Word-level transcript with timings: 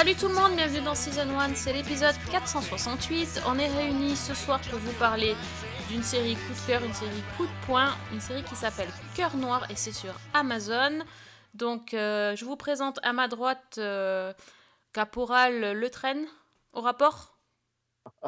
Salut 0.00 0.14
tout 0.14 0.28
le 0.28 0.34
monde, 0.34 0.56
bienvenue 0.56 0.80
dans 0.80 0.94
Season 0.94 1.28
1, 1.28 1.54
c'est 1.56 1.74
l'épisode 1.74 2.14
468. 2.30 3.42
On 3.46 3.58
est 3.58 3.68
réunis 3.68 4.16
ce 4.16 4.32
soir 4.32 4.58
pour 4.70 4.78
vous 4.78 4.98
parler 4.98 5.34
d'une 5.90 6.02
série 6.02 6.36
coup 6.36 6.54
de 6.54 6.66
cœur, 6.66 6.82
une 6.82 6.94
série 6.94 7.22
coup 7.36 7.44
de 7.44 7.66
poing, 7.66 7.90
une 8.10 8.20
série 8.20 8.42
qui 8.42 8.54
s'appelle 8.54 8.88
Cœur 9.14 9.36
Noir 9.36 9.70
et 9.70 9.74
c'est 9.76 9.92
sur 9.92 10.14
Amazon. 10.32 11.00
Donc 11.52 11.92
euh, 11.92 12.34
je 12.34 12.46
vous 12.46 12.56
présente 12.56 12.98
à 13.02 13.12
ma 13.12 13.28
droite 13.28 13.74
euh, 13.76 14.32
Caporal 14.94 15.78
Le 15.78 15.90
Train 15.90 16.24
au 16.72 16.80
rapport. 16.80 17.36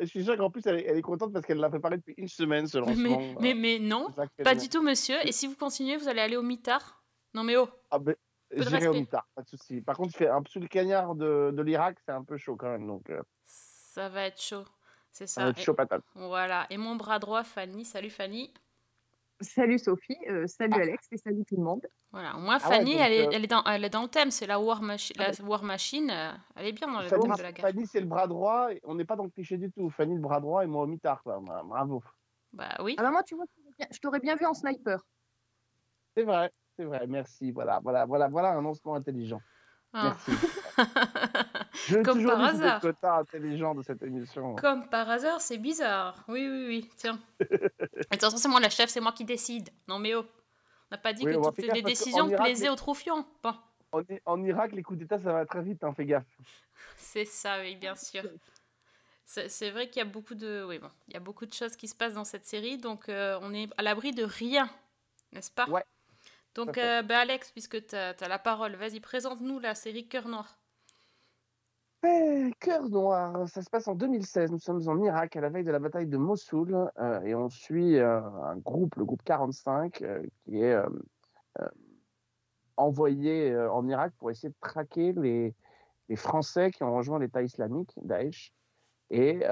Je 0.00 0.06
suis 0.06 0.24
sûr 0.24 0.36
qu'en 0.36 0.50
plus, 0.50 0.66
elle 0.66 0.80
est, 0.80 0.86
elle 0.86 0.96
est 0.96 1.02
contente 1.02 1.32
parce 1.32 1.46
qu'elle 1.46 1.58
l'a 1.58 1.70
préparé 1.70 1.98
depuis 1.98 2.14
une 2.16 2.26
semaine, 2.26 2.66
ce 2.66 2.78
lancement. 2.78 3.18
Mais, 3.18 3.36
mais, 3.40 3.54
mais 3.54 3.78
non, 3.78 4.08
pas 4.42 4.56
du 4.56 4.68
tout 4.68 4.82
monsieur. 4.82 5.16
Et 5.24 5.30
si 5.30 5.46
vous 5.46 5.54
continuez, 5.54 5.96
vous 5.96 6.08
allez 6.08 6.20
aller 6.20 6.36
au 6.36 6.42
mitard? 6.42 7.00
Non 7.34 7.44
mais 7.44 7.56
oh, 7.56 7.68
Ah, 7.90 8.00
ben, 8.00 8.16
J'irai 8.50 8.88
au 8.88 8.94
mitard, 8.94 9.26
pas 9.34 9.42
de 9.42 9.48
souci. 9.48 9.80
Par 9.82 9.96
contre, 9.96 10.22
un 10.22 10.42
sous 10.48 10.60
le 10.60 10.68
cagnard 10.68 11.14
de, 11.14 11.50
de 11.54 11.62
l'Irak, 11.62 11.98
c'est 12.04 12.12
un 12.12 12.24
peu 12.24 12.36
chaud 12.36 12.56
quand 12.56 12.70
même. 12.70 12.86
Donc, 12.86 13.10
euh, 13.10 13.22
ça 13.44 14.08
va 14.08 14.24
être 14.24 14.40
chaud. 14.40 14.64
C'est 15.10 15.26
ça 15.26 15.40
ça. 15.40 15.44
va 15.44 15.50
être 15.50 15.60
chaud 15.60 15.74
patate. 15.74 16.04
voilà. 16.14 16.66
Et 16.70 16.78
mon 16.78 16.96
bras 16.96 17.18
droit, 17.18 17.44
Fanny. 17.44 17.84
Salut 17.84 18.10
Fanny. 18.10 18.52
Salut 19.40 19.78
Sophie, 19.78 20.16
euh, 20.28 20.48
salut 20.48 20.80
Alex 20.82 21.06
et 21.12 21.16
salut 21.16 21.44
tout 21.44 21.56
le 21.56 21.62
monde. 21.62 21.86
Voilà, 22.10 22.34
au 22.36 22.40
moins 22.40 22.58
Ah 22.60 22.68
ouais, 22.70 22.76
Fanny, 22.78 22.92
donc, 22.94 23.00
elle, 23.02 23.12
est, 23.12 23.26
euh, 23.26 23.30
elle, 23.32 23.44
est 23.44 23.46
dans, 23.46 23.62
elle 23.64 23.84
est 23.84 23.90
dans 23.90 24.02
le 24.02 24.08
thème, 24.08 24.32
c'est 24.32 24.48
la 24.48 24.58
War, 24.58 24.82
Machi- 24.82 25.12
Ah 25.16 25.30
la 25.30 25.44
war 25.44 25.62
Machine, 25.62 26.10
euh, 26.10 26.32
elle 26.56 26.66
est 26.66 26.72
bien 26.72 26.88
dans 26.90 27.00
le 27.02 27.08
Fanny, 27.08 27.22
thème 27.22 27.36
de 27.36 27.42
la 27.42 27.52
guerre. 27.52 27.66
Fanny, 27.66 27.86
c'est 27.86 28.00
le 28.00 28.06
bras 28.06 28.26
droit. 28.26 28.68
On 28.82 28.96
n'est 28.96 29.04
pas 29.04 29.14
dans 29.14 29.22
le 29.24 29.30
cliché 29.30 29.56
du 29.56 29.70
tout. 29.70 29.90
Fanny, 29.90 30.14
le 30.16 30.20
bras 30.20 30.40
droit 30.40 30.64
et 30.64 30.66
moi 30.66 30.82
au 30.82 30.86
mitard. 30.88 31.22
Quoi. 31.22 31.38
Bra- 31.38 31.62
Bravo. 31.62 32.02
Bah 32.52 32.76
oui, 32.80 32.96
Alors 32.98 33.12
moi, 33.12 33.22
tu 33.22 33.36
vois, 33.36 33.44
je 33.92 33.98
t'aurais 34.00 34.18
bien 34.18 34.34
vu 34.34 34.44
en 34.44 34.54
sniper. 34.54 35.00
C'est 36.16 36.24
vrai, 36.24 36.50
c'est 36.78 36.84
vrai. 36.84 37.06
Merci. 37.08 37.50
Voilà, 37.50 37.80
voilà, 37.82 38.06
voilà, 38.06 38.28
voilà 38.28 38.50
un 38.50 38.62
lancement 38.62 38.94
intelligent. 38.94 39.42
Ah. 39.92 40.14
Merci. 40.28 40.46
Je 41.88 41.98
Comme 42.02 42.24
par 42.24 42.40
hasard. 42.40 42.74
le 42.76 42.80
quota 42.80 43.16
intelligent 43.16 43.74
de 43.74 43.82
cette 43.82 44.02
émission. 44.02 44.54
comme 44.56 44.88
par 44.88 45.08
hasard, 45.10 45.40
c'est 45.40 45.58
bizarre. 45.58 46.24
Oui, 46.28 46.46
oui, 46.48 46.66
oui, 46.68 46.90
tiens. 46.96 47.18
Attention, 48.10 48.38
c'est 48.38 48.48
moi 48.48 48.60
la 48.60 48.70
chef, 48.70 48.90
c'est 48.90 49.00
moi 49.00 49.12
qui 49.12 49.24
décide. 49.24 49.70
Non 49.88 49.98
mais 49.98 50.14
oh, 50.14 50.24
on 50.90 50.94
n'a 50.94 50.98
pas 50.98 51.12
dit 51.12 51.24
Oui, 51.24 51.32
que 51.34 51.42
toutes 51.42 51.74
les 51.74 51.82
décisions 51.82 52.28
Irak, 52.28 52.42
plaisaient 52.42 52.64
les- 52.66 52.70
aux 52.70 52.76
troufions. 52.76 53.26
Bon, 53.42 53.54
En, 53.92 54.02
en 54.26 54.42
Irak, 54.44 54.72
les 54.72 54.82
coups 54.82 54.98
d'État, 55.00 55.18
ça 55.18 55.32
va 55.32 55.46
très 55.46 55.62
vite. 55.62 55.82
Hein, 55.82 55.92
fais 55.94 56.04
gaffe. 56.04 56.26
c'est 56.96 57.24
ça, 57.24 57.58
oui, 57.60 57.74
bien 57.76 57.94
sûr. 57.96 58.22
C'est 59.24 59.48
c'est 59.48 59.70
vrai 59.70 59.88
qu'il 59.88 59.98
y 59.98 60.02
a 60.02 60.08
beaucoup 60.08 60.34
de, 60.34 60.64
oui, 60.68 60.78
bon, 60.78 60.90
il 61.08 61.14
y 61.14 61.16
a 61.16 61.20
beaucoup 61.20 61.44
de 61.46 61.52
choses 61.52 61.76
qui 61.76 61.88
se 61.88 61.94
passent 61.94 62.14
dans 62.14 62.24
cette 62.24 62.46
série, 62.46 62.78
donc 62.78 63.08
euh, 63.08 63.38
on 63.42 63.52
est 63.52 63.68
à 63.76 63.82
l'abri 63.82 64.12
de 64.12 64.24
rien, 64.24 64.68
n'est-ce 65.32 65.50
pas? 65.50 65.68
Ouais. 65.68 65.84
Donc, 66.58 66.76
euh, 66.76 67.02
bah, 67.02 67.20
Alex, 67.20 67.52
puisque 67.52 67.86
tu 67.86 67.94
as, 67.94 68.28
la 68.28 68.38
parole, 68.40 68.74
vas-y, 68.74 68.98
présente-nous 68.98 69.60
la 69.60 69.76
série 69.76 70.08
Cœur 70.08 70.26
Noir. 70.26 70.58
Eh, 72.02 72.50
Cœur 72.58 72.88
noir, 72.88 73.48
ça 73.48 73.62
se 73.62 73.70
passe 73.70 73.86
en 73.86 73.94
2016. 73.94 74.50
Nous 74.50 74.58
sommes 74.58 74.88
en 74.88 75.00
Irak 75.00 75.36
à 75.36 75.40
la 75.40 75.50
veille 75.50 75.62
de 75.62 75.70
la 75.70 75.78
bataille 75.78 76.08
de 76.08 76.16
Mossoul 76.16 76.90
euh, 76.98 77.20
et 77.20 77.36
on 77.36 77.48
suit 77.48 77.98
euh, 77.98 78.20
un 78.42 78.56
groupe, 78.56 78.96
le 78.96 79.04
groupe 79.04 79.22
45, 79.22 80.02
euh, 80.02 80.20
qui 80.44 80.60
est 80.60 80.76
envoyé 82.76 83.56
en 83.56 83.86
Irak 83.86 84.12
pour 84.18 84.32
essayer 84.32 84.48
de 84.48 84.56
traquer 84.60 85.12
les, 85.12 85.54
les 86.08 86.16
Français 86.16 86.72
qui 86.72 86.82
ont 86.82 86.92
rejoint 86.92 87.20
l'État 87.20 87.42
islamique, 87.42 87.92
Daesh. 88.02 88.52
Et 89.10 89.44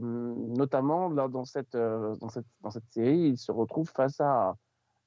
notamment 0.00 1.08
là, 1.08 1.26
dans, 1.26 1.44
cette, 1.44 1.76
dans, 1.76 2.28
cette, 2.28 2.46
dans 2.60 2.70
cette 2.70 2.88
série, 2.90 3.30
ils 3.30 3.38
se 3.38 3.50
retrouvent 3.50 3.90
face 3.90 4.20
à 4.20 4.56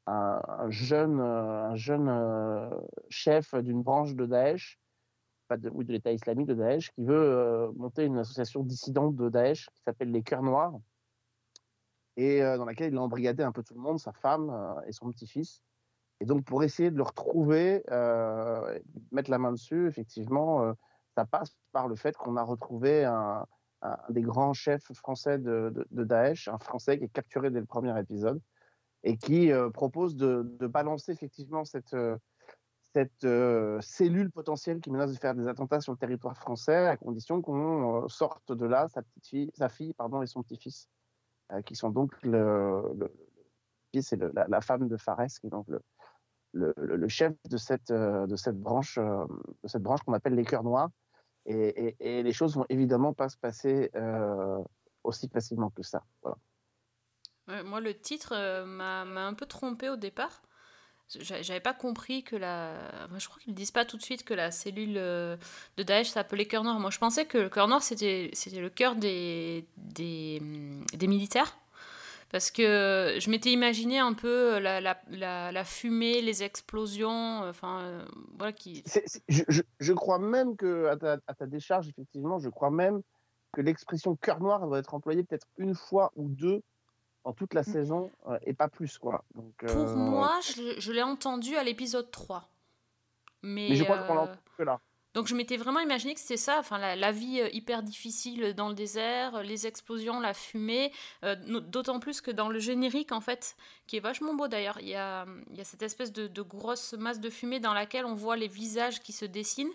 un, 0.07 0.41
un 0.47 0.69
jeune, 0.69 1.19
euh, 1.19 1.69
un 1.69 1.75
jeune 1.75 2.07
euh, 2.09 2.69
chef 3.09 3.55
d'une 3.55 3.81
branche 3.81 4.16
de 4.16 4.25
Daesh 4.25 4.79
pas 5.47 5.57
de, 5.57 5.69
oui, 5.69 5.85
de 5.85 5.91
l'État 5.91 6.11
islamique 6.11 6.47
de 6.47 6.55
Daesh, 6.55 6.91
qui 6.93 7.03
veut 7.05 7.16
euh, 7.16 7.71
monter 7.75 8.05
une 8.05 8.17
association 8.17 8.63
dissidente 8.63 9.16
de 9.16 9.29
Daesh 9.29 9.69
qui 9.75 9.81
s'appelle 9.83 10.11
les 10.11 10.23
Cœurs 10.23 10.41
Noirs, 10.41 10.73
et 12.17 12.39
dans 12.39 12.66
laquelle 12.66 12.93
il 12.93 12.97
a 12.97 13.01
embrigadé 13.01 13.43
un 13.43 13.51
peu 13.51 13.61
tout 13.61 13.73
le 13.73 13.81
monde, 13.81 13.99
sa 13.99 14.13
femme 14.13 14.49
et 14.88 14.93
son 14.93 15.11
petit-fils. 15.11 15.61
Et 16.22 16.25
donc, 16.25 16.45
pour 16.45 16.63
essayer 16.63 16.89
de 16.89 16.95
le 16.95 17.03
retrouver, 17.03 17.83
euh, 17.91 18.79
mettre 19.11 19.29
la 19.29 19.37
main 19.37 19.51
dessus, 19.51 19.87
effectivement, 19.87 20.73
ça 21.16 21.25
passe 21.25 21.57
par 21.73 21.89
le 21.89 21.95
fait 21.95 22.16
qu'on 22.16 22.37
a 22.37 22.41
retrouvé 22.41 23.03
un, 23.03 23.45
des 24.09 24.22
grands 24.22 24.53
chefs 24.53 24.93
français 24.93 25.37
de 25.39 25.85
Daesh, 25.91 26.47
un 26.47 26.57
Français 26.57 26.97
qui 26.97 27.03
est 27.03 27.09
capturé 27.09 27.51
dès 27.51 27.59
le 27.59 27.66
premier 27.66 27.99
épisode, 27.99 28.41
et 29.05 29.16
qui 29.17 29.51
euh, 29.51 29.69
propose 29.69 30.16
de, 30.17 30.41
balancer 30.67 31.13
effectivement 31.13 31.63
cette. 31.63 31.93
euh, 31.93 32.17
euh, 33.23 33.79
cellule 33.81 34.31
potentielle 34.31 34.79
qui 34.79 34.89
menace 34.89 35.11
de 35.11 35.19
faire 35.19 35.35
des 35.35 35.47
attentats 35.47 35.81
sur 35.81 35.91
le 35.91 35.97
territoire 35.97 36.38
français, 36.38 36.88
à 36.88 36.97
condition 36.97 37.41
qu'on 37.41 38.07
sorte 38.07 38.51
de 38.51 38.66
là 38.66 38.88
sa 38.88 39.01
petite 39.03 39.27
fille, 39.27 39.51
sa 39.53 39.69
fille 39.69 39.93
pardon, 39.93 40.21
et 40.21 40.27
son 40.27 40.41
petit-fils, 40.43 40.88
qui 41.66 41.75
sont 41.75 41.89
donc 41.89 42.13
la, 42.23 42.79
femme 44.61 44.88
de 44.88 44.95
Fares, 44.95 45.27
qui 45.39 45.47
est 45.47 45.49
donc 45.49 45.67
le, 46.53 47.07
chef 47.09 47.33
de 47.49 47.57
cette, 47.57 47.91
branche, 48.53 48.97
branche 49.75 50.01
qu'on 50.03 50.13
appelle 50.13 50.35
les 50.35 50.45
Cœurs 50.45 50.63
Noirs. 50.63 50.89
Et, 51.45 52.23
les 52.23 52.33
choses 52.33 52.55
vont 52.55 52.66
évidemment 52.69 53.13
pas 53.13 53.27
se 53.27 53.37
passer 53.37 53.91
aussi 55.03 55.27
facilement 55.27 55.69
que 55.69 55.83
ça. 55.83 56.01
Voilà. 56.22 56.37
Moi, 57.47 57.79
le 57.79 57.94
titre 57.94 58.33
euh, 58.35 58.66
m'a 58.66 59.01
un 59.03 59.33
peu 59.33 59.45
trompé 59.45 59.89
au 59.89 59.95
départ. 59.95 60.41
J'a- 61.19 61.41
J'avais 61.44 61.59
pas 61.59 61.73
compris 61.73 62.23
que 62.23 62.35
la. 62.35 62.73
je 63.17 63.28
crois 63.28 63.39
qu'ils 63.39 63.53
disent 63.53 63.72
pas 63.72 63.85
tout 63.85 63.97
de 63.97 64.01
suite 64.01 64.23
que 64.23 64.33
la 64.33 64.50
cellule 64.51 64.97
euh, 64.97 65.38
de 65.78 65.84
Daesh 65.84 66.09
s'appelait 66.09 66.47
Cœur 66.47 66.63
Noir. 66.63 66.79
Moi, 66.79 66.89
je 66.89 66.97
pensais 66.97 67.25
que 67.25 67.38
le 67.38 67.50
Cœur 67.50 67.67
Noir, 67.67 67.84
c'était 67.84 68.31
le 68.53 68.69
cœur 68.69 68.95
des, 68.95 69.66
des, 69.78 70.39
hum, 70.41 70.84
des 70.94 71.07
militaires. 71.07 71.55
Parce 72.31 72.50
que 72.50 73.16
je 73.19 73.29
m'étais 73.29 73.51
imaginé 73.51 74.00
un 74.00 74.13
peu 74.13 74.57
la, 74.57 74.81
la, 74.81 75.00
la, 75.51 75.63
fumée, 75.63 76.22
les 76.22 76.41
explosions, 76.44 77.44
euh, 77.44 77.50
enfin, 77.51 77.81
euh, 77.81 78.05
voilà, 78.38 78.51
qui. 78.51 78.84
Je, 79.29 79.44
je- 79.47 79.61
je 79.79 79.94
crois 79.94 80.17
même 80.17 80.57
que, 80.57 80.88
à 80.88 80.97
ta, 80.97 81.17
à 81.28 81.34
ta 81.35 81.45
décharge, 81.45 81.88
effectivement, 81.88 82.39
je 82.39 82.50
crois 82.50 82.72
même 82.72 83.01
que 83.53 83.61
l'expression 83.61 84.16
cœur 84.16 84.41
noir 84.41 84.66
doit 84.66 84.79
être 84.79 84.95
employée 84.95 85.23
peut-être 85.23 85.47
une 85.57 85.75
fois 85.75 86.11
ou 86.16 86.28
deux 86.28 86.63
dans 87.25 87.33
toute 87.33 87.53
la 87.53 87.63
saison 87.63 88.11
euh, 88.27 88.37
et 88.43 88.53
pas 88.53 88.67
plus. 88.69 88.97
Quoi. 88.97 89.23
Donc, 89.33 89.53
Pour 89.65 89.71
euh, 89.71 89.95
moi, 89.95 90.39
je, 90.41 90.79
je 90.79 90.91
l'ai 90.93 91.03
entendu 91.03 91.55
à 91.57 91.63
l'épisode 91.63 92.09
3. 92.11 92.47
Mais, 93.41 93.67
Mais 93.69 93.75
je 93.75 93.83
crois 93.83 93.97
qu'on 93.99 94.13
euh, 94.13 94.15
l'entend 94.15 94.39
que 94.57 94.63
là. 94.63 94.79
Donc 95.13 95.27
je 95.27 95.35
m'étais 95.35 95.55
vraiment 95.55 95.79
imaginé 95.79 96.13
que 96.13 96.19
c'était 96.19 96.35
ça, 96.35 96.59
enfin 96.59 96.77
la, 96.77 96.97
la 96.97 97.11
vie 97.13 97.39
euh, 97.39 97.47
hyper 97.53 97.83
difficile 97.83 98.53
dans 98.53 98.67
le 98.67 98.75
désert, 98.75 99.35
euh, 99.37 99.43
les 99.43 99.65
explosions, 99.65 100.19
la 100.19 100.33
fumée, 100.33 100.91
euh, 101.23 101.35
d'autant 101.61 102.01
plus 102.01 102.19
que 102.19 102.31
dans 102.31 102.49
le 102.49 102.59
générique 102.59 103.13
en 103.13 103.21
fait, 103.21 103.55
qui 103.87 103.95
est 103.95 104.01
vachement 104.01 104.33
beau 104.33 104.49
d'ailleurs, 104.49 104.77
il 104.81 104.89
y 104.89 104.95
a, 104.95 105.25
y 105.53 105.61
a 105.61 105.63
cette 105.63 105.83
espèce 105.83 106.11
de, 106.11 106.27
de 106.27 106.41
grosse 106.41 106.91
masse 106.93 107.21
de 107.21 107.29
fumée 107.29 107.61
dans 107.61 107.73
laquelle 107.73 108.05
on 108.05 108.13
voit 108.13 108.35
les 108.35 108.49
visages 108.49 108.99
qui 108.99 109.13
se 109.13 109.23
dessinent. 109.23 109.71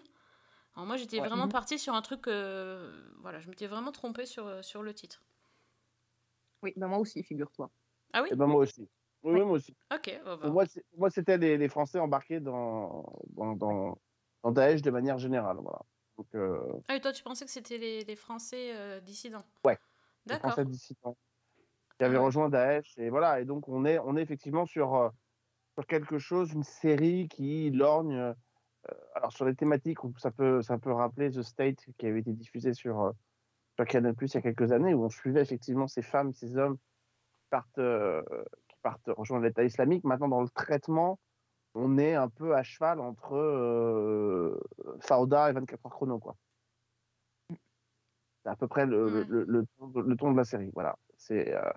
Alors 0.76 0.86
moi 0.86 0.98
j'étais 0.98 1.20
Ouais. 1.20 1.26
vraiment 1.28 1.46
Mhm. 1.46 1.52
partie 1.52 1.78
sur 1.78 1.94
un 1.94 2.02
truc, 2.02 2.26
euh, 2.28 2.92
voilà, 3.22 3.40
je 3.40 3.48
m'étais 3.48 3.66
vraiment 3.66 3.92
trompée 3.92 4.26
sur, 4.26 4.46
euh, 4.46 4.60
sur 4.60 4.82
le 4.82 4.92
titre. 4.92 5.22
Oui, 6.62 6.72
ben 6.76 6.88
moi 6.88 6.98
aussi, 6.98 7.22
figure-toi. 7.22 7.70
Ah 8.12 8.22
oui? 8.22 8.28
Et 8.32 8.36
ben 8.36 8.46
moi 8.46 8.60
aussi. 8.62 8.88
Oui, 9.22 9.34
oui, 9.34 9.40
moi 9.44 9.52
aussi. 9.52 9.76
Ok, 9.94 10.20
oh, 10.22 10.36
bah. 10.36 10.38
Pour 10.42 10.52
moi, 10.96 11.10
c'était 11.10 11.38
les, 11.38 11.58
les 11.58 11.68
Français 11.68 11.98
embarqués 11.98 12.40
dans, 12.40 13.12
dans, 13.28 13.54
dans, 13.54 13.98
dans 14.42 14.50
Daesh 14.50 14.82
de 14.82 14.90
manière 14.90 15.18
générale. 15.18 15.58
Voilà. 15.60 15.80
Donc, 16.16 16.26
euh, 16.34 16.80
Ah 16.88 16.96
et 16.96 17.00
toi 17.00 17.12
tu 17.12 17.22
pensais 17.22 17.44
que 17.44 17.50
c'était 17.50 17.78
les, 17.78 18.04
les 18.04 18.16
Français 18.16 18.74
euh, 18.74 19.00
dissidents? 19.00 19.44
Ouais. 19.64 19.74
les 19.74 19.78
D'accord. 20.26 20.52
Français 20.52 20.64
dissidents 20.64 21.16
qui 21.98 22.04
avaient 22.04 22.16
Ah 22.16 22.20
ouais. 22.20 22.26
rejoint 22.26 22.48
Daesh. 22.48 22.96
Et 22.98 23.10
voilà. 23.10 23.40
Et 23.40 23.44
donc, 23.44 23.68
on 23.68 23.84
est, 23.84 23.98
on 23.98 24.16
est 24.16 24.22
effectivement 24.22 24.66
sur, 24.66 24.94
euh, 24.94 25.10
sur 25.78 25.86
quelque 25.86 26.18
chose, 26.18 26.52
une 26.52 26.62
série 26.64 27.28
qui 27.28 27.70
lorgne. 27.70 28.14
euh, 28.14 28.34
alors, 29.14 29.32
sur 29.32 29.44
les 29.44 29.54
thématiques, 29.54 30.02
où 30.04 30.14
ça 30.18 30.30
peut, 30.30 30.62
ça 30.62 30.78
peut 30.78 30.92
rappeler 30.92 31.30
The 31.30 31.42
State 31.42 31.84
qui 31.98 32.06
avait 32.06 32.20
été 32.20 32.32
diffusé 32.32 32.72
sur, 32.72 33.02
euh, 33.02 33.12
sur 33.80 33.92
Canal 33.92 34.14
Plus 34.14 34.32
il 34.32 34.34
y 34.34 34.38
a 34.38 34.42
quelques 34.42 34.72
années, 34.72 34.94
où 34.94 35.04
on 35.04 35.08
suivait 35.08 35.42
effectivement 35.42 35.86
ces 35.86 36.02
femmes, 36.02 36.32
ces 36.34 36.56
hommes 36.56 36.76
qui 36.76 37.46
partent, 37.50 37.78
euh, 37.78 38.22
qui 38.68 38.76
partent 38.82 39.08
rejoindre 39.16 39.44
l'État 39.44 39.64
islamique. 39.64 40.04
Maintenant, 40.04 40.28
dans 40.28 40.42
le 40.42 40.48
traitement, 40.48 41.18
on 41.74 41.96
est 41.98 42.14
un 42.14 42.28
peu 42.28 42.54
à 42.54 42.62
cheval 42.62 43.00
entre 43.00 43.34
euh, 43.36 44.60
Fauda 45.00 45.50
et 45.50 45.52
24 45.52 45.86
heures 45.86 45.92
chrono. 45.92 46.18
Quoi. 46.18 46.36
C'est 47.48 48.50
à 48.50 48.56
peu 48.56 48.68
près 48.68 48.86
le, 48.86 49.24
le, 49.28 49.66
ton 49.78 49.88
de- 49.88 50.00
le 50.02 50.16
ton 50.16 50.32
de 50.32 50.36
la 50.36 50.44
série. 50.44 50.70
Voilà. 50.74 50.96
C'est, 51.16 51.54
euh, 51.54 51.72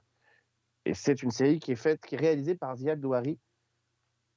et 0.86 0.94
c'est 0.94 1.24
une 1.24 1.32
série 1.32 1.60
qui 1.60 1.72
est 1.72 1.78
faite, 1.78 2.02
qui 2.02 2.16
est 2.16 2.20
réalisée 2.20 2.56
par 2.56 2.76
Ziad 2.76 3.00
Douari, 3.00 3.40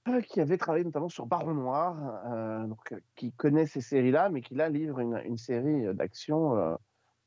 euh, 0.09 0.21
qui 0.21 0.41
avait 0.41 0.59
travaillé 0.59 0.85
notamment 0.85 1.09
sur 1.09 1.27
Baron 1.27 1.55
Noir, 1.55 1.97
euh, 2.33 2.67
donc, 2.67 2.95
qui 3.17 3.33
connaît 3.33 3.67
ces 3.67 3.81
séries-là, 3.81 4.29
mais 4.29 4.41
qui 4.41 4.55
là 4.55 4.69
livre 4.69 5.01
une, 5.01 5.21
une 5.25 5.37
série 5.37 5.93
d'action 5.95 6.79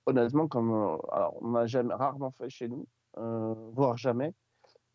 honnêtement, 0.10 0.48
comme 0.48 0.72
euh, 0.72 0.98
alors, 1.12 1.38
on 1.42 1.56
a 1.56 1.66
jamais, 1.68 1.94
rarement 1.94 2.32
fait 2.32 2.50
chez 2.50 2.68
nous, 2.68 2.88
euh, 3.18 3.54
voire 3.74 3.98
jamais, 3.98 4.34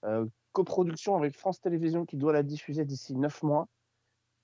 euh, 0.05 0.26
coproduction 0.52 1.16
avec 1.16 1.37
France 1.37 1.61
Télévisions 1.61 2.05
qui 2.06 2.16
doit 2.16 2.32
la 2.32 2.43
diffuser 2.43 2.84
d'ici 2.84 3.14
neuf 3.16 3.43
mois. 3.43 3.69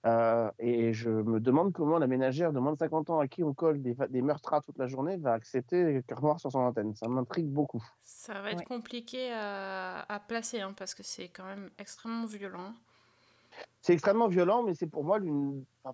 Euh, 0.06 0.50
et 0.58 0.94
je 0.94 1.10
me 1.10 1.40
demande 1.40 1.74
comment 1.74 1.98
la 1.98 2.06
ménagère 2.06 2.52
de 2.54 2.58
moins 2.58 2.72
de 2.72 2.78
50 2.78 3.10
ans 3.10 3.20
à 3.20 3.28
qui 3.28 3.44
on 3.44 3.52
colle 3.52 3.82
des, 3.82 3.94
des 4.08 4.22
meurtres 4.22 4.62
toute 4.64 4.78
la 4.78 4.86
journée 4.86 5.18
va 5.18 5.34
accepter 5.34 6.02
Cœur 6.08 6.22
Noir 6.22 6.40
sur 6.40 6.50
son 6.50 6.60
antenne. 6.60 6.94
Ça 6.94 7.06
m'intrigue 7.06 7.48
beaucoup. 7.50 7.84
Ça 8.02 8.40
va 8.40 8.50
être 8.52 8.58
Ouais. 8.60 8.64
compliqué 8.64 9.30
à, 9.32 10.00
à 10.08 10.20
placer 10.20 10.60
hein, 10.60 10.72
parce 10.74 10.94
que 10.94 11.02
c'est 11.02 11.28
quand 11.28 11.44
même 11.44 11.70
extrêmement 11.78 12.24
violent. 12.24 12.72
C'est 13.82 13.94
extrêmement 13.94 14.28
violent, 14.28 14.62
mais 14.62 14.74
c'est 14.74 14.86
pour 14.86 15.04
moi 15.04 15.18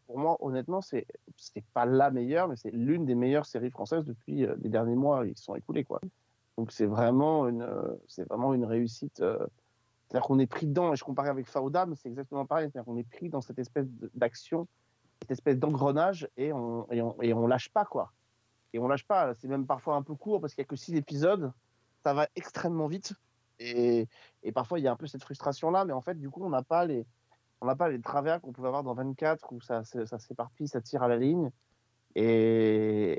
pour 0.07 0.19
moi, 0.19 0.37
honnêtement, 0.41 0.81
c'est 0.81 1.07
c'est 1.37 1.65
pas 1.73 1.87
la 1.87 2.11
meilleure, 2.11 2.49
mais 2.49 2.57
c'est 2.57 2.71
l'une 2.71 3.07
des 3.07 3.15
meilleures 3.15 3.47
séries 3.47 3.71
françaises 3.71 4.05
depuis 4.05 4.45
euh, 4.45 4.57
les 4.61 4.69
derniers 4.69 4.97
mois 4.97 5.27
qui 5.27 5.41
sont 5.41 5.55
écoulés, 5.55 5.85
quoi. 5.85 6.01
Donc 6.59 6.73
c'est 6.73 6.87
vraiment 6.87 7.49
une, 7.49 7.63
euh, 7.63 7.95
c'est 8.09 8.25
vraiment 8.29 8.55
une 8.55 8.65
réussite. 8.65 9.21
euh, 9.21 9.47
C'est-à-dire 10.09 10.27
qu'on 10.27 10.39
est 10.39 10.47
pris 10.47 10.67
dedans, 10.67 10.93
et 10.93 10.97
je 10.97 11.05
comparais 11.05 11.29
avec 11.31 11.47
Fauda, 11.47 11.87
mais 11.87 11.95
c'est 11.95 12.09
exactement 12.09 12.47
pareil. 12.47 12.69
C'est-à-dire 12.71 12.87
qu'on 12.87 12.97
est 12.97 13.09
pris 13.09 13.29
dans 13.29 13.41
cette 13.41 13.59
espèce 13.59 13.87
d'action, 14.15 14.67
cette 15.23 15.31
espèce 15.31 15.59
d'engrenage, 15.59 16.29
et 16.37 16.53
on, 16.53 16.91
et, 16.91 17.03
on, 17.03 17.21
et 17.23 17.33
on 17.35 17.47
lâche 17.47 17.69
pas, 17.69 17.85
quoi. 17.85 18.13
Et 18.73 18.79
on 18.79 18.89
lâche 18.89 19.07
pas. 19.07 19.35
C'est 19.35 19.49
même 19.49 19.67
parfois 19.67 19.95
un 19.97 20.03
peu 20.03 20.15
court 20.15 20.41
parce 20.41 20.55
qu'il 20.55 20.63
y 20.63 20.67
a 20.67 20.69
que 20.69 20.77
six 20.77 20.95
épisodes. 20.95 21.53
Ça 22.05 22.15
va 22.15 22.27
extrêmement 22.37 22.89
vite. 22.89 23.15
Et, 23.59 24.07
et 24.43 24.53
parfois, 24.53 24.79
il 24.79 24.83
y 24.83 24.89
a 24.89 24.93
un 24.93 24.97
peu 24.97 25.07
cette 25.07 25.23
frustration-là, 25.25 25.85
mais 25.85 25.93
en 25.93 26.01
fait, 26.03 26.15
du 26.19 26.31
coup, 26.31 26.45
on 26.45 26.51
n'a 26.51 26.63
pas 26.63 26.85
les, 26.85 27.07
on 27.61 27.67
n'a 27.67 27.76
pas 27.76 27.88
les 27.88 28.00
travers 28.00 28.41
qu'on 28.41 28.53
pouvait 28.53 28.69
avoir 28.69 28.82
dans 28.82 28.94
24 28.94 29.53
où 29.53 29.61
ça, 29.61 29.82
ça 29.85 30.19
s'éparpille, 30.19 30.69
ça 30.69 30.81
tire 30.81 31.03
à 31.03 31.08
la 31.08 31.17
ligne. 31.17 31.50
Et, 32.14 32.23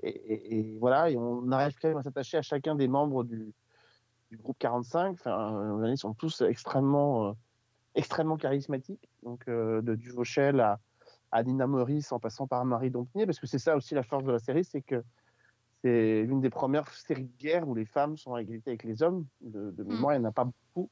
et- 0.01 0.33
et- 0.33 0.59
et 0.73 0.77
voilà, 0.79 1.09
et 1.11 1.17
on 1.17 1.51
arrive 1.51 1.75
quand 1.79 1.87
même 1.87 1.97
à 1.97 2.03
s'attacher 2.03 2.37
à 2.37 2.41
chacun 2.41 2.75
des 2.75 2.87
membres 2.87 3.23
du, 3.23 3.53
du 4.31 4.37
groupe 4.37 4.57
45. 4.59 5.11
Enfin, 5.13 5.81
euh, 5.81 5.89
ils 5.91 5.97
sont 5.97 6.13
tous 6.13 6.41
extrêmement, 6.41 7.27
euh, 7.29 7.33
extrêmement 7.95 8.37
charismatiques. 8.37 9.07
Donc, 9.23 9.47
euh, 9.47 9.81
de 9.81 9.95
Duvauchel 9.95 10.59
à, 10.59 10.79
à 11.31 11.43
Nina 11.43 11.67
Meurice 11.67 12.11
en 12.11 12.19
passant 12.19 12.47
par 12.47 12.65
Marie 12.65 12.89
Dompnier, 12.89 13.25
parce 13.25 13.39
que 13.39 13.45
c'est 13.47 13.59
ça 13.59 13.75
aussi 13.75 13.93
la 13.93 14.03
force 14.03 14.23
de 14.23 14.31
la 14.31 14.39
série, 14.39 14.63
c'est 14.63 14.81
que 14.81 15.03
c'est 15.83 16.23
l'une 16.23 16.41
des 16.41 16.49
premières 16.49 16.91
séries 16.91 17.25
de 17.25 17.37
guerre 17.37 17.67
où 17.67 17.75
les 17.75 17.85
femmes 17.85 18.17
sont 18.17 18.33
à 18.33 18.41
égalité 18.41 18.71
avec 18.71 18.83
les 18.83 19.03
hommes. 19.03 19.27
De, 19.41 19.69
de 19.71 19.83
mémoire, 19.83 20.15
il 20.15 20.19
n'y 20.19 20.25
en 20.25 20.29
a 20.29 20.31
pas 20.31 20.45
beaucoup. 20.45 20.89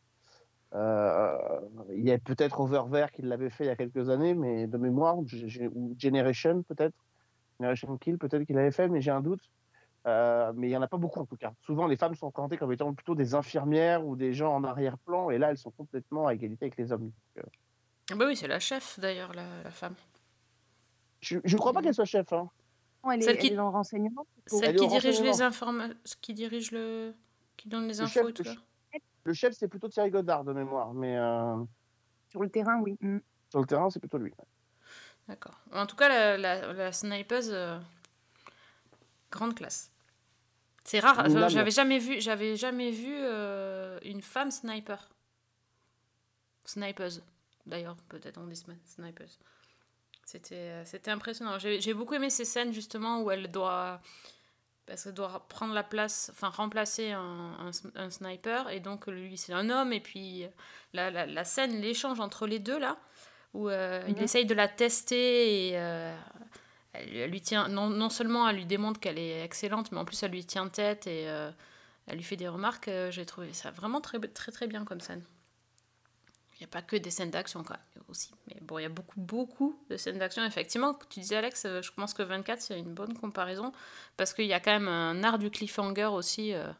Euh, 0.76 1.38
il 1.96 2.04
y 2.06 2.12
a 2.12 2.18
peut-être 2.20 2.60
Overver 2.60 3.06
qui 3.14 3.22
l'avait 3.22 3.50
fait 3.50 3.64
il 3.64 3.68
y 3.68 3.72
a 3.72 3.76
quelques 3.76 4.10
années, 4.10 4.34
mais 4.34 4.68
de 4.68 4.78
mémoire, 4.78 5.18
ou 5.18 5.26
Generation 5.98 6.64
peut-être, 6.64 6.94
Generation 7.60 7.98
Kill 7.98 8.18
peut-être 8.18 8.44
qu'il 8.44 8.58
avait 8.58 8.72
fait, 8.72 8.88
mais 8.90 9.02
j'ai 9.02 9.12
un 9.12 9.22
doute. 9.22 9.42
Euh, 10.08 10.52
mais 10.56 10.68
il 10.68 10.70
n'y 10.70 10.78
en 10.78 10.82
a 10.84 10.88
pas 10.88 10.98
beaucoup 10.98 11.20
en 11.20 11.26
tout 11.26 11.38
cas. 11.38 11.52
Souvent, 11.66 11.88
les 11.88 11.96
femmes 11.98 12.14
sont 12.14 12.30
présentées 12.30 12.58
comme 12.58 12.72
étant 12.72 12.94
plutôt 12.94 13.16
des 13.16 13.34
infirmières 13.34 14.06
ou 14.06 14.16
des 14.16 14.34
gens 14.34 14.54
en 14.54 14.64
arrière-plan, 14.64 15.30
et 15.32 15.38
là, 15.40 15.50
elles 15.50 15.58
sont 15.58 15.72
complètement 15.72 16.28
à 16.28 16.34
égalité 16.36 16.66
avec 16.66 16.78
les 16.78 16.92
hommes. 16.92 17.06
Donc, 17.36 17.46
euh, 17.46 17.50
Ah 18.12 18.16
bah 18.16 18.26
oui, 18.28 18.36
c'est 18.36 18.48
la 18.48 18.60
chef 18.60 19.00
d'ailleurs, 19.00 19.34
la, 19.34 19.46
la 19.64 19.72
femme. 19.72 19.96
je 21.22 21.38
ne 21.38 21.58
crois 21.58 21.74
pas 21.74 21.82
qu'elle 21.82 21.96
soit 21.96 22.06
chef. 22.06 22.32
Hein. 22.34 22.50
Non, 23.04 23.12
elle, 23.12 23.20
est, 23.20 23.24
Celle 23.24 23.36
elle 23.36 23.42
qui- 23.42 23.48
est 23.48 23.56
dans 23.56 23.64
le 23.70 23.70
renseignement. 23.76 24.28
Celle 24.46 24.64
Elle 24.66 24.76
est 24.76 24.80
qui 24.80 24.88
dirige 24.88 25.22
les 25.22 25.42
informations, 25.42 25.98
qui 26.22 26.34
dirige 26.34 26.72
le, 26.72 27.14
qui 27.58 27.68
donne 27.70 27.88
les 27.88 27.96
Le 27.96 28.02
infos 28.04 28.10
chef, 28.20 28.30
et 28.30 28.34
tout 28.34 28.44
le 28.44 28.50
Le 29.26 29.34
chef, 29.34 29.54
c'est 29.54 29.68
plutôt 29.68 29.90
Thierry 29.90 30.12
Godard 30.12 30.44
de 30.44 30.54
mémoire, 30.54 30.94
mais 30.94 31.18
euh, 31.18 31.58
Sur 32.30 32.42
le 32.42 32.50
terrain, 32.50 32.80
oui. 32.82 32.98
Mm. 33.02 33.18
sur 33.50 33.60
le 33.60 33.66
terrain, 33.66 33.90
c'est 33.90 34.00
plutôt 34.00 34.18
lui. 34.18 34.34
D'accord. 35.28 35.60
En 35.74 35.86
tout 35.88 35.96
cas, 35.96 36.08
la, 36.08 36.38
la, 36.38 36.74
la 36.74 36.92
snipeuse, 36.92 37.50
euh, 37.52 37.80
grande 39.32 39.56
classe. 39.56 39.92
C'est 40.84 41.00
rare. 41.00 41.28
J'avais 41.50 41.72
jamais 41.72 41.98
vu, 41.98 42.22
j'avais 42.22 42.56
jamais 42.56 42.92
vu 42.92 43.16
euh, 43.18 44.00
une 44.04 44.22
femme 44.22 44.52
sniper. 44.52 45.10
Snipeuse. 46.64 47.24
D'ailleurs, 47.66 47.96
peut-être 48.08 48.40
on 48.40 48.46
dit 48.46 48.56
snipeuse. 48.56 49.40
C'était, 50.26 50.56
euh, 50.56 50.86
c'était 50.86 51.10
impressionnant. 51.10 51.58
J'ai 51.58 51.82
j'ai 51.82 51.96
beaucoup 51.96 52.14
aimé 52.14 52.30
ces 52.30 52.46
scènes 52.46 52.72
justement 52.72 53.22
où 53.24 53.32
elle 53.32 53.50
doit, 53.50 54.00
parce 54.88 55.04
qu'elle 55.04 55.14
doit 55.14 55.46
prendre 55.50 55.74
la 55.74 55.84
place, 55.84 56.30
enfin 56.34 56.50
remplacer 56.50 57.12
un, 57.12 57.72
un 57.96 58.10
sniper 58.10 58.70
et 58.70 58.80
donc 58.80 59.08
lui 59.08 59.38
c'est 59.38 59.54
un 59.54 59.70
homme 59.70 59.94
et 59.94 60.00
puis 60.00 60.46
la, 60.94 61.12
la, 61.12 61.26
la 61.26 61.44
scène, 61.44 61.82
l'échange 61.82 62.20
entre 62.20 62.48
les 62.48 62.60
deux 62.60 62.78
là, 62.80 62.98
où 63.54 63.70
euh, 63.70 64.04
il 64.08 64.18
Mhm. 64.18 64.24
essaye 64.24 64.46
de 64.46 64.54
la 64.54 64.68
tester 64.68 65.70
et 65.70 65.80
euh, 65.80 66.16
elle, 66.94 67.16
elle 67.16 67.32
lui 67.32 67.42
tient 67.42 67.68
non, 67.68 67.90
non 67.90 68.10
seulement 68.10 68.48
elle 68.50 68.58
lui 68.58 68.66
démontre 68.66 69.00
qu'elle 69.00 69.20
est 69.20 69.44
excellente, 69.44 69.92
mais 69.92 69.98
en 70.00 70.06
plus 70.06 70.22
elle 70.24 70.32
lui 70.32 70.46
tient 70.46 70.68
tête 70.70 71.08
et 71.08 71.28
euh, 71.30 71.52
elle 72.08 72.18
lui 72.18 72.24
fait 72.24 72.38
des 72.38 72.48
remarques. 72.48 72.88
euh, 72.90 73.12
J'ai 73.12 73.26
trouvé 73.26 73.54
ça 73.54 73.72
vraiment 73.72 74.02
très 74.02 74.20
très 74.20 74.52
très 74.52 74.68
bien 74.68 74.86
comme 74.86 75.02
scène. 75.02 75.24
Il 76.58 76.64
n'y 76.64 76.66
a 76.66 76.70
pas 76.70 76.82
que 76.82 76.96
des 76.96 77.10
scènes 77.12 77.32
d'action 77.32 77.64
quand 77.64 77.74
même 77.74 78.04
aussi, 78.08 78.32
mais 78.48 78.56
bon 78.62 78.80
il 78.80 78.84
y 78.84 78.86
a 78.86 78.90
beaucoup 78.90 79.20
beaucoup 79.20 79.78
de 79.90 79.98
scènes 79.98 80.18
d'action. 80.20 80.44
Effectivement, 80.46 80.98
tu 81.10 81.20
disais 81.20 81.36
Alex, 81.36 81.66
euh, 81.66 81.82
je 81.82 81.92
pense 81.92 82.14
que 82.14 82.24
24 82.24 82.62
c'est 82.62 82.80
une 82.80 82.94
bonne 82.94 83.14
comparaison 83.14 83.74
parce 84.16 84.34
qu'il 84.34 84.46
y 84.46 84.54
a 84.54 84.60
quand 84.62 84.72
même 84.72 84.88
un 84.88 85.22
art 85.24 85.38
du 85.40 85.50
cliffhanger 85.52 86.06
aussi. 86.14 86.54
euh, 86.54 86.72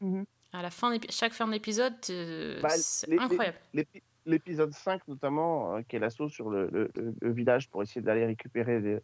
Mhm. 0.00 0.24
à 0.52 0.62
la 0.62 0.70
fin 0.70 0.94
chaque 1.10 1.32
fin 1.32 1.48
d'épisode, 1.48 1.94
euh, 2.10 2.60
Bah, 2.62 2.68
c'est 2.70 3.18
incroyable. 3.18 3.58
L'épi- 3.74 4.02
L'épisode 4.28 4.72
5, 4.74 5.06
notamment, 5.06 5.76
euh, 5.76 5.82
qui 5.88 5.94
est 5.94 5.98
l'assaut 6.00 6.28
sur 6.28 6.50
le, 6.50 6.68
le- 6.72 6.90
le- 6.96 7.14
le 7.20 7.32
village 7.32 7.70
pour 7.70 7.82
essayer 7.82 8.00
d'aller 8.00 8.26
récupérer 8.26 8.80
des. 8.80 8.98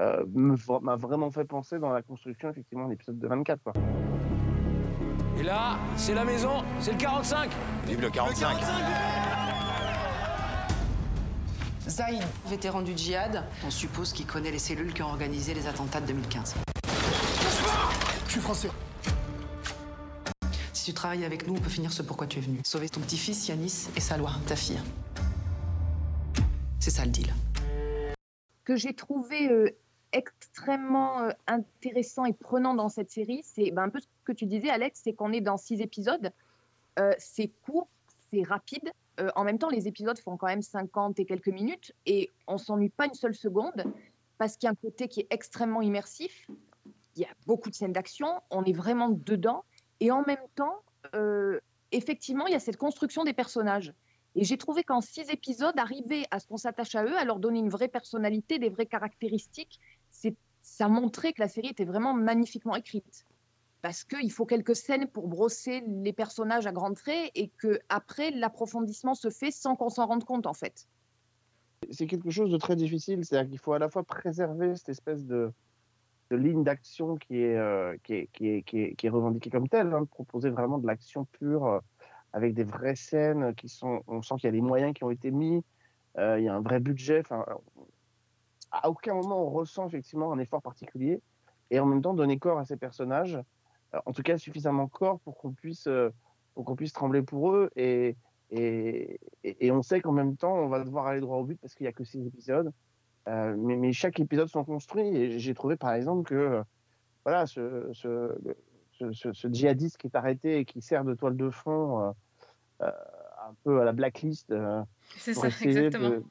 euh, 0.00 0.24
m'a 0.34 0.96
vraiment 0.96 1.30
fait 1.30 1.44
penser 1.44 1.78
dans 1.78 1.90
la 1.90 2.02
construction, 2.02 2.50
effectivement, 2.50 2.86
de 2.86 2.90
l'épisode 2.90 3.18
de 3.20 3.28
24. 3.28 3.62
Quoi. 3.62 3.72
Et 5.38 5.42
là, 5.44 5.78
c'est 5.96 6.14
la 6.14 6.24
maison, 6.24 6.64
c'est 6.80 6.92
le 6.92 6.98
45. 6.98 7.50
Vive 7.86 8.00
le 8.00 8.10
45 8.10 8.56
Zaïd, 11.88 12.22
vétéran 12.46 12.82
du 12.82 12.96
djihad, 12.96 13.44
on 13.64 13.70
suppose 13.70 14.12
qu'il 14.12 14.26
connaît 14.26 14.50
les 14.50 14.58
cellules 14.58 14.92
qui 14.92 15.02
ont 15.02 15.06
organisé 15.06 15.54
les 15.54 15.66
attentats 15.66 16.02
de 16.02 16.06
2015. 16.08 16.54
Je 18.26 18.30
suis 18.30 18.40
français. 18.40 18.68
Si 20.74 20.84
tu 20.84 20.92
travailles 20.92 21.24
avec 21.24 21.46
nous, 21.46 21.54
on 21.54 21.58
peut 21.58 21.70
finir 21.70 21.90
ce 21.92 22.02
pourquoi 22.02 22.26
tu 22.26 22.38
es 22.38 22.42
venu. 22.42 22.60
Sauver 22.64 22.90
ton 22.90 23.00
petit-fils 23.00 23.48
Yanis 23.48 23.88
et 23.96 24.00
Salwa, 24.00 24.32
ta 24.46 24.54
fille. 24.54 24.80
C'est 26.78 26.90
ça 26.90 27.04
le 27.06 27.10
deal. 27.10 27.32
que 28.64 28.76
j'ai 28.76 28.94
trouvé 28.94 29.50
euh, 29.50 29.70
extrêmement 30.12 31.22
euh, 31.22 31.30
intéressant 31.46 32.26
et 32.26 32.34
prenant 32.34 32.74
dans 32.74 32.90
cette 32.90 33.10
série, 33.10 33.40
c'est 33.42 33.70
ben, 33.70 33.84
un 33.84 33.88
peu 33.88 34.00
ce 34.00 34.06
que 34.24 34.32
tu 34.32 34.44
disais, 34.44 34.68
Alex, 34.68 35.00
c'est 35.04 35.14
qu'on 35.14 35.32
est 35.32 35.40
dans 35.40 35.56
six 35.56 35.80
épisodes. 35.80 36.32
Euh, 36.98 37.14
c'est 37.18 37.48
court, 37.62 37.88
c'est 38.30 38.42
rapide. 38.42 38.92
Euh, 39.18 39.30
en 39.36 39.44
même 39.44 39.58
temps, 39.58 39.68
les 39.68 39.88
épisodes 39.88 40.18
font 40.18 40.36
quand 40.36 40.46
même 40.46 40.62
50 40.62 41.18
et 41.18 41.24
quelques 41.24 41.48
minutes 41.48 41.92
et 42.06 42.30
on 42.46 42.58
s'ennuie 42.58 42.90
pas 42.90 43.06
une 43.06 43.14
seule 43.14 43.34
seconde 43.34 43.84
parce 44.38 44.56
qu'il 44.56 44.66
y 44.66 44.68
a 44.68 44.72
un 44.72 44.76
côté 44.76 45.08
qui 45.08 45.20
est 45.20 45.26
extrêmement 45.30 45.82
immersif. 45.82 46.48
Il 47.16 47.22
y 47.22 47.24
a 47.24 47.34
beaucoup 47.46 47.70
de 47.70 47.74
scènes 47.74 47.92
d'action, 47.92 48.28
on 48.50 48.64
est 48.64 48.72
vraiment 48.72 49.08
dedans 49.10 49.64
et 50.00 50.10
en 50.12 50.22
même 50.22 50.38
temps, 50.54 50.82
euh, 51.14 51.58
effectivement, 51.90 52.46
il 52.46 52.52
y 52.52 52.56
a 52.56 52.60
cette 52.60 52.76
construction 52.76 53.24
des 53.24 53.32
personnages. 53.32 53.92
Et 54.36 54.44
j'ai 54.44 54.56
trouvé 54.56 54.84
qu'en 54.84 55.00
six 55.00 55.28
épisodes, 55.30 55.76
arriver 55.78 56.24
à 56.30 56.38
ce 56.38 56.46
qu'on 56.46 56.58
s'attache 56.58 56.94
à 56.94 57.04
eux, 57.04 57.16
à 57.16 57.24
leur 57.24 57.40
donner 57.40 57.58
une 57.58 57.70
vraie 57.70 57.88
personnalité, 57.88 58.60
des 58.60 58.68
vraies 58.68 58.86
caractéristiques, 58.86 59.80
ça 60.62 60.88
montrait 60.88 61.32
que 61.32 61.40
la 61.40 61.48
série 61.48 61.68
était 61.68 61.86
vraiment 61.86 62.12
magnifiquement 62.12 62.76
écrite. 62.76 63.24
Parce 63.80 64.04
qu'il 64.04 64.32
faut 64.32 64.44
quelques 64.44 64.74
scènes 64.74 65.06
pour 65.06 65.28
brosser 65.28 65.82
les 65.86 66.12
personnages 66.12 66.66
à 66.66 66.72
grands 66.72 66.94
traits 66.94 67.30
et 67.34 67.48
que 67.48 67.78
après 67.88 68.30
l'approfondissement 68.32 69.14
se 69.14 69.30
fait 69.30 69.52
sans 69.52 69.76
qu'on 69.76 69.88
s'en 69.88 70.06
rende 70.06 70.24
compte 70.24 70.46
en 70.46 70.54
fait. 70.54 70.88
C'est 71.90 72.06
quelque 72.06 72.30
chose 72.30 72.50
de 72.50 72.56
très 72.56 72.74
difficile, 72.74 73.24
c'est-à-dire 73.24 73.50
qu'il 73.50 73.58
faut 73.58 73.72
à 73.72 73.78
la 73.78 73.88
fois 73.88 74.02
préserver 74.02 74.74
cette 74.74 74.88
espèce 74.88 75.24
de, 75.24 75.52
ligne 76.30 76.64
d'action 76.64 77.16
euh, 77.30 77.96
qui, 78.02 78.28
est, 78.46 79.08
revendiquée 79.08 79.50
comme 79.50 79.68
telle, 79.68 79.92
hein, 79.94 80.04
proposer 80.04 80.50
vraiment 80.50 80.78
de 80.78 80.86
l'action 80.86 81.24
pure 81.24 81.66
euh, 81.66 81.78
avec 82.32 82.54
des 82.54 82.64
vraies 82.64 82.96
scènes 82.96 83.54
qui. 83.54 83.72
On 83.82 84.22
sent 84.22 84.34
qu'il 84.36 84.44
y 84.44 84.48
a 84.48 84.52
des 84.52 84.60
moyens 84.60 84.92
qui 84.92 85.04
ont 85.04 85.10
été 85.10 85.30
mis, 85.30 85.62
euh, 86.18 86.38
il 86.38 86.44
y 86.44 86.48
a 86.48 86.54
un 86.54 86.60
vrai 86.60 86.80
budget. 86.80 87.22
À 88.70 88.90
aucun 88.90 89.14
moment 89.14 89.46
on 89.46 89.50
ressent 89.50 89.86
effectivement 89.86 90.32
un 90.32 90.38
effort 90.38 90.60
particulier 90.60 91.22
et 91.70 91.80
en 91.80 91.86
même 91.86 92.02
temps 92.02 92.12
donner 92.12 92.38
corps 92.38 92.58
à 92.58 92.64
ces 92.64 92.76
personnages, 92.76 93.38
en 94.06 94.12
tout 94.12 94.22
cas 94.22 94.38
suffisamment 94.38 94.86
corps 94.88 95.20
pour 95.20 95.36
qu'on 95.36 95.52
puisse, 95.52 95.86
euh, 95.86 96.10
pour 96.54 96.64
qu'on 96.64 96.76
puisse 96.76 96.92
trembler 96.92 97.22
pour 97.22 97.52
eux 97.52 97.70
et, 97.76 98.16
et, 98.50 99.18
et, 99.44 99.66
et 99.66 99.70
on 99.72 99.82
sait 99.82 100.00
qu'en 100.00 100.12
même 100.12 100.36
temps 100.36 100.54
on 100.54 100.68
va 100.68 100.82
devoir 100.84 101.06
aller 101.06 101.20
droit 101.20 101.38
au 101.38 101.44
but 101.44 101.58
parce 101.60 101.74
qu'il 101.74 101.84
n'y 101.84 101.88
a 101.88 101.92
que 101.92 102.04
six 102.04 102.24
épisodes. 102.26 102.72
Euh, 103.28 103.54
mais, 103.58 103.76
mais 103.76 103.92
chaque 103.92 104.18
épisode 104.20 104.48
sont 104.48 104.64
construits 104.64 105.08
et 105.16 105.38
j'ai 105.38 105.52
trouvé 105.54 105.76
par 105.76 105.92
exemple 105.92 106.28
que 106.28 106.34
euh, 106.34 106.62
voilà 107.24 107.46
ce, 107.46 107.90
ce, 107.92 108.34
ce, 109.12 109.48
djihadiste 109.52 109.98
qui 109.98 110.06
est 110.06 110.16
arrêté 110.16 110.58
et 110.58 110.64
qui 110.64 110.80
sert 110.80 111.04
de 111.04 111.14
toile 111.14 111.36
de 111.36 111.50
fond 111.50 112.00
euh, 112.00 112.10
euh, 112.82 112.90
un 113.48 113.54
peu 113.64 113.80
à 113.80 113.84
la 113.84 113.92
blacklist 113.92 114.50
euh, 114.50 114.82
C'est 115.16 115.32
pour 115.34 115.42
ça, 115.42 115.48
essayer 115.48 115.86
exactement. 115.86 116.10
de, 116.10 116.22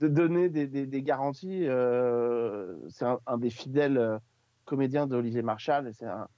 de 0.00 0.08
donner 0.08 0.48
des, 0.48 0.66
des- 0.66 0.86
des 0.86 1.02
garanties. 1.02 1.66
euh, 1.66 2.74
c'est 2.88 3.04
un, 3.04 3.18
un 3.26 3.38
des 3.38 3.50
fidèles 3.50 3.98
euh, 3.98 4.18
comédien 4.64 5.06
d'Olivier 5.06 5.42
Marchal. 5.42 5.92
C'est 5.94 6.06
un- 6.06 6.28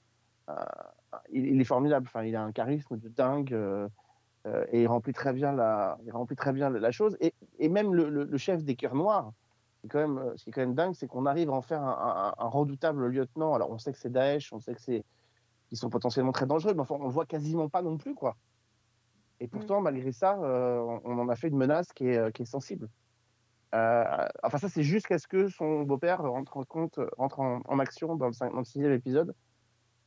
il, 1.30 1.46
il 1.46 1.60
est 1.60 1.64
formidable. 1.64 2.06
Enfin, 2.06 2.24
il 2.24 2.36
a 2.36 2.42
un 2.42 2.52
charisme 2.52 2.96
de 2.96 3.08
dingue 3.08 3.52
euh, 3.52 3.88
euh, 4.46 4.64
et 4.72 4.82
il 4.82 4.86
remplit 4.86 5.12
très 5.12 5.32
bien 5.32 5.52
la, 5.52 5.98
il 6.04 6.12
remplit 6.12 6.36
très 6.36 6.52
bien 6.52 6.70
la 6.70 6.90
chose. 6.90 7.16
Et, 7.20 7.34
et 7.58 7.68
même 7.68 7.94
le, 7.94 8.08
le- 8.08 8.24
le 8.24 8.38
chef 8.38 8.64
des 8.64 8.76
cœurs 8.76 8.94
noirs, 8.94 9.32
quand 9.88 9.98
même, 9.98 10.18
euh, 10.18 10.36
ce 10.36 10.44
qui 10.44 10.50
est 10.50 10.52
quand 10.52 10.60
même 10.60 10.74
dingue, 10.74 10.94
c'est 10.94 11.06
qu'on 11.06 11.26
arrive 11.26 11.50
à 11.50 11.54
en 11.54 11.62
faire 11.62 11.82
un, 11.82 12.34
un- 12.38 12.44
un 12.44 12.48
redoutable 12.48 13.06
lieutenant. 13.08 13.54
Alors, 13.54 13.70
on 13.70 13.78
sait 13.78 13.92
que 13.92 13.98
c'est 13.98 14.12
Daesh, 14.12 14.52
on 14.52 14.60
sait 14.60 14.74
que 14.74 14.80
c'est, 14.80 15.04
qu'ils 15.68 15.78
sont 15.78 15.90
potentiellement 15.90 16.32
très 16.32 16.46
dangereux, 16.46 16.74
mais 16.74 16.80
enfin, 16.80 16.96
on 16.98 17.04
le 17.04 17.10
voit 17.10 17.26
quasiment 17.26 17.68
pas 17.68 17.80
non 17.82 17.96
plus, 17.96 18.14
quoi. 18.14 18.36
Et 19.40 19.48
pourtant, 19.48 19.80
malgré 19.80 20.12
ça, 20.12 20.36
euh, 20.38 20.98
on, 21.04 21.18
en 21.18 21.28
a 21.30 21.36
fait 21.36 21.48
une 21.48 21.56
menace 21.56 21.92
qui 21.94 22.08
est, 22.08 22.18
euh, 22.18 22.30
qui 22.30 22.42
est 22.42 22.46
sensible. 22.46 22.88
Euh, 23.74 24.04
enfin, 24.42 24.58
ça, 24.58 24.68
c'est 24.68 24.82
jusqu'à 24.82 25.18
ce 25.18 25.26
que 25.26 25.48
son 25.48 25.82
beau-père 25.82 26.20
rentre 26.22 26.56
en 26.58 26.64
compte, 26.64 26.98
rentre 27.16 27.40
en, 27.40 27.60
en 27.64 27.78
action 27.78 28.16
dans 28.16 28.26
le, 28.26 28.32
cin- 28.32 28.50
dans 28.50 28.58
le 28.58 28.64
sixième 28.64 28.92
épisode. 28.92 29.34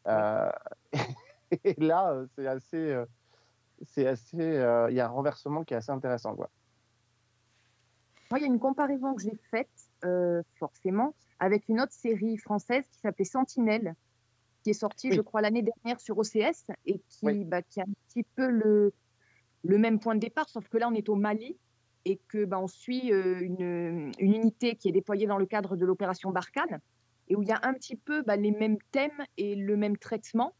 Euh, 0.08 0.52
et 1.64 1.76
là, 1.78 2.12
euh, 2.12 2.28
c'est 2.36 2.48
assez, 2.48 2.78
euh, 2.78 3.06
c'est 3.84 4.08
assez, 4.08 4.40
euh, 4.40 4.90
il 4.90 4.96
y 4.96 5.00
a 5.00 5.06
un 5.06 5.10
renversement 5.10 5.64
qui 5.64 5.74
est 5.74 5.78
assez 5.78 5.92
intéressant, 5.92 6.36
quoi. 6.36 6.50
Moi, 8.32 8.40
il 8.40 8.42
y 8.42 8.46
a 8.46 8.48
une 8.48 8.60
comparaison 8.60 9.14
que 9.14 9.22
j'ai 9.22 9.38
faite, 9.52 9.70
euh, 10.06 10.42
forcément, 10.56 11.14
avec 11.40 11.68
une 11.70 11.80
autre 11.80 11.92
série 11.92 12.38
française 12.38 12.88
qui 12.90 13.00
s'appelait 13.00 13.26
Sentinelle, 13.26 13.96
qui 14.64 14.72
est 14.72 14.74
sortie, 14.74 15.10
Oui. 15.10 15.16
je 15.16 15.22
crois, 15.22 15.42
l'année 15.42 15.62
dernière 15.62 16.00
sur 16.00 16.18
OCS 16.18 16.72
et 16.86 17.00
qui, 17.10 17.26
Oui. 17.26 17.46
bah, 17.46 17.62
qui 17.62 17.80
a 17.80 17.84
un 17.84 17.94
petit 18.08 18.24
peu 18.24 18.48
le, 18.50 18.94
le 19.64 19.78
même 19.78 20.00
point 20.00 20.16
de 20.16 20.20
départ, 20.20 20.50
sauf 20.50 20.68
que 20.68 20.78
là, 20.78 20.88
on 20.90 20.94
est 20.94 21.10
au 21.10 21.16
Mali 21.16 21.60
et 22.06 22.18
que 22.18 22.46
bah, 22.46 22.60
on 22.60 22.68
suit 22.68 23.14
euh, 23.14 23.40
une, 23.40 24.12
une 24.18 24.34
unité 24.34 24.76
qui 24.76 24.90
est 24.90 24.94
déployée 24.94 25.28
dans 25.28 25.38
le 25.38 25.46
cadre 25.46 25.76
de 25.76 25.86
l'opération 25.86 26.32
Barkhane 26.32 26.80
et 27.28 27.36
où 27.36 27.42
il 27.42 27.48
y 27.48 27.52
a 27.52 27.60
un 27.64 27.74
petit 27.74 27.96
peu 27.96 28.22
bah, 28.24 28.36
les 28.36 28.52
mêmes 28.52 28.78
thèmes 28.92 29.24
et 29.38 29.56
le 29.56 29.78
même 29.78 29.98
traitement. 29.98 30.54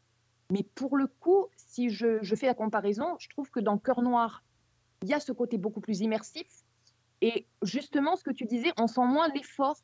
Mais 0.50 0.62
pour 0.74 0.96
le 0.96 1.06
coup, 1.06 1.46
si 1.56 1.90
je, 1.90 2.22
je 2.22 2.34
fais 2.34 2.46
la 2.46 2.54
comparaison, 2.54 3.16
je 3.18 3.28
trouve 3.28 3.50
que 3.50 3.60
dans 3.60 3.78
Cœur 3.78 4.02
Noir, 4.02 4.42
il 5.02 5.08
y 5.08 5.14
a 5.14 5.20
ce 5.20 5.32
côté 5.32 5.58
beaucoup 5.58 5.80
plus 5.80 6.00
immersif. 6.00 6.46
Et 7.20 7.46
justement, 7.62 8.16
ce 8.16 8.24
que 8.24 8.30
tu 8.30 8.44
disais, 8.44 8.72
on 8.78 8.86
sent 8.86 9.04
moins 9.06 9.28
l'effort 9.28 9.78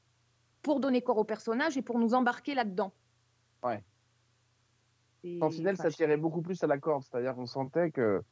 pour 0.63 0.81
donner 0.81 1.01
corps 1.03 1.19
au 1.19 1.25
personnage 1.25 1.77
et 1.79 1.83
pour 1.83 1.99
nous 1.99 2.13
embarquer 2.15 2.55
là-dedans. 2.55 2.93
Ouais. 3.63 3.83
Sentinelle, 5.39 5.75
enfin, 5.75 5.85
ça 5.85 5.91
tirait 5.91 6.17
beaucoup 6.17 6.41
plus 6.43 6.63
à 6.63 6.67
la 6.67 6.79
corde, 6.79 7.03
c'est-à-dire 7.05 7.35
qu'on 7.35 7.47
sentait 7.47 7.91
que 7.91 8.23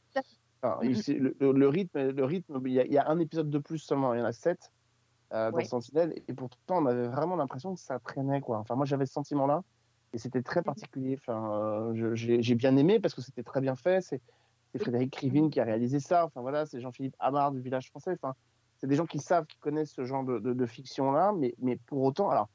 enfin, 0.62 0.78
il- 0.82 1.02
le, 1.18 1.36
le- 1.38 1.52
le 1.52 1.68
rythme, 1.68 2.10
le 2.10 2.24
rythme, 2.24 2.60
il 2.66 2.72
y, 2.72 2.80
a, 2.80 2.84
il 2.86 2.92
y 2.92 2.98
a 2.98 3.08
un 3.08 3.18
épisode 3.18 3.50
de 3.50 3.58
plus 3.58 3.78
seulement, 3.78 4.14
il 4.14 4.18
y 4.20 4.22
en 4.22 4.26
a 4.26 4.32
sept 4.32 4.70
euh, 5.32 5.50
dans 5.50 5.56
Ouais. 5.58 5.64
Sentinelle, 5.64 6.14
et 6.26 6.32
pourtant 6.32 6.82
on 6.82 6.86
avait 6.86 7.08
vraiment 7.08 7.36
l'impression 7.36 7.74
que 7.74 7.80
ça 7.80 7.98
traînait, 7.98 8.40
quoi. 8.40 8.58
Enfin, 8.58 8.74
moi 8.76 8.86
j'avais 8.86 9.06
ce 9.06 9.12
sentiment-là, 9.12 9.62
et 10.12 10.18
c'était 10.18 10.42
très 10.42 10.62
particulier. 10.62 11.18
Enfin, 11.20 11.52
euh, 11.52 12.14
j'ai 12.14 12.54
bien 12.54 12.76
aimé 12.76 12.98
parce 13.00 13.14
que 13.14 13.20
c'était 13.20 13.42
très 13.42 13.60
bien 13.60 13.76
fait. 13.76 14.00
C'est 14.00 14.20
Frédéric 14.78 15.12
Krivine 15.12 15.50
qui 15.50 15.60
a 15.60 15.64
réalisé 15.64 15.98
ça. 16.00 16.24
Enfin 16.26 16.40
voilà, 16.40 16.64
c'est 16.66 16.80
Jean-Philippe 16.80 17.16
Amard 17.18 17.52
du 17.52 17.60
Village 17.60 17.88
Français. 17.90 18.12
Enfin, 18.12 18.34
c'est 18.78 18.86
des 18.86 18.94
gens 18.96 19.06
qui 19.06 19.18
savent, 19.18 19.44
qui 19.46 19.58
connaissent 19.58 19.92
ce 19.92 20.04
genre 20.04 20.24
de, 20.24 20.38
de- 20.38 20.52
de 20.52 20.66
fiction-là, 20.66 21.32
mais, 21.36 21.54
mais 21.58 21.76
pour 21.76 22.02
autant, 22.02 22.30
alors 22.30 22.48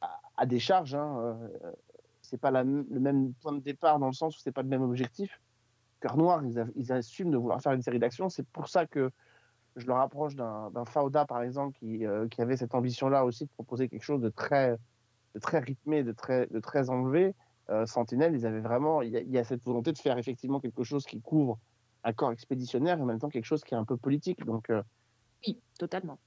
à, 0.00 0.20
à 0.36 0.46
des 0.46 0.58
charges, 0.58 0.94
hein, 0.94 1.16
euh, 1.20 1.72
c'est 2.22 2.38
pas 2.38 2.50
la 2.50 2.64
le 2.64 2.84
même 3.00 3.32
point 3.34 3.52
de 3.52 3.60
départ 3.60 3.98
dans 3.98 4.06
le 4.08 4.12
sens 4.14 4.36
où 4.36 4.40
c'est 4.40 4.52
pas 4.52 4.62
le 4.62 4.68
même 4.68 4.82
objectif. 4.82 5.40
Cœur 6.00 6.16
Noir, 6.16 6.44
ils, 6.44 6.58
a- 6.58 6.66
ils 6.76 6.92
assument 6.92 7.30
de 7.30 7.36
vouloir 7.38 7.60
faire 7.62 7.72
une 7.72 7.82
série 7.82 7.98
d'actions. 7.98 8.28
C'est 8.28 8.46
pour 8.48 8.68
ça 8.68 8.84
que 8.86 9.10
je 9.76 9.86
le 9.86 9.92
rapproche 9.92 10.34
d'un 10.36 10.84
Fauda, 10.86 11.24
par 11.24 11.42
exemple, 11.42 11.76
qui, 11.78 12.06
euh, 12.06 12.28
qui 12.28 12.40
avait 12.40 12.56
cette 12.56 12.74
ambition-là 12.74 13.24
aussi 13.24 13.44
de 13.44 13.50
proposer 13.50 13.88
quelque 13.88 14.04
chose 14.04 14.20
de 14.20 14.28
très, 14.28 14.76
de 15.34 15.40
très 15.40 15.58
rythmé, 15.58 16.02
de 16.04 16.12
très, 16.12 16.46
de 16.46 16.60
très 16.60 16.90
enlevé. 16.90 17.34
Euh, 17.70 17.86
Sentinelle, 17.86 18.34
ils 18.34 18.46
avaient 18.46 18.60
vraiment, 18.60 19.02
il 19.02 19.10
y, 19.10 19.16
a, 19.16 19.20
il 19.20 19.30
y 19.30 19.38
a 19.38 19.44
cette 19.44 19.64
volonté 19.64 19.92
de 19.92 19.98
faire 19.98 20.18
effectivement 20.18 20.60
quelque 20.60 20.84
chose 20.84 21.04
qui 21.06 21.20
couvre 21.20 21.58
un 22.04 22.12
corps 22.12 22.30
expéditionnaire 22.32 22.98
et 22.98 23.02
en 23.02 23.06
même 23.06 23.18
temps 23.18 23.30
quelque 23.30 23.46
chose 23.46 23.64
qui 23.64 23.74
est 23.74 23.76
un 23.78 23.84
peu 23.84 23.96
politique. 23.96 24.44
Donc, 24.44 24.70
euh, 24.70 24.82
Oui, 25.46 25.58
totalement. 25.78 26.18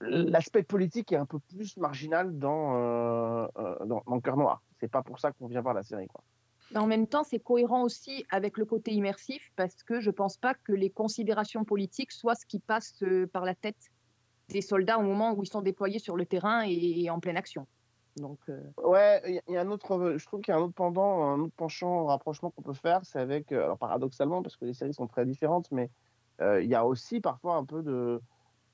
l'aspect 0.00 0.62
politique 0.62 1.12
est 1.12 1.16
un 1.16 1.26
peu 1.26 1.38
plus 1.40 1.76
marginal 1.76 2.38
dans, 2.38 2.76
euh, 2.76 3.46
dans, 3.84 4.02
dans 4.06 4.20
Cœur 4.20 4.36
Noir. 4.36 4.62
C'est 4.80 4.88
pas 4.90 5.02
pour 5.02 5.18
ça 5.18 5.32
qu'on 5.32 5.48
vient 5.48 5.60
voir 5.60 5.74
la 5.74 5.82
série, 5.82 6.06
quoi. 6.06 6.22
Mais 6.70 6.80
en 6.80 6.86
même 6.86 7.06
temps, 7.06 7.22
c'est 7.24 7.38
cohérent 7.38 7.82
aussi 7.84 8.24
avec 8.30 8.58
le 8.58 8.64
côté 8.64 8.92
immersif 8.92 9.50
parce 9.56 9.82
que 9.84 10.00
je 10.00 10.10
ne 10.10 10.14
pense 10.14 10.36
pas 10.36 10.54
que 10.54 10.72
les 10.72 10.90
considérations 10.90 11.64
politiques 11.64 12.12
soient 12.12 12.34
ce 12.34 12.46
qui 12.46 12.60
passe 12.60 12.94
euh, 13.02 13.26
par 13.26 13.44
la 13.44 13.54
tête 13.54 13.76
des 14.48 14.62
soldats 14.62 14.98
au 14.98 15.02
moment 15.02 15.32
où 15.34 15.42
ils 15.42 15.48
sont 15.48 15.62
déployés 15.62 15.98
sur 15.98 16.16
le 16.16 16.26
terrain 16.26 16.64
et 16.66 17.08
en 17.10 17.20
pleine 17.20 17.36
action. 17.36 17.66
Donc, 18.16 18.38
euh, 18.48 18.60
Ouais, 18.82 19.20
il 19.26 19.52
y 19.52 19.56
a- 19.56 19.60
un 19.60 19.70
autre, 19.70 20.14
je 20.16 20.24
trouve 20.26 20.40
qu'il 20.40 20.52
y 20.52 20.54
a 20.54 20.58
un 20.58 20.62
autre 20.62 20.74
pendant, 20.74 21.22
un 21.24 21.40
autre 21.40 21.54
penchant, 21.56 22.04
un 22.04 22.06
rapprochement 22.08 22.50
qu'on 22.50 22.62
peut 22.62 22.72
faire, 22.72 23.04
c'est 23.04 23.18
avec, 23.18 23.52
euh, 23.52 23.64
alors 23.64 23.78
paradoxalement, 23.78 24.42
parce 24.42 24.56
que 24.56 24.64
les 24.64 24.72
séries 24.74 24.94
sont 24.94 25.06
très 25.06 25.26
différentes, 25.26 25.70
mais 25.70 25.90
euh, 26.40 26.62
il 26.62 26.70
y 26.70 26.74
a 26.74 26.86
aussi 26.86 27.20
parfois 27.20 27.56
un 27.56 27.64
peu 27.64 27.82
de, 27.82 28.20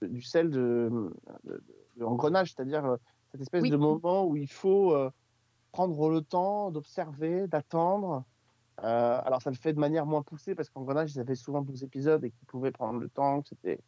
de- 0.00 0.06
du 0.06 0.22
sel 0.22 0.50
de, 0.50 1.10
de, 1.44 1.64
de 1.96 2.04
engrenage, 2.04 2.52
c'est-à-dire 2.54 2.84
euh, 2.84 2.96
cette 3.32 3.40
espèce 3.40 3.62
Oui. 3.62 3.70
de 3.70 3.76
moment 3.76 4.24
où 4.26 4.36
il 4.36 4.50
faut 4.50 4.94
euh, 4.94 5.10
prendre 5.72 6.10
le 6.10 6.20
temps 6.20 6.70
d'observer, 6.70 7.48
d'attendre. 7.48 8.24
Euh, 8.84 9.20
alors 9.24 9.42
ça 9.42 9.50
le 9.50 9.56
fait 9.56 9.72
de 9.72 9.78
manière 9.78 10.06
moins 10.06 10.22
poussée 10.22 10.54
parce 10.54 10.68
qu'Engrenage, 10.70 11.14
ils 11.14 11.20
avaient 11.20 11.34
souvent 11.34 11.62
12 11.62 11.82
épisodes 11.82 12.24
et 12.24 12.30
qu'ils 12.30 12.46
pouvaient 12.46 12.70
prendre 12.70 13.00
le 13.00 13.08
temps. 13.08 13.42
C'était... 13.44 13.80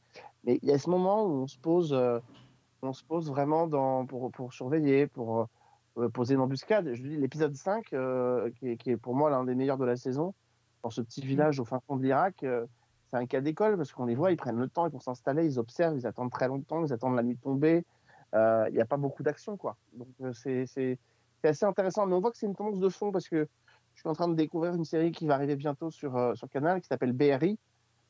Mais 0.44 0.58
il 0.62 0.68
y 0.68 0.72
a 0.72 0.78
ce 0.78 0.90
moment 0.90 1.24
où 1.24 1.42
on 1.42 1.46
se 1.46 1.58
pose, 1.58 1.92
euh, 1.92 2.18
on 2.82 2.92
se 2.92 3.04
pose 3.04 3.28
vraiment 3.28 3.66
dans, 3.66 4.06
pour, 4.06 4.30
pour 4.32 4.52
surveiller, 4.52 5.06
pour 5.06 5.46
euh, 5.98 6.08
poser 6.08 6.34
une 6.34 6.40
embuscade. 6.40 6.92
Je 6.94 7.02
dis 7.02 7.16
l'épisode 7.16 7.54
5, 7.54 7.92
euh, 7.92 8.50
qui, 8.58 8.70
est, 8.70 8.76
qui 8.76 8.90
est 8.90 8.96
pour 8.96 9.14
moi 9.14 9.30
l'un 9.30 9.44
des 9.44 9.54
meilleurs 9.54 9.78
de 9.78 9.84
la 9.84 9.96
saison, 9.96 10.34
dans 10.82 10.90
ce 10.90 11.00
petit 11.00 11.22
village 11.22 11.60
au 11.60 11.64
fin 11.64 11.80
fond 11.86 11.96
de 11.96 12.02
l'Irak, 12.02 12.44
c'est 13.10 13.16
un 13.16 13.24
cas 13.24 13.40
d'école 13.40 13.78
parce 13.78 13.90
qu'on 13.92 14.04
les 14.04 14.14
voit, 14.14 14.32
ils 14.32 14.36
prennent 14.36 14.58
le 14.58 14.68
temps, 14.68 14.86
ils 14.86 14.92
vont 14.92 15.00
s'installer, 15.00 15.46
ils 15.46 15.58
observent, 15.58 15.96
ils 15.96 16.06
attendent 16.06 16.30
très 16.30 16.46
longtemps, 16.46 16.84
ils 16.84 16.92
attendent 16.92 17.16
la 17.16 17.22
nuit 17.22 17.38
tombée. 17.38 17.86
Il 18.34 18.72
n'y 18.72 18.80
a 18.80 18.84
pas 18.84 18.98
beaucoup 18.98 19.22
d'action, 19.22 19.56
quoi. 19.56 19.76
Donc 19.94 20.08
c'est, 20.34 20.66
c'est, 21.44 21.48
assez 21.48 21.64
intéressant. 21.64 22.06
Mais 22.06 22.14
on 22.14 22.20
voit 22.20 22.30
que 22.30 22.38
c'est 22.38 22.46
une 22.46 22.54
tendance 22.54 22.78
de 22.78 22.88
fond 22.88 23.12
parce 23.12 23.28
que 23.28 23.48
je 23.94 24.00
suis 24.00 24.08
en 24.08 24.14
train 24.14 24.28
de 24.28 24.34
découvrir 24.34 24.74
une 24.74 24.84
série 24.84 25.12
qui 25.12 25.26
va 25.26 25.34
arriver 25.34 25.56
bientôt 25.56 25.90
sur, 25.90 26.16
euh, 26.16 26.34
sur 26.34 26.48
Canal 26.48 26.80
qui 26.80 26.88
s'appelle 26.88 27.12
BRI. 27.12 27.58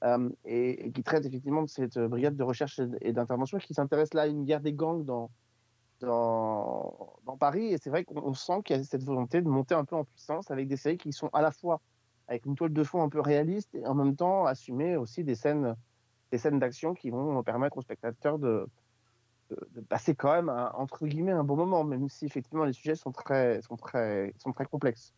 euh, 0.05 0.29
et, 0.45 0.91
qui 0.93 1.03
traite 1.03 1.25
effectivement 1.25 1.62
de 1.62 1.69
cette 1.69 1.97
euh, 1.97 2.09
brigade 2.09 2.37
de 2.37 2.43
recherche 2.43 2.81
et 3.00 3.12
d'intervention 3.12 3.59
qui 3.59 3.75
s'intéresse 3.75 4.12
là 4.12 4.23
à 4.23 4.26
une 4.26 4.45
guerre 4.45 4.61
des 4.61 4.73
gangs 4.73 5.05
dans, 5.05 5.31
dans, 6.00 7.37
Paris. 7.38 7.73
Et 7.73 7.79
c'est 7.79 7.91
vrai 7.91 8.05
qu'on 8.05 8.23
on 8.23 8.35
sent 8.35 8.62
qu'il 8.64 8.76
y 8.76 8.79
a 8.79 8.83
cette 8.85 9.03
volonté 9.03 9.41
de 9.41 9.49
monter 9.49 9.75
un 9.75 9.85
peu 9.85 9.97
en 9.97 10.05
puissance 10.05 10.50
avec 10.50 10.69
des 10.69 10.76
séries 10.76 10.99
qui 10.99 11.12
sont 11.12 11.31
à 11.33 11.43
la 11.43 11.50
fois 11.50 11.81
avec 12.29 12.47
une 12.47 12.55
toile 12.55 12.73
de 12.73 12.85
fond 12.85 13.03
un 13.03 13.09
peu 13.09 13.21
réaliste 13.21 13.75
et 13.75 13.87
en 13.87 13.95
même 13.95 14.17
temps 14.17 14.47
assumer 14.47 14.97
aussi 14.97 15.25
des 15.25 15.35
scènes, 15.35 15.75
des 16.31 16.38
scènes 16.38 16.59
d'action 16.59 16.95
qui 16.95 17.11
vont 17.11 17.43
permettre 17.43 17.79
aux 17.79 17.83
spectateurs 17.83 18.38
de, 18.38 18.67
de, 19.50 19.80
passer 19.82 20.14
quand 20.14 20.32
même 20.32 20.48
un, 20.48 20.70
entre 20.74 21.06
guillemets 21.06 21.32
un 21.32 21.44
bon 21.44 21.56
moment, 21.56 21.84
même 21.84 22.08
si 22.08 22.26
effectivement 22.26 22.64
les 22.64 22.72
sujets 22.72 22.94
sont 22.94 23.12
très, 23.12 23.60
sont 23.62 23.76
très, 23.76 24.34
sont 24.38 24.52
très 24.52 24.66
complexes. 24.66 25.12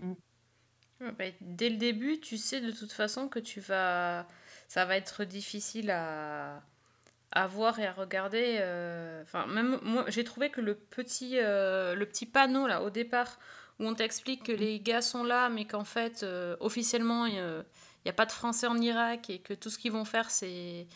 Ouais, 0.00 1.12
bah, 1.18 1.24
dès 1.40 1.70
le 1.70 1.76
début, 1.76 2.20
tu 2.20 2.36
sais 2.36 2.60
de 2.60 2.70
toute 2.70 2.92
façon 2.92 3.28
que 3.28 3.38
tu 3.38 3.60
vas, 3.60 4.26
ça 4.68 4.84
va 4.84 4.96
être 4.96 5.24
difficile 5.24 5.90
à, 5.90 6.62
à 7.32 7.46
voir 7.46 7.78
et 7.80 7.86
à 7.86 7.92
regarder. 7.92 8.58
euh, 8.60 9.22
Enfin, 9.22 9.46
même 9.46 9.78
moi, 9.82 10.04
j'ai 10.08 10.24
trouvé 10.24 10.50
que 10.50 10.60
le 10.60 10.74
petit, 10.74 11.38
euh, 11.38 11.94
le 11.94 12.06
petit 12.06 12.26
panneau 12.26 12.66
là 12.66 12.82
au 12.82 12.90
départ 12.90 13.38
où 13.80 13.86
on 13.86 13.94
t'explique 13.94 14.44
que 14.44 14.52
les 14.52 14.80
gars 14.80 15.02
sont 15.02 15.24
là, 15.24 15.48
mais 15.48 15.64
qu'en 15.64 15.84
fait 15.84 16.22
euh, 16.22 16.56
officiellement 16.60 17.26
il 17.26 17.64
n'y 18.04 18.10
a 18.10 18.12
pas 18.12 18.26
de 18.26 18.32
Français 18.32 18.66
en 18.66 18.76
Irak 18.78 19.30
et 19.30 19.38
que 19.40 19.54
tout 19.54 19.70
ce 19.70 19.78
qu'ils 19.78 19.92
vont 19.92 20.04
faire 20.04 20.30
c'est 20.30 20.86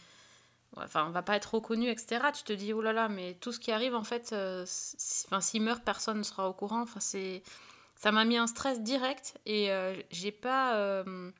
enfin, 0.76 1.06
on 1.06 1.10
va 1.10 1.22
pas 1.22 1.36
être 1.36 1.54
reconnu, 1.54 1.88
etc. 1.88 2.26
Tu 2.34 2.42
te 2.44 2.52
dis, 2.52 2.72
oh 2.72 2.82
là 2.82 2.92
là, 2.92 3.08
mais 3.08 3.34
tout 3.34 3.52
ce 3.52 3.58
qui 3.58 3.72
arrive, 3.72 3.94
en 3.94 4.04
fait, 4.04 4.30
euh, 4.32 4.64
enfin, 5.26 5.40
s'il 5.40 5.62
meurt, 5.62 5.82
personne 5.84 6.18
ne 6.18 6.22
sera 6.22 6.48
au 6.48 6.52
courant. 6.52 6.82
Enfin, 6.82 7.00
c'est, 7.00 7.42
ça 7.94 8.12
m'a 8.12 8.24
mis 8.24 8.36
un 8.36 8.46
stress 8.46 8.80
direct 8.82 9.38
et 9.46 9.70
euh, 9.72 9.94
j'ai 10.10 10.32
pas, 10.32 10.76
euh, 10.76 11.30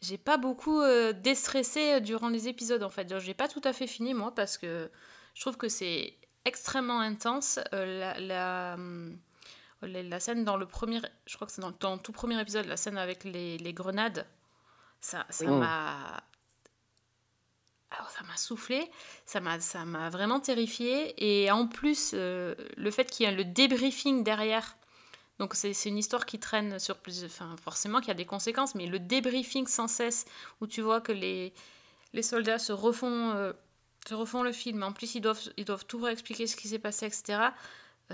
j'ai 0.00 0.18
pas 0.18 0.36
beaucoup 0.36 0.80
euh, 0.80 1.12
déstressé 1.12 2.00
durant 2.00 2.28
les 2.28 2.48
épisodes, 2.48 2.82
en 2.82 2.90
fait. 2.90 3.18
J'ai 3.18 3.34
pas 3.34 3.48
tout 3.48 3.62
à 3.64 3.72
fait 3.72 3.86
fini, 3.86 4.14
moi, 4.14 4.34
parce 4.34 4.58
que 4.58 4.90
je 5.34 5.40
trouve 5.40 5.56
que 5.56 5.68
c'est 5.68 6.14
extrêmement 6.44 7.00
intense. 7.00 7.58
La, 7.72 8.18
la, 8.20 8.76
la, 9.82 10.02
la 10.02 10.20
scène 10.20 10.44
dans 10.44 10.56
le 10.56 10.66
premier, 10.66 11.00
je 11.26 11.34
crois 11.34 11.46
que 11.46 11.52
c'est 11.52 11.60
dans, 11.60 11.72
dans 11.80 11.94
le 11.94 12.00
tout 12.00 12.12
premier 12.12 12.40
épisode, 12.40 12.66
la 12.66 12.76
scène 12.76 12.98
avec 12.98 13.24
les, 13.24 13.58
les 13.58 13.72
grenades, 13.72 14.26
ça 15.00 15.26
ça 15.30 15.46
m'a 15.46 16.22
alors 17.96 18.10
ça 18.10 18.24
m'a 18.24 18.36
soufflé, 18.36 18.90
ça 19.26 19.40
m'a 19.40 19.60
ça 19.60 19.84
m'a 19.84 20.10
vraiment 20.10 20.40
terrifié 20.40 21.14
et 21.18 21.50
en 21.50 21.66
plus 21.66 22.12
euh, 22.14 22.54
le 22.76 22.90
fait 22.90 23.10
qu'il 23.10 23.26
y 23.26 23.28
ait 23.28 23.34
le 23.34 23.44
débriefing 23.44 24.24
derrière. 24.24 24.76
Donc 25.38 25.54
c'est 25.54 25.72
c'est 25.72 25.88
une 25.88 25.98
histoire 25.98 26.26
qui 26.26 26.38
traîne 26.38 26.78
sur 26.78 26.98
plusieurs 26.98 27.30
enfin 27.30 27.56
forcément 27.62 27.98
qu'il 28.00 28.08
y 28.08 28.12
a 28.12 28.14
des 28.14 28.26
conséquences 28.26 28.74
mais 28.74 28.86
le 28.86 28.98
débriefing 28.98 29.66
sans 29.66 29.88
cesse 29.88 30.24
où 30.60 30.66
tu 30.66 30.80
vois 30.80 31.00
que 31.00 31.12
les 31.12 31.52
les 32.12 32.22
soldats 32.22 32.58
se 32.58 32.72
refont 32.72 33.32
euh, 33.34 33.52
se 34.06 34.14
refont 34.14 34.42
le 34.42 34.52
film 34.52 34.82
en 34.82 34.92
plus 34.92 35.14
ils 35.14 35.20
doivent 35.20 35.40
ils 35.56 35.64
doivent 35.64 35.86
tout 35.86 36.00
réexpliquer 36.00 36.46
ce 36.46 36.56
qui 36.56 36.68
s'est 36.68 36.78
passé 36.78 37.06
etc. 37.06 37.38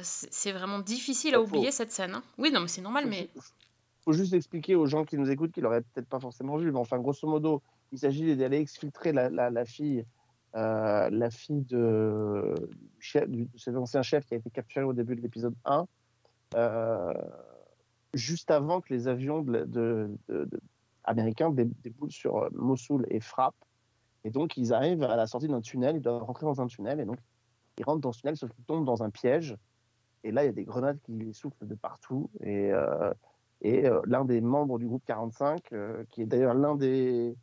c'est 0.02 0.32
c'est 0.32 0.52
vraiment 0.52 0.78
difficile 0.78 1.34
à 1.34 1.40
oublier 1.40 1.70
cette 1.72 1.90
scène. 1.92 2.14
hein. 2.14 2.22
Oui, 2.38 2.50
non, 2.52 2.60
mais 2.60 2.68
c'est 2.68 2.82
normal, 2.82 3.06
mais 3.06 3.28
faut 4.04 4.12
juste 4.12 4.32
expliquer 4.32 4.74
aux 4.74 4.86
gens 4.86 5.04
qui 5.04 5.18
nous 5.18 5.30
écoutent, 5.30 5.52
qui 5.52 5.60
l'auraient 5.60 5.82
peut-être 5.82 6.08
pas 6.08 6.20
forcément 6.20 6.56
vu, 6.56 6.70
mais 6.72 6.78
enfin, 6.78 6.98
grosso 6.98 7.28
modo, 7.28 7.62
il 7.92 7.98
s'agit 7.98 8.36
d'aller 8.36 8.58
exfiltrer 8.58 9.12
la, 9.12 9.64
fille, 9.64 10.04
euh, 10.54 11.08
la 11.10 11.30
fille 11.30 11.62
de, 11.62 12.54
chef, 12.98 13.28
cet 13.56 13.76
ancien 13.76 14.02
chef 14.02 14.26
qui 14.26 14.34
a 14.34 14.36
été 14.36 14.50
capturé 14.50 14.84
au 14.84 14.92
début 14.92 15.16
de 15.16 15.20
l'épisode 15.20 15.54
1, 15.64 15.86
euh, 16.54 17.14
juste 18.14 18.50
avant 18.50 18.80
que 18.80 18.92
les 18.92 19.08
avions 19.08 19.44
américains 21.04 21.50
dé- 21.50 21.68
déboulent 21.82 22.12
sur 22.12 22.38
euh, 22.38 22.48
Mossoul 22.52 23.06
et 23.10 23.20
frappent. 23.20 23.54
Et 24.24 24.30
donc, 24.30 24.56
ils 24.56 24.72
arrivent 24.72 25.04
à 25.04 25.16
la 25.16 25.26
sortie 25.26 25.48
d'un 25.48 25.60
tunnel, 25.60 25.96
ils 25.96 26.02
doivent 26.02 26.22
rentrer 26.22 26.44
dans 26.44 26.60
un 26.60 26.66
tunnel, 26.66 27.00
et 27.00 27.04
donc, 27.04 27.18
ils 27.78 27.84
rentrent 27.84 28.00
dans 28.00 28.12
ce 28.12 28.20
tunnel, 28.20 28.36
sauf 28.36 28.50
qu'ils 28.52 28.64
tombent 28.64 28.84
dans 28.84 29.02
un 29.02 29.10
piège. 29.10 29.56
Et 30.24 30.32
là, 30.32 30.42
il 30.42 30.46
y 30.46 30.50
a 30.50 30.52
des 30.52 30.64
grenades 30.64 30.98
qui 31.04 31.12
les 31.12 31.32
soufflent 31.32 31.66
de 31.66 31.76
partout. 31.76 32.28
Et, 32.42 32.72
l'un 34.06 34.24
des 34.24 34.40
membres 34.40 34.78
du 34.78 34.86
groupe 34.86 35.04
45, 35.06 35.72
euh, 35.72 36.04
qui 36.10 36.22
est 36.22 36.26
d'ailleurs 36.26 36.54
l'un 36.54 36.74
des 36.76 37.36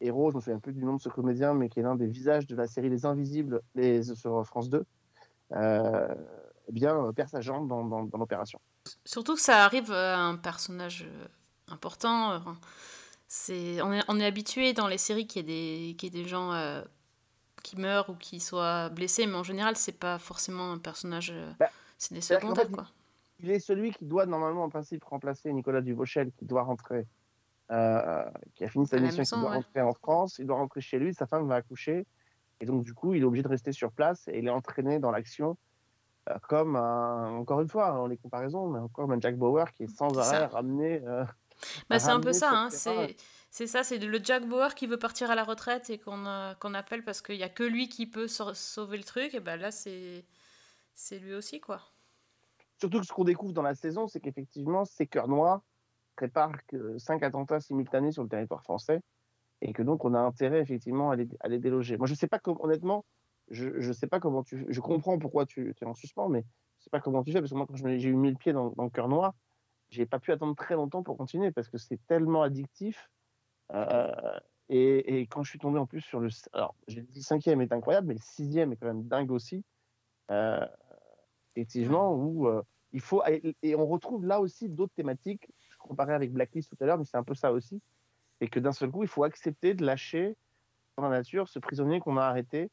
héros, 0.00 0.30
je 0.30 0.36
me 0.36 0.40
souviens 0.40 0.58
plus 0.60 0.72
du 0.72 0.84
nom 0.84 0.96
de 0.96 1.00
ce 1.00 1.08
comédien, 1.08 1.54
mais 1.54 1.68
qui 1.68 1.80
est 1.80 1.82
l'un 1.82 1.96
des 1.96 2.06
visages 2.06 2.46
de 2.46 2.56
la 2.56 2.66
série 2.66 2.88
Les 2.90 3.06
Invisibles 3.06 3.62
les, 3.74 4.02
sur 4.02 4.44
France 4.46 4.70
2, 4.70 4.84
euh, 5.52 6.14
eh 6.68 6.72
bien, 6.72 6.96
euh, 7.06 7.12
perd 7.12 7.28
sa 7.30 7.40
jambe 7.40 7.68
dans, 7.68 7.84
dans- 7.84 8.04
dans 8.04 8.18
l'opération. 8.18 8.60
surtout 9.04 9.34
que 9.34 9.40
ça 9.40 9.64
arrive 9.64 9.90
à 9.92 10.18
un 10.18 10.36
personnage 10.36 11.06
euh, 11.08 11.26
important. 11.68 12.32
euh, 12.32 12.38
on 13.82 13.92
est, 13.92 14.02
on 14.08 14.20
est 14.20 14.24
habitué 14.26 14.72
dans 14.72 14.88
les 14.88 14.98
séries 14.98 15.26
qu'il 15.26 15.42
y 15.42 15.44
ait 15.44 15.94
des, 15.96 16.04
y 16.04 16.06
ait 16.06 16.10
des 16.10 16.28
gens 16.28 16.52
euh, 16.52 16.82
qui 17.62 17.76
meurent 17.78 18.08
ou 18.10 18.14
qui 18.14 18.40
soient 18.40 18.88
blessés, 18.90 19.26
mais 19.26 19.34
en 19.34 19.42
général, 19.42 19.76
c'est 19.76 19.92
pas 19.98 20.18
forcément 20.18 20.72
un 20.72 20.78
personnage. 20.78 21.30
euh, 21.34 21.50
Bah, 21.58 21.68
c'est 21.98 22.14
des 22.14 22.20
secondaires, 22.20 22.70
quoi. 22.70 22.86
Il 23.40 23.50
est 23.50 23.60
celui 23.60 23.92
qui 23.92 24.04
doit 24.04 24.26
normalement, 24.26 24.64
en 24.64 24.68
principe, 24.68 25.04
remplacer 25.04 25.52
Nicolas 25.52 25.80
Duvauchel, 25.80 26.32
qui 26.38 26.44
doit 26.44 26.62
rentrer, 26.62 27.06
euh, 27.70 28.24
qui 28.54 28.64
a 28.64 28.68
fini 28.68 28.86
sa 28.86 28.98
mission, 28.98 29.22
et 29.22 29.26
qui 29.26 29.30
doit 29.34 29.50
ouais. 29.50 29.56
rentrer 29.56 29.80
en 29.82 29.92
France. 29.92 30.38
Il 30.38 30.46
doit 30.46 30.56
rentrer 30.56 30.80
chez 30.80 30.98
lui, 30.98 31.12
sa 31.14 31.26
femme 31.26 31.46
va 31.48 31.56
accoucher. 31.56 32.06
Et 32.60 32.66
donc, 32.66 32.82
du 32.84 32.94
coup, 32.94 33.14
il 33.14 33.22
est 33.22 33.24
obligé 33.24 33.42
de 33.42 33.48
rester 33.48 33.72
sur 33.72 33.92
place 33.92 34.26
et 34.28 34.38
il 34.38 34.46
est 34.46 34.50
entraîné 34.50 34.98
dans 34.98 35.10
l'action, 35.10 35.56
euh, 36.28 36.34
comme 36.48 36.76
un, 36.76 37.30
encore 37.36 37.60
une 37.60 37.68
fois, 37.68 37.90
hein, 37.90 38.08
les 38.08 38.16
comparaisons, 38.16 38.68
mais 38.68 38.80
encore 38.80 39.10
un 39.10 39.20
Jack 39.20 39.36
Bauer 39.36 39.72
qui 39.72 39.84
est 39.84 39.96
sans 39.96 40.10
ça. 40.10 40.22
arrêt 40.22 40.46
ramené. 40.46 41.02
euh, 41.04 41.24
Bah, 41.88 41.98
c'est 41.98 42.10
un 42.10 42.20
peu 42.20 42.32
ça, 42.32 42.50
hein, 42.50 42.68
terrain. 42.68 43.06
c'est, 43.06 43.16
c'est 43.50 43.66
ça, 43.66 43.82
c'est 43.82 43.98
le 43.98 44.20
Jack 44.22 44.46
Bauer 44.46 44.74
qui 44.74 44.86
veut 44.86 44.98
partir 44.98 45.30
à 45.30 45.34
la 45.34 45.44
retraite 45.44 45.90
et 45.90 45.98
qu'on, 45.98 46.24
appelle 46.74 47.04
parce 47.04 47.22
qu'il 47.22 47.36
n'y 47.36 47.42
a 47.42 47.48
que 47.48 47.64
lui 47.64 47.88
qui 47.88 48.06
peut 48.06 48.28
sau- 48.28 48.54
sauver 48.54 48.96
le 48.96 49.04
truc, 49.04 49.34
et 49.34 49.40
ben 49.40 49.56
là, 49.56 49.70
c'est, 49.70 50.24
c'est 50.94 51.18
lui 51.18 51.34
aussi, 51.34 51.60
quoi. 51.60 51.80
Surtout 52.80 53.00
que 53.00 53.06
ce 53.06 53.12
qu'on 53.12 53.24
découvre 53.24 53.52
dans 53.52 53.62
la 53.62 53.74
saison, 53.74 54.06
c'est 54.06 54.20
qu'effectivement, 54.20 54.84
ces 54.84 55.06
cœurs 55.06 55.28
noirs 55.28 55.62
préparent 56.18 56.64
que 56.66 56.98
cinq 56.98 57.22
attentats 57.22 57.60
simultanés 57.60 58.10
sur 58.10 58.24
le 58.24 58.28
territoire 58.28 58.62
français 58.64 59.00
et 59.60 59.72
que 59.72 59.84
donc 59.84 60.04
on 60.04 60.14
a 60.14 60.18
intérêt 60.18 60.60
effectivement 60.60 61.10
à 61.12 61.16
les, 61.16 61.28
à 61.40 61.48
les 61.48 61.60
déloger. 61.60 61.96
Moi, 61.96 62.08
je 62.08 62.14
sais 62.14 62.26
pas 62.26 62.40
comment, 62.40 62.64
honnêtement, 62.64 63.04
je, 63.50 63.80
je 63.80 63.92
sais 63.92 64.08
pas 64.08 64.18
comment 64.18 64.42
tu, 64.42 64.66
je 64.68 64.80
comprends 64.80 65.16
pourquoi 65.18 65.46
tu, 65.46 65.74
es 65.80 65.84
en 65.84 65.94
suspens, 65.94 66.28
mais 66.28 66.44
je 66.78 66.84
sais 66.84 66.90
pas 66.90 67.00
comment 67.00 67.22
tu 67.22 67.30
fais 67.32 67.38
parce 67.40 67.52
que 67.52 67.56
moi, 67.56 67.66
quand 67.68 67.76
j'ai 67.76 68.08
eu 68.08 68.16
mis 68.16 68.30
le 68.30 68.36
pied 68.36 68.52
dans, 68.52 68.70
dans 68.70 68.84
le 68.84 68.90
cœur 68.90 69.08
noir, 69.08 69.32
j'ai 69.90 70.06
pas 70.06 70.18
pu 70.18 70.32
attendre 70.32 70.56
très 70.56 70.74
longtemps 70.74 71.04
pour 71.04 71.16
continuer 71.16 71.52
parce 71.52 71.68
que 71.68 71.78
c'est 71.78 72.00
tellement 72.08 72.42
addictif. 72.42 73.08
Euh, 73.72 74.38
et, 74.68 75.20
et 75.20 75.26
quand 75.28 75.44
je 75.44 75.50
suis 75.50 75.58
tombé 75.60 75.78
en 75.78 75.86
plus 75.86 76.00
sur 76.00 76.18
le, 76.18 76.30
alors 76.52 76.74
j'ai 76.88 77.02
dit 77.02 77.22
cinquième 77.22 77.60
est 77.60 77.72
incroyable, 77.72 78.08
mais 78.08 78.14
le 78.14 78.20
sixième 78.20 78.72
est 78.72 78.76
quand 78.76 78.86
même 78.86 79.04
dingue 79.04 79.30
aussi. 79.30 79.64
Euh, 80.30 80.66
effectivement, 81.54 82.12
où 82.12 82.48
euh, 82.48 82.62
il 82.92 83.00
faut 83.00 83.22
et 83.62 83.74
on 83.74 83.86
retrouve 83.86 84.26
là 84.26 84.40
aussi 84.40 84.68
d'autres 84.68 84.94
thématiques. 84.94 85.48
Je 85.88 85.90
comparais 85.90 86.12
avec 86.12 86.34
Blacklist 86.34 86.68
tout 86.68 86.84
à 86.84 86.86
l'heure, 86.86 86.98
mais 86.98 87.06
c'est 87.06 87.16
un 87.16 87.24
peu 87.24 87.32
ça 87.34 87.50
aussi. 87.50 87.80
Et 88.42 88.48
que 88.48 88.60
d'un 88.60 88.72
seul 88.72 88.90
coup, 88.90 89.04
il 89.04 89.08
faut 89.08 89.24
accepter 89.24 89.72
de 89.72 89.86
lâcher 89.86 90.36
dans 90.98 91.04
la 91.04 91.16
nature 91.16 91.48
ce 91.48 91.58
prisonnier 91.58 91.98
qu'on 91.98 92.18
a 92.18 92.24
arrêté 92.24 92.70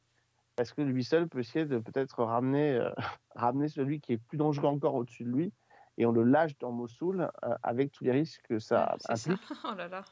parce 0.58 0.73
que 0.73 0.82
lui 0.82 1.06
seul 1.06 1.30
peut 1.30 1.39
essayer 1.39 1.63
de 1.65 1.78
peut-être 1.78 2.25
ramener, 2.25 2.73
euh, 2.73 2.89
ramener 3.36 3.69
celui 3.69 4.01
qui 4.01 4.12
est 4.13 4.17
plus 4.17 4.38
dangereux 4.38 4.67
encore 4.67 4.95
au-dessus 4.95 5.23
de 5.23 5.30
lui. 5.30 5.54
Et 5.97 6.06
on 6.06 6.12
le 6.12 6.23
lâche 6.23 6.58
dans 6.60 6.73
Mossoul 6.73 7.21
euh, 7.45 7.56
avec 7.63 7.93
tous 7.93 8.04
les 8.04 8.12
risques 8.12 8.41
que 8.49 8.60
ça 8.60 8.97
implique 9.08 9.39
Oh 9.63 9.73
là 9.78 9.88
là. 9.88 10.04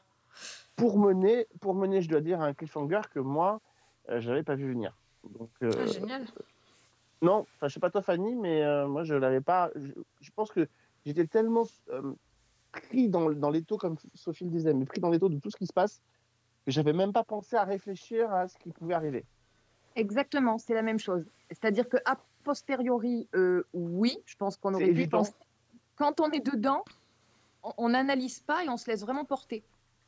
pour 0.74 0.98
mener, 0.98 1.46
pour 1.60 1.74
mener, 1.74 2.00
je 2.00 2.08
dois 2.08 2.22
dire, 2.22 2.40
un 2.40 2.54
cliffhanger 2.54 3.02
que 3.12 3.20
moi, 3.20 3.60
euh, 4.08 4.18
je 4.18 4.30
n'avais 4.30 4.42
pas 4.44 4.54
vu 4.54 4.66
venir. 4.70 4.96
Donc, 5.28 5.50
euh, 5.62 5.70
Ah, 5.78 5.84
génial. 5.84 6.24
non, 7.20 7.40
enfin, 7.56 7.68
je 7.68 7.74
sais 7.74 7.80
pas 7.80 7.90
toi, 7.90 8.00
Fanny, 8.00 8.34
mais 8.34 8.62
moi, 8.86 9.04
je 9.04 9.14
l'avais 9.14 9.42
pas. 9.42 9.70
Je, 9.76 9.92
je 10.22 10.30
pense 10.30 10.50
que 10.50 10.66
j'étais 11.04 11.26
tellement 11.26 11.64
euh, 11.90 12.14
pris 12.82 13.08
dans, 13.08 13.30
dans 13.30 13.50
l'étau, 13.50 13.76
comme 13.78 13.96
Sophie 14.14 14.44
le 14.44 14.50
disait, 14.50 14.74
mais 14.74 14.84
pris 14.84 15.00
dans 15.00 15.10
l'étau 15.10 15.28
de 15.28 15.38
tout 15.38 15.50
ce 15.50 15.56
qui 15.56 15.66
se 15.66 15.72
passe, 15.72 16.00
que 16.66 16.72
j'avais 16.72 16.92
même 16.92 17.12
pas 17.12 17.24
pensé 17.24 17.56
à 17.56 17.64
réfléchir 17.64 18.32
à 18.32 18.48
ce 18.48 18.56
qui 18.58 18.70
pouvait 18.70 18.94
arriver. 18.94 19.24
Exactement, 19.96 20.58
c'est 20.58 20.74
la 20.74 20.82
même 20.82 20.98
chose. 20.98 21.24
C'est-à-dire 21.50 21.88
que 21.88 21.98
a 22.04 22.18
posteriori, 22.42 23.28
euh, 23.34 23.64
oui, 23.72 24.18
je 24.26 24.36
pense 24.36 24.56
qu'on 24.56 24.74
aurait 24.74 24.84
pu 24.84 24.90
évident. 24.90 25.18
penser. 25.18 25.32
Quand 25.96 26.20
on 26.20 26.30
est 26.30 26.44
dedans, 26.44 26.84
on- 27.62 27.72
on 27.78 27.88
n'analyse 27.90 28.40
pas 28.40 28.64
et 28.64 28.68
on 28.68 28.76
se 28.76 28.90
laisse 28.90 29.02
vraiment 29.02 29.24
porter. 29.24 29.62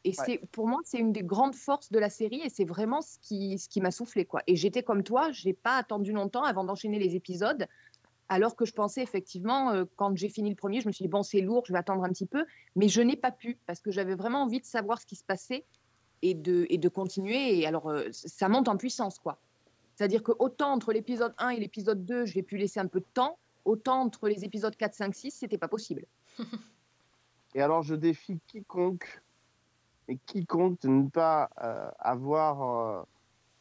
Et 0.04 0.10
Ouais. 0.10 0.14
c'est 0.26 0.38
pour 0.52 0.68
moi, 0.68 0.80
c'est 0.84 0.98
une 0.98 1.12
des 1.12 1.22
grandes 1.22 1.54
forces 1.54 1.90
de 1.90 1.98
la 1.98 2.10
série 2.10 2.40
et 2.44 2.48
c'est 2.48 2.64
vraiment 2.64 3.00
ce 3.00 3.18
qui, 3.20 3.58
ce 3.58 3.68
qui 3.68 3.80
m'a 3.80 3.90
soufflé. 3.90 4.24
Quoi. 4.24 4.40
Et 4.46 4.54
j'étais 4.56 4.82
comme 4.82 5.02
toi, 5.02 5.32
j'ai 5.32 5.52
pas 5.52 5.76
attendu 5.76 6.12
longtemps 6.12 6.44
avant 6.44 6.64
d'enchaîner 6.64 6.98
les 6.98 7.16
épisodes. 7.16 7.66
Alors 8.28 8.56
que 8.56 8.64
je 8.64 8.72
pensais 8.72 9.02
effectivement, 9.02 9.70
euh, 9.70 9.84
quand 9.96 10.16
j'ai 10.16 10.28
fini 10.28 10.50
le 10.50 10.56
premier, 10.56 10.80
je 10.80 10.88
me 10.88 10.92
suis 10.92 11.04
dit, 11.04 11.08
bon, 11.08 11.22
c'est 11.22 11.40
lourd, 11.40 11.64
je 11.66 11.72
vais 11.72 11.78
attendre 11.78 12.02
un 12.02 12.08
petit 12.08 12.26
peu. 12.26 12.44
Mais 12.74 12.88
je 12.88 13.00
n'ai 13.00 13.16
pas 13.16 13.30
pu 13.30 13.58
parce 13.66 13.80
que 13.80 13.90
j'avais 13.90 14.14
vraiment 14.14 14.42
envie 14.42 14.60
de 14.60 14.64
savoir 14.64 15.00
ce 15.00 15.06
qui 15.06 15.14
se 15.14 15.24
passait 15.24 15.64
et 16.22 16.34
de, 16.34 16.66
et 16.68 16.78
de 16.78 16.88
continuer. 16.88 17.58
Et 17.58 17.66
alors, 17.66 17.88
euh, 17.88 18.08
ça 18.10 18.48
monte 18.48 18.68
en 18.68 18.76
puissance, 18.76 19.18
quoi. 19.18 19.38
C'est-à-dire 19.94 20.22
que 20.22 20.32
autant 20.38 20.72
entre 20.72 20.92
l'épisode 20.92 21.34
1 21.38 21.50
et 21.50 21.60
l'épisode 21.60 22.04
2, 22.04 22.26
j'ai 22.26 22.42
pu 22.42 22.56
laisser 22.56 22.80
un 22.80 22.86
peu 22.86 23.00
de 23.00 23.06
temps, 23.14 23.38
autant 23.64 24.02
entre 24.02 24.28
les 24.28 24.44
épisodes 24.44 24.74
4, 24.74 24.94
5, 24.94 25.14
6, 25.14 25.30
c'était 25.30 25.58
pas 25.58 25.68
possible. 25.68 26.04
Et 27.54 27.62
alors, 27.62 27.82
je 27.82 27.94
défie 27.94 28.38
quiconque, 28.48 29.22
et 30.08 30.18
quiconque 30.26 30.78
de 30.82 30.88
ne 30.88 31.08
pas 31.08 31.48
euh, 31.62 31.88
avoir 31.98 33.06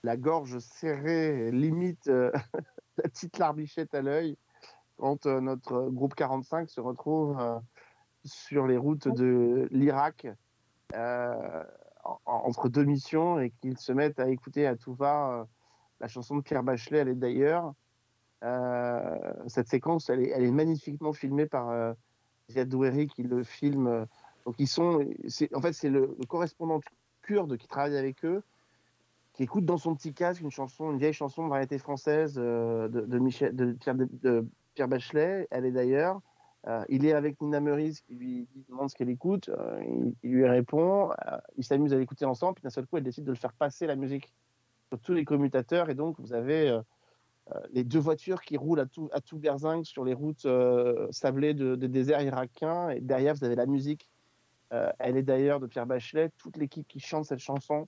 la 0.04 0.18
gorge 0.18 0.60
serrée, 0.60 1.50
limite 1.52 2.08
la 2.98 3.04
petite 3.04 3.38
larmichette 3.38 3.96
à 3.96 4.02
l'œil, 4.02 4.38
quand 4.98 5.26
euh, 5.26 5.42
notre 5.42 5.90
groupe 5.90 6.16
45 6.16 6.70
se 6.70 6.82
retrouve 6.82 7.40
euh, 7.40 7.58
sur 8.24 8.68
les 8.68 8.78
routes 8.78 9.08
de 9.08 9.68
l'Irak 9.72 10.28
euh, 10.94 11.64
en- 12.04 12.20
entre 12.26 12.70
deux 12.70 12.84
missions 12.86 13.40
et 13.40 13.50
qu'ils 13.50 13.78
se 13.78 13.92
mettent 13.92 14.20
à 14.20 14.30
écouter 14.30 14.68
à 14.68 14.76
tout 14.76 14.94
va 14.94 15.32
euh, 15.32 15.44
la 16.00 16.08
chanson 16.08 16.36
de 16.36 16.42
Pierre 16.42 16.64
Bachelet, 16.64 17.00
elle 17.00 17.10
est 17.10 17.16
d'ailleurs. 17.16 17.74
Euh, 18.44 19.34
cette 19.48 19.68
séquence, 19.70 20.10
elle 20.10 20.22
est, 20.22 20.30
elle 20.30 20.44
est 20.44 20.52
magnifiquement 20.52 21.14
filmée 21.14 21.46
par 21.48 21.70
euh, 21.70 21.94
Ziad 22.52 22.68
Doueri 22.70 23.08
qui 23.08 23.24
le 23.24 23.44
filme. 23.44 23.88
euh, 23.88 24.06
Donc 24.46 24.56
ils 24.60 24.68
sont, 24.68 25.04
en 25.54 25.62
fait, 25.62 25.74
c'est 25.74 25.90
le, 25.90 26.16
le 26.20 26.26
correspondant 26.28 26.80
kurde 27.24 27.58
qui 27.58 27.68
travaille 27.68 27.98
avec 27.98 28.24
eux, 28.26 28.44
qui 29.34 29.44
écoute 29.44 29.66
dans 29.66 29.78
son 29.78 29.96
petit 29.96 30.14
casque 30.14 30.42
une 30.42 30.52
chanson, 30.52 30.92
une 30.92 31.00
vieille 31.00 31.14
chanson 31.14 31.46
de 31.46 31.50
variété 31.50 31.78
française 31.80 32.36
euh, 32.38 32.88
de, 32.88 33.02
de 33.02 33.20
Michel, 33.20 33.56
de 33.56 33.72
Pierre, 33.74 33.96
de 33.96 34.46
Pierre 34.76 34.88
Bachelet. 34.88 35.48
Elle 35.50 35.66
est 35.66 35.72
d'ailleurs. 35.72 36.22
Euh, 36.68 36.84
il 36.90 37.06
est 37.06 37.14
avec 37.14 37.40
Nina 37.42 37.60
Meurice 37.60 38.02
qui 38.02 38.16
lui 38.16 38.48
demande 38.70 38.90
ce 38.90 38.96
qu'elle 38.96 39.10
écoute. 39.10 39.50
Euh, 39.50 40.14
il, 40.24 40.32
lui 40.32 40.48
répond. 40.48 41.12
Euh, 41.12 41.38
ils 41.58 41.64
s'amusent 41.64 41.94
à 41.94 41.98
l'écouter 41.98 42.26
ensemble. 42.26 42.56
Puis 42.56 42.64
d'un 42.64 42.70
seul 42.70 42.86
coup, 42.86 42.98
elle 42.98 43.04
décide 43.04 43.24
de 43.24 43.32
le 43.32 43.38
faire 43.38 43.54
passer 43.54 43.88
la 43.88 43.96
musique 43.96 44.34
sur 44.90 45.00
tous 45.00 45.14
les 45.14 45.26
commutateurs. 45.26 45.90
Et 45.90 45.96
donc, 45.96 46.20
vous 46.20 46.34
avez 46.34 46.70
euh, 46.70 46.82
les 47.72 47.84
deux 47.84 48.00
voitures 48.00 48.42
qui 48.42 48.58
roulent 48.58 48.80
à 48.80 48.88
tout, 48.88 49.10
à 49.14 49.22
tout 49.22 49.38
berzingue 49.38 49.86
sur 49.86 50.04
les 50.04 50.14
routes 50.14 50.48
sablées 51.12 51.54
de, 51.54 51.76
des 51.76 51.88
déserts 51.88 52.22
irakiens. 52.22 52.90
Et 52.90 53.02
derrière, 53.02 53.36
vous 53.36 53.44
avez 53.44 53.56
la 53.56 53.68
musique. 53.68 54.10
Elle 55.00 55.16
est 55.16 55.24
d'ailleurs 55.24 55.62
de 55.62 55.68
Pierre 55.68 55.86
Bachelet. 55.86 56.32
Toute 56.38 56.58
l'équipe 56.58 56.86
qui 56.88 57.00
chante 57.00 57.26
cette 57.26 57.40
chanson. 57.40 57.88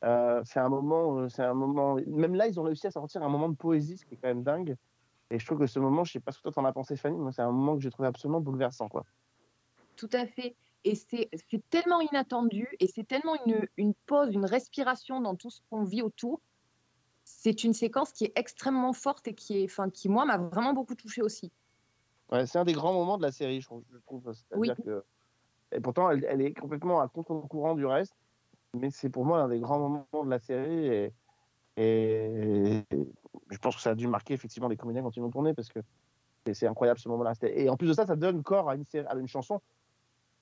C'est 0.00 0.60
un 0.60 0.68
moment, 0.70 1.28
c'est 1.28 1.42
un 1.42 1.52
moment. 1.52 1.96
Même 2.06 2.36
là, 2.36 2.46
ils 2.46 2.58
ont 2.58 2.62
réussi 2.62 2.86
à 2.86 2.90
sortir 2.90 3.22
un 3.22 3.28
moment 3.28 3.50
de 3.50 3.56
poésie, 3.56 3.98
ce 3.98 4.06
qui 4.06 4.14
est 4.14 4.16
quand 4.16 4.28
même 4.28 4.42
dingue. 4.42 4.76
Et 5.32 5.38
je 5.38 5.46
trouve 5.46 5.58
que 5.58 5.66
ce 5.66 5.78
moment, 5.78 6.04
je 6.04 6.12
sais 6.12 6.20
pas 6.20 6.30
ce 6.30 6.38
que 6.38 6.42
toi 6.42 6.52
t'en 6.52 6.64
as 6.66 6.72
pensé, 6.72 6.94
Fanny, 6.94 7.18
moi 7.18 7.32
c'est 7.32 7.40
un 7.40 7.50
moment 7.50 7.74
que 7.74 7.80
j'ai 7.80 7.90
trouvé 7.90 8.06
absolument 8.06 8.40
bouleversant, 8.40 8.88
quoi. 8.88 9.04
Tout 9.96 10.10
à 10.12 10.26
fait. 10.26 10.54
Et 10.84 10.94
c'est 10.94 11.30
tellement 11.70 12.00
inattendu 12.00 12.68
et 12.80 12.86
c'est 12.86 13.06
tellement 13.06 13.36
une, 13.46 13.66
une 13.78 13.94
pause, 14.06 14.34
une 14.34 14.44
respiration 14.44 15.20
dans 15.20 15.34
tout 15.34 15.48
ce 15.48 15.60
qu'on 15.70 15.84
vit 15.84 16.02
autour. 16.02 16.40
C'est 17.24 17.64
une 17.64 17.72
séquence 17.72 18.12
qui 18.12 18.24
est 18.24 18.32
extrêmement 18.36 18.92
forte 18.92 19.26
et 19.28 19.34
qui, 19.34 19.62
est, 19.62 19.64
enfin, 19.64 19.88
qui 19.88 20.10
moi, 20.10 20.26
m'a 20.26 20.36
vraiment 20.36 20.74
beaucoup 20.74 20.96
touchée 20.96 21.22
aussi. 21.22 21.50
Ouais, 22.30 22.46
c'est 22.46 22.58
un 22.58 22.64
des 22.64 22.72
grands 22.72 22.92
moments 22.92 23.16
de 23.16 23.22
la 23.22 23.32
série, 23.32 23.60
je 23.60 23.66
trouve. 23.66 23.84
Je 23.90 23.98
trouve. 23.98 24.34
C'est-à-dire 24.34 24.76
que 24.84 25.04
et 25.72 25.80
pourtant, 25.80 26.10
elle, 26.10 26.26
elle 26.28 26.42
est 26.42 26.52
complètement 26.52 27.00
à 27.00 27.08
contre-courant 27.08 27.74
du 27.74 27.86
reste, 27.86 28.14
mais 28.74 28.90
c'est 28.90 29.08
pour 29.08 29.24
moi 29.24 29.40
un 29.40 29.48
des 29.48 29.60
grands 29.60 29.78
moments 29.78 30.24
de 30.24 30.30
la 30.30 30.38
série 30.38 30.86
et, 30.86 31.14
et 31.76 32.84
je 33.50 33.58
pense 33.58 33.76
que 33.76 33.82
ça 33.82 33.90
a 33.90 33.94
dû 33.94 34.08
marquer 34.08 34.34
effectivement 34.34 34.68
les 34.68 34.76
comédiens 34.76 35.02
quand 35.02 35.16
ils 35.16 35.20
l'ont 35.20 35.30
tourné 35.30 35.54
parce 35.54 35.68
que 35.68 35.80
c'est 36.52 36.66
incroyable 36.66 36.98
ce 36.98 37.08
moment-là. 37.08 37.34
Et 37.42 37.68
en 37.68 37.76
plus 37.76 37.88
de 37.88 37.92
ça, 37.92 38.06
ça 38.06 38.16
donne 38.16 38.42
corps 38.42 38.68
à 38.68 38.74
une, 38.74 39.28
chanson. 39.28 39.60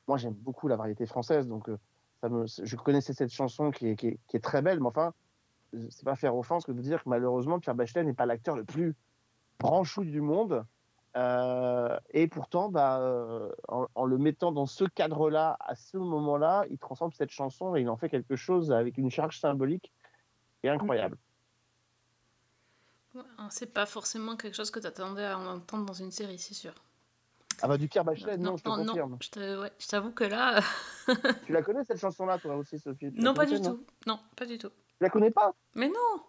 Moi, 0.09 0.16
j'aime 0.16 0.35
beaucoup 0.35 0.66
la 0.66 0.77
variété 0.77 1.07
française, 1.07 1.47
donc 1.47 1.69
euh, 1.69 2.47
je 2.62 2.77
connaissais 2.77 3.12
cette 3.12 3.33
chanson 3.33 3.71
qui 3.71 3.88
est, 3.88 4.43
très 4.43 4.62
belle, 4.62 4.81
mais 4.81 4.87
enfin, 4.87 5.12
c'est 5.90 6.05
pas 6.05 6.16
faire 6.16 6.37
offense 6.37 6.64
que 6.64 6.73
de 6.73 6.81
dire 6.81 7.05
que 7.05 7.09
malheureusement, 7.09 7.61
Pierre 7.61 7.75
Bachelet 7.75 8.05
n'est 8.05 8.14
pas 8.14 8.27
l'acteur 8.27 8.57
le 8.57 8.64
plus 8.64 8.95
branchou 9.59 10.05
du 10.05 10.21
monde. 10.21 10.64
Euh, 11.16 11.99
et 12.11 12.29
pourtant, 12.29 12.71
bah, 12.71 13.01
euh, 13.01 13.51
en, 13.69 13.87
en 13.95 14.05
le 14.05 14.16
mettant 14.16 14.53
dans 14.53 14.66
ce 14.66 14.85
cadre-là, 14.85 15.57
à 15.61 15.75
ce 15.75 15.97
moment-là, 15.97 16.64
il 16.71 16.79
transforme 16.79 17.12
cette 17.12 17.31
chanson 17.31 17.75
et 17.75 17.81
il 17.81 17.88
en 17.88 17.97
fait 17.97 18.09
quelque 18.09 18.37
chose 18.37 18.73
avec 18.73 18.97
une 18.97 19.11
charge 19.11 19.38
symbolique 19.38 19.93
est 20.62 20.68
incroyable. 20.70 21.16
Ouais, 23.14 23.23
hein, 23.38 23.49
C'est 23.51 23.73
pas 23.73 23.87
forcément 23.87 24.37
quelque 24.37 24.55
chose 24.55 24.70
que 24.70 24.79
tu 24.81 24.87
attendais 24.87 25.25
à 25.25 25.38
entendre 25.38 25.85
dans 25.87 25.92
une 25.92 26.11
série, 26.11 26.38
c'est 26.38 26.55
sûr. 26.55 26.75
Ah 27.62 27.68
bah 27.68 27.77
du 27.77 27.88
Pierre 27.88 28.05
Bachelet, 28.05 28.38
non, 28.38 28.57
je 28.57 28.62
te 28.62 28.68
non, 28.70 28.87
confirme. 28.87 29.18
je 29.20 29.29
te- 29.31 29.61
ouais, 29.61 29.73
je 29.79 29.87
t'avoue 29.87 30.12
que 30.12 30.25
là. 30.25 30.61
Tu 31.46 31.53
la 31.53 31.62
connais 31.62 31.85
cette 31.85 31.99
chanson-là, 31.99 32.38
toi 32.38 32.57
aussi, 32.57 32.79
Sophie? 32.79 33.12
Tu 33.12 33.20
non, 33.20 33.35
pas 33.35 33.44
du 33.44 33.61
tout. 33.61 33.85
Non, 34.07 34.20
pas 34.37 34.46
du 34.46 34.57
tout. 34.57 34.70
Tu 34.70 34.96
la 35.03 35.11
connais 35.11 35.31
pas? 35.31 35.53
Mais 35.75 35.88
non 35.88 36.23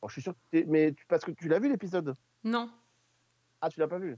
Bon, 0.00 0.08
Je 0.08 0.12
suis 0.12 0.22
sûr 0.22 0.32
que 0.32 0.38
t'es- 0.50 0.64
mais 0.66 0.92
tu, 0.92 1.04
parce 1.06 1.24
que 1.24 1.32
tu 1.32 1.48
l'as 1.48 1.58
vu 1.58 1.68
l'épisode? 1.68 2.14
Non. 2.44 2.70
Ah, 3.60 3.68
tu 3.68 3.80
l'as 3.80 3.88
pas 3.88 3.98
vu? 3.98 4.16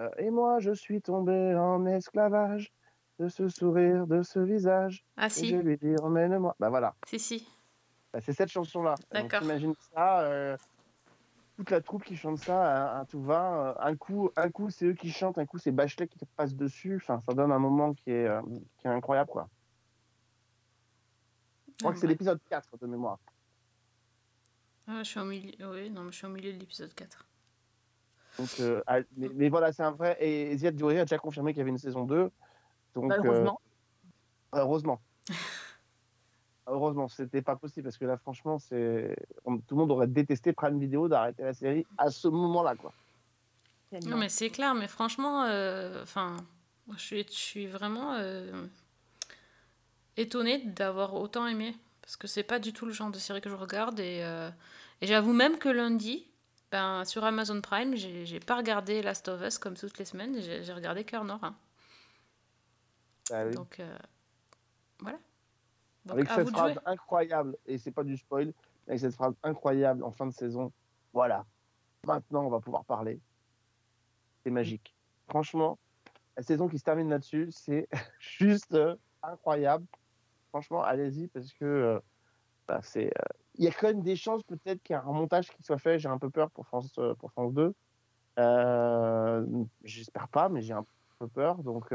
Euh, 0.00 0.08
Et 0.18 0.30
moi, 0.30 0.58
je 0.60 0.72
suis 0.72 1.02
tombé 1.02 1.54
en 1.56 1.84
esclavage 1.86 2.72
de 3.18 3.28
ce 3.28 3.48
sourire, 3.48 4.06
de 4.06 4.22
ce 4.22 4.38
visage. 4.38 5.04
Ah 5.16 5.26
Et 5.26 5.30
si, 5.30 5.48
je 5.48 5.56
lui 5.56 5.76
dis, 5.76 5.94
emmène-moi. 6.02 6.56
Bah 6.58 6.70
voilà, 6.70 6.94
si, 7.06 7.18
si. 7.18 7.46
Bah, 8.12 8.20
c'est 8.20 8.32
cette 8.32 8.50
chanson-là. 8.50 8.94
Donc, 9.12 9.30
D'accord. 9.30 9.42
Imagine 9.42 9.74
ça, 9.94 10.20
euh, 10.20 10.56
toute 11.56 11.70
la 11.70 11.80
troupe 11.80 12.04
qui 12.04 12.16
chante 12.16 12.38
ça 12.38 12.96
à, 12.96 13.00
à 13.00 13.04
tout 13.04 13.20
va. 13.22 13.68
euh, 13.70 13.74
Un 13.80 13.96
coup, 13.96 14.30
un 14.36 14.50
coup 14.50 14.70
c'est 14.70 14.86
eux 14.86 14.94
qui 14.94 15.10
chantent, 15.10 15.38
un 15.38 15.46
coup 15.46 15.58
c'est 15.58 15.72
Bachelet 15.72 16.08
qui 16.08 16.18
te 16.18 16.24
passe 16.36 16.54
dessus. 16.54 16.96
Enfin, 16.96 17.20
ça 17.28 17.34
donne 17.34 17.52
un 17.52 17.58
moment 17.58 17.92
qui 17.94 18.10
est, 18.10 18.26
euh, 18.26 18.40
qui 18.78 18.86
est 18.86 18.90
incroyable, 18.90 19.30
quoi. 19.30 19.48
Je 21.68 21.84
crois 21.84 21.92
que 21.92 21.98
c'est 21.98 22.06
Ouais. 22.06 22.12
l'épisode 22.12 22.40
4 22.48 22.76
de 22.78 22.86
mémoire. 22.86 23.18
Ah, 24.86 25.02
je 25.02 25.08
suis 25.10 25.20
au 25.20 25.24
milieu. 25.24 25.70
Oui, 25.70 25.90
non, 25.90 26.02
mais 26.04 26.12
je 26.12 26.16
suis 26.16 26.26
au 26.26 26.30
milieu 26.30 26.52
de 26.52 26.58
l'épisode 26.58 26.92
4. 26.94 27.26
Donc, 28.38 28.48
euh, 28.60 28.82
ah, 28.86 29.00
mais, 29.16 29.28
mais 29.34 29.48
voilà, 29.48 29.72
c'est 29.72 29.82
un 29.82 29.90
vrai. 29.90 30.16
Et 30.20 30.56
Ziad 30.56 30.74
Duré 30.74 30.98
a 31.00 31.04
déjà 31.04 31.18
confirmé 31.18 31.52
qu'il 31.52 31.58
y 31.58 31.60
avait 31.62 31.70
une 31.70 31.78
saison 31.78 32.04
2. 32.04 32.30
Donc, 32.94 33.12
euh, 33.12 33.16
Malheureusement. 33.18 33.60
heureusement. 34.54 35.00
heureusement, 36.68 37.08
c'était 37.08 37.42
pas 37.42 37.56
possible 37.56 37.84
parce 37.84 37.98
que 37.98 38.04
là, 38.04 38.16
franchement, 38.16 38.58
c'est 38.58 39.16
tout 39.44 39.62
le 39.70 39.76
monde 39.76 39.90
aurait 39.90 40.06
détesté 40.06 40.52
Prime 40.52 40.78
Video 40.78 41.08
d'arrêter 41.08 41.42
la 41.42 41.54
série 41.54 41.86
à 41.96 42.10
ce 42.10 42.28
moment-là, 42.28 42.76
quoi. 42.76 42.92
Non, 44.06 44.16
mais 44.16 44.28
c'est 44.28 44.50
clair, 44.50 44.74
mais 44.74 44.86
franchement, 44.88 45.44
euh, 45.44 46.02
enfin, 46.02 46.36
moi, 46.86 46.96
je 46.98 47.02
suis, 47.02 47.22
je 47.24 47.32
suis 47.32 47.66
vraiment 47.66 48.14
euh, 48.14 48.66
étonnée 50.16 50.58
d'avoir 50.58 51.14
autant 51.14 51.46
aimé. 51.46 51.74
Parce 52.02 52.16
que 52.16 52.26
c'est 52.26 52.42
pas 52.42 52.58
du 52.58 52.72
tout 52.72 52.86
le 52.86 52.92
genre 52.92 53.10
de 53.10 53.18
série 53.18 53.40
que 53.40 53.50
je 53.50 53.54
regarde. 53.54 54.00
Et, 54.00 54.20
euh, 54.22 54.50
et 55.00 55.06
j'avoue 55.06 55.32
même 55.34 55.58
que 55.58 55.68
lundi, 55.68 56.26
ben, 56.70 57.04
sur 57.04 57.24
Amazon 57.24 57.60
Prime, 57.60 57.96
j'ai 57.96 58.40
pas 58.40 58.56
regardé 58.56 59.02
Last 59.02 59.28
of 59.28 59.42
Us 59.42 59.58
comme 59.58 59.74
toutes 59.74 59.98
les 59.98 60.06
semaines. 60.06 60.40
J'ai 60.40 60.62
j'ai 60.62 60.72
regardé 60.72 61.04
Cœur 61.04 61.24
Nord. 61.24 61.44
hein. 61.44 61.54
Ah 63.30 63.44
oui. 63.46 63.54
Donc, 63.54 63.80
euh, 63.80 63.98
voilà. 65.00 65.18
Donc, 66.08 66.16
avec 66.16 66.30
cette 66.30 66.50
phrase 66.50 66.72
jouer. 66.72 66.82
incroyable, 66.86 67.56
et 67.66 67.78
c'est 67.78 67.90
pas 67.90 68.04
du 68.04 68.16
spoil, 68.16 68.52
avec 68.86 69.00
cette 69.00 69.14
phrase 69.14 69.34
incroyable 69.42 70.02
en 70.02 70.10
fin 70.10 70.26
de 70.26 70.32
saison, 70.32 70.72
voilà, 71.12 71.44
maintenant 72.06 72.44
on 72.44 72.50
va 72.50 72.60
pouvoir 72.60 72.84
parler. 72.84 73.20
C'est 74.42 74.50
magique. 74.50 74.94
Franchement, 75.28 75.78
la 76.36 76.42
saison 76.42 76.68
qui 76.68 76.78
se 76.78 76.84
termine 76.84 77.10
là-dessus, 77.10 77.48
c'est 77.50 77.88
juste 78.20 78.74
euh, 78.74 78.96
incroyable. 79.22 79.84
Franchement, 80.50 80.82
allez-y 80.82 81.28
parce 81.28 81.52
que 81.52 81.64
euh, 81.64 82.00
bah, 82.66 82.80
c'est, 82.82 83.06
euh, 83.06 83.34
il 83.56 83.64
y 83.64 83.68
a 83.68 83.70
quand 83.72 83.88
même 83.88 84.02
des 84.02 84.16
chances 84.16 84.42
peut-être 84.42 84.82
qu'il 84.82 84.94
y 84.94 84.98
ait 84.98 85.02
un 85.02 85.12
montage 85.12 85.50
qui 85.50 85.62
soit 85.62 85.78
fait. 85.78 85.98
J'ai 85.98 86.08
un 86.08 86.18
peu 86.18 86.30
peur 86.30 86.50
pour 86.50 86.66
France, 86.66 86.98
pour 87.18 87.30
France 87.32 87.52
2. 87.52 87.74
Euh, 88.38 89.46
J'espère 89.82 90.28
pas, 90.28 90.48
mais 90.48 90.62
j'ai 90.62 90.72
un 90.72 90.86
peu 91.18 91.28
peur. 91.28 91.58
Donc, 91.58 91.92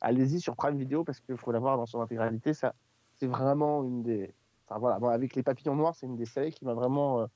allez-y 0.00 0.40
sur 0.40 0.54
Prime 0.54 0.76
Video 0.76 1.02
parce 1.02 1.20
qu'il 1.20 1.36
faut 1.36 1.52
la 1.52 1.58
voir 1.58 1.76
dans 1.76 1.86
son 1.86 2.00
intégralité. 2.00 2.54
Ça, 2.54 2.74
c'est 3.20 3.26
vraiment 3.26 3.84
une 3.84 4.02
des. 4.02 4.34
Enfin 4.66 4.80
voilà, 4.80 4.98
avec 5.12 5.34
les 5.34 5.42
papillons 5.42 5.74
noirs, 5.76 5.94
c'est 5.94 6.06
une 6.06 6.16
des 6.16 6.24
séries 6.24 6.52
qui 6.52 6.64
m'a 6.64 6.72
vraiment, 6.74 7.20
euh, 7.20 7.26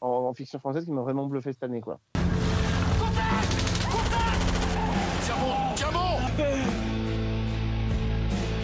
en, 0.00 0.08
en 0.08 0.34
fiction 0.34 0.58
française, 0.60 0.84
qui 0.84 0.92
m'a 0.92 1.02
vraiment 1.02 1.26
bluffé 1.26 1.52
cette 1.52 1.64
année, 1.64 1.80
quoi. 1.80 1.98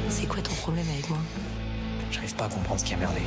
C'est 0.08 0.26
quoi 0.26 0.42
ton 0.42 0.54
problème 0.54 0.86
avec 0.92 1.08
moi? 1.08 1.18
J'arrive 2.10 2.34
pas 2.36 2.44
à 2.44 2.48
comprendre 2.48 2.80
ce 2.80 2.84
qui 2.84 2.94
a 2.94 2.96
merdé. 2.98 3.20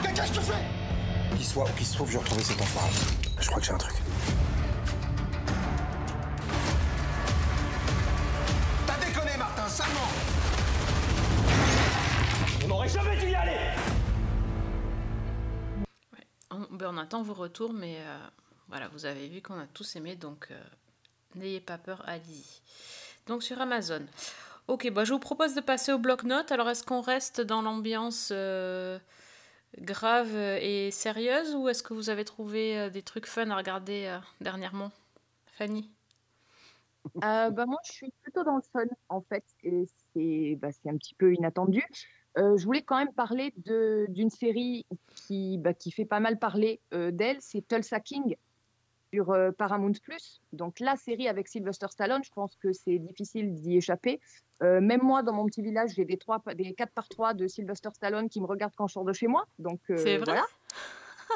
Putain 0.00 0.12
Qu'est-ce 0.14 0.32
que 0.32 0.38
tu 0.38 0.40
fais 0.40 1.36
Qu'il 1.36 1.44
soit 1.44 1.64
ou 1.64 1.76
qu'il 1.76 1.86
se 1.86 1.94
trouve, 1.94 2.08
je 2.08 2.12
vais 2.14 2.18
retrouver 2.18 2.42
cet 2.42 2.60
enfoiré. 2.60 2.90
Je 3.38 3.46
crois 3.48 3.60
que 3.60 3.66
j'ai 3.66 3.72
un 3.72 3.78
truc. 3.78 3.94
Jamais 12.94 13.16
dû 13.16 13.26
y 13.26 13.34
aller 13.34 13.58
On, 16.50 16.60
ben, 16.70 16.94
on 16.94 16.96
attend 16.96 17.22
vos 17.22 17.34
retours, 17.34 17.72
mais 17.72 17.96
euh, 17.98 18.26
voilà, 18.68 18.86
vous 18.88 19.04
avez 19.04 19.28
vu 19.28 19.42
qu'on 19.42 19.58
a 19.58 19.66
tous 19.66 19.96
aimé, 19.96 20.14
donc 20.14 20.46
euh, 20.52 20.62
n'ayez 21.34 21.60
pas 21.60 21.76
peur, 21.76 22.04
allez-y. 22.06 22.62
Donc 23.26 23.42
sur 23.42 23.60
Amazon. 23.60 24.06
Ok, 24.68 24.88
bah, 24.92 25.04
je 25.04 25.12
vous 25.12 25.18
propose 25.18 25.54
de 25.54 25.60
passer 25.60 25.92
au 25.92 25.98
bloc-notes. 25.98 26.52
Alors 26.52 26.70
est-ce 26.70 26.84
qu'on 26.84 27.00
reste 27.00 27.40
dans 27.40 27.62
l'ambiance 27.62 28.28
euh, 28.32 29.00
grave 29.78 30.36
et 30.36 30.92
sérieuse 30.92 31.56
ou 31.56 31.68
est-ce 31.68 31.82
que 31.82 31.94
vous 31.94 32.10
avez 32.10 32.24
trouvé 32.24 32.78
euh, 32.78 32.90
des 32.90 33.02
trucs 33.02 33.26
fun 33.26 33.50
à 33.50 33.56
regarder 33.56 34.06
euh, 34.06 34.18
dernièrement? 34.40 34.92
Fanny? 35.58 35.90
Euh, 37.16 37.50
bah, 37.50 37.66
moi, 37.66 37.78
je 37.84 37.92
suis 37.92 38.12
plutôt 38.22 38.44
dans 38.44 38.56
le 38.56 38.62
fun, 38.72 38.86
en 39.08 39.20
fait, 39.20 39.44
et 39.64 39.84
c'est 40.14 40.56
bah, 40.60 40.68
c'est 40.72 40.88
un 40.88 40.96
petit 40.96 41.14
peu 41.14 41.34
inattendu. 41.34 41.84
Euh, 42.36 42.56
je 42.56 42.64
voulais 42.64 42.82
quand 42.82 42.98
même 42.98 43.12
parler 43.12 43.52
d'une 43.56 44.30
série 44.30 44.86
qui, 45.14 45.58
bah, 45.58 45.72
qui 45.72 45.92
fait 45.92 46.04
pas 46.04 46.20
mal 46.20 46.38
parler 46.38 46.80
euh, 46.92 47.10
d'elle, 47.10 47.36
c'est 47.40 47.66
Tulsa 47.66 48.00
King 48.00 48.36
sur 49.12 49.30
euh, 49.30 49.52
Paramount+. 49.52 49.92
Donc 50.52 50.80
la 50.80 50.96
série 50.96 51.28
avec 51.28 51.46
Sylvester 51.46 51.86
Stallone, 51.90 52.24
je 52.24 52.30
pense 52.32 52.56
que 52.56 52.72
c'est 52.72 52.98
difficile 52.98 53.54
d'y 53.54 53.76
échapper. 53.76 54.20
Même 54.60 55.02
moi, 55.02 55.22
dans 55.22 55.34
mon 55.34 55.44
petit 55.46 55.60
village, 55.60 55.90
j'ai 55.94 56.04
des, 56.06 56.16
trois, 56.16 56.40
des 56.54 56.72
4 56.72 56.90
par 56.92 57.06
3 57.08 57.34
de 57.34 57.46
Sylvester 57.46 57.90
Stallone 57.92 58.30
qui 58.30 58.40
me 58.40 58.46
regardent 58.46 58.72
quand 58.74 58.86
je 58.86 58.94
sors 58.94 59.04
de 59.04 59.12
chez 59.12 59.26
moi. 59.26 59.44
Donc 59.58 59.80
C'est 59.88 60.16
vrai? 60.16 60.24
voilà. 60.24 60.44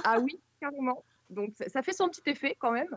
Ah 0.05 0.19
oui, 0.21 0.41
carrément. 0.61 1.05
Donc 1.29 1.53
ça, 1.55 1.69
ça 1.69 1.83
fait 1.83 1.93
son 1.93 2.09
petit 2.09 2.23
effet 2.27 2.57
quand 2.59 2.73
même. 2.73 2.97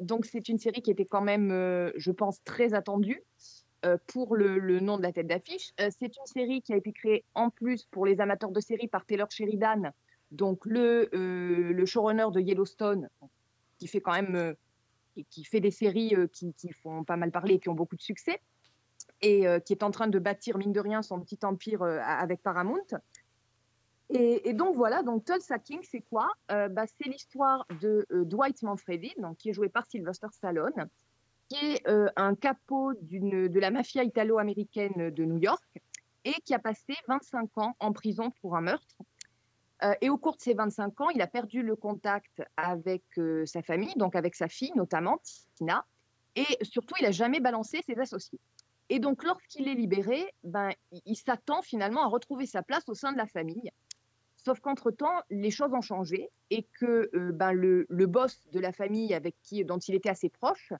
Donc 0.00 0.24
c'est 0.24 0.48
une 0.48 0.58
série 0.58 0.82
qui 0.82 0.90
était 0.90 1.04
quand 1.04 1.20
même, 1.20 1.50
je 1.94 2.10
pense, 2.10 2.42
très 2.42 2.74
attendue 2.74 3.22
euh, 3.86 3.96
pour 4.08 4.36
le, 4.36 4.78
nom 4.80 4.98
de 4.98 5.02
la 5.02 5.10
tête 5.10 5.26
d'affiche. 5.26 5.72
Euh, 5.80 5.88
c'est 5.98 6.14
une 6.14 6.26
série 6.26 6.60
qui 6.60 6.74
a 6.74 6.76
été 6.76 6.92
créée 6.92 7.24
en 7.34 7.48
plus 7.48 7.84
pour 7.86 8.04
les 8.04 8.20
amateurs 8.20 8.50
de 8.50 8.60
séries 8.60 8.88
par 8.88 9.06
Taylor 9.06 9.30
Sheridan, 9.30 9.90
donc 10.30 10.66
le, 10.66 11.08
euh, 11.14 11.86
showrunner 11.86 12.26
de 12.30 12.40
Yellowstone, 12.40 13.08
qui 13.78 13.88
fait 13.88 14.02
quand 14.02 14.12
même, 14.12 14.54
qui, 15.30 15.44
fait 15.44 15.60
des 15.60 15.70
séries 15.70 16.14
qui, 16.30 16.54
font 16.82 17.04
pas 17.04 17.16
mal 17.16 17.30
parler 17.30 17.54
et 17.54 17.58
qui 17.58 17.70
ont 17.70 17.74
beaucoup 17.74 17.96
de 17.96 18.02
succès, 18.02 18.40
et 19.22 19.46
qui 19.64 19.72
est 19.72 19.82
en 19.82 19.90
train 19.90 20.08
de 20.08 20.18
bâtir 20.18 20.58
mine 20.58 20.72
de 20.72 20.80
rien 20.80 21.00
son 21.00 21.18
petit 21.20 21.38
empire 21.42 21.82
avec 21.82 22.42
Paramount. 22.42 22.86
Et, 24.10 24.52
donc 24.52 24.76
voilà, 24.76 25.02
donc 25.02 25.24
Tulsa 25.24 25.58
King, 25.58 25.80
c'est 25.82 26.02
quoi? 26.02 26.28
Bah, 26.48 26.84
C'est 26.86 27.08
l'histoire 27.08 27.66
de 27.80 28.06
Dwight 28.10 28.62
Manfredi, 28.62 29.12
donc, 29.18 29.38
qui 29.38 29.48
est 29.48 29.54
joué 29.54 29.70
par 29.70 29.86
Sylvester 29.86 30.28
Stallone, 30.32 30.88
qui 31.50 31.56
est 31.66 31.88
euh, 31.88 32.08
un 32.16 32.34
capot 32.34 32.92
de 33.02 33.58
la 33.58 33.70
mafia 33.70 34.04
italo-américaine 34.04 35.10
de 35.10 35.24
New 35.24 35.38
York 35.38 35.62
et 36.24 36.34
qui 36.44 36.54
a 36.54 36.58
passé 36.58 36.94
25 37.08 37.58
ans 37.58 37.74
en 37.80 37.92
prison 37.92 38.30
pour 38.40 38.56
un 38.56 38.60
meurtre. 38.60 38.96
Euh, 39.82 39.94
et 40.00 40.10
au 40.10 40.16
cours 40.16 40.36
de 40.36 40.40
ces 40.40 40.54
25 40.54 41.00
ans, 41.00 41.10
il 41.10 41.20
a 41.20 41.26
perdu 41.26 41.62
le 41.62 41.74
contact 41.74 42.42
avec 42.56 43.02
euh, 43.18 43.44
sa 43.46 43.62
famille, 43.62 43.94
donc 43.96 44.14
avec 44.14 44.36
sa 44.36 44.48
fille 44.48 44.72
notamment, 44.76 45.20
Tina, 45.56 45.84
et 46.36 46.46
surtout, 46.62 46.94
il 47.00 47.04
n'a 47.04 47.10
jamais 47.10 47.40
balancé 47.40 47.80
ses 47.84 47.98
associés. 47.98 48.38
Et 48.88 49.00
donc, 49.00 49.24
lorsqu'il 49.24 49.66
est 49.66 49.74
libéré, 49.74 50.32
ben, 50.44 50.70
il, 51.04 51.16
s'attend 51.16 51.62
finalement 51.62 52.04
à 52.04 52.06
retrouver 52.06 52.46
sa 52.46 52.62
place 52.62 52.88
au 52.88 52.94
sein 52.94 53.12
de 53.12 53.18
la 53.18 53.26
famille. 53.26 53.70
Sauf 54.36 54.60
qu'entre-temps, 54.60 55.22
les 55.30 55.50
choses 55.50 55.72
ont 55.72 55.80
changé 55.80 56.30
et 56.50 56.66
que 56.78 57.10
ben, 57.32 57.52
le, 57.52 57.86
le 57.88 58.06
boss 58.06 58.48
de 58.52 58.60
la 58.60 58.72
famille 58.72 59.14
avec 59.14 59.34
qui, 59.42 59.64
dont 59.64 59.78
il 59.78 59.94
était 59.94 60.08
assez 60.08 60.28
proche 60.28 60.72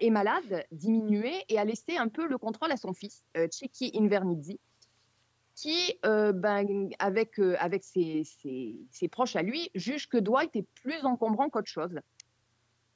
est 0.00 0.10
malade, 0.10 0.64
diminué 0.72 1.32
et 1.48 1.58
a 1.58 1.64
laissé 1.64 1.96
un 1.96 2.08
peu 2.08 2.26
le 2.26 2.38
contrôle 2.38 2.72
à 2.72 2.76
son 2.76 2.92
fils, 2.92 3.22
euh, 3.36 3.46
Chicky 3.52 3.92
Invernizzi. 3.94 4.58
qui, 5.54 5.98
euh, 6.06 6.32
ben, 6.32 6.88
avec, 6.98 7.38
euh, 7.38 7.56
avec 7.58 7.84
ses, 7.84 8.22
ses- 8.24 9.08
proches 9.08 9.36
à 9.36 9.42
lui, 9.42 9.70
juge 9.74 10.08
que 10.08 10.16
Dwight 10.16 10.56
est 10.56 10.66
plus 10.82 11.04
encombrant 11.04 11.50
qu'autre 11.50 11.68
chose. 11.68 12.00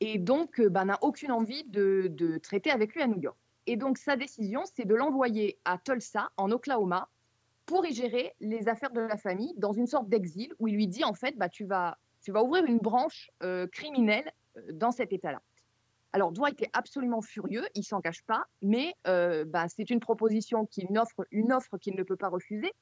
Et 0.00 0.18
donc, 0.18 0.58
euh, 0.58 0.68
ben, 0.70 0.86
n'a 0.86 0.98
aucune 1.02 1.32
envie 1.32 1.64
de, 1.64 2.08
de 2.10 2.38
traiter 2.38 2.70
avec 2.70 2.94
lui 2.94 3.02
à 3.02 3.06
New 3.08 3.20
York. 3.20 3.36
Et 3.66 3.76
donc, 3.76 3.98
sa 3.98 4.16
décision, 4.16 4.62
c'est 4.74 4.86
de 4.86 4.94
l'envoyer 4.94 5.58
à 5.66 5.76
Tulsa, 5.78 6.30
en 6.38 6.50
Oklahoma, 6.50 7.08
pour 7.66 7.84
y 7.84 7.92
gérer 7.92 8.34
les 8.40 8.68
affaires 8.68 8.92
de 8.92 9.00
la 9.00 9.16
famille 9.18 9.52
dans 9.58 9.72
une 9.72 9.86
sorte 9.86 10.08
d'exil 10.08 10.54
où 10.58 10.66
il 10.68 10.74
lui 10.76 10.88
dit, 10.88 11.04
en 11.04 11.14
fait, 11.14 11.36
bah, 11.36 11.48
tu, 11.50 11.66
vas, 11.66 11.98
tu 12.22 12.32
vas 12.32 12.42
ouvrir 12.42 12.64
une 12.64 12.78
branche 12.78 13.30
criminelle 13.72 14.30
dans 14.72 14.92
cet 14.92 15.12
État-là. 15.12 15.42
Alors, 16.16 16.32
Dwight 16.32 16.62
est 16.62 16.70
absolument 16.72 17.20
furieux, 17.20 17.66
il 17.74 17.84
s'en 17.84 18.00
cache 18.00 18.22
pas, 18.22 18.46
mais 18.62 18.94
euh, 19.06 19.44
bah, 19.44 19.68
c'est 19.68 19.90
une 19.90 20.00
proposition 20.00 20.64
qu'il 20.64 20.86
offre, 20.96 21.26
une 21.30 21.52
offre 21.52 21.76
qu'il 21.76 21.94
ne 21.94 22.02
peut 22.04 22.16
pas 22.16 22.30
refuser. 22.30 22.72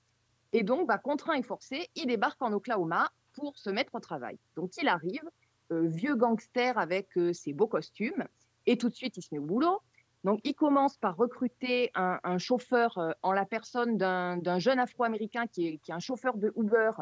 Et 0.52 0.62
donc, 0.62 0.86
bah, 0.86 0.98
contraint 0.98 1.34
et 1.34 1.42
forcé, 1.42 1.90
il 1.96 2.06
débarque 2.06 2.40
en 2.42 2.52
Oklahoma 2.52 3.10
pour 3.32 3.58
se 3.58 3.70
mettre 3.70 3.96
au 3.96 3.98
travail. 3.98 4.38
Donc, 4.54 4.76
il 4.80 4.86
arrive, 4.86 5.28
euh, 5.72 5.88
vieux 5.88 6.14
gangster 6.14 6.78
avec 6.78 7.08
euh, 7.16 7.32
ses 7.32 7.52
beaux 7.52 7.66
costumes, 7.66 8.24
et 8.66 8.78
tout 8.78 8.88
de 8.88 8.94
suite, 8.94 9.16
il 9.16 9.22
se 9.22 9.30
met 9.32 9.40
au 9.40 9.46
boulot. 9.46 9.80
Donc, 10.22 10.38
il 10.44 10.54
commence 10.54 10.96
par 10.96 11.16
recruter 11.16 11.90
un, 11.96 12.38
chauffeur 12.38 13.16
en 13.22 13.32
la 13.32 13.44
personne 13.44 13.98
d'un 13.98 14.58
jeune 14.60 14.78
Afro-Américain 14.78 15.48
qui 15.48 15.66
est, 15.66 15.90
un 15.90 15.98
chauffeur 15.98 16.36
de 16.36 16.52
Uber 16.56 16.92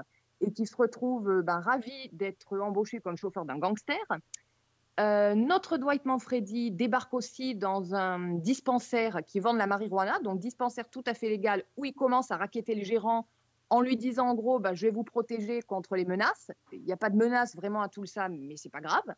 et 0.41 0.51
qui 0.51 0.65
se 0.65 0.75
retrouve 0.75 1.43
bah, 1.43 1.61
ravi 1.61 2.09
d'être 2.13 2.59
embauché 2.59 3.01
comme 3.01 3.19
chauffeur 3.19 3.45
d'un 3.45 3.59
gangster. 3.59 4.01
Euh, 5.01 5.35
notre 5.35 5.79
Dwight 5.79 6.05
Manfredi 6.05 6.71
débarque 6.71 7.15
aussi 7.15 7.55
dans 7.55 7.95
un 7.95 8.35
dispensaire 8.35 9.21
qui 9.27 9.41
vend 9.41 9.55
de 9.55 9.59
la 9.59 9.67
marijuana, 9.67 10.19
donc 10.21 10.39
dispensaire 10.39 10.89
tout 10.91 11.03
à 11.07 11.15
fait 11.15 11.31
légal, 11.31 11.65
où 11.77 11.85
il 11.85 11.95
commence 11.95 12.31
à 12.31 12.37
raqueter 12.37 12.75
le 12.75 12.85
gérant 12.85 13.27
en 13.71 13.81
lui 13.81 13.97
disant 13.97 14.29
en 14.29 14.35
gros, 14.35 14.59
bah, 14.59 14.75
je 14.75 14.87
vais 14.87 14.93
vous 14.93 15.03
protéger 15.03 15.63
contre 15.63 15.97
les 15.97 16.05
menaces. 16.05 16.51
Il 16.73 16.83
n'y 16.83 16.93
a 16.93 16.97
pas 16.99 17.09
de 17.09 17.17
menace 17.17 17.57
vraiment 17.57 17.81
à 17.81 17.89
tout 17.89 18.05
ça, 18.05 18.29
mais 18.29 18.57
c'est 18.59 18.69
pas 18.69 18.83
grave. 18.83 19.15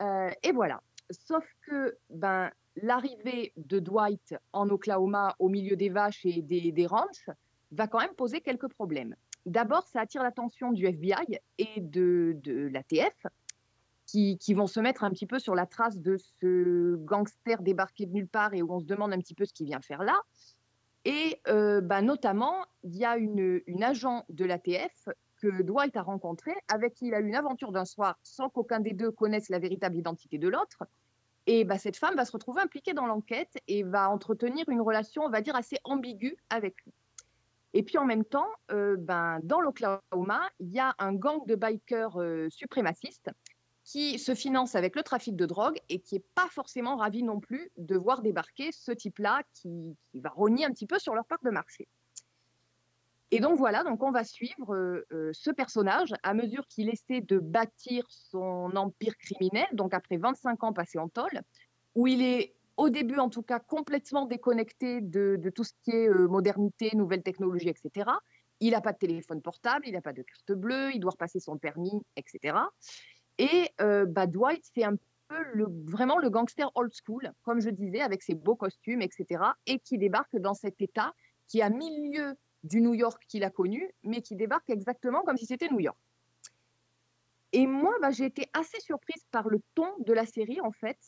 Euh, 0.00 0.30
et 0.44 0.52
voilà. 0.52 0.80
Sauf 1.10 1.44
que 1.66 1.98
ben, 2.08 2.52
l'arrivée 2.76 3.52
de 3.56 3.80
Dwight 3.80 4.36
en 4.52 4.70
Oklahoma, 4.70 5.34
au 5.40 5.48
milieu 5.48 5.74
des 5.74 5.88
vaches 5.88 6.24
et 6.24 6.40
des, 6.40 6.86
ranchs, 6.86 7.28
va 7.72 7.88
quand 7.88 7.98
même 7.98 8.14
poser 8.14 8.40
quelques 8.40 8.68
problèmes. 8.68 9.16
D'abord, 9.44 9.88
ça 9.88 10.02
attire 10.02 10.22
l'attention 10.22 10.70
du 10.70 10.86
FBI 10.86 11.40
et 11.58 11.80
de 11.80 12.38
l'ATF, 12.72 13.26
qui, 14.06 14.54
vont 14.54 14.66
se 14.66 14.80
mettre 14.80 15.04
un 15.04 15.10
petit 15.10 15.26
peu 15.26 15.38
sur 15.38 15.54
la 15.54 15.66
trace 15.66 15.98
de 15.98 16.16
ce 16.16 16.96
gangster 16.96 17.62
débarqué 17.62 18.06
de 18.06 18.12
nulle 18.12 18.28
part 18.28 18.54
et 18.54 18.62
où 18.62 18.72
on 18.72 18.80
se 18.80 18.86
demande 18.86 19.12
un 19.12 19.18
petit 19.18 19.34
peu 19.34 19.44
ce 19.44 19.52
qu'il 19.52 19.66
vient 19.66 19.80
faire 19.80 20.02
là. 20.02 20.20
Et 21.04 21.40
euh, 21.48 21.80
bah, 21.80 22.00
notamment, 22.00 22.64
il 22.82 22.96
y 22.96 23.04
a 23.04 23.16
une, 23.16 23.60
une 23.66 23.84
agent 23.84 24.24
de 24.28 24.44
l'ATF 24.44 25.08
que 25.36 25.62
Dwight 25.62 25.96
a 25.96 26.02
rencontrée, 26.02 26.54
avec 26.68 26.94
qui 26.94 27.08
il 27.08 27.14
a 27.14 27.20
eu 27.20 27.26
une 27.26 27.34
aventure 27.34 27.72
d'un 27.72 27.84
soir 27.84 28.18
sans 28.22 28.48
qu'aucun 28.48 28.80
des 28.80 28.92
deux 28.92 29.10
connaisse 29.10 29.48
la 29.50 29.58
véritable 29.58 29.96
identité 29.96 30.38
de 30.38 30.48
l'autre. 30.48 30.84
Et 31.46 31.64
bah, 31.64 31.78
cette 31.78 31.96
femme 31.96 32.16
va 32.16 32.24
se 32.24 32.32
retrouver 32.32 32.62
impliquée 32.62 32.94
dans 32.94 33.06
l'enquête 33.06 33.58
et 33.68 33.82
va 33.82 34.10
entretenir 34.10 34.66
une 34.68 34.80
relation, 34.80 35.24
on 35.24 35.28
va 35.28 35.42
dire, 35.42 35.56
assez 35.56 35.76
ambiguë 35.84 36.36
avec 36.48 36.74
lui. 36.84 36.92
Et 37.74 37.82
puis 37.82 37.98
en 37.98 38.04
même 38.04 38.24
temps, 38.24 38.48
euh, 38.70 38.96
ben, 38.96 39.40
dans 39.42 39.60
l'Oklahoma, 39.60 40.48
il 40.60 40.70
y 40.70 40.78
a 40.78 40.94
un 40.98 41.12
gang 41.12 41.44
de 41.46 41.56
bikers 41.56 42.20
euh, 42.20 42.48
suprémacistes 42.48 43.30
qui 43.84 44.18
se 44.18 44.34
finance 44.34 44.74
avec 44.74 44.96
le 44.96 45.02
trafic 45.02 45.36
de 45.36 45.46
drogue 45.46 45.78
et 45.90 46.00
qui 46.00 46.16
n'est 46.16 46.24
pas 46.34 46.48
forcément 46.50 46.96
ravi 46.96 47.22
non 47.22 47.38
plus 47.38 47.70
de 47.76 47.96
voir 47.96 48.22
débarquer 48.22 48.72
ce 48.72 48.92
type-là 48.92 49.42
qui, 49.52 49.94
va 50.14 50.30
rogner 50.30 50.64
un 50.64 50.70
petit 50.70 50.86
peu 50.86 50.98
sur 50.98 51.14
leur 51.14 51.26
part 51.26 51.42
de 51.44 51.50
marché. 51.50 51.86
Et 53.30 53.40
donc 53.40 53.58
voilà, 53.58 53.82
donc 53.84 54.02
on 54.02 54.10
va 54.10 54.24
suivre 54.24 54.74
euh, 54.74 55.06
euh, 55.12 55.30
ce 55.32 55.50
personnage 55.50 56.14
à 56.22 56.34
mesure 56.34 56.66
qu'il 56.68 56.88
essaie 56.88 57.20
de 57.20 57.38
bâtir 57.38 58.06
son 58.08 58.74
empire 58.76 59.16
criminel, 59.16 59.66
donc 59.72 59.92
après 59.92 60.16
25 60.16 60.62
ans 60.64 60.72
passés 60.72 60.98
en 60.98 61.08
tôle, 61.08 61.42
où 61.94 62.06
il 62.06 62.22
est 62.22 62.54
au 62.76 62.90
début 62.90 63.18
en 63.18 63.28
tout 63.28 63.42
cas 63.42 63.58
complètement 63.58 64.26
déconnecté 64.26 65.00
de, 65.00 65.36
de 65.38 65.50
tout 65.50 65.64
ce 65.64 65.72
qui 65.82 65.90
est 65.90 66.08
euh, 66.08 66.28
modernité, 66.28 66.90
nouvelles 66.94 67.22
technologies, 67.22 67.68
etc. 67.68 68.10
Il 68.60 68.70
n'a 68.70 68.80
pas 68.80 68.92
de 68.92 68.98
téléphone 68.98 69.42
portable, 69.42 69.86
il 69.86 69.92
n'a 69.92 70.00
pas 70.00 70.12
de 70.12 70.22
carte 70.22 70.52
bleue, 70.52 70.94
il 70.94 71.00
doit 71.00 71.10
repasser 71.12 71.40
son 71.40 71.58
permis, 71.58 72.00
etc. 72.16 72.56
Et 73.38 73.70
euh, 73.80 74.06
bah, 74.06 74.26
Dwight, 74.26 74.64
c'est 74.74 74.84
un 74.84 74.96
peu 75.28 75.64
vraiment 75.86 76.18
le 76.18 76.30
gangster 76.30 76.70
old 76.74 76.92
school, 76.94 77.32
comme 77.42 77.60
je 77.60 77.70
disais, 77.70 78.00
avec 78.00 78.22
ses 78.22 78.34
beaux 78.34 78.54
costumes, 78.54 79.02
etc. 79.02 79.42
Et 79.66 79.78
qui 79.78 79.98
débarque 79.98 80.36
dans 80.36 80.54
cet 80.54 80.80
état 80.80 81.12
qui 81.48 81.58
est 81.58 81.62
à 81.62 81.70
milieu 81.70 82.34
du 82.62 82.80
New 82.80 82.94
York 82.94 83.22
qu'il 83.28 83.44
a 83.44 83.50
connu, 83.50 83.90
mais 84.02 84.22
qui 84.22 84.36
débarque 84.36 84.70
exactement 84.70 85.22
comme 85.22 85.36
si 85.36 85.46
c'était 85.46 85.68
New 85.68 85.80
York. 85.80 85.98
Et 87.52 87.66
moi, 87.66 87.94
bah, 88.00 88.10
j'ai 88.10 88.24
été 88.24 88.48
assez 88.52 88.80
surprise 88.80 89.24
par 89.30 89.48
le 89.48 89.60
ton 89.74 89.88
de 90.00 90.12
la 90.12 90.26
série, 90.26 90.60
en 90.60 90.72
fait. 90.72 90.98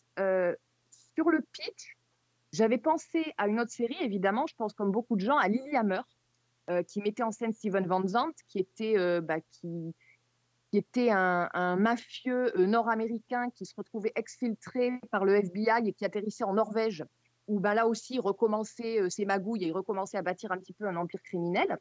Sur 1.15 1.31
le 1.31 1.41
pitch, 1.53 1.97
j'avais 2.53 2.79
pensé 2.79 3.33
à 3.39 3.49
une 3.49 3.61
autre 3.61 3.73
série, 3.73 3.97
évidemment, 4.01 4.47
je 4.47 4.55
pense 4.55 4.75
comme 4.75 4.91
beaucoup 4.91 5.17
de 5.17 5.23
gens, 5.23 5.39
à 5.39 5.49
Lilyhammer, 5.49 6.03
euh, 6.71 6.83
qui 6.83 7.01
mettait 7.01 7.23
en 7.23 7.33
scène 7.33 7.53
Steven 7.53 7.87
Van 7.87 8.07
Zandt, 8.07 8.37
qui 8.49 8.59
était, 8.59 9.21
bah, 9.23 9.41
qui, 9.41 9.95
qui 10.71 10.79
était 10.79 11.11
un, 11.11 11.77
mafieux 11.77 12.59
euh, 12.59 12.67
nord-américain 12.67 13.51
qui 13.51 13.67
se 13.67 13.75
retrouvait 13.77 14.13
exfiltré 14.17 14.93
par 15.11 15.25
le 15.25 15.37
FBI 15.37 15.89
et 15.89 15.93
qui 15.93 16.05
atterrissait 16.05 16.45
en 16.45 16.55
Norvège, 16.55 17.05
où 17.47 17.61
bah, 17.61 17.75
là 17.75 17.87
aussi 17.87 18.15
il 18.15 18.21
recommençait 18.21 19.01
euh, 19.01 19.09
ses 19.09 19.25
magouilles 19.25 19.65
et 19.65 19.69
il 19.69 19.73
recommençait 19.73 20.17
à 20.17 20.23
bâtir 20.23 20.53
un 20.53 20.59
petit 20.59 20.73
peu 20.73 20.87
un 20.87 20.97
empire 20.97 21.23
criminel. 21.23 21.79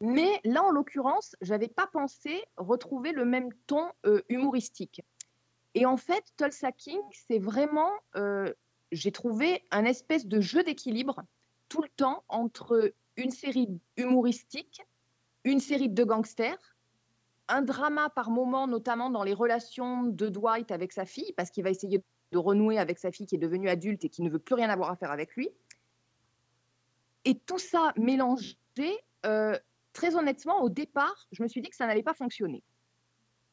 Mais 0.00 0.40
là, 0.44 0.62
en 0.62 0.70
l'occurrence, 0.70 1.34
j'avais 1.40 1.68
pas 1.68 1.86
pensé 1.86 2.44
retrouver 2.56 3.12
le 3.12 3.24
même 3.24 3.48
ton 3.66 3.90
euh, 4.06 4.22
humoristique. 4.28 5.02
Et 5.74 5.86
en 5.86 5.96
fait, 5.96 6.24
Tulsa 6.36 6.70
King, 6.70 7.00
c'est 7.10 7.40
vraiment, 7.40 7.90
j'ai 8.92 9.10
trouvé 9.10 9.64
un 9.72 9.84
espèce 9.84 10.24
de 10.24 10.40
jeu 10.40 10.62
d'équilibre 10.62 11.24
tout 11.68 11.82
le 11.82 11.88
temps 11.96 12.22
entre 12.28 12.94
une 13.16 13.32
série 13.32 13.68
humoristique, 13.96 14.82
une 15.42 15.58
série 15.58 15.88
de 15.88 16.04
gangsters, 16.04 16.73
un 17.48 17.62
drama 17.62 18.08
par 18.10 18.30
moment, 18.30 18.66
notamment 18.66 19.10
dans 19.10 19.22
les 19.22 19.34
relations 19.34 20.04
de 20.04 20.28
Dwight 20.28 20.70
avec 20.70 20.92
sa 20.92 21.04
fille, 21.04 21.32
parce 21.36 21.50
qu'il 21.50 21.64
va 21.64 21.70
essayer 21.70 22.02
de 22.32 22.38
renouer 22.38 22.78
avec 22.78 22.98
sa 22.98 23.12
fille 23.12 23.26
qui 23.26 23.34
est 23.34 23.38
devenue 23.38 23.68
adulte 23.68 24.04
et 24.04 24.08
qui 24.08 24.22
ne 24.22 24.30
veut 24.30 24.38
plus 24.38 24.54
rien 24.54 24.70
avoir 24.70 24.90
à 24.90 24.96
faire 24.96 25.10
avec 25.10 25.34
lui. 25.36 25.48
Et 27.24 27.38
tout 27.38 27.58
ça 27.58 27.92
mélangé, 27.96 28.56
euh, 29.26 29.58
très 29.92 30.16
honnêtement, 30.16 30.62
au 30.62 30.68
départ, 30.68 31.26
je 31.32 31.42
me 31.42 31.48
suis 31.48 31.62
dit 31.62 31.70
que 31.70 31.76
ça 31.76 31.86
n'allait 31.86 32.02
pas 32.02 32.14
fonctionner. 32.14 32.62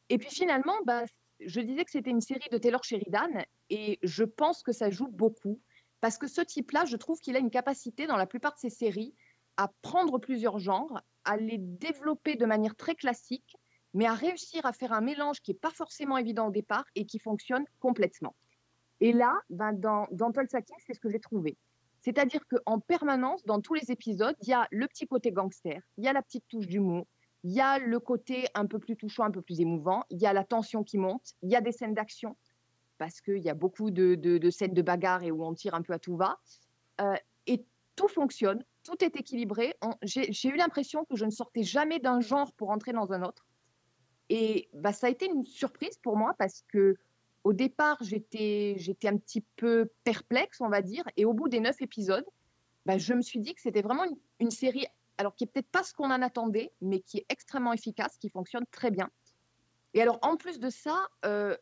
Et 0.08 0.18
puis 0.18 0.30
finalement, 0.30 0.74
bah, 0.84 1.04
je 1.40 1.60
disais 1.60 1.84
que 1.84 1.90
c'était 1.90 2.10
une 2.10 2.20
série 2.20 2.48
de 2.50 2.58
Taylor 2.58 2.84
Sheridan 2.84 3.44
et 3.70 3.98
je 4.02 4.24
pense 4.24 4.62
que 4.62 4.72
ça 4.72 4.90
joue 4.90 5.08
beaucoup 5.08 5.60
parce 6.00 6.18
que 6.18 6.26
ce 6.26 6.40
type-là, 6.40 6.84
je 6.84 6.96
trouve 6.96 7.20
qu'il 7.20 7.36
a 7.36 7.38
une 7.38 7.50
capacité 7.50 8.06
dans 8.06 8.16
la 8.16 8.26
plupart 8.26 8.54
de 8.54 8.58
ses 8.58 8.70
séries 8.70 9.14
à 9.56 9.68
prendre 9.82 10.18
plusieurs 10.18 10.58
genres, 10.58 11.00
à 11.24 11.36
les 11.36 11.58
développer 11.58 12.34
de 12.34 12.44
manière 12.44 12.74
très 12.74 12.94
classique, 12.94 13.56
mais 13.94 14.06
à 14.06 14.14
réussir 14.14 14.64
à 14.66 14.72
faire 14.72 14.92
un 14.92 15.00
mélange 15.00 15.40
qui 15.40 15.52
n'est 15.52 15.58
pas 15.58 15.70
forcément 15.70 16.16
évident 16.16 16.48
au 16.48 16.50
départ 16.50 16.84
et 16.94 17.06
qui 17.06 17.18
fonctionne 17.18 17.64
complètement. 17.80 18.34
Et 19.00 19.12
là, 19.12 19.34
ben, 19.50 19.72
dans, 19.72 20.06
dans 20.12 20.30
Tulsa 20.32 20.62
King, 20.62 20.76
c'est 20.86 20.94
ce 20.94 21.00
que 21.00 21.10
j'ai 21.10 21.20
trouvé. 21.20 21.56
C'est-à-dire 22.00 22.40
qu'en 22.48 22.80
permanence, 22.80 23.44
dans 23.44 23.60
tous 23.60 23.74
les 23.74 23.90
épisodes, 23.90 24.36
il 24.42 24.48
y 24.48 24.52
a 24.52 24.66
le 24.70 24.86
petit 24.88 25.06
côté 25.06 25.30
gangster, 25.30 25.80
il 25.98 26.04
y 26.04 26.08
a 26.08 26.12
la 26.12 26.22
petite 26.22 26.44
touche 26.48 26.66
d'humour, 26.66 27.06
il 27.44 27.52
y 27.52 27.60
a 27.60 27.78
le 27.78 28.00
côté 28.00 28.46
un 28.54 28.66
peu 28.66 28.78
plus 28.78 28.96
touchant, 28.96 29.24
un 29.24 29.30
peu 29.30 29.42
plus 29.42 29.60
émouvant, 29.60 30.04
il 30.10 30.20
y 30.20 30.26
a 30.26 30.32
la 30.32 30.44
tension 30.44 30.84
qui 30.84 30.98
monte, 30.98 31.34
il 31.42 31.50
y 31.50 31.56
a 31.56 31.60
des 31.60 31.72
scènes 31.72 31.94
d'action, 31.94 32.36
parce 32.98 33.20
qu'il 33.20 33.38
y 33.38 33.50
a 33.50 33.54
beaucoup 33.54 33.90
de, 33.90 34.50
scènes 34.50 34.74
de 34.74 34.82
bagarre 34.82 35.22
et 35.22 35.30
où 35.30 35.44
on 35.44 35.54
tire 35.54 35.74
un 35.74 35.82
peu 35.82 35.92
à 35.92 35.98
tout 35.98 36.16
va. 36.16 36.38
Euh, 37.00 37.14
et 37.46 37.64
tout 37.96 38.08
fonctionne, 38.08 38.64
tout 38.84 39.02
est 39.04 39.16
équilibré. 39.16 39.74
J'ai 40.02 40.48
eu 40.48 40.56
l'impression 40.56 41.04
que 41.04 41.16
je 41.16 41.24
ne 41.24 41.30
sortais 41.30 41.62
jamais 41.62 41.98
d'un 41.98 42.20
genre 42.20 42.52
pour 42.54 42.70
entrer 42.70 42.92
dans 42.92 43.12
un 43.12 43.22
autre. 43.22 43.44
Et 44.34 44.70
bah, 44.72 44.94
ça 44.94 45.08
a 45.08 45.10
été 45.10 45.26
une 45.26 45.44
surprise 45.44 45.98
pour 45.98 46.16
moi 46.16 46.34
parce 46.38 46.64
que 46.68 46.96
au 47.44 47.52
départ, 47.52 47.98
j'étais 48.00 48.78
un 49.04 49.18
petit 49.18 49.42
peu 49.56 49.90
perplexe, 50.04 50.62
on 50.62 50.70
va 50.70 50.80
dire. 50.80 51.04
Et 51.18 51.26
au 51.26 51.34
bout 51.34 51.50
des 51.50 51.60
neuf 51.60 51.82
épisodes, 51.82 52.24
bah, 52.86 52.96
je 52.96 53.12
me 53.12 53.20
suis 53.20 53.40
dit 53.40 53.54
que 53.54 53.60
c'était 53.60 53.82
vraiment 53.82 54.04
une, 54.40 54.50
série, 54.50 54.86
alors 55.18 55.34
qui 55.34 55.44
n'est 55.44 55.50
peut-être 55.50 55.68
pas 55.68 55.82
ce 55.82 55.92
qu'on 55.92 56.10
en 56.10 56.22
attendait, 56.22 56.72
mais 56.80 57.00
qui 57.00 57.18
est 57.18 57.26
extrêmement 57.28 57.74
efficace, 57.74 58.16
qui 58.16 58.30
fonctionne 58.30 58.64
très 58.70 58.90
bien. 58.90 59.10
Et 59.92 60.00
alors, 60.00 60.18
en 60.22 60.38
plus 60.38 60.58
de 60.58 60.70
ça, 60.70 61.08
euh, 61.26 61.54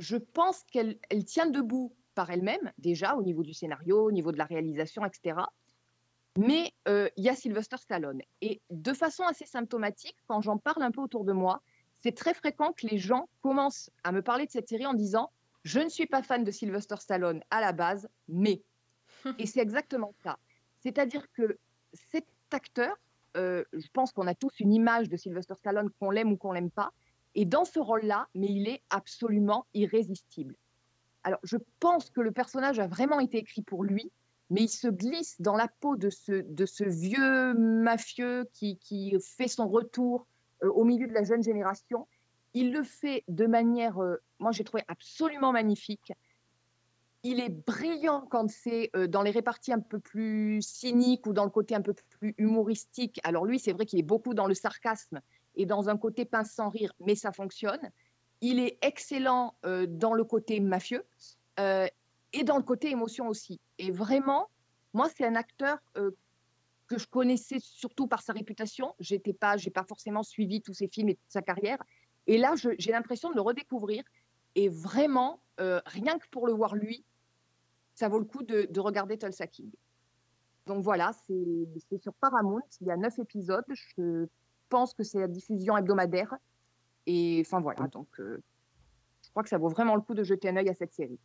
je 0.00 0.16
pense 0.16 0.64
qu'elle 0.72 0.98
elle 1.10 1.24
tient 1.24 1.46
debout 1.46 1.94
par 2.16 2.30
elle-même, 2.30 2.72
déjà, 2.78 3.14
au 3.14 3.22
niveau 3.22 3.44
du 3.44 3.54
scénario, 3.54 4.06
au 4.06 4.10
niveau 4.10 4.32
de 4.32 4.38
la 4.38 4.44
réalisation, 4.44 5.04
etc. 5.04 5.36
Mais 6.36 6.72
euh, 6.88 7.08
il 7.16 7.22
y 7.22 7.28
a 7.28 7.36
Sylvester 7.36 7.76
Stallone. 7.76 8.22
Et 8.40 8.60
de 8.70 8.92
façon 8.92 9.22
assez 9.22 9.46
symptomatique, 9.46 10.16
quand 10.26 10.40
j'en 10.40 10.58
parle 10.58 10.82
un 10.82 10.90
peu 10.90 11.00
autour 11.00 11.24
de 11.24 11.32
moi, 11.32 11.62
c'est 12.00 12.14
très 12.14 12.34
fréquent 12.34 12.72
que 12.72 12.86
les 12.86 12.98
gens 12.98 13.28
commencent 13.42 13.90
à 14.04 14.12
me 14.12 14.22
parler 14.22 14.46
de 14.46 14.50
cette 14.50 14.68
série 14.68 14.86
en 14.86 14.94
disant 14.94 15.30
Je 15.64 15.80
ne 15.80 15.88
suis 15.88 16.06
pas 16.06 16.22
fan 16.22 16.44
de 16.44 16.50
Sylvester 16.50 16.96
Stallone 16.98 17.42
à 17.50 17.60
la 17.60 17.72
base, 17.72 18.08
mais. 18.28 18.62
Et 19.38 19.46
c'est 19.46 19.60
exactement 19.60 20.14
ça. 20.22 20.38
C'est-à-dire 20.80 21.30
que 21.32 21.58
cette 21.92 22.28
acteur, 22.52 22.94
euh, 23.36 23.64
je 23.72 23.88
pense 23.92 24.12
qu'on 24.12 24.26
a 24.26 24.34
tous 24.34 24.60
une 24.60 24.72
image 24.72 25.08
de 25.08 25.16
Sylvester 25.16 25.54
Stallone, 25.54 25.90
qu'on 25.98 26.10
l'aime 26.10 26.32
ou 26.32 26.36
qu'on 26.36 26.52
l'aime 26.52 26.70
pas. 26.70 26.92
Et 27.34 27.44
dans 27.44 27.64
ce 27.64 27.78
rôle-là, 27.78 28.28
mais 28.34 28.46
il 28.48 28.68
est 28.68 28.82
absolument 28.90 29.66
irrésistible. 29.74 30.56
Alors, 31.24 31.40
je 31.42 31.56
pense 31.80 32.10
que 32.10 32.20
le 32.20 32.32
personnage 32.32 32.78
a 32.78 32.86
vraiment 32.86 33.20
été 33.20 33.38
écrit 33.38 33.62
pour 33.62 33.84
lui, 33.84 34.10
mais 34.50 34.62
il 34.62 34.68
se 34.68 34.88
glisse 34.88 35.40
dans 35.40 35.56
la 35.56 35.68
peau 35.80 35.96
de 35.96 36.10
ce, 36.10 36.32
de 36.32 36.64
ce 36.64 36.84
vieux 36.84 37.54
mafieux 37.54 38.48
qui, 38.54 38.78
qui 38.78 39.14
fait 39.20 39.48
son 39.48 39.68
retour 39.68 40.26
au 40.62 40.84
milieu 40.84 41.06
de 41.06 41.12
la 41.12 41.24
jeune 41.24 41.42
génération. 41.42 42.06
Il 42.54 42.72
le 42.72 42.82
fait 42.82 43.24
de 43.28 43.46
manière, 43.46 44.02
euh, 44.02 44.16
moi 44.38 44.52
j'ai 44.52 44.64
trouvé 44.64 44.82
absolument 44.88 45.52
magnifique. 45.52 46.12
Il 47.22 47.40
est 47.40 47.50
brillant 47.50 48.26
quand 48.30 48.48
c'est 48.48 48.90
euh, 48.96 49.06
dans 49.06 49.22
les 49.22 49.30
réparties 49.30 49.72
un 49.72 49.80
peu 49.80 49.98
plus 49.98 50.62
cyniques 50.62 51.26
ou 51.26 51.32
dans 51.32 51.44
le 51.44 51.50
côté 51.50 51.74
un 51.74 51.82
peu 51.82 51.94
plus 52.18 52.34
humoristique. 52.38 53.20
Alors 53.24 53.44
lui, 53.44 53.58
c'est 53.58 53.72
vrai 53.72 53.86
qu'il 53.86 53.98
est 53.98 54.04
beaucoup 54.04 54.34
dans 54.34 54.46
le 54.46 54.54
sarcasme 54.54 55.20
et 55.56 55.66
dans 55.66 55.88
un 55.88 55.98
côté 55.98 56.24
pince 56.24 56.52
sans 56.52 56.70
rire, 56.70 56.92
mais 57.00 57.16
ça 57.16 57.32
fonctionne. 57.32 57.90
Il 58.40 58.60
est 58.60 58.78
excellent 58.82 59.56
euh, 59.66 59.86
dans 59.88 60.14
le 60.14 60.24
côté 60.24 60.60
mafieux 60.60 61.04
euh, 61.58 61.86
et 62.32 62.44
dans 62.44 62.56
le 62.56 62.62
côté 62.62 62.90
émotion 62.90 63.28
aussi. 63.28 63.60
Et 63.78 63.90
vraiment, 63.90 64.48
moi, 64.94 65.08
c'est 65.14 65.26
un 65.26 65.34
acteur 65.34 65.78
euh, 65.96 66.12
que 66.88 66.98
je 66.98 67.06
connaissais 67.06 67.58
surtout 67.60 68.08
par 68.08 68.22
sa 68.22 68.32
réputation. 68.32 68.94
J'étais 68.98 69.32
pas, 69.32 69.56
j'ai 69.56 69.70
pas 69.70 69.84
forcément 69.84 70.22
suivi 70.22 70.60
tous 70.62 70.74
ses 70.74 70.88
films 70.88 71.10
et 71.10 71.14
toute 71.14 71.30
sa 71.30 71.42
carrière. 71.42 71.78
Et 72.26 72.38
là, 72.38 72.54
j'ai 72.56 72.90
l'impression 72.90 73.30
de 73.30 73.34
le 73.34 73.40
redécouvrir. 73.40 74.02
Et 74.54 74.68
vraiment, 74.68 75.40
euh, 75.60 75.80
rien 75.86 76.18
que 76.18 76.26
pour 76.30 76.46
le 76.46 76.52
voir 76.52 76.74
lui, 76.74 77.04
ça 77.94 78.08
vaut 78.08 78.18
le 78.18 78.24
coup 78.24 78.42
de, 78.42 78.66
de 78.70 78.80
regarder 78.80 79.18
Tulsa 79.18 79.46
King. 79.46 79.70
Donc 80.66 80.82
voilà, 80.82 81.12
c'est 81.26 81.68
c'est 81.88 82.02
sur 82.02 82.12
Paramount. 82.14 82.60
Il 82.80 82.86
y 82.86 82.90
a 82.90 82.96
neuf 82.96 83.18
épisodes. 83.18 83.64
Je 83.96 84.26
pense 84.68 84.92
que 84.94 85.02
c'est 85.02 85.20
la 85.20 85.28
diffusion 85.28 85.76
hebdomadaire. 85.76 86.34
Et 87.06 87.42
enfin 87.46 87.60
voilà, 87.60 87.86
donc 87.88 88.08
euh, 88.20 88.42
je 89.22 89.30
crois 89.30 89.42
que 89.42 89.48
ça 89.48 89.56
vaut 89.56 89.70
vraiment 89.70 89.94
le 89.94 90.02
coup 90.02 90.14
de 90.14 90.22
jeter 90.22 90.50
un 90.50 90.56
œil 90.56 90.68
à 90.68 90.74
cette 90.74 90.92
série. 90.92 91.18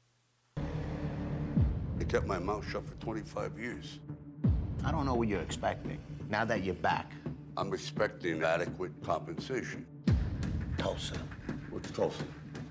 I 2.00 2.06
kept 2.06 2.28
my 2.28 2.40
mouth 2.40 2.64
shut 2.64 2.84
for 2.86 3.14
25 3.14 3.58
years. 3.58 4.00
I 4.86 4.92
don't 4.92 5.06
know 5.06 5.14
what 5.16 5.28
you're 5.28 5.42
expecting. 5.42 6.00
Now 6.30 6.46
that 6.46 6.64
you're 6.64 6.76
back, 6.76 7.12
I'm 7.58 7.74
expecting 7.74 8.44
adequate 8.44 8.92
compensation. 9.04 9.86
Tulsa, 10.78 11.16
What's 11.70 11.92
Tulsa? 11.92 12.24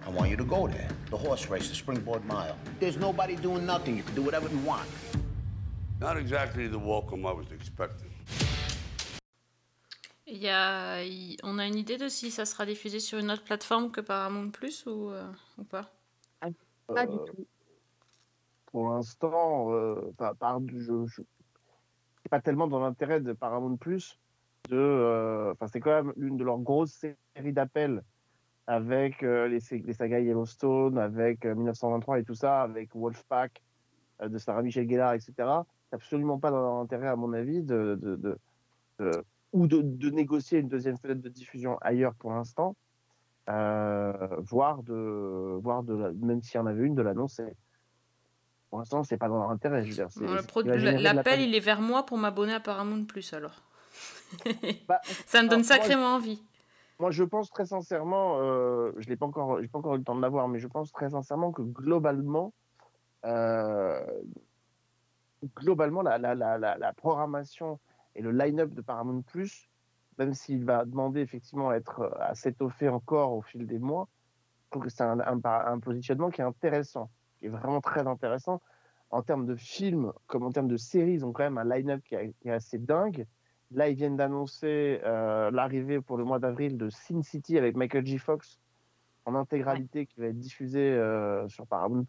I 0.07 0.11
want 0.11 0.31
you 0.31 0.37
to 0.37 0.45
go 0.45 0.67
there. 0.67 0.89
The 1.11 1.17
horse 1.17 1.49
race, 1.49 1.69
the 1.69 1.75
springboard 1.75 2.25
mile. 2.25 2.57
There's 2.81 2.97
nobody 2.97 3.37
doing 3.37 3.65
nothing. 3.65 3.97
You 3.97 4.03
can 4.03 4.15
do 4.15 4.23
whatever 4.23 4.49
you 4.49 4.59
want. 4.59 4.89
Not 6.01 6.17
exactly 6.17 6.67
the 6.67 6.79
welcome 6.79 7.25
I 7.25 7.33
was 7.33 7.47
expecting. 7.53 8.11
Il 10.27 10.39
y 10.39 10.49
a, 10.49 11.03
on 11.45 11.59
a 11.59 11.67
une 11.67 11.77
idée 11.79 11.99
de 11.99 12.09
si 12.09 12.31
ça 12.31 12.45
sera 12.47 12.65
diffusé 12.65 13.01
sur 13.01 13.19
une 13.19 13.31
autre 13.31 13.45
plateforme 13.45 13.91
que 13.91 14.01
Paramount 14.01 14.51
Plus 14.51 14.85
ou, 14.87 15.11
euh, 15.11 15.31
ou 15.59 15.65
pas? 15.65 15.91
Pas 16.41 17.07
du 17.07 17.15
Euh, 17.17 17.25
tout. 17.27 17.47
pour 18.67 18.91
l'instant, 18.91 19.73
euh, 19.73 20.11
enfin, 20.11 20.35
par, 20.35 20.61
je, 20.67 21.07
je 21.07 21.23
c'est 22.23 22.29
pas 22.31 22.41
tellement 22.41 22.69
dans 22.69 22.81
l'intérêt 22.81 23.21
de 23.21 23.33
Paramount 23.33 23.77
Plus 23.77 24.19
de, 24.71 24.77
euh, 24.77 25.53
enfin, 25.53 25.67
c'est 25.67 25.81
quand 25.81 25.91
même 25.91 26.13
l'une 26.17 26.37
de 26.37 26.45
leurs 26.45 26.59
grosses 26.59 27.05
séries 27.35 27.53
d'appels 27.53 28.03
avec 28.67 29.23
euh, 29.23 29.49
les, 29.49 29.59
les 29.79 29.93
sagas 29.93 30.21
Yellowstone, 30.21 30.99
avec 30.99 31.45
euh, 31.45 31.55
1923 31.55 32.21
et 32.21 32.25
tout 32.25 32.35
ça, 32.35 32.63
avec 32.63 32.95
Wolfpack 32.95 33.61
euh, 34.23 34.29
de 34.29 34.39
Sarah 34.39 34.63
Michelle 34.63 34.89
Gellar, 34.89 35.15
etc. 35.15 35.33
C'est 35.91 35.97
absolument 35.97 36.39
pas 36.39 36.51
dans 36.51 36.61
leur 36.61 36.75
intérêt, 36.75 37.09
à 37.09 37.17
mon 37.17 37.33
avis, 37.33 37.63
de, 37.63 37.99
de, 38.01 38.17
de- 38.17 38.39
ou 39.53 39.67
de, 39.67 40.11
négocier 40.11 40.61
une 40.61 40.69
deuxième 40.69 40.97
fenêtre 40.97 41.21
de 41.21 41.29
diffusion 41.29 41.77
ailleurs 41.81 42.15
pour 42.15 42.33
l'instant, 42.33 42.77
euh, 43.49 44.37
voire 44.39 44.83
de, 44.83 45.59
voire 45.61 45.83
de, 45.83 45.95
même 46.23 46.41
s'il 46.41 46.57
y 46.57 46.59
en 46.59 46.67
avait 46.67 46.85
une, 46.85 46.95
de 46.95 47.03
l'annoncer. 47.03 47.57
Pour 48.73 48.79
l'instant, 48.79 49.05
c'est 49.05 49.19
pas 49.19 49.29
dans 49.29 49.37
leur 49.37 49.51
intérêt. 49.51 49.85
L'appel, 50.17 51.43
il 51.43 51.55
est 51.55 51.61
vers 51.61 51.83
moi 51.83 52.07
pour 52.07 52.17
m'abonner 52.17 52.55
à 52.55 52.61
Paramount 52.61 53.05
Plus 53.05 53.35
alors. 53.35 53.63
Bah, 54.89 54.99
ça 55.27 55.43
me 55.43 55.49
donne 55.49 55.59
alors, 55.59 55.69
moi, 55.69 55.77
sacrément 55.77 56.15
envie. 56.15 56.43
Moi, 56.99 57.11
je 57.11 57.23
pense 57.23 57.51
très 57.51 57.67
sincèrement, 57.67 58.39
euh, 58.41 58.93
je 58.97 59.11
n'ai 59.11 59.17
pas 59.17 59.27
encore, 59.27 59.61
j'ai 59.61 59.69
pas 59.69 59.79
encore 59.79 59.95
eu 59.97 59.99
le 59.99 60.05
temps 60.05 60.17
de 60.17 60.23
l'avoir, 60.23 60.49
mais 60.49 60.59
je 60.59 60.69
pense 60.69 60.91
très 60.91 61.11
sincèrement 61.11 61.53
que 61.53 61.61
globalement, 61.61 62.55
euh, 63.27 64.01
globalement, 65.55 66.01
la, 66.01 66.17
la, 66.17 66.35
la, 66.35 66.57
la, 66.57 66.79
la 66.79 66.93
programmation 66.95 67.79
et 68.15 68.23
le 68.23 68.31
line-up 68.31 68.73
de 68.73 68.81
Paramount 68.81 69.21
Plus, 69.21 69.69
même 70.17 70.33
s'il 70.33 70.65
va 70.65 70.87
demander 70.87 71.21
effectivement 71.21 71.69
à 71.69 71.75
être 71.75 72.11
à 72.19 72.35
s'étoffer 72.35 72.89
encore 72.89 73.35
au 73.35 73.43
fil 73.43 73.67
des 73.67 73.79
mois, 73.79 74.09
je 74.65 74.71
trouve 74.71 74.85
que 74.85 74.89
c'est 74.89 75.05
un, 75.05 75.21
un, 75.21 75.41
un 75.45 75.79
positionnement 75.79 76.31
qui 76.31 76.41
est 76.41 76.45
intéressant, 76.45 77.11
qui 77.43 77.47
est 77.47 77.51
vraiment 77.51 77.81
très 77.81 78.07
intéressant. 78.07 78.63
En 79.11 79.21
termes 79.23 79.47
de 79.47 79.57
films, 79.57 80.13
comme 80.29 80.45
en 80.45 80.53
termes 80.53 80.69
de 80.69 80.77
séries, 80.77 81.15
ils 81.15 81.27
ont 81.27 81.33
quand 81.33 81.43
même 81.43 81.59
un 81.59 81.65
line-up 81.65 82.01
qui, 82.05 82.15
est- 82.15 82.33
qui 82.41 82.49
est 82.49 82.53
assez 82.53 82.79
dingue. 82.79 83.27
Là, 83.73 83.89
ils 83.89 83.97
viennent 83.97 84.17
d'annoncer 84.17 85.01
euh, 85.05 85.51
l'arrivée 85.51 86.01
pour 86.01 86.17
le 86.17 86.25
mois 86.25 86.39
d'avril 86.39 86.79
de 86.79 86.89
Sin 86.89 87.21
City 87.23 87.59
avec 87.59 87.75
Michael 87.77 88.07
J. 88.07 88.19
Fox 88.19 88.61
en 89.25 89.35
intégralité 89.35 90.07
qui 90.07 90.21
va 90.21 90.27
être 90.27 90.39
diffusé 90.39 90.79
euh, 90.93 91.49
sur 91.49 91.67
Paramount+. 91.67 92.05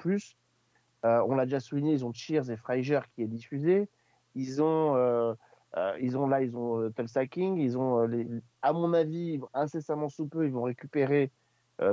Euh, 1.05 1.21
on 1.27 1.35
l'a 1.35 1.45
déjà 1.45 1.59
souligné, 1.59 1.93
ils 1.93 2.05
ont 2.05 2.13
Cheers 2.13 2.51
et 2.51 2.55
Frasier 2.57 2.99
qui 3.15 3.23
est 3.23 3.27
diffusé. 3.27 3.89
Ils 4.35 4.61
ont, 4.61 4.95
euh, 4.95 5.33
euh, 5.77 5.97
ils 5.99 6.15
ont 6.17 6.27
là, 6.27 6.41
ils 6.43 6.55
ont 6.55 6.79
euh, 6.79 6.89
Tulsa 6.91 7.25
King. 7.25 7.57
Ils 7.57 7.75
ont, 7.77 8.01
euh, 8.03 8.07
les- 8.07 8.27
à 8.61 8.71
mon 8.71 8.93
avis, 8.93 9.39
incessamment 9.55 10.09
sous 10.09 10.27
peu, 10.27 10.45
ils 10.45 10.51
vont 10.53 10.63
récupérer 10.63 11.31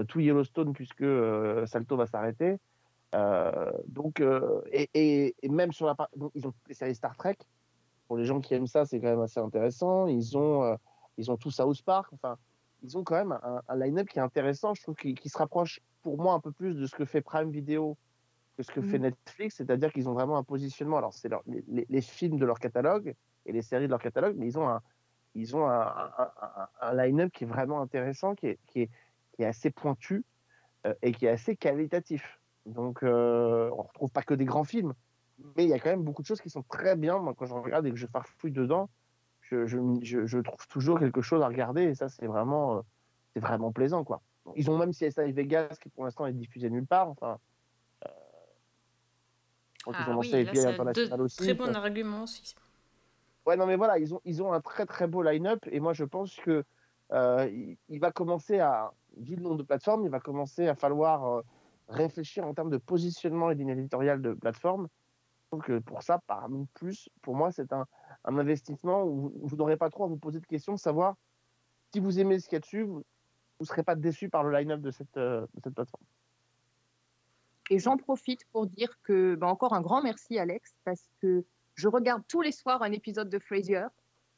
tout 0.09 0.21
Yellowstone 0.21 0.73
puisque 0.75 1.05
Salto 1.67 1.97
va 1.97 2.07
s'arrêter. 2.07 2.59
Euh, 3.15 3.73
donc, 3.87 4.21
euh, 4.21 4.63
et, 4.73 4.89
et- 4.95 5.35
et 5.43 5.49
même 5.49 5.73
sur 5.73 5.87
la 5.87 5.95
part, 5.95 6.09
ils 6.35 6.47
ont 6.47 6.55
les 6.69 6.75
séries 6.75 6.95
Star 6.95 7.17
Trek. 7.17 7.37
Pour 8.07 8.17
les 8.17 8.25
gens 8.25 8.41
qui 8.41 8.55
aiment 8.55 8.67
ça, 8.67 8.85
c'est 8.85 9.01
quand 9.01 9.09
même 9.09 9.21
assez 9.21 9.41
intéressant. 9.41 10.07
Ils 10.07 10.37
ont, 10.37 10.65
euh, 10.65 10.77
ils 11.17 11.31
ont 11.31 11.37
tout 11.37 11.51
South 11.51 11.83
Park. 11.83 12.13
Enfin, 12.13 12.37
ils 12.83 12.97
ont 12.99 13.05
quand 13.05 13.15
même 13.17 13.33
un, 13.33 13.63
un 13.69 13.77
line-up 13.77 14.09
qui 14.09 14.19
est 14.19 14.23
intéressant. 14.23 14.75
Je 14.75 14.83
trouve 14.83 14.97
qu'il 14.97 15.19
qui 15.19 15.29
se 15.29 15.39
rapproche 15.39 15.81
pour 16.03 16.19
moi 16.19 16.35
un 16.35 16.41
peu 16.41 16.51
plus 16.53 16.75
de 16.77 16.87
ce 16.87 16.95
que 16.95 17.05
fait 17.05 17.21
Prime 17.21 17.51
Video 17.51 17.97
que 18.57 18.63
ce 18.65 18.71
que 18.73 18.81
fait 18.83 18.99
Mhm. 18.99 19.05
Netflix. 19.05 19.57
C'est-à-dire 19.57 19.93
qu'ils 19.93 20.09
ont 20.09 20.13
vraiment 20.13 20.37
un 20.39 20.43
positionnement. 20.45 20.99
Alors, 20.99 21.15
c'est 21.15 21.31
les, 21.47 21.65
les- 21.69 21.87
les 21.89 22.01
films 22.01 22.39
de 22.39 22.45
leur 22.45 22.59
catalogue 22.59 23.15
et 23.47 23.53
les 23.53 23.63
séries 23.63 23.87
de 23.87 23.91
leur 23.91 24.01
catalogue, 24.03 24.35
mais 24.37 24.47
ils 24.47 24.59
ont 24.59 24.69
un, 24.69 24.81
ils 25.35 25.55
ont 25.57 25.67
un, 25.69 25.81
un- 25.83 26.33
un- 26.43 26.69
un 26.81 26.95
line-up 26.95 27.31
qui 27.33 27.45
est 27.45 27.47
vraiment 27.47 27.81
intéressant, 27.81 28.35
qui 28.35 28.47
est, 28.49 28.59
qui 28.67 28.83
est, 28.83 28.91
qui 29.33 29.43
est 29.43 29.47
assez 29.47 29.71
pointu 29.71 30.25
euh, 30.87 30.95
et 31.03 31.13
qui 31.13 31.27
est 31.27 31.31
assez 31.31 31.55
qualitatif. 31.57 32.40
Donc, 32.71 33.03
euh, 33.03 33.71
on 33.77 33.83
retrouve 33.83 34.11
pas 34.11 34.23
que 34.23 34.35
des 34.35 34.45
grands 34.45 34.65
films, 34.65 34.95
mais 35.57 35.65
il 35.65 35.69
y 35.71 35.75
a 35.75 35.79
quand 35.79 35.91
même 35.91 36.03
beaucoup 36.03 36.23
de 36.23 36.27
choses 36.27 36.41
qui 36.41 36.51
sont 36.51 36.63
très 36.63 36.97
bien. 36.97 37.19
Moi, 37.19 37.35
quand 37.37 37.47
je 37.47 37.55
regarde 37.55 37.87
et 37.87 37.91
que 37.91 37.97
je 37.97 38.07
farfouille 38.07 38.53
dedans, 38.53 38.89
je, 39.43 39.67
je, 39.67 39.79
je- 40.03 40.27
je 40.27 40.39
trouve 40.39 40.67
toujours 40.69 40.99
quelque 40.99 41.23
chose 41.23 41.43
à 41.43 41.49
regarder 41.49 41.83
et 41.83 41.95
ça, 41.95 42.09
c'est 42.09 42.27
vraiment, 42.27 42.77
euh, 42.77 42.81
c'est 43.35 43.41
vraiment 43.41 43.73
plaisant, 43.73 44.05
quoi. 44.05 44.21
Ils 44.57 44.71
ont 44.71 44.79
même 44.79 44.93
CSI 44.93 45.33
Vegas 45.33 45.77
qui, 45.83 45.89
pour 45.91 46.05
l'instant, 46.05 46.27
est 46.27 46.33
diffusé 46.33 46.71
nulle 46.71 46.87
part. 46.87 47.09
Enfin, 47.11 47.39
euh, 48.07 48.11
Ah 49.87 49.89
ont 49.89 49.95
oui, 49.95 50.15
lancé 50.15 50.45
là, 50.45 50.53
les 50.53 50.67
international 50.67 51.21
aussi. 51.23 51.37
très 51.39 51.55
bon 51.55 51.75
argument 51.75 52.23
aussi. 52.23 52.55
Ouais, 53.47 53.57
non, 53.57 53.67
mais 53.67 53.77
voilà, 53.77 53.99
ils 53.99 54.15
ont, 54.15 54.21
ils 54.25 54.43
ont 54.43 54.53
un 54.53 54.61
très 54.61 54.87
très 54.87 55.07
beau 55.07 55.23
line-up 55.23 55.61
et 55.71 55.81
moi 55.81 55.93
je 55.95 56.05
pense 56.05 56.37
que 56.37 56.63
euh, 57.13 57.49
il, 57.51 57.79
il 57.89 57.99
va 57.99 58.13
commencer 58.13 58.61
à, 58.61 58.93
vu 59.17 59.35
le 59.35 59.43
nombre 59.43 59.57
de 59.57 59.63
plateformes, 59.63 60.05
il 60.05 60.11
va 60.11 60.21
commencer 60.21 60.69
à 60.69 60.75
falloir 60.75 61.43
réfléchir 61.91 62.47
en 62.47 62.55
termes 62.55 62.71
de 62.71 62.79
positionnement 62.79 63.51
et 63.51 63.55
ligne 63.55 63.71
éditoriale 63.71 64.23
de 64.23 64.33
plateforme. 64.33 64.89
Que 65.65 65.81
pour 65.81 66.03
ça, 66.03 66.21
Paramount 66.27 66.69
Plus, 66.75 67.09
pour 67.23 67.35
moi, 67.35 67.51
c'est 67.51 67.73
un, 67.73 67.87
investissement 68.25 69.03
où 69.03 69.33
vous- 69.43 69.57
n'aurez 69.57 69.77
pas 69.77 69.91
trop 69.91 70.05
à 70.05 70.07
vous 70.07 70.17
poser 70.17 70.39
de 70.39 70.47
questions, 70.47 70.77
savoir 70.77 71.17
si 71.93 71.99
vous 71.99 72.21
aimez 72.21 72.39
ce 72.39 72.49
qu'il 72.49 72.55
y 72.55 72.57
a 72.57 72.61
dessus, 72.61 72.83
vous 72.83 73.03
ne 73.59 73.65
serez 73.65 73.83
pas 73.83 73.97
déçu 73.97 74.29
par 74.29 74.45
le 74.45 74.57
line-up 74.57 74.81
de 74.81 74.93
cette, 74.93 75.17
euh, 75.17 75.41
de 75.55 75.61
cette 75.65 75.75
plateforme. 75.75 76.05
Et 77.71 77.79
j'en 77.79 77.97
profite 77.97 78.45
pour 78.53 78.67
dire 78.67 78.97
que, 79.03 79.35
ben, 79.35 79.49
encore 79.49 79.75
un 79.75 79.81
grand 79.81 80.03
merci, 80.03 80.39
Alex, 80.39 80.75
parce 80.85 81.09
que 81.21 81.45
je 81.75 81.89
regarde 81.89 82.23
tous 82.29 82.43
les 82.43 82.53
soirs 82.53 82.83
un 82.83 82.93
épisode 82.93 83.29
de 83.29 83.39
Frasier. 83.39 83.87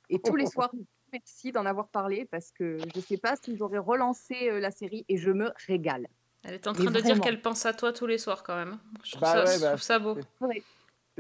Et 0.09 0.19
tous 0.19 0.37
les 0.37 0.47
soirs, 0.47 0.71
merci 1.13 1.53
d'en 1.53 1.67
avoir 1.67 1.89
parlé, 1.89 2.27
parce 2.27 2.51
que 2.51 2.79
je 2.79 2.97
ne 2.97 3.03
sais 3.03 3.17
pas 3.19 3.37
si 3.37 3.57
j'aurais 3.57 3.79
relancé 3.79 4.49
euh, 4.49 4.61
la 4.61 4.71
série 4.71 5.05
et 5.09 5.17
je 5.17 5.31
me 5.31 5.53
régale. 5.67 6.07
Elle 6.45 6.55
est 6.55 6.67
en 6.67 6.73
Mais 6.73 6.81
train 6.81 6.91
de 6.91 7.01
dire 7.01 7.21
qu'elle 7.21 7.41
pense 7.41 7.67
à 7.67 7.73
toi 7.73 7.93
tous 7.93 8.07
les 8.07 8.19
soirs 8.19 8.43
quand 8.43 8.57
même. 8.57 8.79
Je 9.05 9.13
trouve, 9.13 9.21
Bah 9.21 9.33
ça, 9.35 9.45
ouais, 9.45 9.57
je 9.57 9.61
bah, 9.61 9.69
trouve 9.69 9.83
ça 9.83 9.99
beau. 9.99 10.19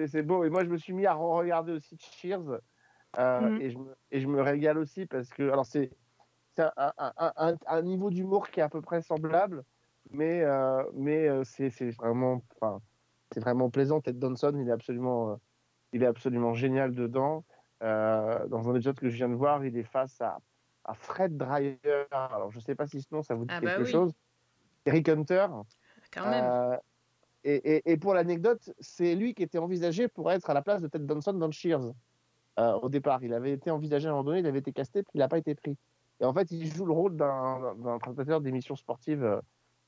C'est 0.08 0.22
beau. 0.22 0.44
Et 0.44 0.50
moi, 0.50 0.64
je 0.64 0.70
me 0.70 0.76
suis 0.78 0.92
mis 0.92 1.06
à 1.06 1.14
regarder 1.14 1.72
aussi 1.72 1.96
Cheers. 1.98 2.60
euh, 3.18 3.50
Mhm. 3.50 3.60
et, 3.60 3.70
je 3.70 3.78
me, 3.78 3.94
et 4.10 4.20
je 4.20 4.26
me 4.26 4.40
régale 4.42 4.78
aussi 4.78 5.06
parce 5.06 5.28
que, 5.28 5.42
alors, 5.50 5.66
c'est 5.66 5.90
un, 6.58 6.70
un- 6.76 6.92
un- 7.18 7.32
un- 7.36 7.56
un 7.66 7.82
niveau 7.82 8.10
d'humour 8.10 8.50
qui 8.50 8.60
est 8.60 8.62
à 8.62 8.68
peu 8.70 8.80
près 8.82 9.02
semblable, 9.02 9.64
mais, 10.10 10.42
euh, 10.42 10.82
mais 10.94 11.28
euh, 11.28 11.44
c'est 11.44 11.68
vraiment, 11.92 12.42
enfin, 12.60 12.80
c'est 13.32 13.40
vraiment 13.40 13.70
plaisant. 13.70 14.00
Ted 14.00 14.18
Danson, 14.18 14.52
il 14.60 14.68
est 14.68 14.72
absolument, 14.72 15.32
euh, 15.32 15.36
il 15.92 16.02
est 16.02 16.06
absolument 16.06 16.54
génial 16.54 16.94
dedans. 16.94 17.44
Euh, 17.82 18.46
dans 18.48 18.68
un 18.70 18.74
épisode 18.74 18.98
que 18.98 19.10
je 19.10 19.16
viens 19.16 19.28
de 19.28 19.34
voir, 19.34 19.64
il 19.64 19.76
est 19.76 19.84
face 19.84 20.20
à, 20.20 20.38
à 20.84 20.94
Fred 20.94 21.36
Dreyer. 21.36 21.78
Alors, 22.12 22.50
je 22.50 22.58
ne 22.58 22.62
sais 22.62 22.74
pas 22.76 22.86
si 22.86 23.02
ce 23.02 23.14
nom, 23.14 23.22
ça 23.22 23.34
vous 23.34 23.44
dit 23.46 23.54
Ah 23.54 23.60
bah 23.60 23.76
quelque 23.76 23.84
oui. 23.84 23.92
chose. 23.92 24.12
Eric 24.87 25.09
Hunter. 25.09 25.47
Quand 26.12 26.28
même. 26.30 26.45
Euh, 26.45 26.76
et, 27.45 27.55
et- 27.76 27.93
et 27.93 27.97
pour 27.97 28.14
l'anecdote, 28.14 28.72
c'est 28.80 29.14
lui 29.14 29.35
qui 29.35 29.43
était 29.43 29.59
envisagé 29.59 30.09
pour 30.09 30.30
être 30.30 30.49
à 30.51 30.55
la 30.55 30.62
place 30.62 30.80
de 30.83 30.89
Ted 30.89 31.05
Danson 31.07 31.33
dans 31.33 31.51
Cheers. 31.51 31.93
Euh, 32.59 32.72
au 32.74 32.89
départ, 32.89 33.22
il 33.24 33.33
avait 33.35 33.53
été 33.53 33.70
envisagé 33.70 34.07
à 34.09 34.11
un 34.11 34.14
moment 34.14 34.24
donné, 34.24 34.41
il 34.41 34.47
avait 34.47 34.59
été 34.59 34.72
casté, 34.72 35.03
puis 35.03 35.12
il 35.14 35.18
n'a 35.18 35.28
pas 35.28 35.39
été 35.39 35.55
pris. 35.55 35.76
Et 36.20 36.24
en 36.24 36.33
fait, 36.35 36.51
il 36.51 36.66
joue 36.72 36.85
le 36.87 36.93
rôle 36.93 37.16
d'un 37.16 37.99
présentateur 37.99 38.41
d'émissions 38.41 38.76
sportives 38.76 39.41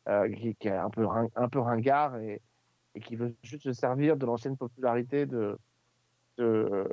euh, 0.08 0.28
qui, 0.34 0.54
qui 0.56 0.68
est 0.68 0.72
un 0.72 0.90
peu, 0.90 1.06
ring- 1.06 1.30
un 1.36 1.48
peu 1.48 1.60
ringard 1.60 2.16
et, 2.18 2.40
et 2.94 3.00
qui 3.00 3.14
veut 3.16 3.34
juste 3.42 3.62
se 3.64 3.72
servir 3.72 4.16
de 4.16 4.26
l'ancienne 4.26 4.56
popularité 4.56 5.26
de, 5.26 5.56
de, 6.38 6.88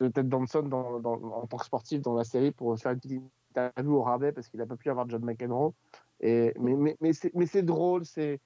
de 0.00 0.08
Ted 0.08 0.28
Danson 0.28 0.62
dans, 0.64 0.98
dans- 1.00 1.14
en 1.32 1.46
tant 1.46 1.56
que 1.56 1.64
sportif 1.64 2.02
dans 2.02 2.14
la 2.14 2.24
série 2.24 2.50
pour 2.50 2.76
faire 2.78 2.92
une 2.92 3.00
petite 3.00 3.22
interview 3.54 3.94
au 3.94 4.02
rabais 4.02 4.32
parce 4.32 4.48
qu'il 4.48 4.60
n'a 4.60 4.66
pas 4.66 4.76
pu 4.76 4.90
avoir 4.90 5.08
John 5.08 5.24
McEnroe. 5.24 5.72
Mais 6.20 6.54
mais, 7.00 7.46
c'est 7.46 7.62
drôle, 7.62 8.04
c'est 8.04 8.40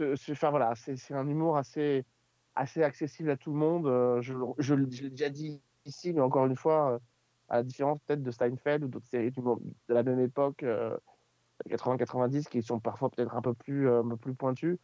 enfin, 0.00 0.50
voilà, 0.50 0.74
un 1.10 1.28
humour 1.28 1.56
assez, 1.56 2.04
assez 2.54 2.82
accessible 2.82 3.30
à 3.30 3.36
tout 3.36 3.52
le 3.52 3.58
monde. 3.58 3.86
Euh, 3.86 4.20
Je, 4.20 4.34
je, 4.58 4.74
l'ai 4.74 5.10
déjà 5.10 5.30
dit 5.30 5.60
ici, 5.84 6.12
mais 6.12 6.20
encore 6.20 6.46
une 6.46 6.56
fois, 6.56 6.94
euh, 6.94 6.98
à 7.48 7.56
la 7.56 7.62
différence 7.62 7.98
peut-être 8.00 8.22
de 8.22 8.30
Steinfeld 8.30 8.84
ou 8.84 8.88
d'autres 8.88 9.06
séries 9.06 9.30
de 9.30 9.94
la 9.94 10.02
même 10.02 10.20
époque, 10.20 10.62
euh, 10.62 10.96
80-90, 11.68 12.48
qui 12.48 12.62
sont 12.62 12.80
parfois 12.80 13.10
peut-être 13.10 13.34
un 13.34 13.42
peu 13.42 13.54
plus, 13.54 13.88
euh, 13.88 14.02
plus 14.20 14.34
pointus. 14.34 14.78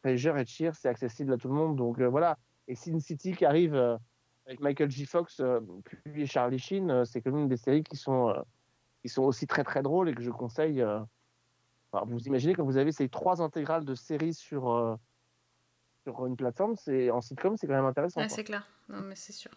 Frasier 0.00 0.32
et 0.38 0.46
Cheers, 0.46 0.74
c'est 0.74 0.88
accessible 0.88 1.32
à 1.32 1.36
tout 1.36 1.48
le 1.48 1.54
monde. 1.54 1.76
Donc 1.76 2.00
euh, 2.00 2.08
voilà. 2.08 2.38
Et 2.68 2.74
Sin 2.74 2.98
City 3.00 3.32
qui 3.32 3.44
arrive 3.44 3.74
euh, 3.74 3.96
avec 4.46 4.60
Michael 4.60 4.90
J. 4.90 5.06
Fox, 5.06 5.40
euh, 5.40 5.60
puis 5.84 6.26
Charlie 6.26 6.58
Sheen, 6.58 6.90
euh, 6.90 7.04
c'est 7.04 7.20
quand 7.20 7.32
même 7.32 7.48
des 7.48 7.56
séries 7.56 7.82
qui 7.82 7.96
sont, 7.96 8.30
euh, 8.30 8.40
qui 9.02 9.08
sont 9.08 9.22
aussi 9.22 9.46
très 9.46 9.64
très 9.64 9.82
drôles 9.82 10.08
et 10.08 10.14
que 10.14 10.22
je 10.22 10.30
conseille. 10.30 10.84
Vous 11.92 12.20
imaginez 12.26 12.54
quand 12.54 12.64
vous 12.64 12.76
avez 12.76 12.92
ces 12.92 13.08
trois 13.08 13.40
intégrales 13.42 13.84
de 13.84 13.94
séries 13.94 14.34
sur, 14.34 14.70
euh, 14.70 14.96
sur 16.02 16.26
une 16.26 16.36
plateforme, 16.36 16.76
c'est 16.76 17.10
en 17.10 17.20
sitcom, 17.20 17.56
c'est 17.56 17.66
quand 17.66 17.74
même 17.74 17.84
intéressant. 17.84 18.20
Ouais, 18.20 18.28
c'est 18.28 18.44
clair. 18.44 18.66
Non, 18.88 19.00
mais 19.00 19.16
c'est 19.16 19.32
sûr. 19.32 19.50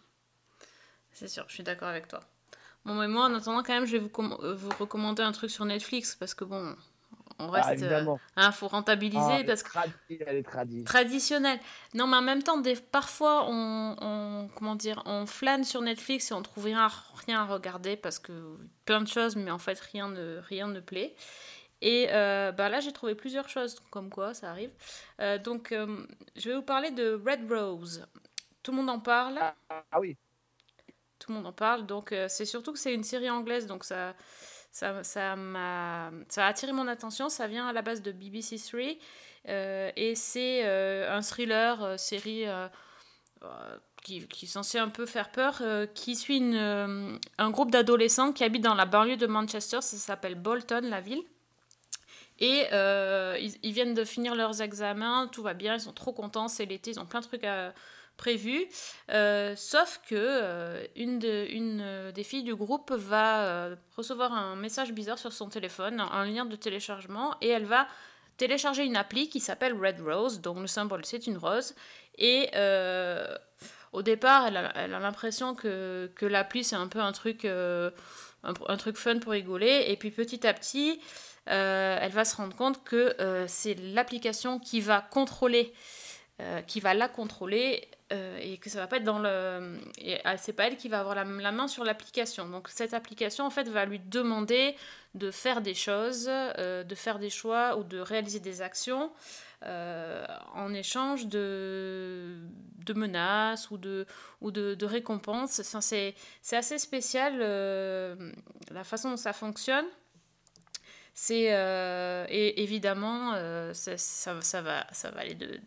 C'est 1.11 1.27
sûr, 1.27 1.45
je 1.47 1.53
suis 1.53 1.63
d'accord 1.63 1.87
avec 1.89 2.07
toi. 2.07 2.21
Bon, 2.85 2.93
mais 2.95 3.07
moi, 3.07 3.25
en 3.25 3.33
attendant, 3.33 3.61
quand 3.61 3.73
même, 3.73 3.85
je 3.85 3.97
vais 3.97 3.99
vous, 3.99 4.11
euh, 4.41 4.55
vous 4.55 4.69
recommander 4.79 5.21
un 5.21 5.31
truc 5.31 5.49
sur 5.51 5.65
Netflix 5.65 6.15
parce 6.15 6.33
que 6.33 6.45
bon, 6.45 6.75
on 7.37 7.49
Ah, 7.51 7.61
reste. 7.69 7.83
euh, 7.83 8.05
hein, 8.37 8.51
faut 8.51 8.67
rentabiliser 8.67 9.19
Ah, 9.21 9.43
parce 9.45 9.63
que. 9.63 9.77
elle 10.09 10.37
est 10.37 10.43
tradie. 10.43 10.83
Traditionnel. 10.85 11.59
Non, 11.93 12.07
mais 12.07 12.17
en 12.17 12.21
même 12.21 12.41
temps, 12.41 12.57
des, 12.57 12.75
parfois, 12.75 13.45
on, 13.49 13.95
on- 13.99 14.49
comment 14.55 14.75
dire, 14.75 15.01
on 15.05 15.25
flâne 15.25 15.63
sur 15.65 15.81
Netflix 15.81 16.31
et 16.31 16.33
on 16.33 16.41
trouve 16.41 16.65
rien, 16.65 16.87
rien 17.25 17.41
à 17.41 17.45
regarder 17.45 17.97
parce 17.97 18.19
que 18.19 18.57
plein 18.85 19.01
de 19.01 19.07
choses, 19.07 19.35
mais 19.35 19.51
en 19.51 19.59
fait, 19.59 19.79
rien 19.79 20.07
ne, 20.07 20.39
rien 20.47 20.67
ne 20.67 20.79
plaît. 20.79 21.15
Et 21.81 22.07
euh, 22.11 22.51
bah 22.51 22.69
là, 22.69 22.79
j'ai 22.79 22.91
trouvé 22.91 23.15
plusieurs 23.15 23.47
choses, 23.47 23.79
comme 23.89 24.09
quoi 24.09 24.33
ça 24.33 24.49
arrive. 24.49 24.71
Euh, 25.21 25.37
donc, 25.37 25.71
euh, 25.71 26.05
je 26.35 26.49
vais 26.49 26.55
vous 26.55 26.61
parler 26.61 26.91
de 26.91 27.21
Red 27.25 27.51
Rose. 27.51 28.05
Tout 28.63 28.71
le 28.71 28.77
monde 28.77 28.89
en 28.89 28.99
parle? 28.99 29.37
Ah, 29.39 29.55
ah 29.91 29.99
oui. 29.99 30.17
Tout 31.19 31.31
le 31.31 31.37
monde 31.37 31.47
en 31.47 31.53
parle. 31.53 31.85
Donc, 31.85 32.13
c'est 32.27 32.45
surtout 32.45 32.73
que 32.73 32.79
c'est 32.79 32.93
une 32.93 33.03
série 33.03 33.29
anglaise, 33.29 33.67
donc 33.67 33.83
ça, 33.83 34.15
ça, 34.71 35.03
ça 35.03 35.35
m'a, 35.35 36.11
ça 36.29 36.45
a 36.45 36.49
attiré 36.49 36.71
mon 36.71 36.87
attention. 36.87 37.29
Ça 37.29 37.47
vient 37.47 37.67
à 37.67 37.73
la 37.73 37.81
base 37.81 38.01
de 38.01 38.11
BBC 38.11 38.57
Three 38.57 38.99
et 39.45 40.13
c'est 40.15 40.63
un 40.65 41.21
thriller 41.21 41.99
série 41.99 42.45
qui, 44.03 44.27
qui 44.27 44.45
est 44.45 44.49
censé 44.49 44.77
un 44.77 44.89
peu 44.89 45.05
faire 45.05 45.31
peur, 45.31 45.59
euh, 45.61 45.85
qui 45.87 46.15
suit 46.15 46.37
une, 46.37 46.55
euh, 46.55 47.17
un 47.37 47.49
groupe 47.51 47.71
d'adolescents 47.71 48.31
qui 48.33 48.43
habitent 48.43 48.63
dans 48.63 48.75
la 48.75 48.85
banlieue 48.85 49.17
de 49.17 49.27
Manchester. 49.27 49.81
Ça 49.81 49.97
s'appelle 49.97 50.35
Bolton, 50.35 50.81
la 50.83 51.01
ville. 51.01 51.21
Et 52.39 52.67
euh, 52.71 53.37
ils, 53.63 53.73
viennent 53.73 53.93
de 53.93 54.05
finir 54.05 54.33
leurs 54.33 54.61
examens, 54.61 55.27
tout 55.31 55.43
va 55.43 55.53
bien, 55.53 55.75
ils 55.75 55.81
sont 55.81 55.91
trop 55.91 56.13
contents, 56.13 56.47
c'est 56.47 56.65
l'été, 56.65 56.91
ils 56.91 56.99
ont 56.99 57.05
plein 57.05 57.19
de 57.19 57.25
trucs 57.25 57.43
à, 57.43 57.73
prévus. 58.15 58.65
Euh, 59.11 59.55
sauf 59.57 59.99
que 60.07 60.15
euh, 60.15 60.83
une, 60.95 61.19
de- 61.19 61.47
une, 61.49 62.11
des 62.13 62.23
filles 62.23 62.43
du 62.43 62.55
groupe 62.55 62.91
va 62.91 63.69
recevoir 63.97 64.33
un 64.33 64.55
message 64.55 64.93
bizarre 64.93 65.19
sur 65.19 65.33
son 65.33 65.49
téléphone, 65.49 65.99
un 65.99 66.25
lien 66.25 66.45
de 66.45 66.55
téléchargement, 66.55 67.35
et 67.41 67.49
elle 67.49 67.65
va 67.65 67.87
télécharger 68.37 68.85
une 68.85 68.95
appli 68.95 69.27
qui 69.27 69.41
s'appelle 69.41 69.73
Red 69.73 69.99
Rose, 69.99 70.39
donc 70.39 70.59
le 70.59 70.67
symbole 70.67 71.03
c'est 71.03 71.27
une 71.27 71.37
rose. 71.37 71.75
Et 72.17 72.49
au 73.91 74.01
départ, 74.01 74.47
elle 74.47 74.57
a, 74.57 74.87
l'impression 74.87 75.55
que, 75.55 76.09
que 76.15 76.25
l'appli 76.25 76.63
c'est 76.63 76.77
un 76.77 76.87
peu 76.87 76.99
un 76.99 77.11
truc, 77.11 77.45
un, 77.45 78.77
truc 78.77 78.95
fun 78.95 79.19
pour 79.19 79.33
rigoler, 79.33 79.85
et 79.87 79.97
puis 79.97 80.11
petit 80.11 80.45
à 80.47 80.53
petit, 80.53 81.01
elle 81.49 82.11
va 82.11 82.25
se 82.25 82.35
rendre 82.35 82.55
compte 82.55 82.83
que 82.83 83.15
euh, 83.19 83.45
c'est 83.47 83.73
l'application 83.75 84.59
qui 84.59 84.81
va 84.81 85.01
contrôler, 85.01 85.73
euh, 86.41 86.61
qui 86.61 86.79
va 86.79 86.93
la 86.93 87.07
contrôler, 87.07 87.87
euh, 88.11 88.39
et 88.41 88.57
que 88.57 88.71
ça 88.71 88.79
va 88.79 88.87
pas 88.87 88.97
être 88.97 89.03
dans 89.03 89.19
le, 89.19 89.79
ah, 90.23 90.37
c'est 90.37 90.53
pas 90.53 90.65
elle 90.65 90.77
qui 90.77 90.89
va 90.89 90.99
avoir 90.99 91.13
la, 91.13 91.51
main 91.51 91.67
sur 91.67 91.83
l'application. 91.83 92.47
Donc 92.49 92.67
cette 92.69 92.95
application 92.95 93.45
en 93.45 93.51
fait 93.51 93.67
va 93.69 93.85
lui 93.85 93.99
demander 93.99 94.75
de 95.13 95.29
faire 95.29 95.61
des 95.61 95.75
choses, 95.75 96.25
euh, 96.27 96.83
de 96.83 96.95
faire 96.95 97.19
des 97.19 97.29
choix 97.29 97.77
ou 97.77 97.83
de 97.83 97.99
réaliser 97.99 98.39
des 98.39 98.63
actions 98.63 99.11
euh, 99.63 100.25
en 100.55 100.73
échange 100.73 101.27
de, 101.27 102.39
menaces 102.95 103.69
ou 103.69 103.77
de, 103.77 104.85
récompenses. 104.85 105.61
C'est, 105.61 106.15
assez 106.51 106.79
spécial 106.79 107.37
euh, 107.41 108.15
la 108.71 108.83
façon 108.83 109.11
dont 109.11 109.17
ça 109.17 109.33
fonctionne. 109.33 109.85
C'est 111.21 111.47
euh, 111.49 112.25
et 112.29 112.63
évidemment 112.63 113.33
euh, 113.35 113.73
ça, 113.73 113.97
ça, 113.97 114.61
va 114.61 114.87
ça 114.93 115.11
va 115.11 115.19
aller 115.19 115.35
de, 115.35 115.59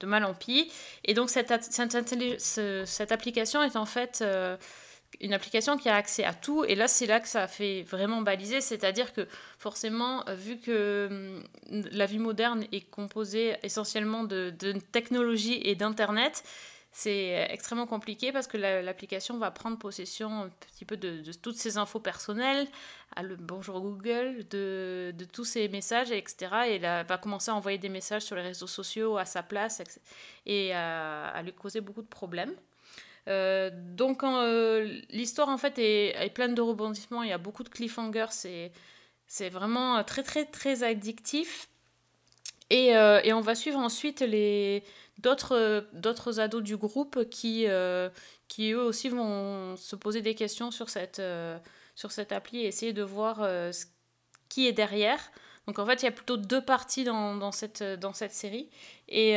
de 0.00 0.06
mal 0.08 0.24
en 0.24 0.34
pis. 0.34 0.72
Et 1.04 1.14
donc 1.14 1.30
cette, 1.30 1.52
cette, 1.70 3.12
application 3.12 3.62
est 3.62 3.76
en 3.76 3.86
fait 3.86 4.18
euh, 4.22 4.56
une 5.20 5.34
application 5.34 5.78
qui 5.78 5.88
a 5.88 5.94
accès 5.94 6.24
à 6.24 6.34
tout. 6.34 6.64
Et 6.64 6.74
là, 6.74 6.88
c'est 6.88 7.06
là 7.06 7.20
que 7.20 7.28
ça 7.28 7.44
a 7.44 7.46
fait 7.46 7.82
vraiment 7.82 8.22
baliser. 8.22 8.60
C'est-à-dire 8.60 9.12
que 9.12 9.28
forcément, 9.56 10.24
vu 10.34 10.58
que 10.58 11.06
hum, 11.08 11.44
la 11.92 12.06
vie 12.06 12.18
moderne 12.18 12.66
est 12.72 12.90
composée 12.90 13.54
essentiellement 13.62 14.24
de, 14.24 14.52
de 14.58 14.72
technologie 14.72 15.60
et 15.62 15.76
d'Internet, 15.76 16.42
c'est 16.90 17.46
extrêmement 17.50 17.86
compliqué 17.86 18.32
parce 18.32 18.46
que 18.46 18.56
la- 18.56 18.82
l'application 18.82 19.38
va 19.38 19.50
prendre 19.50 19.78
possession 19.78 20.44
un 20.44 20.48
petit 20.48 20.84
peu 20.84 20.96
de, 20.96 21.22
toutes 21.42 21.56
ces 21.56 21.76
infos 21.76 22.00
personnelles, 22.00 22.66
à 23.14 23.22
le 23.22 23.36
bonjour 23.36 23.80
Google, 23.80 24.46
de, 24.48 25.14
de 25.16 25.24
tous 25.24 25.44
ces 25.44 25.68
messages, 25.68 26.10
etc. 26.10 26.50
Et 26.66 26.74
elle 26.76 27.06
va 27.06 27.18
commencer 27.18 27.50
à 27.50 27.54
envoyer 27.54 27.78
des 27.78 27.88
messages 27.88 28.22
sur 28.22 28.36
les 28.36 28.42
réseaux 28.42 28.66
sociaux 28.66 29.18
à 29.18 29.24
sa 29.24 29.42
place 29.42 29.82
et 30.46 30.72
à, 30.74 31.40
lui 31.42 31.52
causer 31.52 31.80
beaucoup 31.80 32.02
de 32.02 32.08
problèmes. 32.08 32.54
Euh, 33.28 33.70
donc 33.72 34.24
euh, 34.24 35.00
l'histoire 35.10 35.50
en 35.50 35.58
fait 35.58 35.74
est, 35.78 36.32
pleine 36.34 36.54
de 36.54 36.62
rebondissements, 36.62 37.22
il 37.22 37.28
y 37.28 37.32
a 37.32 37.38
beaucoup 37.38 37.62
de 37.62 37.68
cliffhangers, 37.68 38.30
c'est, 38.30 38.72
c'est 39.26 39.50
vraiment 39.50 40.02
très 40.02 40.22
très 40.22 40.46
très 40.46 40.82
addictif. 40.82 41.68
Et, 42.70 42.96
euh, 42.96 43.20
et 43.24 43.32
on 43.32 43.40
va 43.40 43.54
suivre 43.54 43.78
ensuite 43.78 44.20
les 44.20 44.82
d'autres 45.18 45.56
euh, 45.56 45.80
d'autres 45.92 46.40
ados 46.40 46.62
du 46.62 46.76
groupe 46.76 47.28
qui 47.28 47.64
euh, 47.66 48.08
qui 48.46 48.72
eux 48.72 48.82
aussi 48.82 49.08
vont 49.08 49.76
se 49.76 49.96
poser 49.96 50.22
des 50.22 50.34
questions 50.34 50.70
sur 50.70 50.88
cette 50.88 51.18
euh, 51.18 51.58
sur 51.94 52.12
cette 52.12 52.32
appli 52.32 52.60
et 52.60 52.66
essayer 52.66 52.92
de 52.92 53.02
voir 53.02 53.46
qui 54.48 54.68
est 54.68 54.72
derrière. 54.72 55.20
Donc 55.66 55.78
en 55.78 55.84
fait, 55.84 56.00
il 56.02 56.04
y 56.06 56.08
a 56.08 56.12
plutôt 56.12 56.36
deux 56.36 56.64
parties 56.64 57.04
dans, 57.04 57.36
dans 57.36 57.52
cette 57.52 57.82
dans 57.82 58.12
cette 58.12 58.32
série 58.32 58.70
et 59.08 59.36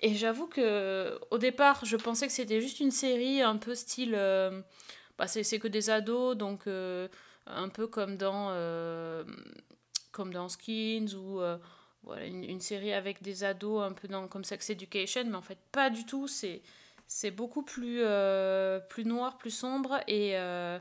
et 0.00 0.14
j'avoue 0.14 0.46
que 0.46 1.18
au 1.30 1.38
départ, 1.38 1.84
je 1.84 1.96
pensais 1.96 2.26
que 2.26 2.32
c'était 2.32 2.60
juste 2.60 2.80
une 2.80 2.92
série 2.92 3.42
un 3.42 3.56
peu 3.56 3.74
style 3.74 4.14
euh, 4.14 4.62
bah, 5.18 5.26
c'est 5.26 5.58
que 5.58 5.68
des 5.68 5.90
ados 5.90 6.36
donc 6.36 6.66
un 6.66 7.68
peu 7.68 7.86
comme 7.88 8.16
dans 8.16 8.54
comme 10.12 10.32
dans 10.32 10.48
Skins 10.48 11.14
ou 11.14 11.40
voilà, 12.02 12.26
une, 12.26 12.60
série 12.60 12.92
avec 12.92 13.22
des 13.22 13.44
ados 13.44 13.82
un 13.82 13.92
peu 13.92 14.08
dans, 14.08 14.28
comme 14.28 14.44
Sex 14.44 14.70
Education, 14.70 15.24
mais 15.26 15.36
en 15.36 15.42
fait 15.42 15.58
pas 15.72 15.90
du 15.90 16.06
tout. 16.06 16.28
C'est, 16.28 16.62
c'est 17.06 17.30
beaucoup 17.30 17.62
plus, 17.62 18.00
euh, 18.02 18.80
plus 18.80 19.04
noir, 19.04 19.38
plus 19.38 19.50
sombre 19.50 20.00
et, 20.06 20.38
euh, 20.38 20.78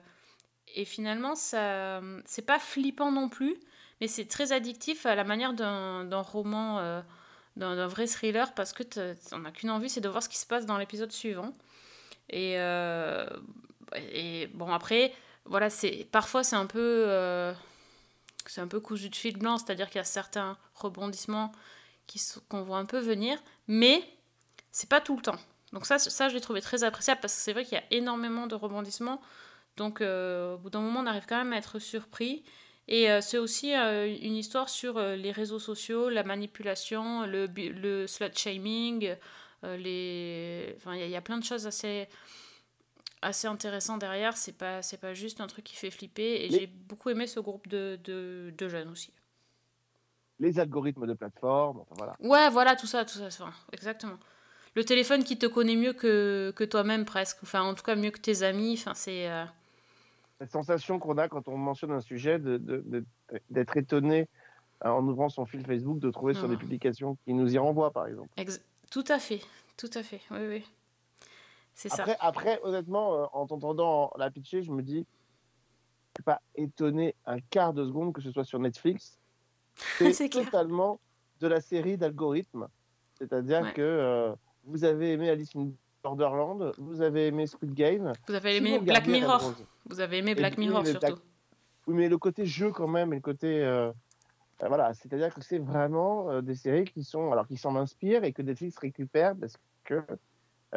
et 0.75 0.85
finalement 0.85 1.35
ça, 1.35 2.01
c'est 2.25 2.45
pas 2.45 2.59
flippant 2.59 3.11
non 3.11 3.29
plus, 3.29 3.57
mais 3.99 4.07
c'est 4.07 4.25
très 4.25 4.51
addictif 4.51 5.05
à 5.05 5.15
la 5.15 5.23
manière 5.23 5.53
d'un, 5.53 6.21
roman, 6.21 6.79
euh, 6.79 7.01
d'un, 7.55 7.87
vrai 7.87 8.07
thriller 8.07 8.53
parce 8.53 8.73
que 8.73 8.83
t'en 8.83 9.43
as 9.45 9.51
qu'une 9.51 9.69
envie, 9.69 9.89
c'est 9.89 10.01
de 10.01 10.09
voir 10.09 10.23
ce 10.23 10.29
qui 10.29 10.37
se 10.37 10.45
passe 10.45 10.65
dans 10.65 10.77
l'épisode 10.77 11.11
suivant. 11.11 11.53
Et, 12.29 12.55
et 14.11 14.47
bon 14.47 14.71
après, 14.71 15.13
voilà, 15.45 15.69
c'est 15.69 16.05
parfois 16.11 16.43
c'est 16.43 16.57
un 16.57 16.65
peu 16.65 17.53
c'est 18.51 18.61
un 18.61 18.67
peu 18.67 18.79
cousu 18.79 19.09
de 19.09 19.15
fil 19.15 19.37
blanc, 19.37 19.57
c'est-à-dire 19.57 19.87
qu'il 19.87 19.97
y 19.97 20.01
a 20.01 20.05
certains 20.05 20.57
rebondissements 20.75 21.51
qu'on 22.49 22.63
voit 22.63 22.77
un 22.77 22.85
peu 22.85 22.99
venir, 22.99 23.37
mais 23.67 24.03
c'est 24.71 24.89
pas 24.89 25.01
tout 25.01 25.15
le 25.15 25.21
temps. 25.21 25.39
Donc 25.73 25.85
ça, 25.85 25.99
ça 25.99 26.29
je 26.29 26.35
l'ai 26.35 26.41
trouvé 26.41 26.61
très 26.61 26.83
appréciable 26.83 27.19
parce 27.21 27.33
que 27.33 27.41
c'est 27.41 27.53
vrai 27.53 27.65
qu'il 27.65 27.77
y 27.77 27.81
a 27.81 27.83
énormément 27.91 28.47
de 28.47 28.55
rebondissements. 28.55 29.21
Donc 29.75 30.01
euh, 30.01 30.55
au 30.55 30.57
bout 30.57 30.69
d'un 30.69 30.79
moment, 30.81 31.01
on 31.01 31.05
arrive 31.05 31.25
quand 31.27 31.37
même 31.37 31.53
à 31.53 31.57
être 31.57 31.79
surpris. 31.79 32.43
Et 32.87 33.11
euh, 33.11 33.19
c'est 33.19 33.37
aussi 33.37 33.75
euh, 33.75 34.07
une 34.21 34.35
histoire 34.35 34.69
sur 34.69 34.99
les 34.99 35.31
réseaux 35.31 35.59
sociaux, 35.59 36.09
la 36.09 36.23
manipulation, 36.23 37.25
le, 37.25 37.47
le 37.47 38.07
slut 38.07 38.33
shaming. 38.33 39.15
les... 39.63 40.73
enfin, 40.77 40.95
il 40.95 41.01
il 41.01 41.09
y 41.09 41.17
a 41.17 41.21
plein 41.21 41.37
de 41.37 41.43
choses 41.43 41.67
assez, 41.67 42.07
assez 43.21 43.47
intéressantes 43.47 43.99
derrière. 43.99 44.35
C'est 44.37 44.57
pas, 44.57 44.81
c'est 44.81 44.97
pas 44.99 45.13
juste 45.13 45.41
un 45.41 45.47
truc 45.47 45.63
qui 45.65 45.75
fait 45.75 45.91
flipper. 45.91 46.45
Et 46.45 46.49
j'ai 46.49 46.67
beaucoup 46.67 47.09
aimé 47.09 47.27
ce 47.27 47.39
groupe 47.39 47.67
de, 47.67 47.99
de, 48.03 48.53
de 48.57 48.67
jeunes 48.69 48.89
aussi. 48.89 49.13
Les 50.39 50.59
algorithmes 50.59 51.07
de 51.07 51.13
plateforme, 51.13 51.79
enfin 51.79 51.95
voilà. 51.97 52.15
Ouais, 52.19 52.49
voilà, 52.51 52.75
tout 52.75 52.85
ça, 52.85 53.03
tout 53.05 53.17
ça, 53.17 53.25
enfin, 53.25 53.51
exactement. 53.71 54.17
Le 54.75 54.85
téléphone 54.85 55.23
qui 55.23 55.39
te 55.39 55.47
connaît 55.47 55.75
mieux 55.75 55.93
que, 55.93 56.53
que 56.55 56.63
toi-même 56.63 57.05
presque, 57.05 57.39
enfin 57.41 57.63
en 57.63 57.73
tout 57.73 57.81
cas 57.83 57.95
mieux 57.95 58.11
que 58.11 58.19
tes 58.19 58.43
amis, 58.43 58.75
enfin 58.77 58.93
c'est... 58.93 59.27
euh, 59.27 59.43
Cette 60.39 60.51
sensation 60.51 60.99
qu'on 60.99 61.17
a 61.17 61.27
quand 61.27 61.47
on 61.47 61.57
mentionne 61.57 61.91
un 61.91 62.01
sujet 62.01 62.37
de- 62.37 63.03
d'être 63.49 63.77
étonné 63.77 64.29
euh, 64.85 64.89
en 64.89 65.03
ouvrant 65.07 65.29
son 65.29 65.47
fil 65.47 65.65
Facebook, 65.65 65.97
de 65.97 66.11
trouver 66.11 66.35
sur 66.35 66.47
des 66.47 66.53
Ah. 66.53 66.59
publications 66.59 67.17
qui 67.25 67.33
nous 67.33 67.51
y 67.51 67.57
renvoient, 67.57 67.89
par 67.89 68.05
exemple. 68.05 68.29
ex- 68.37 68.61
Tout 68.91 69.05
à 69.07 69.17
fait, 69.17 69.41
tout 69.75 69.89
à 69.95 70.03
fait, 70.03 70.21
oui, 70.29 70.45
oui. 70.47 70.65
C'est 71.79 71.89
ça. 71.89 72.01
Après, 72.01 72.17
après, 72.19 72.59
honnêtement, 72.63 73.13
euh, 73.13 73.25
en 73.33 73.45
t'entendant 73.45 74.11
la 74.17 74.31
pitcher, 74.31 74.63
je 74.63 74.71
me 74.71 74.81
dis, 74.81 75.05
je 75.05 76.19
suis 76.19 76.23
pas 76.23 76.41
étonné 76.55 77.13
un 77.27 77.39
quart 77.39 77.71
de 77.71 77.85
seconde 77.85 78.13
que 78.13 78.21
ce 78.21 78.31
soit 78.31 78.43
sur 78.43 78.57
Netflix. 78.59 79.19
C'est 80.11 80.27
clair. 80.27 80.45
totalement 80.45 80.99
de 81.39 81.47
la 81.47 81.61
série 81.61 81.95
d'algorithmes. 81.95 82.67
C'est-à-dire 83.13 83.61
Ouais. 83.61 83.73
que 83.73 83.81
euh, 83.83 84.33
vous 84.63 84.83
avez 84.85 85.13
aimé 85.13 85.29
Alice 85.29 85.55
in 85.55 85.69
Borderland, 86.01 86.71
vous 86.79 87.01
avez 87.01 87.27
aimé 87.27 87.45
Squid 87.45 87.75
Game. 87.75 88.11
Vous 88.27 88.33
avez 88.33 88.53
si 88.53 88.57
aimé 88.57 88.79
vous 88.79 88.85
Black 88.85 89.05
Mirror. 89.05 89.53
Vous 89.85 89.99
avez 89.99 90.17
aimé 90.17 90.33
Black 90.33 90.57
Mirror 90.57 90.83
surtout. 90.85 91.19
Oui, 91.85 91.93
mais 91.93 92.09
le 92.09 92.17
côté 92.17 92.45
jeu 92.47 92.71
quand 92.71 92.87
même, 92.87 93.13
et 93.13 93.17
le 93.17 93.21
côté. 93.21 93.63
euh, 93.63 93.91
euh, 94.63 94.67
voilà, 94.67 94.95
c'est-à-dire 94.95 95.31
que 95.31 95.41
c'est 95.41 95.59
vraiment 95.59 96.41
des 96.41 96.55
séries 96.55 96.85
qui 96.85 97.03
sont. 97.03 97.31
Alors, 97.31 97.47
qui 97.47 97.55
s'en 97.57 97.75
inspirent 97.75 98.23
et 98.23 98.33
que 98.33 98.41
Netflix 98.41 98.77
récupère 98.79 99.35
parce 99.39 99.55
que 99.83 100.01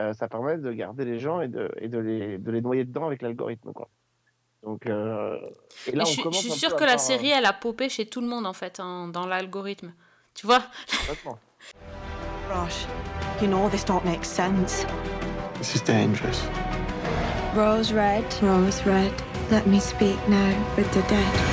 euh, 0.01 0.13
ça 0.15 0.29
permet 0.29 0.59
de 0.59 0.73
garder 0.73 1.05
les 1.05 1.19
gens 1.19 1.41
et 1.41 1.49
de, 1.49 1.71
et 1.77 1.89
de, 1.89 1.99
les, 1.99 2.39
de 2.39 2.51
les 2.51 2.61
noyer 2.61 2.85
dedans 2.85 3.07
avec 3.07 3.23
l'algorithme, 3.23 3.73
quoi. 3.73 3.89
Donc. 4.63 4.87
euh, 4.87 5.39
et 5.87 5.93
là, 5.93 6.03
on 6.03 6.07
je 6.07 6.13
suis, 6.13 6.17
je 6.19 6.23
commence 6.23 6.41
suis 6.41 6.67
à 6.67 6.71
que 6.71 6.85
la 6.85 6.87
voir, 6.87 6.95
euh, 6.95 6.99
série, 6.99 7.31
elle 7.31 7.47
a 7.47 7.53
popé 7.53 7.89
chez 7.89 8.07
tout 8.07 8.21
le 8.21 8.27
monde 8.27 8.47
en 8.47 8.53
fait, 8.53 8.81
hein, 8.81 9.09
dans 9.09 9.27
l'algorithme. 9.27 9.93
Tu 10.35 10.47
vois? 10.47 10.63
Rosh, 12.51 12.87
you 13.41 13.47
know 13.47 13.69
this 13.69 13.85
don't 13.85 14.05
make 14.05 14.25
sense. 14.25 14.87
This 15.59 15.75
is 15.77 15.83
dangerous. 15.83 16.43
Rose 17.55 17.93
red, 17.93 18.25
rose 18.43 18.83
red. 18.87 19.13
Let 19.51 19.67
me 19.67 19.81
speak 19.81 20.17
now 20.29 20.55
with 20.77 20.91
the 20.93 21.03
dead. 21.09 21.51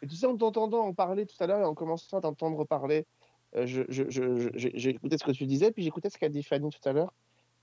Et 0.00 0.06
tu 0.06 0.16
sais, 0.16 0.26
en 0.26 0.36
t'entendant 0.36 0.86
en 0.86 0.94
parler 0.94 1.26
tout 1.26 1.36
à 1.40 1.46
l'heure 1.46 1.60
et 1.60 1.64
en 1.64 1.74
commençant 1.74 2.18
à 2.18 2.20
t'entendre 2.20 2.64
parler, 2.64 3.06
euh, 3.56 3.66
j'ai 3.66 4.90
écouté 4.90 5.18
ce 5.18 5.24
que 5.24 5.30
tu 5.32 5.46
disais, 5.46 5.70
puis 5.72 5.82
j'écoutais 5.82 6.10
ce 6.10 6.18
qu'a 6.18 6.28
dit 6.28 6.42
Fanny 6.42 6.70
tout 6.70 6.86
à 6.88 6.92
l'heure. 6.92 7.12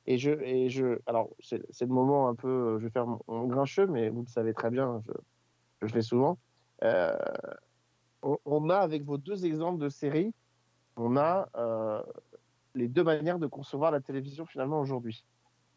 Et 0.08 0.18
je, 0.18 0.32
et 0.42 0.70
je, 0.70 1.00
alors, 1.08 1.30
c'est 1.40 1.60
le 1.82 1.88
moment 1.88 2.28
un 2.28 2.36
peu, 2.36 2.48
euh, 2.48 2.80
je 2.80 2.86
vais 2.86 2.92
faire 2.92 3.08
mon, 3.08 3.48
grincheux, 3.48 3.88
mais 3.88 4.10
vous 4.10 4.22
le 4.22 4.28
savez 4.28 4.54
très 4.54 4.70
bien, 4.70 5.02
je, 5.08 5.12
le 5.82 5.88
fais 5.88 6.02
souvent. 6.02 6.38
Euh, 6.84 7.16
on, 8.22 8.70
a, 8.70 8.78
avec 8.78 9.04
vos 9.04 9.18
deux 9.18 9.46
exemples 9.46 9.80
de 9.80 9.90
séries, 9.90 10.34
on 10.98 11.18
a 11.18 11.48
les 12.74 12.88
deux 12.88 13.04
manières 13.04 13.40
de 13.40 13.48
concevoir 13.48 13.92
la 13.92 14.02
télévision 14.02 14.46
finalement 14.46 14.80
aujourd'hui. 14.80 15.24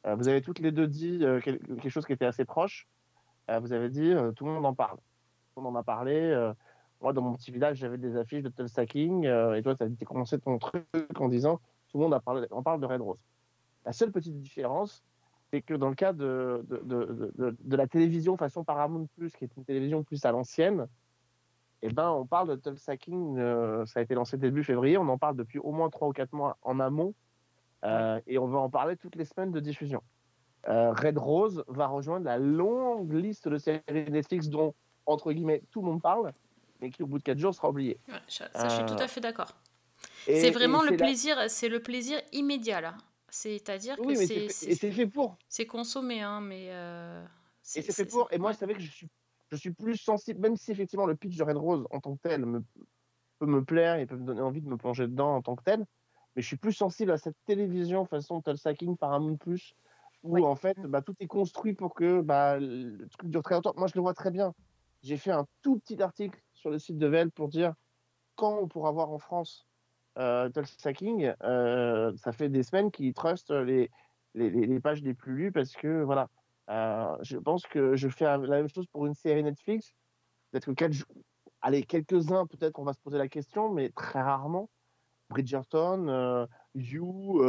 Vous 0.04 0.28
avez 0.28 0.40
toutes 0.40 0.58
les 0.60 0.72
deux 0.72 0.86
dit 0.86 1.20
quel- 1.44 1.58
quelque 1.58 1.88
chose 1.90 2.06
qui 2.06 2.12
était 2.12 2.24
assez 2.24 2.44
proche. 2.44 2.88
Vous 3.48 3.72
avez 3.72 3.90
dit, 3.90 4.14
tout 4.36 4.46
le 4.46 4.52
monde 4.52 4.64
en 4.64 4.74
parle. 4.74 4.96
Tout 4.96 5.60
le 5.60 5.62
monde 5.64 5.76
en 5.76 5.80
a 5.80 5.82
parlé. 5.82 6.52
Moi, 7.00 7.12
dans 7.12 7.22
mon 7.22 7.34
petit 7.34 7.50
village, 7.50 7.78
j'avais 7.78 7.98
des 7.98 8.16
affiches 8.16 8.42
de 8.42 8.48
Tulsa-King, 8.48 9.26
euh, 9.26 9.54
et 9.54 9.62
toi, 9.62 9.74
tu 9.74 9.84
as 9.84 10.04
commencé 10.04 10.38
ton 10.38 10.58
truc 10.58 10.84
en 11.18 11.28
disant, 11.28 11.60
tout 11.88 11.98
le 11.98 12.04
monde 12.04 12.14
a 12.14 12.20
parlé, 12.20 12.46
on 12.50 12.62
parle 12.62 12.80
de 12.80 12.86
Red 12.86 13.00
Rose. 13.00 13.18
La 13.84 13.92
seule 13.92 14.10
petite 14.12 14.38
différence, 14.38 15.02
c'est 15.50 15.62
que 15.62 15.74
dans 15.74 15.88
le 15.88 15.94
cas 15.94 16.12
de, 16.12 16.64
de, 16.68 16.76
de, 16.84 17.32
de- 17.38 17.56
de 17.58 17.76
la 17.76 17.86
télévision 17.86 18.36
façon 18.36 18.64
Paramount+, 18.64 19.06
qui 19.16 19.44
est 19.44 19.56
une 19.56 19.64
télévision 19.64 20.02
plus 20.02 20.24
à 20.24 20.32
l'ancienne, 20.32 20.86
eh 21.82 21.88
ben, 21.92 22.10
on 22.10 22.26
parle 22.26 22.48
de 22.50 22.56
Tulsa 22.56 22.96
King, 22.96 23.38
euh, 23.38 23.86
ça 23.86 24.00
a 24.00 24.02
été 24.02 24.14
lancé 24.14 24.36
début 24.36 24.64
février, 24.64 24.98
on 24.98 25.08
en 25.08 25.16
parle 25.18 25.36
depuis 25.36 25.60
au 25.60 25.70
moins 25.70 25.88
3 25.90 26.08
ou 26.08 26.12
4 26.12 26.32
mois 26.32 26.58
en 26.62 26.80
amont, 26.80 27.14
euh, 27.84 28.20
et 28.26 28.38
on 28.38 28.48
va 28.48 28.58
en 28.58 28.68
parler 28.68 28.96
toutes 28.96 29.14
les 29.14 29.24
semaines 29.24 29.52
de 29.52 29.60
diffusion. 29.60 30.02
Euh, 30.68 30.92
Red 30.92 31.16
Rose 31.16 31.62
va 31.68 31.86
rejoindre 31.86 32.24
la 32.26 32.36
longue 32.38 33.12
liste 33.12 33.48
de 33.48 33.56
séries 33.58 33.82
Netflix 34.10 34.48
dont, 34.48 34.74
entre 35.06 35.32
guillemets, 35.32 35.62
tout 35.70 35.80
le 35.80 35.86
monde 35.86 36.02
parle, 36.02 36.32
mais 36.80 36.90
qui 36.90 37.02
au 37.02 37.06
bout 37.06 37.18
de 37.18 37.22
4 37.22 37.38
jours 37.38 37.54
sera 37.54 37.70
oublié. 37.70 37.98
Ouais, 38.08 38.14
ça, 38.28 38.48
ça, 38.52 38.68
je 38.68 38.74
suis 38.74 38.84
tout 38.86 38.94
Euh, 38.94 39.04
à 39.04 39.08
fait 39.08 39.20
d'accord. 39.20 39.52
C'est 40.26 40.50
vraiment 40.50 40.82
le 40.82 40.90
la- 40.90 40.96
plaisir, 40.96 41.36
c'est 41.48 41.68
le 41.68 41.82
plaisir 41.82 42.20
immédiat 42.32 42.80
là. 42.80 42.94
C'est-à-dire 43.30 43.96
que 43.96 44.02
Oui, 44.02 44.16
c'est 44.16 44.48
fait- 44.48 44.90
fait 44.92 45.06
pour. 45.06 45.36
c'est 45.48 45.66
consommé, 45.66 46.22
hein, 46.22 46.40
mais 46.40 46.68
euh, 46.70 47.22
Et 47.76 47.82
c'est 47.82 47.92
fait 47.92 48.06
pour. 48.06 48.28
Et 48.32 48.38
moi, 48.38 48.52
je 48.52 48.58
savais 48.58 48.74
que 48.74 48.80
je 48.80 48.90
suis, 48.90 49.08
je 49.50 49.56
suis 49.56 49.72
plus 49.72 49.96
sensible, 49.96 50.40
même 50.40 50.56
si 50.56 50.70
effectivement 50.70 51.06
le 51.06 51.14
pitch 51.16 51.36
de 51.36 51.42
Red 51.44 51.56
Rose 51.56 51.86
en 51.90 52.00
tant 52.00 52.14
que 52.16 52.20
tel 52.22 52.46
me, 52.46 52.62
peut 53.38 53.46
me 53.46 53.62
plaire 53.64 53.96
et 53.98 54.06
peut 54.06 54.16
me 54.16 54.24
donner 54.24 54.40
envie 54.40 54.62
de 54.62 54.68
me 54.68 54.76
plonger 54.76 55.06
dedans 55.06 55.36
en 55.36 55.42
tant 55.42 55.56
que 55.56 55.62
tel, 55.64 55.80
mais 56.36 56.42
je 56.42 56.46
suis 56.46 56.56
plus 56.56 56.72
sensible 56.72 57.10
à 57.10 57.18
cette 57.18 57.36
télévision 57.46 58.04
façon 58.06 58.40
Tulsa 58.40 58.74
King, 58.74 58.96
Paramount 58.96 59.36
Plus, 59.36 59.74
où 60.22 60.46
en 60.46 60.56
fait 60.56 60.78
bah, 60.80 61.02
tout 61.02 61.14
est 61.20 61.26
construit 61.26 61.74
pour 61.74 61.94
que 61.94 62.20
bah, 62.22 62.58
le 62.58 63.06
truc 63.08 63.30
dure 63.30 63.42
très 63.42 63.54
longtemps. 63.56 63.74
Moi, 63.76 63.88
je 63.88 63.94
le 63.94 64.00
vois 64.00 64.14
très 64.14 64.30
bien. 64.30 64.54
J'ai 65.02 65.16
fait 65.18 65.30
un 65.32 65.46
tout 65.62 65.78
petit 65.78 66.00
article 66.02 66.40
sur 66.58 66.70
le 66.70 66.78
site 66.78 66.98
de 66.98 67.06
Vel 67.06 67.30
pour 67.30 67.48
dire 67.48 67.74
quand 68.36 68.58
on 68.58 68.68
pourra 68.68 68.92
voir 68.92 69.10
en 69.10 69.18
France 69.18 69.66
euh, 70.18 70.48
Tulsa 70.50 70.92
King. 70.92 71.32
Euh, 71.42 72.12
ça 72.16 72.32
fait 72.32 72.48
des 72.48 72.62
semaines 72.62 72.90
qu'ils 72.90 73.14
trustent 73.14 73.50
les, 73.50 73.90
les, 74.34 74.80
pages 74.80 75.02
les 75.02 75.14
plus 75.14 75.34
lues 75.34 75.52
parce 75.52 75.72
que 75.74 76.02
voilà. 76.02 76.28
Euh, 76.70 77.16
je 77.22 77.38
pense 77.38 77.62
que 77.62 77.96
je 77.96 78.08
fais 78.10 78.26
la 78.26 78.38
même 78.38 78.68
chose 78.68 78.86
pour 78.88 79.06
une 79.06 79.14
série 79.14 79.42
Netflix. 79.42 79.94
Peut-être 80.50 80.66
que 80.66 80.72
quatre, 80.72 80.94
allez, 81.62 81.82
quelques-uns, 81.82 82.46
peut-être 82.46 82.72
qu'on 82.72 82.84
va 82.84 82.92
se 82.92 83.00
poser 83.00 83.16
la 83.16 83.28
question, 83.28 83.72
mais 83.72 83.88
très 83.88 84.20
rarement. 84.20 84.68
Bridgerton, 85.30 86.08
euh, 86.08 86.46
You, 86.74 87.42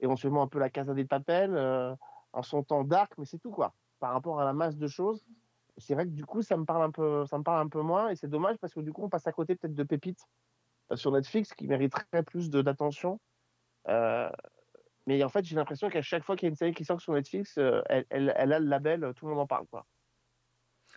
éventuellement 0.00 0.42
un 0.42 0.46
peu 0.46 0.58
la 0.58 0.70
Casa 0.70 0.94
des 0.94 1.04
Papel, 1.04 1.54
euh, 1.56 1.94
en 2.32 2.42
son 2.42 2.62
temps 2.62 2.84
dark, 2.84 3.12
mais 3.18 3.24
c'est 3.24 3.38
tout 3.38 3.50
quoi. 3.50 3.74
Par 4.00 4.12
rapport 4.12 4.40
à 4.40 4.44
la 4.44 4.52
masse 4.52 4.76
de 4.76 4.86
choses, 4.86 5.24
c'est 5.78 5.94
vrai 5.94 6.04
que 6.04 6.10
du 6.10 6.24
coup 6.24 6.42
ça 6.42 6.56
me 6.56 6.64
parle 6.64 6.82
un 6.82 6.90
peu, 6.90 7.26
ça 7.26 7.38
me 7.38 7.42
parle 7.42 7.64
un 7.66 7.68
peu 7.68 7.80
moins 7.82 8.08
et 8.10 8.16
c'est 8.16 8.28
dommage 8.28 8.56
parce 8.58 8.72
que 8.74 8.80
du 8.80 8.92
coup 8.92 9.02
on 9.04 9.08
passe 9.08 9.26
à 9.26 9.32
côté 9.32 9.56
peut-être 9.56 9.74
de 9.74 9.82
pépites 9.82 10.24
euh, 10.92 10.96
sur 10.96 11.10
Netflix 11.12 11.52
qui 11.54 11.66
mériteraient 11.66 12.22
plus 12.24 12.50
d'attention. 12.50 13.20
Euh, 13.88 14.30
mais 15.06 15.22
en 15.24 15.28
fait 15.28 15.44
j'ai 15.44 15.56
l'impression 15.56 15.88
qu'à 15.90 16.02
chaque 16.02 16.24
fois 16.24 16.36
qu'il 16.36 16.46
y 16.46 16.48
a 16.48 16.50
une 16.50 16.56
série 16.56 16.74
qui 16.74 16.84
sort 16.84 17.00
sur 17.00 17.12
Netflix, 17.12 17.58
euh, 17.58 17.82
elle, 17.86 18.06
elle- 18.10 18.32
elle 18.36 18.52
a 18.52 18.58
le 18.60 18.66
label, 18.66 19.12
tout 19.16 19.26
le 19.26 19.32
monde 19.32 19.40
en 19.40 19.46
parle 19.46 19.66
quoi. 19.66 19.86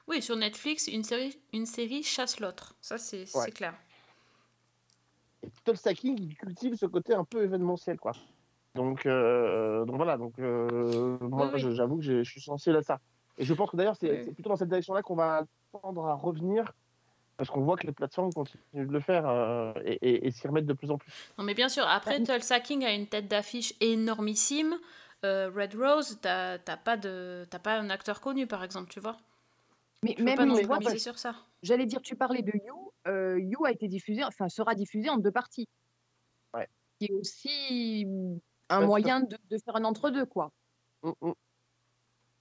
Oui, 0.07 0.21
sur 0.21 0.37
Netflix, 0.37 0.87
une 0.87 1.03
série, 1.03 1.37
une 1.53 1.65
série 1.65 2.01
chasse 2.03 2.39
l'autre. 2.39 2.75
Ça, 2.79 2.97
c'est 2.97 3.25
Ouais. 3.35 3.51
clair. 3.51 3.73
Et 5.43 5.49
Tulsa 5.65 5.93
King, 5.93 6.17
il 6.21 6.35
cultive 6.35 6.75
ce 6.75 6.85
côté 6.85 7.13
un 7.13 7.25
peu 7.25 7.43
événementiel, 7.43 7.99
quoi. 7.99 8.13
Donc, 8.75 9.05
euh, 9.05 9.83
donc 9.85 9.97
voilà, 9.97 10.17
donc 10.17 10.39
euh, 10.39 11.17
moi, 11.19 11.51
oui. 11.53 11.59
j'avoue 11.75 11.97
que 11.97 12.03
je 12.03 12.23
suis 12.23 12.39
sensible 12.41 12.77
à 12.77 12.83
ça. 12.83 12.99
Et 13.37 13.45
je 13.45 13.53
pense 13.53 13.69
que 13.69 13.77
d'ailleurs, 13.77 13.95
c'est 13.99 14.25
Oui. 14.25 14.33
plutôt 14.33 14.49
dans 14.49 14.55
cette 14.55 14.69
direction-là 14.69 15.01
qu'on 15.03 15.15
va 15.15 15.45
tendre 15.71 16.05
à 16.07 16.15
revenir, 16.15 16.71
parce 17.37 17.49
qu'on 17.49 17.61
voit 17.61 17.77
que 17.77 17.85
les 17.85 17.93
plateformes 17.93 18.33
continuent 18.33 18.87
de 18.87 18.91
le 18.91 18.99
faire 18.99 19.27
euh, 19.27 19.73
et, 19.85 19.93
et- 20.01 20.27
et 20.27 20.31
s'y 20.31 20.47
remettent 20.47 20.65
de 20.65 20.73
plus 20.73 20.89
en 20.89 20.97
plus. 20.97 21.11
Non, 21.37 21.43
mais 21.43 21.53
bien 21.53 21.69
sûr, 21.69 21.87
après, 21.87 22.21
Tulsa 22.23 22.59
King 22.59 22.83
a 22.83 22.93
une 22.93 23.07
tête 23.07 23.27
d'affiche 23.27 23.73
énormissime. 23.79 24.75
Euh, 25.25 25.49
Red 25.55 25.75
Rose, 25.75 26.17
t'as 26.21 26.57
t'as 26.59 26.77
pas, 26.77 26.97
de- 26.97 27.45
t'as 27.49 27.59
pas 27.59 27.77
un 27.79 27.89
acteur 27.89 28.21
connu, 28.21 28.47
par 28.47 28.63
exemple, 28.63 28.89
tu 28.89 28.99
vois. 28.99 29.17
Mais 30.03 30.11
Tu 30.11 30.17
peux 30.17 30.23
même, 30.23 30.53
plus 30.53 30.63
vois, 30.65 30.79
miser 30.79 30.99
sur 30.99 31.17
ça. 31.17 31.35
J'allais 31.63 31.85
dire, 31.87 32.01
tu 32.01 32.15
parlais 32.15 32.41
de 32.43 32.51
You. 32.65 32.91
euh, 33.07 33.39
you 33.39 33.65
a 33.65 33.71
été 33.71 33.87
diffusé, 33.87 34.23
enfin 34.23 34.47
sera 34.49 34.75
diffusé 34.75 35.09
en 35.09 35.17
deux 35.17 35.31
parties. 35.31 35.67
Ouais. 36.53 36.67
Qui 36.99 37.05
est 37.05 37.13
aussi 37.13 38.05
un 38.69 38.81
moyen 38.81 39.21
de, 39.21 39.37
de 39.49 39.57
faire 39.57 39.75
un 39.75 39.83
entre-deux, 39.85 40.25
quoi. 40.25 40.51
Mm, 41.03 41.11
mm. 41.21 41.31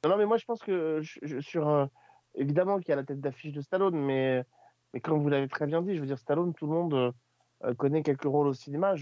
Non, 0.09 0.17
mais 0.17 0.27
moi, 0.27 0.37
je 0.37 0.45
pense 0.45 0.63
que 0.63 1.01
sur. 1.41 1.89
évidemment 2.35 2.79
qu'il 2.79 2.91
y 2.91 2.93
a 2.93 2.97
la 2.97 3.05
tête 3.05 3.21
d'affiche 3.21 3.53
de 3.53 3.61
Stallone, 3.61 3.97
mais, 3.97 4.45
mais 4.93 5.01
comme 5.01 5.21
vous 5.21 5.29
l'avez 5.29 5.49
très 5.49 5.67
bien 5.67 5.83
dit, 5.83 5.95
je 5.95 6.01
veux 6.01 6.07
dire, 6.07 6.19
Stallone, 6.19 6.53
tout 6.55 6.67
le 6.67 6.73
monde 6.73 6.95
euh, 6.95 7.13
euh, 7.65 7.75
connaît 7.75 8.03
quelques 8.03 8.25
rôles 8.25 8.47
au 8.49 8.55
cinéma. 8.55 8.95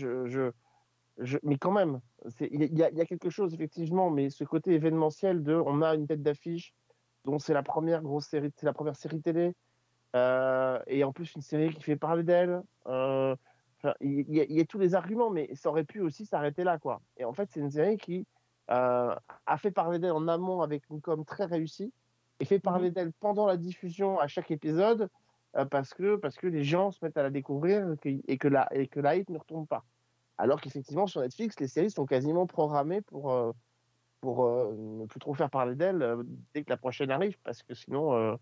Mais 1.45 1.59
quand 1.59 1.71
même, 1.73 2.01
il 2.41 2.77
y, 2.77 2.83
a- 2.83 3.07
quelque 3.07 3.31
chose, 3.31 3.55
effectivement, 3.55 4.11
mais 4.11 4.31
ce 4.31 4.45
côté 4.45 4.73
événementiel 4.73 5.43
de. 5.43 5.55
On 5.55 5.83
a 5.83 5.95
une 5.95 6.07
tête 6.07 6.23
d'affiche 6.23 6.75
dont 7.25 7.39
c'est 7.39 7.55
la 7.55 7.63
première 7.63 8.03
grosse 8.03 8.27
série, 8.27 8.51
c'est 8.57 8.67
la 8.67 8.73
première 8.73 8.97
série 8.97 9.21
télé. 9.21 9.55
euh, 10.17 10.81
et 10.87 11.05
en 11.05 11.13
plus, 11.13 11.35
une 11.35 11.43
série 11.43 11.73
qui 11.75 11.83
fait 11.83 11.97
parler 11.97 12.23
d'elle. 12.25 12.63
il 14.01 14.27
y, 14.29 14.55
y 14.55 14.61
a 14.61 14.65
tous 14.65 14.79
les 14.79 14.95
arguments, 14.95 15.31
mais 15.31 15.55
ça 15.55 15.69
aurait 15.71 15.85
pu 15.85 16.01
aussi 16.01 16.27
s'arrêter 16.27 16.65
là, 16.65 16.79
quoi. 16.79 17.01
Et 17.17 17.25
en 17.25 17.33
fait, 17.33 17.49
c'est 17.53 17.61
une 17.61 17.71
série 17.71 17.97
qui 17.97 18.27
a 18.69 19.59
fait 19.59 19.71
parler 19.71 19.99
d'elle 19.99 20.13
en 20.13 20.29
amont 20.29 20.63
avec 20.63 20.89
une 20.91 21.01
com 21.01 21.25
très 21.25 21.45
réussie 21.45 21.93
et 22.41 22.45
fait 22.45 22.59
parler 22.59 22.91
d'elle 22.91 23.13
pendant 23.13 23.47
la 23.47 23.57
diffusion 23.57 24.19
à 24.19 24.27
chaque 24.27 24.51
épisode 24.51 25.09
euh, 25.57 25.65
parce 25.65 25.95
que 25.95 26.17
parce 26.17 26.37
que 26.37 26.47
les 26.47 26.65
gens 26.65 26.91
se 26.91 27.05
mettent 27.05 27.17
à 27.17 27.23
la 27.23 27.31
découvrir 27.31 27.95
et 28.05 28.39
que, 28.39 28.49
la 28.49 28.69
et 28.75 28.89
que 28.89 29.01
la 29.01 29.17
hype 29.17 29.31
ne 29.31 29.39
retombe 29.39 29.69
pas. 29.69 29.85
Alors 30.39 30.61
qu'effectivement 30.61 31.07
sur 31.07 31.21
Netflix, 31.21 31.59
les 31.61 31.69
séries 31.69 31.91
sont 31.91 32.07
quasiment 32.07 32.47
programmées 32.47 33.03
pour 33.03 33.33
euh, 33.33 33.53
pour 34.21 34.47
euh, 34.47 34.75
ne 34.77 35.07
plus 35.07 35.21
trop 35.21 35.35
faire 35.35 35.51
parler 35.51 35.75
d'elles 35.75 36.03
euh, 36.03 36.23
dès 36.55 36.65
que 36.65 36.71
la 36.71 36.77
prochaine 36.77 37.11
arrive 37.11 37.37
parce 37.45 37.63
que 37.63 37.75
sinon 37.75 38.15
euh, 38.15 38.35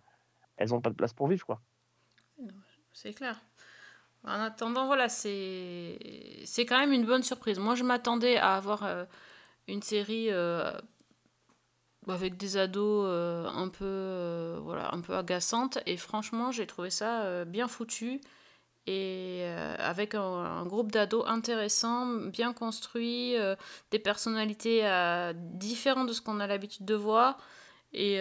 elles 0.57 0.71
n'ont 0.71 0.81
pas 0.81 0.91
de 0.91 0.95
place 0.95 1.13
pour 1.13 1.29
vivre, 1.29 1.45
quoi. 1.45 1.61
C'est 2.93 3.13
clair. 3.13 3.41
En 4.25 4.41
attendant, 4.41 4.87
voilà, 4.87 5.09
c'est 5.09 5.99
c'est 6.45 6.65
quand 6.65 6.79
même 6.79 6.93
une 6.93 7.05
bonne 7.05 7.23
surprise. 7.23 7.59
Moi, 7.59 7.75
je 7.75 7.83
m'attendais 7.83 8.37
à 8.37 8.55
avoir 8.55 8.85
euh, 8.85 9.05
une 9.69 9.83
série 9.83 10.31
euh, 10.31 10.73
avec 12.09 12.37
des 12.37 12.57
ados 12.57 13.07
euh, 13.07 13.47
un 13.47 13.69
peu 13.69 13.85
euh, 13.85 14.59
voilà, 14.63 14.93
un 14.95 15.01
peu 15.01 15.15
agaçantes 15.15 15.79
et 15.87 15.97
franchement, 15.97 16.51
j'ai 16.51 16.67
trouvé 16.67 16.91
ça 16.91 17.23
euh, 17.23 17.45
bien 17.45 17.69
foutu 17.69 18.21
et 18.87 19.45
avec 19.79 20.17
un, 20.17 20.67
groupe 20.67 20.91
d'ados 20.91 21.25
intéressant, 21.29 22.05
bien 22.07 22.53
construit, 22.53 23.37
des 23.93 23.99
personnalités 24.01 24.83
différentes 25.37 26.09
de 26.09 26.13
ce 26.13 26.21
qu'on 26.21 26.41
a 26.41 26.49
l'habitude 26.49 26.85
de 26.85 26.97
voir 26.97 27.39
et, 27.93 28.19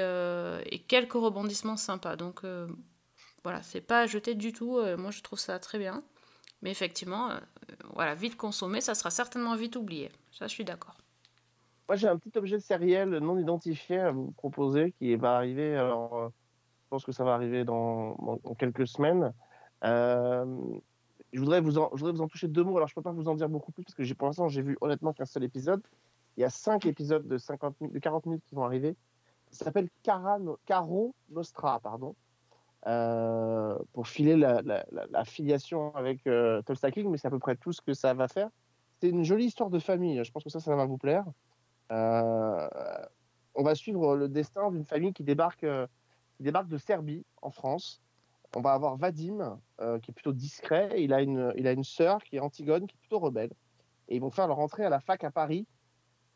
quelques 0.88 1.14
rebondissements 1.14 1.78
sympas. 1.78 2.16
Donc 2.16 2.44
voilà, 3.44 3.64
c'est 3.64 3.82
pas 3.82 4.02
à 4.02 4.06
jeter 4.06 4.36
du 4.36 4.54
tout. 4.54 4.80
moi, 5.00 5.10
je 5.10 5.24
trouve 5.24 5.40
ça 5.40 5.58
très 5.58 5.80
bien. 5.80 6.04
Mais 6.62 6.70
effectivement, 6.70 7.32
voilà, 7.96 8.14
vite 8.14 8.38
consommé, 8.38 8.82
ça 8.82 8.94
sera 8.94 9.10
certainement 9.10 9.56
vite 9.56 9.76
oublié. 9.76 10.12
Ça, 10.32 10.46
je 10.46 10.54
suis 10.54 10.64
d'accord. 10.64 11.01
Moi, 11.92 11.98
j'ai 11.98 12.08
un 12.08 12.18
petit 12.18 12.38
objet 12.38 12.58
sériel 12.62 13.10
non 13.18 13.38
identifié 13.38 14.00
à 14.00 14.12
vous 14.12 14.32
proposer 14.32 14.94
qui 14.94 15.14
va 15.18 15.36
arriver. 15.36 15.76
Alors, 15.76 16.18
euh, 16.18 16.30
je 16.86 16.90
pense 16.90 17.04
que 17.04 17.12
ça 17.12 17.26
va 17.26 17.34
arriver 17.34 17.66
dans, 17.66 18.16
quelques 18.58 18.88
semaines. 18.88 19.34
Euh, 19.84 20.46
je, 21.34 21.40
voudrais 21.42 21.60
vous 21.60 21.78
en, 21.78 21.90
je 21.94 22.00
voudrais 22.00 22.14
vous 22.14 22.22
en 22.22 22.30
toucher 22.30 22.48
deux 22.48 22.64
mots. 22.64 22.78
Alors, 22.78 22.88
je 22.88 22.94
ne 22.94 22.96
peux 22.96 23.02
pas 23.02 23.12
vous 23.12 23.28
en 23.28 23.36
dire 23.36 23.50
beaucoup 23.50 23.74
plus 23.74 23.84
parce 23.84 23.94
que 23.94 24.14
pour 24.14 24.28
l'instant, 24.28 24.48
j'ai 24.48 24.62
vu 24.62 24.78
honnêtement 24.80 25.12
qu'un 25.12 25.26
seul 25.26 25.44
épisode. 25.44 25.82
Il 26.38 26.40
y 26.40 26.44
a 26.46 26.50
cinq 26.50 26.86
épisodes 26.86 27.28
de, 27.28 27.38
50, 27.38 27.82
mi- 27.82 27.90
de 27.90 28.00
40 28.00 28.26
minutes 28.26 28.44
qui 28.48 28.56
vont 28.56 28.64
arriver. 28.64 28.96
Ça 29.50 29.66
s'appelle 29.66 29.90
Caro 30.02 31.14
Nostra, 31.30 31.82
pardon. 31.82 32.16
Euh, 32.88 33.78
pour 33.92 34.08
filer 34.08 34.38
la, 34.38 35.26
filiation 35.26 35.94
avec 35.98 36.26
euh, 36.26 36.62
mais 36.70 37.18
c'est 37.18 37.28
à 37.28 37.32
peu 37.32 37.40
près 37.40 37.58
tout 37.58 37.74
ce 37.74 37.82
que 37.82 37.94
ça 37.94 38.14
va 38.14 38.30
faire. 38.30 38.50
C'est 39.02 39.10
une 39.10 39.26
jolie 39.26 39.48
histoire 39.48 39.70
de 39.70 39.80
famille. 39.80 40.24
Je 40.24 40.32
pense 40.32 40.46
que 40.46 40.50
ça, 40.50 40.62
ça 40.62 40.74
va 40.74 40.86
vous 40.86 40.98
plaire. 40.98 41.26
Euh, 41.92 42.70
on 43.54 43.64
va 43.64 43.76
suivre 43.76 44.16
le 44.16 44.30
destin 44.30 44.72
d'une 44.72 44.86
famille 44.86 45.14
qui 45.14 45.24
débarque, 45.24 45.64
euh, 45.64 45.88
qui 46.38 46.44
débarque 46.44 46.68
de 46.70 46.78
Serbie 46.78 47.26
en 47.42 47.52
France. 47.52 48.02
On 48.56 48.62
va 48.62 48.74
avoir 48.74 48.98
Vadim, 48.98 49.60
euh, 49.80 50.00
qui 50.00 50.12
est 50.12 50.14
plutôt 50.14 50.34
discret. 50.34 50.92
Il 50.98 51.14
a 51.14 51.22
une, 51.22 51.54
il 51.58 51.68
a 51.68 51.72
une 51.72 51.84
sœur 51.84 52.24
qui 52.24 52.38
est 52.38 52.40
Antigone, 52.40 52.88
qui 52.88 52.96
est 52.96 53.00
plutôt 53.00 53.20
rebelle. 53.20 53.52
Et 54.08 54.16
ils 54.16 54.22
vont 54.22 54.32
faire 54.32 54.48
leur 54.48 54.60
entrée 54.60 54.86
à 54.86 54.90
la 54.90 55.00
fac 55.00 55.24
à 55.24 55.32
Paris. 55.32 55.68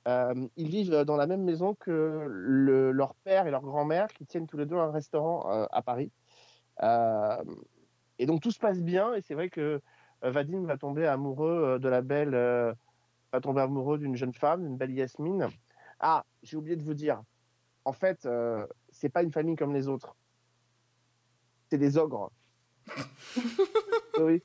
Ils 0.08 0.70
vivent 0.70 1.04
dans 1.04 1.18
la 1.18 1.26
même 1.26 1.44
maison 1.44 1.74
que 1.74 2.26
le- 2.30 2.92
leur 2.92 3.16
père 3.16 3.48
et 3.48 3.52
leur 3.52 3.64
grand-mère, 3.64 4.08
qui 4.08 4.26
tiennent 4.26 4.46
tous 4.46 4.56
les 4.56 4.68
deux 4.68 4.78
un 4.78 4.92
restaurant 4.92 5.42
à 5.72 5.82
Paris. 5.82 6.12
Et 6.82 8.26
donc 8.28 8.42
tout 8.42 8.52
se 8.52 8.60
passe 8.60 8.82
bien. 8.82 9.14
Et 9.16 9.22
c'est 9.22 9.34
vrai 9.34 9.50
que 9.50 9.82
Vadim 10.22 10.64
va 10.66 10.78
tomber 10.78 11.08
amoureux 11.08 11.80
de 11.80 11.90
la 11.90 12.02
belle, 12.02 12.76
va 13.34 13.42
tomber 13.42 13.62
amoureux 13.62 13.98
d'une 13.98 14.16
jeune 14.16 14.34
femme, 14.34 14.64
d'une 14.64 14.78
belle 14.78 14.92
Yasmine. 14.94 15.50
Ah, 16.00 16.26
j'ai 16.44 16.58
oublié 16.58 16.76
de 16.76 16.84
vous 16.84 16.94
dire. 16.94 17.22
En 17.86 17.94
fait, 17.94 18.26
euh, 18.26 18.66
c'est 18.90 19.10
pas 19.10 19.24
une 19.24 19.32
famille 19.32 19.56
comme 19.56 19.74
les 19.74 19.88
autres. 19.88 20.16
C'est 21.70 21.78
des 21.78 21.98
ogres. 21.98 22.32
oui, 24.20 24.44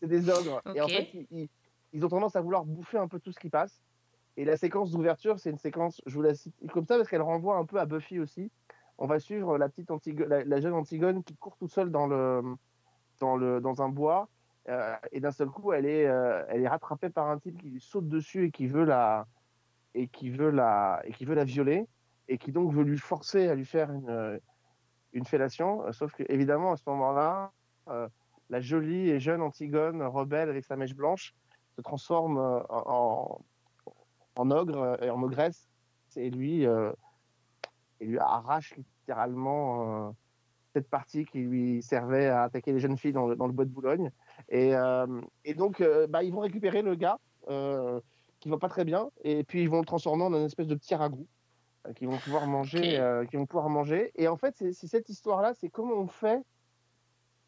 c'est 0.00 0.08
des 0.08 0.28
ogres. 0.28 0.60
Et 0.74 0.80
en 0.80 0.88
fait, 0.88 1.08
ils, 1.14 1.26
ils- 1.30 1.48
ils 1.94 2.04
ont 2.06 2.08
tendance 2.08 2.36
à 2.36 2.40
vouloir 2.40 2.64
bouffer 2.64 2.96
un 2.96 3.06
peu 3.08 3.20
tout 3.20 3.32
ce 3.32 3.38
qui 3.38 3.50
passe. 3.50 3.82
Et 4.38 4.46
la 4.46 4.56
séquence 4.56 4.90
d'ouverture, 4.92 5.38
c'est 5.38 5.50
une 5.50 5.58
séquence, 5.58 6.00
je 6.06 6.14
vous 6.14 6.22
la 6.22 6.34
cite 6.34 6.54
comme 6.72 6.86
ça 6.86 6.96
parce 6.96 7.08
qu'elle 7.10 7.20
renvoie 7.20 7.56
un 7.58 7.66
peu 7.66 7.78
à 7.78 7.84
Buffy 7.84 8.18
aussi. 8.18 8.50
On 8.96 9.06
va 9.06 9.18
suivre 9.20 9.58
la 9.58 9.68
petite 9.68 9.90
Antigo- 9.90 10.24
la, 10.26 10.42
la 10.42 10.60
jeune 10.60 10.72
Antigone 10.72 11.22
qui 11.22 11.36
court 11.36 11.56
toute 11.58 11.70
seule 11.70 11.90
dans 11.90 12.06
le 12.06 12.42
dans 13.20 13.36
le 13.36 13.60
dans 13.60 13.82
un 13.82 13.90
bois 13.90 14.28
euh, 14.68 14.94
et 15.10 15.20
d'un 15.20 15.32
seul 15.32 15.48
coup, 15.48 15.72
elle 15.72 15.86
est 15.86 16.06
euh, 16.06 16.44
elle 16.48 16.62
est 16.62 16.68
rattrapée 16.68 17.10
par 17.10 17.28
un 17.28 17.38
type 17.38 17.58
qui 17.60 17.68
lui 17.68 17.80
saute 17.80 18.08
dessus 18.08 18.46
et 18.46 18.50
qui 18.50 18.66
veut 18.66 18.84
la 18.84 19.26
et 19.94 20.06
qui 20.06 20.30
veut 20.30 20.50
la 20.50 21.00
et 21.04 21.12
qui 21.12 21.24
veut 21.24 21.34
la 21.34 21.44
violer 21.44 21.86
et 22.28 22.38
qui 22.38 22.52
donc 22.52 22.72
veut 22.72 22.84
lui 22.84 22.98
forcer 22.98 23.48
à 23.48 23.54
lui 23.54 23.64
faire 23.64 23.90
une 23.92 24.08
euh, 24.08 24.38
une 25.12 25.24
fellation. 25.24 25.92
Sauf 25.92 26.12
que 26.12 26.22
évidemment 26.28 26.72
à 26.72 26.76
ce 26.76 26.84
moment-là, 26.86 27.52
la 28.48 28.60
jolie 28.60 29.10
et 29.10 29.20
jeune 29.20 29.42
Antigone 29.42 30.02
rebelle 30.02 30.48
avec 30.48 30.64
sa 30.64 30.76
mèche 30.76 30.94
blanche 30.94 31.34
se 31.76 31.82
transforme 31.82 32.38
en, 32.70 33.40
en 34.36 34.50
ogre 34.50 34.96
et 35.02 35.10
en 35.10 35.22
ogresse 35.22 35.68
et 36.16 36.30
lui 36.30 36.62
et 36.62 38.06
lui 38.06 38.18
arrache 38.18 38.74
littéralement 38.76 40.14
cette 40.72 40.88
partie 40.88 41.24
qui 41.26 41.40
lui 41.40 41.82
servait 41.82 42.28
à 42.28 42.44
attaquer 42.44 42.72
les 42.72 42.80
jeunes 42.80 42.96
filles 42.96 43.12
dans 43.12 43.26
le, 43.26 43.36
dans 43.36 43.46
le 43.46 43.52
bois 43.52 43.64
de 43.64 43.70
Boulogne. 43.70 44.10
Et, 44.48 44.74
euh, 44.74 45.06
et 45.44 45.54
donc, 45.54 45.80
euh, 45.80 46.06
bah, 46.06 46.22
ils 46.22 46.32
vont 46.32 46.40
récupérer 46.40 46.82
le 46.82 46.94
gars 46.94 47.18
euh, 47.48 48.00
qui 48.40 48.48
va 48.48 48.58
pas 48.58 48.68
très 48.68 48.84
bien, 48.84 49.10
et 49.22 49.44
puis 49.44 49.62
ils 49.62 49.68
vont 49.68 49.80
le 49.80 49.86
transformer 49.86 50.24
en 50.24 50.34
une 50.34 50.44
espèce 50.44 50.66
de 50.66 50.74
petit 50.74 50.94
ragoût 50.94 51.26
qu'ils 51.96 52.08
vont 52.08 52.18
pouvoir 52.18 52.46
manger, 52.46 52.98
euh, 52.98 53.24
qu'ils 53.26 53.38
vont 53.38 53.46
pouvoir 53.46 53.68
manger. 53.68 54.12
Et 54.14 54.28
en 54.28 54.36
fait, 54.36 54.54
c'est 54.56 54.86
cette 54.86 55.08
histoire-là, 55.08 55.52
c'est 55.54 55.68
comment 55.68 55.94
on 55.94 56.06
fait 56.06 56.40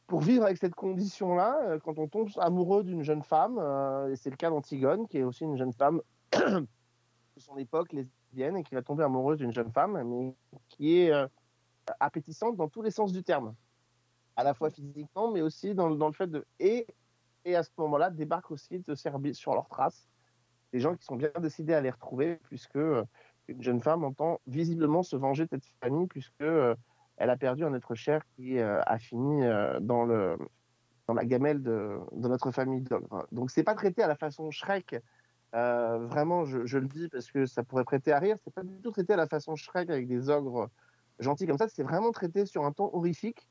pour 0.07 0.21
vivre 0.21 0.45
avec 0.45 0.59
cette 0.59 0.75
condition-là 0.75 1.59
euh, 1.63 1.79
quand 1.79 1.99
on 1.99 2.09
tombe 2.09 2.29
amoureux 2.39 2.85
d'une 2.85 3.03
jeune 3.03 3.23
femme. 3.23 3.59
euh, 3.59 4.11
et 4.11 4.17
c'est 4.17 4.31
le 4.31 4.37
cas 4.37 4.51
d'Antigone, 4.51 5.07
qui 5.07 5.19
est 5.19 5.23
aussi 5.23 5.45
une 5.45 5.57
jeune 5.57 5.73
femme 5.73 6.03
de 6.33 6.67
son 7.39 7.57
époque 7.57 7.93
lesbienne 7.93 8.57
et 8.57 8.65
qui 8.65 8.75
va 8.75 8.83
tomber 8.83 9.05
amoureuse 9.05 9.39
d'une 9.39 9.53
jeune 9.53 9.71
femme, 9.71 10.03
mais 10.03 10.35
qui 10.69 10.99
est 10.99 11.13
appétissante 12.01 12.57
dans 12.57 12.69
tous 12.69 12.83
les 12.83 12.91
sens 12.91 13.13
du 13.13 13.23
terme, 13.23 13.55
à 14.37 14.45
la 14.45 14.55
fois 14.55 14.71
physiquement, 14.71 15.31
mais 15.31 15.43
aussi 15.43 15.75
dans, 15.75 15.89
le- 15.89 15.97
dans 15.97 16.07
le 16.09 16.13
fait 16.13 16.27
de 16.29 16.45
et 16.59 16.87
et 17.47 17.57
à 17.57 17.63
ce 17.63 17.71
moment-là 17.79 18.11
débarquent 18.11 18.53
aussi 18.53 18.79
de 18.79 18.95
Serbie 18.95 19.35
sur 19.35 19.53
leurs 19.53 19.69
traces 19.69 20.09
des 20.73 20.81
gens 20.81 20.95
qui 20.97 21.05
sont 21.05 21.17
bien 21.17 21.31
décidés 21.41 21.75
à 21.75 21.81
les 21.81 21.91
retrouver, 21.91 22.41
puisque 22.49 22.77
euh, 22.77 23.05
une 23.49 23.63
jeune 23.63 23.81
femme 23.81 24.03
entend 24.03 24.41
visiblement 24.47 25.03
se 25.03 25.15
venger 25.15 25.45
de 25.45 25.51
cette 25.51 25.65
famille, 25.83 26.07
puisque 26.07 26.41
euh, 26.41 26.75
elle 27.17 27.31
a 27.31 27.37
perdu 27.37 27.65
un 27.65 27.75
être 27.75 27.95
cher 27.95 28.23
qui 28.35 28.59
euh, 28.59 28.81
a 28.87 28.99
fini 28.99 29.43
dans 29.81 30.05
le 30.05 30.37
dans 31.07 31.13
la 31.15 31.27
gamelle 31.27 31.63
de, 31.63 31.99
de 32.13 32.29
notre 32.29 32.51
famille 32.51 32.81
d'ogres. 32.81 33.27
Donc 33.31 33.51
c'est 33.51 33.63
pas 33.63 33.75
traité 33.75 34.03
à 34.03 34.09
la 34.09 34.17
façon 34.17 34.51
Shrek. 34.51 34.97
euh, 35.55 35.99
vraiment, 36.07 36.47
je, 36.47 36.65
je 36.65 36.79
le 36.79 36.89
dis 36.89 37.09
parce 37.09 37.31
que 37.31 37.45
ça 37.47 37.63
pourrait 37.63 37.85
prêter 37.85 38.11
à 38.11 38.19
rire. 38.19 38.39
C'est 38.43 38.55
pas 38.55 38.63
du 38.63 38.81
tout 38.81 38.91
traité 38.91 39.13
à 39.13 39.17
la 39.17 39.27
façon 39.29 39.55
Shrek 39.55 39.91
avec 39.91 40.09
des 40.09 40.31
ogres 40.31 40.71
gentils 41.19 41.47
comme 41.47 41.59
ça. 41.59 41.69
C'est 41.69 41.83
vraiment 41.83 42.11
traité 42.11 42.47
sur 42.47 42.65
un 42.65 42.73
ton 42.73 42.89
horrifique. 42.95 43.47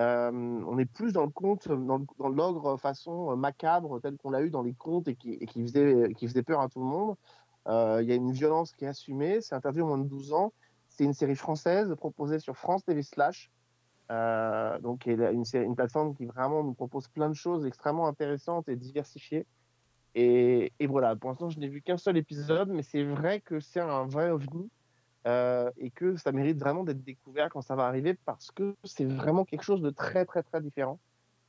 Euh, 0.00 0.30
on 0.32 0.78
est 0.78 0.86
plus 0.86 1.12
dans 1.12 1.24
le 1.24 1.30
conte, 1.30 1.68
dans, 1.68 2.00
l'ogre 2.30 2.78
façon 2.78 3.32
euh, 3.32 3.36
macabre 3.36 4.00
tel 4.00 4.16
qu'on 4.16 4.30
l'a 4.30 4.40
eu 4.40 4.48
dans 4.48 4.62
les 4.62 4.72
contes 4.72 5.08
et 5.08 5.14
qui, 5.14 5.62
faisait, 5.62 6.14
qui 6.14 6.26
faisait 6.26 6.42
peur 6.42 6.60
à 6.60 6.68
tout 6.70 6.80
le 6.80 6.86
monde. 6.86 7.16
Euh, 7.68 7.98
Il 8.02 8.08
y 8.08 8.12
a 8.12 8.14
une 8.14 8.32
violence 8.32 8.72
qui 8.72 8.86
est 8.86 8.88
assumée. 8.88 9.42
C'est 9.42 9.54
interdit 9.54 9.82
au 9.82 9.86
moins 9.86 9.98
de 9.98 10.08
12 10.08 10.32
ans. 10.32 10.54
C'est 10.88 11.04
une 11.04 11.12
série 11.12 11.36
française 11.36 11.94
proposée 11.96 12.38
sur 12.38 12.56
France 12.56 12.84
TV 12.84 13.02
Slash. 13.02 13.50
Donc, 14.82 15.06
une, 15.06 15.44
une 15.54 15.76
plateforme 15.76 16.14
qui 16.14 16.24
vraiment 16.24 16.64
nous 16.64 16.74
propose 16.74 17.06
plein 17.08 17.28
de 17.28 17.34
choses 17.34 17.66
extrêmement 17.66 18.08
intéressantes 18.08 18.68
et 18.68 18.76
diversifiées. 18.76 19.46
Et, 20.16 20.72
et 20.80 20.86
voilà, 20.86 21.14
pour 21.14 21.30
l'instant, 21.30 21.50
je 21.50 21.60
n'ai 21.60 21.68
vu 21.68 21.80
qu'un 21.80 21.96
seul 21.96 22.16
épisode, 22.16 22.70
mais 22.70 22.82
c'est 22.82 23.04
vrai 23.04 23.40
que 23.40 23.60
c'est 23.60 23.80
un 23.80 24.06
vrai 24.06 24.30
ovni 24.30 24.68
euh, 25.26 25.70
et 25.76 25.90
que 25.90 26.16
ça 26.16 26.32
mérite 26.32 26.58
vraiment 26.58 26.82
d'être 26.82 27.04
découvert 27.04 27.50
quand 27.50 27.60
ça 27.60 27.76
va 27.76 27.84
arriver 27.86 28.14
parce 28.24 28.50
que 28.50 28.74
c'est 28.84 29.04
vraiment 29.04 29.44
quelque 29.44 29.64
chose 29.64 29.82
de 29.82 29.90
très, 29.90 30.24
très, 30.24 30.42
très 30.42 30.62
différent 30.62 30.98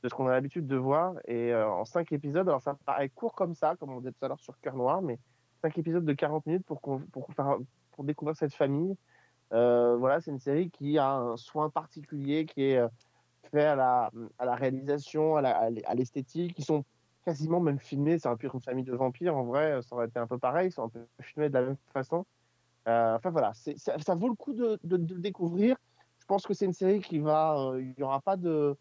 de 0.02 0.08
ce 0.10 0.14
qu'on 0.14 0.26
a 0.26 0.32
l'habitude 0.32 0.66
de 0.66 0.76
voir. 0.76 1.14
Et 1.26 1.52
euh, 1.52 1.66
en 1.68 1.86
cinq 1.86 2.12
épisodes, 2.12 2.46
alors 2.46 2.60
ça 2.60 2.76
paraît 2.84 3.08
court 3.08 3.34
comme 3.34 3.54
ça, 3.54 3.76
comme 3.76 3.90
on 3.90 4.00
disait 4.00 4.12
tout 4.12 4.24
à 4.24 4.28
l'heure 4.28 4.40
sur 4.40 4.60
Cœur 4.60 4.76
Noir, 4.76 5.00
mais 5.00 5.18
cinq 5.62 5.78
épisodes 5.78 6.04
de 6.04 6.12
40 6.12 6.44
minutes 6.46 6.66
pour, 6.66 7.00
découvrir 8.04 8.36
cette 8.36 8.52
famille. 8.52 8.94
Euh, 9.54 9.96
voilà, 9.96 10.20
c'est 10.20 10.30
une 10.30 10.40
série 10.40 10.70
qui 10.70 10.98
a 10.98 11.10
un 11.10 11.36
soin 11.38 11.70
particulier 11.70 12.44
qui 12.44 12.64
est 12.64 12.80
fait 13.50 13.64
à 13.64 13.76
la, 13.76 14.54
réalisation, 14.54 15.36
à 15.36 15.94
l'esthétique, 15.94 16.54
qui 16.54 16.62
sont 16.62 16.84
quasiment 17.24 17.60
même 17.60 17.78
filmés. 17.78 18.18
Ça 18.18 18.28
aurait 18.28 18.38
pu 18.38 18.46
être 18.46 18.54
une 18.54 18.60
famille 18.60 18.84
de 18.84 18.94
vampires, 18.94 19.36
en 19.36 19.44
vrai, 19.44 19.80
ça 19.82 19.94
aurait 19.94 20.08
été 20.08 20.18
un 20.18 20.26
peu 20.26 20.38
pareil, 20.38 20.68
ils 20.68 20.72
sont 20.72 20.84
un 20.84 20.88
peu 20.88 21.06
filmés 21.20 21.48
de 21.48 21.54
la 21.54 21.62
même 21.62 21.76
façon. 21.94 22.26
Euh, 22.88 23.16
enfin 23.16 23.30
voilà, 23.30 23.52
ça, 23.54 24.14
vaut 24.14 24.28
le 24.28 24.34
coup 24.34 24.52
de, 24.52 24.78
découvrir. 24.84 25.76
Je 26.18 26.26
pense 26.26 26.46
que 26.46 26.54
c'est 26.54 26.64
une 26.64 26.72
série 26.72 27.00
qui 27.00 27.18
va. 27.18 27.56
euh, 27.58 27.80
Il 27.80 27.94
n'y 27.96 28.02
aura 28.02 28.20
pas 28.20 28.36
de. 28.36 28.76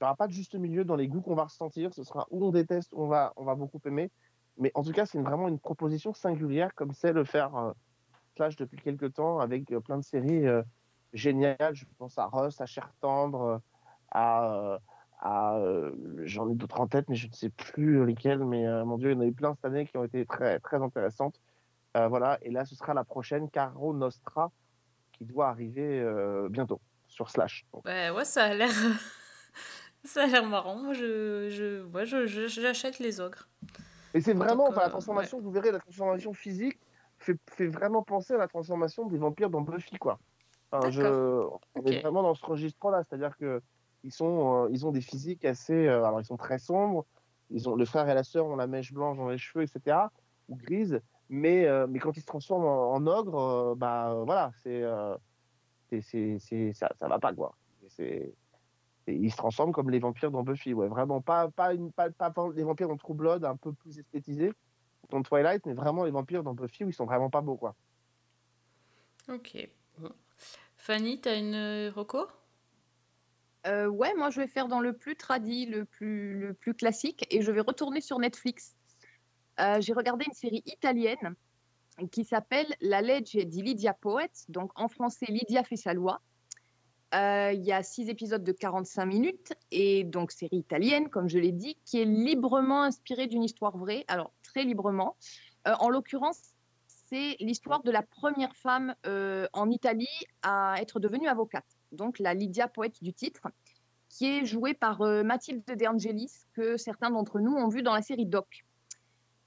Il 0.00 0.04
n'y 0.04 0.06
aura 0.06 0.16
pas 0.16 0.26
de 0.26 0.32
juste 0.32 0.54
milieu 0.54 0.84
dans 0.84 0.96
les 0.96 1.08
goûts 1.08 1.20
qu'on 1.20 1.34
va 1.34 1.44
ressentir. 1.44 1.92
Ce 1.92 2.04
sera 2.04 2.26
où 2.30 2.44
on 2.44 2.50
déteste, 2.50 2.92
où 2.92 3.02
on 3.02 3.08
va, 3.08 3.32
on 3.36 3.44
va 3.44 3.54
beaucoup 3.54 3.80
aimer. 3.84 4.10
Mais 4.56 4.72
en 4.74 4.82
tout 4.82 4.92
cas, 4.92 5.06
c'est 5.06 5.20
vraiment 5.20 5.48
une 5.48 5.58
proposition 5.58 6.14
singulière 6.14 6.74
comme 6.74 6.92
c'est 6.92 7.12
le 7.12 7.24
faire 7.24 7.54
euh, 7.56 7.72
Flash 8.36 8.56
depuis 8.56 8.78
quelques 8.78 9.14
temps 9.14 9.40
avec 9.40 9.70
euh, 9.72 9.80
plein 9.80 9.98
de 9.98 10.04
séries 10.04 10.46
géniales. 11.12 11.74
Je 11.74 11.84
pense 11.98 12.18
à 12.18 12.26
Russ, 12.26 12.60
à 12.60 12.66
Cher 12.66 12.92
Tendre, 13.00 13.60
à. 14.10 14.78
J'en 16.24 16.48
ai 16.48 16.54
d'autres 16.54 16.80
en 16.80 16.86
tête, 16.86 17.06
mais 17.10 17.14
je 17.14 17.28
ne 17.28 17.32
sais 17.32 17.50
plus 17.50 18.06
lesquelles. 18.06 18.42
Mais 18.44 18.66
mon 18.84 18.96
Dieu, 18.96 19.10
il 19.10 19.14
y 19.14 19.16
en 19.18 19.20
a 19.20 19.26
eu 19.26 19.32
plein 19.32 19.54
cette 19.54 19.66
année 19.66 19.86
qui 19.86 19.98
ont 19.98 20.04
été 20.04 20.24
très, 20.24 20.58
très 20.60 20.82
intéressantes. 20.82 21.38
Euh, 21.96 22.08
voilà, 22.08 22.38
et 22.42 22.50
là, 22.50 22.64
ce 22.64 22.74
sera 22.74 22.94
la 22.94 23.04
prochaine 23.04 23.50
Caro 23.50 23.92
Nostra 23.92 24.50
qui 25.12 25.24
doit 25.24 25.48
arriver 25.48 26.00
euh, 26.00 26.48
bientôt 26.48 26.80
sur 27.08 27.30
Slash. 27.30 27.66
Donc, 27.72 27.84
Ouais, 27.84 28.10
ouais, 28.10 28.24
ça 28.24 28.44
a 28.44 28.54
l'air. 28.54 28.70
ça 30.04 30.22
a 30.24 30.26
l'air 30.26 30.46
marrant. 30.46 30.76
Moi, 30.76 30.92
je, 30.94 31.48
je, 31.50 31.82
ouais, 31.86 32.06
je, 32.06 32.26
je- 32.26 32.46
j'achète 32.46 32.98
les 33.00 33.20
ogres. 33.20 33.48
Et 34.14 34.20
c'est 34.20 34.34
vraiment, 34.34 34.64
Donc, 34.64 34.72
enfin, 34.72 34.80
la 34.82 34.86
euh, 34.86 34.90
transformation, 34.90 35.40
vous 35.40 35.50
verrez, 35.50 35.72
la 35.72 35.78
transformation 35.80 36.32
physique 36.32 36.78
fait, 37.18 37.38
fait 37.50 37.66
vraiment 37.66 38.02
penser 38.02 38.34
à 38.34 38.38
la 38.38 38.48
transformation 38.48 39.06
des 39.06 39.18
vampires 39.18 39.50
dans 39.50 39.60
Buffy, 39.60 39.96
quoi. 39.98 40.18
Enfin, 40.72 40.90
je, 40.90 41.02
on 41.74 41.84
est 41.84 42.00
vraiment 42.00 42.22
dans 42.22 42.34
ce 42.34 42.46
registre-là, 42.46 43.02
c'est-à-dire 43.08 43.36
que 43.36 43.60
ils 44.04 44.12
sont, 44.12 44.64
euh, 44.64 44.68
ils 44.70 44.86
ont 44.86 44.92
des 44.92 45.00
physiques 45.00 45.44
assez, 45.44 45.86
euh, 45.86 46.04
alors 46.04 46.20
ils 46.20 46.24
sont 46.24 46.36
très 46.36 46.58
sombres. 46.58 47.04
Ils 47.50 47.68
ont 47.68 47.74
le 47.74 47.84
frère 47.84 48.08
et 48.08 48.14
la 48.14 48.22
sœur 48.22 48.46
ont 48.46 48.54
la 48.56 48.68
mèche 48.68 48.92
blanche 48.92 49.16
dans 49.18 49.28
les 49.28 49.36
cheveux, 49.38 49.64
etc. 49.64 49.96
ou 50.48 50.56
grise. 50.56 51.00
Mais, 51.32 51.64
euh, 51.64 51.86
mais 51.88 52.00
quand 52.00 52.16
ils 52.16 52.22
se 52.22 52.26
transforment 52.26 52.64
en, 52.64 52.92
en 52.92 53.06
ogre, 53.06 53.38
euh, 53.38 53.74
bah 53.76 54.10
euh, 54.10 54.24
voilà, 54.24 54.50
c'est, 54.64 54.82
euh, 54.82 55.16
c'est, 55.88 56.00
c'est, 56.40 56.72
ça, 56.72 56.90
ça 56.98 57.06
va 57.06 57.20
pas 57.20 57.32
quoi. 57.32 57.54
C'est, 57.86 58.34
ils 59.06 59.30
se 59.30 59.36
transforment 59.36 59.72
comme 59.72 59.90
les 59.90 60.00
vampires 60.00 60.32
dans 60.32 60.42
Buffy, 60.42 60.74
ouais, 60.74 60.88
vraiment 60.88 61.20
pas, 61.20 61.48
pas, 61.48 61.72
une, 61.72 61.92
pas, 61.92 62.10
pas 62.10 62.32
les 62.54 62.64
vampires 62.64 62.88
dans 62.88 62.96
True 62.96 63.14
Blood, 63.14 63.44
un 63.44 63.54
peu 63.54 63.72
plus 63.72 63.96
esthétisés 63.96 64.52
dans 65.10 65.22
Twilight, 65.22 65.64
mais 65.66 65.74
vraiment 65.74 66.02
les 66.02 66.10
vampires 66.10 66.42
dans 66.42 66.54
Buffy 66.54 66.84
où 66.84 66.88
ils 66.88 66.94
sont 66.94 67.06
vraiment 67.06 67.30
pas 67.30 67.42
beaux 67.42 67.56
quoi. 67.56 67.76
Ok. 69.28 69.68
Fanny, 70.76 71.20
t'as 71.20 71.38
une 71.38 71.92
reco? 71.94 72.26
Euh, 73.68 73.86
ouais, 73.86 74.14
moi 74.14 74.30
je 74.30 74.40
vais 74.40 74.48
faire 74.48 74.66
dans 74.66 74.80
le 74.80 74.94
plus 74.94 75.14
tradi, 75.14 75.66
le 75.66 75.84
plus, 75.84 76.40
le 76.40 76.54
plus 76.54 76.74
classique, 76.74 77.24
et 77.30 77.40
je 77.40 77.52
vais 77.52 77.60
retourner 77.60 78.00
sur 78.00 78.18
Netflix. 78.18 78.74
Euh, 79.58 79.80
J'ai 79.80 79.92
regardé 79.92 80.24
une 80.26 80.34
série 80.34 80.62
italienne 80.66 81.34
qui 82.10 82.24
s'appelle 82.24 82.66
La 82.80 83.02
Legge 83.02 83.36
di 83.36 83.62
Lydia 83.62 83.92
Poet, 83.92 84.30
donc 84.48 84.70
en 84.74 84.88
français 84.88 85.26
Lydia 85.28 85.64
fait 85.64 85.76
sa 85.76 85.92
loi. 85.92 86.20
Euh, 87.14 87.52
Il 87.52 87.62
y 87.62 87.72
a 87.72 87.82
six 87.82 88.08
épisodes 88.08 88.44
de 88.44 88.52
45 88.52 89.04
minutes, 89.04 89.52
et 89.70 90.04
donc 90.04 90.30
série 90.30 90.58
italienne, 90.58 91.08
comme 91.10 91.28
je 91.28 91.38
l'ai 91.38 91.52
dit, 91.52 91.76
qui 91.84 92.00
est 92.00 92.04
librement 92.04 92.82
inspirée 92.82 93.26
d'une 93.26 93.42
histoire 93.42 93.76
vraie, 93.76 94.04
alors 94.08 94.32
très 94.42 94.64
librement. 94.64 95.16
Euh, 95.66 95.74
en 95.80 95.88
l'occurrence, 95.88 96.40
c'est 96.86 97.36
l'histoire 97.40 97.82
de 97.82 97.90
la 97.90 98.02
première 98.02 98.54
femme 98.54 98.94
en 99.52 99.70
Italie 99.70 100.06
à 100.42 100.76
être 100.78 101.00
devenue 101.00 101.26
avocate 101.26 101.66
donc 101.92 102.18
la 102.18 102.34
Lydia 102.34 102.68
poète 102.68 103.02
du 103.02 103.12
titre, 103.12 103.48
qui 104.08 104.26
est 104.26 104.44
jouée 104.44 104.74
par 104.74 105.00
Mathilde 105.00 105.64
De 105.66 105.86
Angelis, 105.86 106.32
que 106.52 106.76
certains 106.76 107.10
d'entre 107.10 107.40
nous 107.40 107.52
ont 107.52 107.68
vu 107.68 107.82
dans 107.82 107.94
la 107.94 108.02
série 108.02 108.26
Doc. 108.26 108.64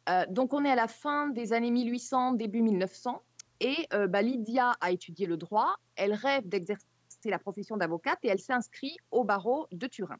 Euh, 0.10 0.26
donc 0.30 0.54
on 0.54 0.66
est 0.66 0.72
à 0.72 0.76
la 0.76 0.88
fin 0.88 1.28
des 1.30 1.54
années 1.54 1.72
1800, 1.72 2.34
début 2.34 2.62
1900, 2.62 3.22
et 3.60 3.88
euh, 3.94 4.08
bah, 4.08 4.22
Lydia 4.22 4.74
a 4.82 4.92
étudié 4.92 5.26
le 5.26 5.38
droit, 5.38 5.76
elle 5.96 6.14
rêve 6.14 6.48
d'exercer 6.48 6.86
la 7.26 7.40
profession 7.40 7.78
d'avocate 7.78 8.20
et 8.24 8.28
elle 8.28 8.40
s'inscrit 8.40 8.98
au 9.12 9.24
barreau 9.24 9.68
de 9.72 9.88
Turin. 9.88 10.18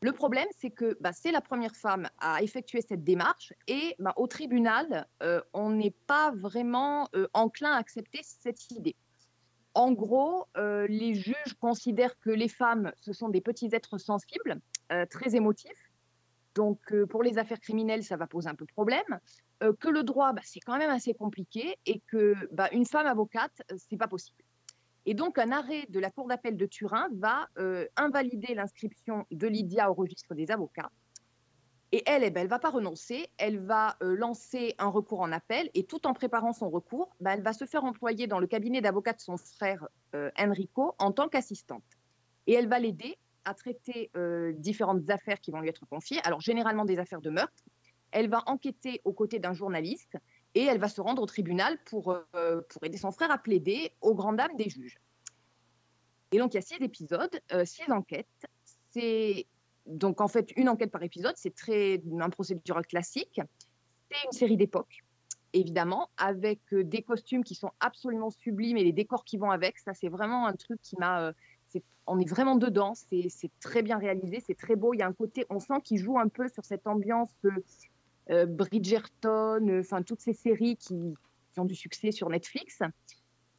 Le 0.00 0.12
problème, 0.12 0.46
c'est 0.58 0.70
que 0.70 0.96
bah, 1.00 1.12
c'est 1.12 1.32
la 1.32 1.40
première 1.40 1.74
femme 1.74 2.08
à 2.18 2.42
effectuer 2.42 2.80
cette 2.80 3.04
démarche 3.04 3.52
et 3.66 3.94
bah, 3.98 4.12
au 4.16 4.26
tribunal, 4.26 5.06
euh, 5.22 5.40
on 5.52 5.70
n'est 5.70 5.94
pas 6.06 6.32
vraiment 6.32 7.08
enclin 7.34 7.72
à 7.72 7.78
accepter 7.78 8.20
cette 8.22 8.70
idée. 8.70 8.96
En 9.74 9.92
gros, 9.92 10.48
les 10.54 11.14
juges 11.14 11.54
considèrent 11.58 12.18
que 12.20 12.28
les 12.28 12.48
femmes, 12.48 12.92
ce 13.00 13.14
sont 13.14 13.30
des 13.30 13.40
petits 13.40 13.70
êtres 13.72 13.96
sensibles, 13.96 14.60
très 15.08 15.34
émotifs. 15.34 15.91
Donc, 16.54 16.80
euh, 16.92 17.06
pour 17.06 17.22
les 17.22 17.38
affaires 17.38 17.60
criminelles, 17.60 18.04
ça 18.04 18.16
va 18.16 18.26
poser 18.26 18.48
un 18.48 18.54
peu 18.54 18.66
de 18.66 18.72
problème. 18.72 19.20
Euh, 19.62 19.72
que 19.72 19.88
le 19.88 20.02
droit, 20.02 20.32
bah, 20.32 20.42
c'est 20.44 20.60
quand 20.60 20.76
même 20.76 20.90
assez 20.90 21.14
compliqué 21.14 21.78
et 21.86 22.00
que 22.08 22.34
bah, 22.52 22.68
une 22.72 22.86
femme 22.86 23.06
avocate, 23.06 23.62
euh, 23.70 23.76
c'est 23.78 23.96
pas 23.96 24.08
possible. 24.08 24.42
Et 25.06 25.14
donc, 25.14 25.38
un 25.38 25.50
arrêt 25.50 25.86
de 25.88 25.98
la 25.98 26.10
Cour 26.10 26.28
d'appel 26.28 26.56
de 26.56 26.66
Turin 26.66 27.08
va 27.14 27.48
invalider 27.96 28.54
l'inscription 28.54 29.26
de 29.32 29.48
Lydia 29.48 29.90
au 29.90 29.94
registre 29.94 30.32
des 30.36 30.52
avocats. 30.52 30.92
Et 31.90 32.04
elle, 32.06 32.22
eh 32.22 32.30
ben, 32.30 32.42
elle 32.42 32.48
va 32.48 32.60
pas 32.60 32.70
renoncer, 32.70 33.26
elle 33.36 33.58
va 33.58 33.96
lancer 34.00 34.76
un 34.78 34.86
recours 34.86 35.20
en 35.20 35.32
appel 35.32 35.70
et 35.74 35.82
tout 35.82 36.06
en 36.06 36.14
préparant 36.14 36.52
son 36.52 36.70
recours, 36.70 37.16
bah, 37.18 37.34
elle 37.34 37.42
va 37.42 37.52
se 37.52 37.64
faire 37.64 37.82
employer 37.82 38.28
dans 38.28 38.38
le 38.38 38.46
cabinet 38.46 38.80
d'avocat 38.80 39.12
de 39.12 39.20
son 39.20 39.36
frère 39.36 39.88
Enrico 40.38 40.94
en 41.00 41.10
tant 41.10 41.28
qu'assistante. 41.28 41.82
Et 42.46 42.52
elle 42.52 42.68
va 42.68 42.78
l'aider 42.78 43.18
à 43.44 43.54
traiter 43.54 44.10
différentes 44.56 45.08
affaires 45.10 45.40
qui 45.40 45.50
vont 45.50 45.60
lui 45.60 45.68
être 45.68 45.86
confiées, 45.86 46.20
alors 46.24 46.40
généralement 46.40 46.84
des 46.84 46.98
affaires 46.98 47.20
de 47.20 47.30
meurtre. 47.30 47.64
Elle 48.10 48.28
va 48.28 48.42
enquêter 48.46 49.00
aux 49.04 49.12
côtés 49.12 49.38
d'un 49.38 49.54
journaliste 49.54 50.16
et 50.54 50.64
elle 50.64 50.78
va 50.78 50.88
se 50.88 51.00
rendre 51.00 51.22
au 51.22 51.26
tribunal 51.26 51.78
pour, 51.86 52.14
pour 52.32 52.84
aider 52.84 52.98
son 52.98 53.10
frère 53.10 53.30
à 53.30 53.38
plaider 53.38 53.92
aux 54.02 54.14
grandes 54.14 54.36
dames 54.36 54.56
des 54.56 54.68
juges. 54.68 54.98
Et 56.30 56.38
donc 56.38 56.52
il 56.52 56.56
y 56.56 56.58
a 56.58 56.62
six 56.62 56.76
épisodes, 56.80 57.40
six 57.64 57.90
enquêtes. 57.90 58.26
C'est 58.90 59.46
donc 59.86 60.20
en 60.20 60.28
fait 60.28 60.52
une 60.56 60.68
enquête 60.68 60.90
par 60.90 61.02
épisode, 61.02 61.34
c'est 61.36 61.54
très 61.54 62.02
un 62.20 62.30
procédural 62.30 62.86
classique. 62.86 63.40
C'est 64.10 64.26
une 64.26 64.32
série 64.32 64.56
d'époque, 64.58 64.98
évidemment, 65.54 66.10
avec 66.18 66.60
des 66.70 67.02
costumes 67.02 67.44
qui 67.44 67.54
sont 67.54 67.70
absolument 67.80 68.30
sublimes 68.30 68.76
et 68.76 68.84
les 68.84 68.92
décors 68.92 69.24
qui 69.24 69.38
vont 69.38 69.50
avec. 69.50 69.78
Ça, 69.78 69.94
c'est 69.94 70.08
vraiment 70.08 70.46
un 70.46 70.52
truc 70.52 70.80
qui 70.82 70.96
m'a. 70.98 71.32
On 72.06 72.18
est 72.18 72.28
vraiment 72.28 72.56
dedans. 72.56 72.94
C'est 72.94 73.50
très 73.60 73.82
bien 73.82 73.98
réalisé, 73.98 74.42
c'est 74.46 74.56
très 74.58 74.76
beau. 74.76 74.94
Il 74.94 74.98
y 74.98 75.02
a 75.02 75.06
un 75.06 75.12
côté, 75.12 75.46
on 75.50 75.60
sent 75.60 75.80
qu'il 75.84 75.98
joue 75.98 76.18
un 76.18 76.28
peu 76.28 76.48
sur 76.48 76.64
cette 76.64 76.86
ambiance 76.86 77.30
euh, 77.44 77.50
euh, 78.30 78.46
Bridgerton, 78.46 79.68
euh, 79.68 79.80
enfin 79.80 80.02
toutes 80.02 80.20
ces 80.20 80.32
séries 80.32 80.76
qui, 80.76 81.14
ont 81.56 81.64
du 81.64 81.74
succès 81.74 82.12
sur 82.12 82.28
Netflix. 82.30 82.78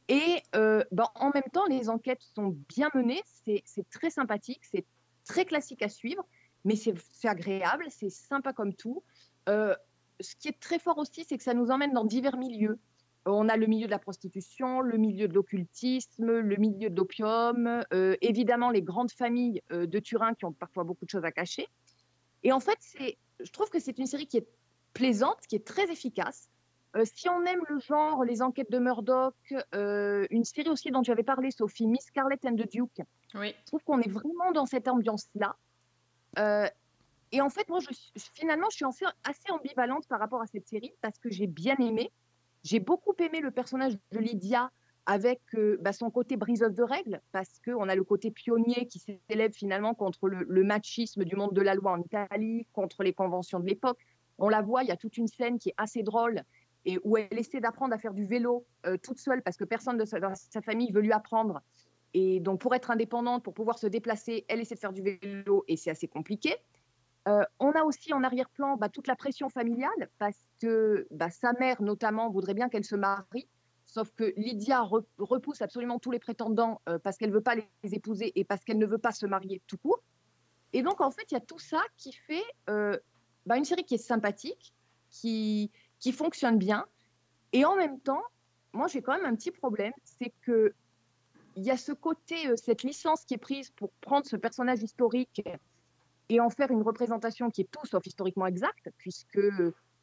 Et 0.08 0.42
euh, 0.56 0.82
ben, 0.90 1.06
en 1.14 1.30
même 1.30 1.48
temps, 1.52 1.66
les 1.66 1.88
enquêtes 1.88 2.22
sont 2.34 2.56
bien 2.68 2.90
menées, 2.94 3.22
c'est 3.24 3.88
très 3.90 4.10
sympathique, 4.10 4.62
c'est 4.64 4.84
très 5.24 5.44
classique 5.44 5.82
à 5.82 5.88
suivre, 5.88 6.24
mais 6.64 6.76
c'est 6.76 7.28
agréable, 7.28 7.86
c'est 7.88 8.10
sympa 8.10 8.52
comme 8.52 8.74
tout. 8.74 9.02
Ce 9.46 10.36
qui 10.38 10.48
est 10.48 10.58
très 10.58 10.78
fort 10.78 10.98
aussi, 10.98 11.24
c'est 11.24 11.38
que 11.38 11.44
ça 11.44 11.54
nous 11.54 11.70
emmène 11.70 11.92
dans 11.92 12.04
divers 12.04 12.36
milieux. 12.36 12.78
On 13.26 13.48
a 13.48 13.56
le 13.56 13.66
milieu 13.66 13.86
de 13.86 13.90
la 13.90 13.98
prostitution, 13.98 14.80
le 14.80 14.98
milieu 14.98 15.28
de 15.28 15.34
l'occultisme, 15.34 16.30
le 16.30 16.56
milieu 16.56 16.90
de 16.90 16.96
l'opium, 16.96 17.82
euh, 17.92 18.16
évidemment 18.20 18.70
les 18.70 18.82
grandes 18.82 19.12
familles 19.12 19.62
euh, 19.72 19.86
de 19.86 19.98
Turin 19.98 20.34
qui 20.34 20.44
ont 20.44 20.52
parfois 20.52 20.84
beaucoup 20.84 21.06
de 21.06 21.10
choses 21.10 21.24
à 21.24 21.32
cacher. 21.32 21.66
Et 22.42 22.52
en 22.52 22.60
fait, 22.60 22.76
c'est, 22.80 23.16
je 23.40 23.50
trouve 23.50 23.70
que 23.70 23.78
c'est 23.78 23.98
une 23.98 24.06
série 24.06 24.26
qui 24.26 24.36
est 24.36 24.46
plaisante, 24.92 25.38
qui 25.48 25.56
est 25.56 25.66
très 25.66 25.90
efficace. 25.90 26.50
Euh, 26.96 27.04
si 27.04 27.28
on 27.28 27.42
aime 27.44 27.62
le 27.68 27.80
genre, 27.80 28.24
les 28.24 28.42
enquêtes 28.42 28.70
de 28.70 28.78
Murdoch, 28.78 29.34
une 29.72 30.44
série 30.44 30.68
aussi 30.68 30.90
dont 30.90 31.02
tu 31.02 31.10
avais 31.10 31.22
parlé, 31.22 31.50
Sophie, 31.50 31.86
Miss 31.86 32.04
Scarlet 32.04 32.38
and 32.44 32.56
the 32.56 32.70
Duke, 32.70 33.00
Oui. 33.34 33.54
je 33.58 33.64
trouve 33.66 33.82
qu'on 33.84 34.00
est 34.00 34.10
vraiment 34.10 34.52
dans 34.52 34.66
cette 34.66 34.86
ambiance-là. 34.86 35.56
Et 37.34 37.40
en 37.40 37.50
fait, 37.50 37.68
moi, 37.68 37.80
je, 37.80 37.88
finalement, 38.34 38.68
je 38.70 38.76
suis 38.76 39.06
assez 39.24 39.50
ambivalente 39.50 40.06
par 40.06 40.20
rapport 40.20 40.40
à 40.40 40.46
cette 40.46 40.68
série 40.68 40.92
parce 41.00 41.18
que 41.18 41.30
j'ai 41.30 41.48
bien 41.48 41.74
aimé. 41.78 42.12
J'ai 42.64 42.80
beaucoup 42.80 43.14
aimé 43.18 43.40
le 43.40 43.50
personnage 43.50 43.96
de 44.10 44.18
Lydia 44.18 44.70
avec 45.06 45.42
euh, 45.54 45.76
bah, 45.82 45.92
son 45.92 46.10
côté 46.10 46.36
briseuse 46.36 46.74
de 46.74 46.82
règles 46.82 47.20
parce 47.30 47.60
qu'on 47.62 47.88
a 47.90 47.94
le 47.94 48.04
côté 48.04 48.30
pionnier 48.30 48.86
qui 48.86 48.98
s'élève 48.98 49.52
finalement 49.52 49.94
contre 49.94 50.28
le, 50.28 50.64
machisme 50.64 51.24
du 51.24 51.36
monde 51.36 51.52
de 51.52 51.60
la 51.60 51.74
loi 51.74 51.92
en 51.92 52.00
Italie, 52.00 52.66
contre 52.72 53.02
les 53.02 53.12
conventions 53.12 53.60
de 53.60 53.66
l'époque. 53.66 53.98
On 54.38 54.48
la 54.48 54.62
voit, 54.62 54.82
il 54.82 54.88
y 54.88 54.92
a 54.92 54.96
toute 54.96 55.18
une 55.18 55.28
scène 55.28 55.58
qui 55.58 55.68
est 55.68 55.74
assez 55.76 56.02
drôle 56.02 56.42
et 56.86 56.98
où 57.04 57.18
elle 57.18 57.38
essaie 57.38 57.60
d'apprendre 57.60 57.94
à 57.94 57.98
faire 57.98 58.14
du 58.14 58.24
vélo 58.24 58.66
euh, 58.86 58.96
toute 58.96 59.18
seule 59.18 59.42
parce 59.42 59.58
que 59.58 59.64
personne 59.64 59.98
de 59.98 60.18
dans 60.18 60.34
sa 60.34 60.62
famille 60.62 60.90
veut 60.90 61.02
lui 61.02 61.12
apprendre. 61.12 61.60
Et 62.14 62.40
donc, 62.40 62.60
pour 62.60 62.74
être 62.74 62.90
indépendante, 62.90 63.42
pour 63.42 63.52
pouvoir 63.52 63.78
se 63.78 63.86
déplacer, 63.86 64.46
elle 64.48 64.60
essaie 64.60 64.76
de 64.76 64.80
faire 64.80 64.92
du 64.92 65.02
vélo 65.02 65.64
et 65.68 65.76
c'est 65.76 65.90
assez 65.90 66.08
compliqué. 66.08 66.56
On 67.26 67.70
a 67.72 67.82
aussi 67.84 68.12
en 68.12 68.22
arrière-plan 68.22 68.76
bah, 68.76 68.88
toute 68.88 69.06
la 69.06 69.16
pression 69.16 69.48
familiale 69.48 70.10
parce 70.18 70.38
que 70.60 71.06
bah, 71.10 71.30
sa 71.30 71.52
mère, 71.54 71.80
notamment, 71.82 72.30
voudrait 72.30 72.54
bien 72.54 72.68
qu'elle 72.68 72.84
se 72.84 72.96
marie. 72.96 73.48
Sauf 73.86 74.10
que 74.12 74.32
Lydia 74.36 74.80
re- 74.82 75.04
repousse 75.18 75.62
absolument 75.62 75.98
tous 75.98 76.10
les 76.10 76.18
prétendants 76.18 76.80
parce 77.02 77.16
qu'elle 77.16 77.30
ne 77.30 77.34
veut 77.34 77.42
pas 77.42 77.54
les 77.54 77.94
épouser 77.94 78.32
et 78.38 78.44
parce 78.44 78.64
qu'elle 78.64 78.78
ne 78.78 78.86
veut 78.86 78.98
pas 78.98 79.12
se 79.12 79.26
marier 79.26 79.62
tout 79.66 79.78
court. 79.78 80.02
Et 80.72 80.82
donc, 80.82 81.00
en 81.00 81.10
fait, 81.10 81.30
il 81.30 81.34
y 81.34 81.36
a 81.36 81.40
tout 81.40 81.58
ça 81.58 81.82
qui 81.96 82.12
fait 82.12 82.44
bah, 82.66 83.56
une 83.56 83.64
série 83.64 83.84
qui 83.84 83.94
est 83.94 83.98
sympathique, 83.98 84.74
qui, 85.10 85.70
qui 85.98 86.12
fonctionne 86.12 86.58
bien. 86.58 86.86
Et 87.52 87.64
en 87.64 87.76
même 87.76 88.00
temps, 88.00 88.22
moi, 88.72 88.88
j'ai 88.88 89.00
quand 89.00 89.12
même 89.12 89.26
un 89.26 89.36
petit 89.36 89.52
problème, 89.52 89.92
c'est 90.04 90.32
que 90.42 90.74
il 91.56 91.62
y 91.62 91.70
a 91.70 91.76
ce 91.76 91.92
côté, 91.92 92.56
cette 92.56 92.82
licence 92.82 93.24
qui 93.24 93.34
est 93.34 93.38
prise 93.38 93.70
pour 93.70 93.92
prendre 94.00 94.26
ce 94.26 94.34
personnage 94.34 94.82
historique 94.82 95.42
et 96.28 96.40
en 96.40 96.50
faire 96.50 96.70
une 96.70 96.82
représentation 96.82 97.50
qui 97.50 97.62
est 97.62 97.70
tout 97.70 97.86
sauf 97.86 98.06
historiquement 98.06 98.46
exacte, 98.46 98.88
puisque 98.98 99.40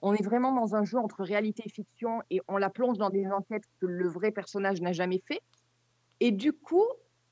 on 0.02 0.14
est 0.14 0.24
vraiment 0.24 0.54
dans 0.54 0.76
un 0.76 0.84
jeu 0.84 0.98
entre 0.98 1.24
réalité 1.24 1.64
et 1.66 1.70
fiction 1.70 2.22
et 2.30 2.42
on 2.48 2.58
la 2.58 2.70
plonge 2.70 2.98
dans 2.98 3.10
des 3.10 3.28
enquêtes 3.28 3.64
que 3.80 3.86
le 3.86 4.08
vrai 4.08 4.32
personnage 4.32 4.82
n'a 4.82 4.94
jamais 4.94 5.22
fait. 5.28 5.42
Et 6.20 6.32
du 6.32 6.54
coup, 6.54 6.86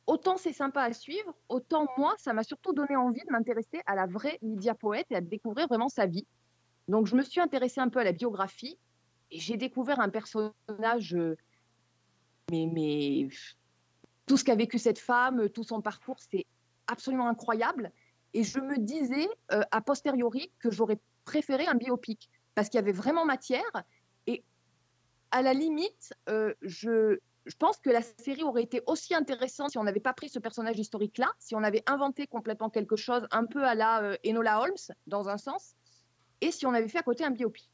autant 0.08 0.38
c'est 0.38 0.54
sympa 0.54 0.82
à 0.82 0.94
suivre, 0.94 1.36
autant 1.50 1.88
moi, 1.98 2.14
ça 2.18 2.34
m'a 2.34 2.44
surtout 2.44 2.74
donné 2.74 2.96
envie 2.96 3.22
de 3.22 3.32
m'intéresser 3.32 3.82
à 3.86 3.96
la 3.96 4.06
vraie 4.06 4.38
Lydia 4.42 4.76
Poète 4.76 5.08
et 5.12 5.16
à 5.16 5.22
découvrir 5.22 5.68
vraiment 5.68 5.90
sa 5.90 6.06
vie. 6.06 6.28
Donc 6.88 7.06
je 7.06 7.16
me 7.16 7.22
suis 7.22 7.40
intéressée 7.40 7.82
un 7.82 7.90
peu 7.90 8.00
à 8.00 8.04
la 8.04 8.12
biographie 8.12 8.78
et 9.32 9.40
j'ai 9.40 9.58
découvert 9.58 10.00
un 10.00 10.10
personnage, 10.10 11.14
euh, 11.14 11.38
mais, 12.52 12.68
mais 12.72 13.28
tout 14.26 14.38
ce 14.38 14.44
qu'a 14.44 14.56
vécu 14.56 14.80
cette 14.80 15.00
femme, 15.00 15.50
tout 15.50 15.64
son 15.64 15.82
parcours, 15.82 16.18
c'est 16.20 16.46
absolument 16.88 17.28
incroyable. 17.28 17.92
Et 18.34 18.44
je 18.44 18.60
me 18.60 18.78
disais, 18.78 19.28
euh, 19.52 19.62
a 19.72 19.82
posteriori, 19.82 20.52
que 20.60 20.70
j'aurais 20.70 21.00
préféré 21.26 21.66
un 21.68 21.76
biopic 21.76 22.30
parce 22.56 22.70
qu'il 22.70 22.78
y 22.78 22.84
avait 22.84 22.92
vraiment 22.92 23.26
matière. 23.26 23.72
Et 24.28 24.44
à 25.32 25.42
la 25.42 25.54
limite, 25.54 26.14
euh, 26.30 26.54
je, 26.62 27.18
je 27.46 27.56
pense 27.56 27.78
que 27.78 27.90
la 27.90 28.02
série 28.02 28.44
aurait 28.44 28.64
été 28.64 28.82
aussi 28.86 29.16
intéressante 29.16 29.72
si 29.72 29.78
on 29.78 29.84
n'avait 29.84 30.00
pas 30.00 30.14
pris 30.14 30.30
ce 30.30 30.40
personnage 30.40 30.78
historique-là, 30.78 31.32
si 31.40 31.56
on 31.56 31.64
avait 31.64 31.84
inventé 31.88 32.28
complètement 32.28 32.70
quelque 32.70 32.96
chose 32.96 33.28
un 33.32 33.46
peu 33.46 33.64
à 33.64 33.76
la 33.76 34.04
euh, 34.04 34.18
Enola 34.26 34.62
Holmes, 34.62 34.96
dans 35.08 35.30
un 35.30 35.38
sens, 35.38 35.76
et 36.42 36.52
si 36.52 36.66
on 36.66 36.74
avait 36.74 36.88
fait 36.88 37.00
à 37.00 37.04
côté 37.04 37.24
un 37.24 37.32
biopic. 37.32 37.70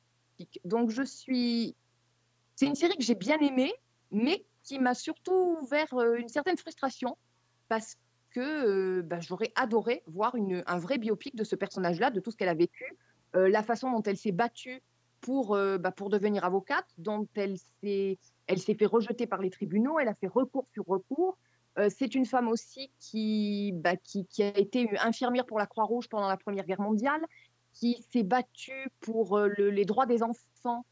Donc 0.63 0.89
je 0.89 1.03
suis... 1.03 1.75
C'est 2.55 2.67
une 2.67 2.75
série 2.75 2.95
que 2.95 3.03
j'ai 3.03 3.15
bien 3.15 3.37
aimée, 3.39 3.73
mais 4.11 4.45
qui 4.63 4.79
m'a 4.79 4.93
surtout 4.93 5.57
ouvert 5.61 5.87
une 6.17 6.29
certaine 6.29 6.57
frustration, 6.57 7.17
parce 7.67 7.97
que 8.35 8.99
bah, 9.01 9.19
j'aurais 9.21 9.53
adoré 9.55 10.03
voir 10.07 10.35
un 10.35 10.77
vrai 10.77 10.97
biopic 10.97 11.35
de 11.35 11.45
ce 11.45 11.55
personnage-là, 11.55 12.11
de 12.11 12.19
tout 12.19 12.31
ce 12.31 12.35
qu'elle 12.35 12.49
a 12.49 12.53
vécu, 12.53 12.97
euh, 13.35 13.47
la 13.47 13.63
façon 13.63 13.89
dont 13.91 14.01
elle 14.03 14.17
s'est 14.17 14.33
battue 14.33 14.83
pour, 15.21 15.55
euh, 15.55 15.77
bah, 15.77 15.91
pour 15.91 16.09
devenir 16.09 16.43
avocate, 16.43 16.85
dont 16.97 17.27
elle 17.35 17.57
s'est, 17.57 18.19
elle 18.47 18.59
s'est 18.59 18.75
fait 18.75 18.85
rejeter 18.85 19.25
par 19.25 19.41
les 19.41 19.49
tribunaux, 19.49 19.99
elle 19.99 20.09
a 20.09 20.15
fait 20.15 20.27
recours 20.27 20.67
sur 20.73 20.85
recours. 20.85 21.37
Euh, 21.79 21.87
c'est 21.89 22.13
une 22.13 22.25
femme 22.25 22.49
aussi 22.49 22.91
qui, 22.99 23.71
bah, 23.73 23.95
qui, 23.95 24.27
a 24.43 24.57
été 24.57 24.89
infirmière 24.99 25.45
pour 25.45 25.57
la 25.57 25.65
Croix-Rouge 25.65 26.09
pendant 26.09 26.27
la 26.27 26.37
Première 26.37 26.65
Guerre 26.65 26.81
mondiale, 26.81 27.25
qui 27.71 28.05
s'est 28.11 28.23
battue 28.23 28.89
pour 28.99 29.39
le, 29.39 29.69
les 29.69 29.85
droits 29.85 30.05
des 30.05 30.23
enfants 30.23 30.85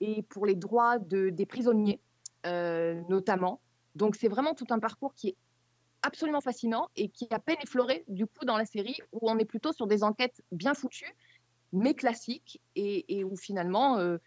et 0.00 0.22
pour 0.22 0.46
les 0.46 0.54
droits 0.54 0.98
de, 0.98 1.30
des 1.30 1.46
prisonniers, 1.46 2.00
notamment. 2.44 3.60
Donc 3.96 4.14
c'est 4.14 4.28
vraiment 4.28 4.54
tout 4.54 4.66
un 4.70 4.78
parcours 4.78 5.14
qui 5.14 5.28
est 5.28 5.36
absolument 6.06 6.40
fascinant 6.40 6.88
et 6.96 7.08
qui 7.08 7.26
a 7.30 7.38
peine 7.38 7.56
effleuré 7.62 8.04
du 8.08 8.26
coup 8.26 8.44
dans 8.44 8.56
la 8.56 8.64
série 8.64 8.96
où 9.12 9.30
on 9.30 9.38
est 9.38 9.44
plutôt 9.44 9.72
sur 9.72 9.86
des 9.86 10.02
enquêtes 10.02 10.42
bien 10.52 10.74
foutues 10.74 11.14
mais 11.72 11.94
classique, 11.94 12.60
et, 12.74 13.24
où 13.24 13.36
finalement, 13.36 13.98
euh, 13.98 14.18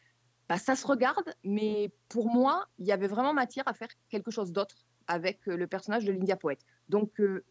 bah, 0.47 0.57
ça 0.57 0.75
se 0.75 0.85
regarde, 0.85 1.33
mais 1.43 1.91
pour 2.07 2.27
moi, 2.27 2.67
il 2.77 2.85
y 2.85 2.91
avait 2.91 3.07
vraiment 3.07 3.33
matière 3.33 3.67
à 3.67 3.73
faire 3.73 3.89
quelque 4.09 4.31
chose 4.31 4.51
d'autre 4.51 4.75
avec 5.07 5.47
euh, 5.47 5.55
le 5.55 5.67
personnage 5.67 6.05
de 6.05 6.11
l'India 6.11 6.35
Poète. 6.35 6.63
Donc, 6.89 7.19
euh, 7.19 7.43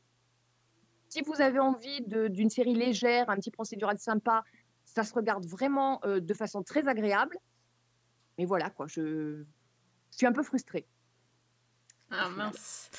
si 1.08 1.22
vous 1.22 1.40
avez 1.40 1.58
envie 1.58 2.02
d'une 2.06 2.50
série 2.50 2.74
légère, 2.74 3.30
un 3.30 3.36
petit 3.36 3.50
procédural 3.50 3.98
sympa, 3.98 4.44
ça 4.84 5.04
se 5.04 5.14
regarde 5.14 5.46
vraiment 5.46 6.00
de 6.04 6.34
façon 6.34 6.62
très 6.62 6.86
agréable. 6.86 7.38
Mais 8.36 8.44
voilà, 8.44 8.68
quoi, 8.68 8.86
je, 8.86 9.42
je 10.12 10.16
suis 10.16 10.26
un 10.26 10.32
peu 10.32 10.42
frustrée. 10.42 10.86
Ah 12.10 12.28
mince. 12.28 12.90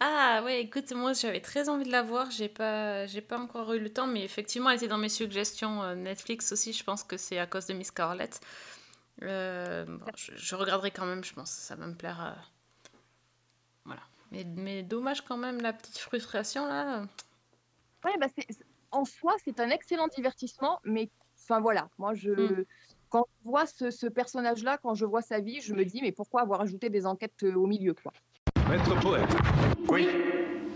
Ah 0.00 0.42
ouais, 0.44 0.60
écoute, 0.60 0.92
moi 0.92 1.14
j'avais 1.14 1.40
très 1.40 1.70
envie 1.70 1.86
de 1.86 1.90
la 1.90 2.02
voir, 2.02 2.30
j'ai 2.30 2.50
pas, 2.50 3.06
j'ai 3.06 3.22
pas 3.22 3.38
encore 3.38 3.72
eu 3.72 3.78
le 3.78 3.90
temps, 3.90 4.06
mais 4.06 4.22
effectivement 4.24 4.68
elle 4.68 4.76
était 4.76 4.88
dans 4.88 4.98
mes 4.98 5.08
suggestions 5.08 5.82
euh, 5.82 5.94
Netflix 5.94 6.52
aussi, 6.52 6.74
je 6.74 6.84
pense 6.84 7.02
que 7.02 7.16
c'est 7.16 7.38
à 7.38 7.46
cause 7.46 7.64
de 7.66 7.72
Miss 7.72 7.88
Scarlett. 7.88 8.40
Euh, 9.22 9.86
je, 10.14 10.54
regarderai 10.54 10.90
quand 10.90 11.06
même, 11.06 11.24
je 11.24 11.32
pense, 11.32 11.50
ça 11.50 11.76
va 11.76 11.86
me 11.86 11.94
plaire. 11.94 12.22
Euh, 12.22 12.90
voilà. 13.86 14.02
Mais, 14.32 14.44
mais 14.44 14.82
dommage 14.82 15.22
quand 15.22 15.38
même 15.38 15.62
la 15.62 15.72
petite 15.72 15.96
frustration 15.96 16.66
là. 16.66 17.06
Ouais, 18.04 18.18
bah 18.18 18.26
en 18.90 19.06
soi 19.06 19.34
c'est 19.42 19.60
un 19.60 19.70
excellent 19.70 20.08
divertissement, 20.08 20.78
mais 20.84 21.10
enfin 21.42 21.60
voilà, 21.60 21.88
moi 21.98 22.12
je... 22.14 22.32
Mm. 22.32 22.64
Quand 23.08 23.24
je 23.38 23.48
vois 23.48 23.66
ce, 23.66 23.92
ce 23.92 24.08
personnage-là, 24.08 24.78
quand 24.82 24.94
je 24.94 25.06
vois 25.06 25.22
sa 25.22 25.38
vie, 25.38 25.60
je 25.60 25.72
me 25.72 25.84
dis 25.84 26.02
mais 26.02 26.12
pourquoi 26.12 26.42
avoir 26.42 26.60
ajouté 26.60 26.90
des 26.90 27.06
enquêtes 27.06 27.44
au 27.44 27.66
milieu 27.66 27.94
quoi? 27.94 28.12
Maître 28.68 28.98
poète. 29.00 29.36
Oui. 29.88 30.08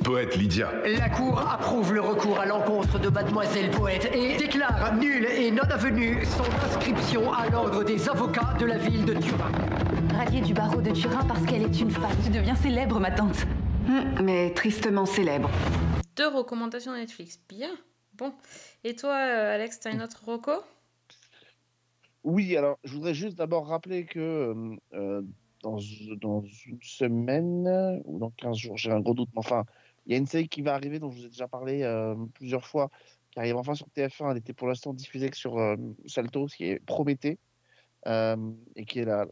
Poète 0.04 0.36
Lydia. 0.36 0.70
La 0.86 1.08
Cour 1.08 1.40
approuve 1.40 1.92
le 1.92 2.00
recours 2.00 2.38
à 2.38 2.46
l'encontre 2.46 3.00
de 3.00 3.08
Mademoiselle 3.08 3.70
Poète 3.72 4.08
et 4.14 4.36
déclare 4.36 4.94
nulle 4.94 5.24
et 5.24 5.50
non 5.50 5.64
avenue 5.64 6.24
son 6.24 6.44
inscription 6.64 7.32
à 7.32 7.48
l'ordre 7.50 7.82
des 7.82 8.08
avocats 8.08 8.54
de 8.60 8.66
la 8.66 8.78
ville 8.78 9.04
de 9.04 9.14
Turin. 9.14 9.50
Ralliée 10.14 10.40
du 10.40 10.54
barreau 10.54 10.80
de 10.80 10.92
Turin 10.92 11.24
parce 11.26 11.44
qu'elle 11.44 11.62
est 11.62 11.80
une 11.80 11.90
femme. 11.90 12.16
Tu 12.24 12.30
deviens 12.30 12.54
célèbre, 12.54 13.00
ma 13.00 13.10
tante. 13.10 13.44
Hum, 13.88 14.22
mais 14.22 14.54
tristement 14.54 15.04
célèbre. 15.04 15.50
Deux 16.14 16.28
recommandations 16.28 16.94
Netflix. 16.94 17.40
Bien. 17.48 17.70
Bon. 18.14 18.32
Et 18.84 18.94
toi, 18.94 19.14
euh, 19.14 19.56
Alex, 19.56 19.80
t'as 19.80 19.92
une 19.92 20.02
autre 20.02 20.22
reco? 20.24 20.52
Oui, 22.22 22.56
alors 22.56 22.78
je 22.84 22.94
voudrais 22.94 23.14
juste 23.14 23.36
d'abord 23.36 23.66
rappeler 23.66 24.04
que 24.04 24.20
euh, 24.20 24.76
euh 24.94 25.22
dans, 25.62 25.78
une 25.78 26.78
semaine 26.82 28.00
ou 28.04 28.18
dans 28.18 28.30
15 28.30 28.56
jours, 28.56 28.76
j'ai 28.76 28.90
un 28.90 29.00
gros 29.00 29.14
doute. 29.14 29.28
Mais 29.34 29.38
enfin, 29.38 29.64
il 30.06 30.12
y 30.12 30.14
a 30.14 30.18
une 30.18 30.26
série 30.26 30.48
qui 30.48 30.62
va 30.62 30.74
arriver 30.74 30.98
dont 30.98 31.10
je 31.10 31.18
vous 31.18 31.26
ai 31.26 31.28
déjà 31.28 31.48
parlé 31.48 31.82
euh, 31.82 32.14
plusieurs 32.34 32.66
fois, 32.66 32.90
qui 33.30 33.38
arrive 33.38 33.56
enfin 33.56 33.74
sur 33.74 33.86
TF1. 33.88 34.30
Elle 34.32 34.38
était 34.38 34.52
pour 34.52 34.68
l'instant 34.68 34.92
diffusée 34.92 35.30
sur 35.32 35.58
euh, 35.58 35.76
Salto, 36.06 36.48
ce 36.48 36.56
qui 36.56 36.64
est 36.64 36.84
Prométhée, 36.84 37.38
euh, 38.06 38.36
et 38.76 38.84
qui 38.84 39.00
est 39.00 39.04
la, 39.04 39.26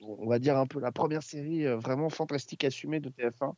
on 0.00 0.26
va 0.26 0.38
dire 0.38 0.56
un 0.56 0.66
peu 0.66 0.80
la 0.80 0.92
première 0.92 1.22
série 1.22 1.64
vraiment 1.66 2.08
fantastique 2.08 2.64
assumée 2.64 3.00
de 3.00 3.10
TF1 3.10 3.52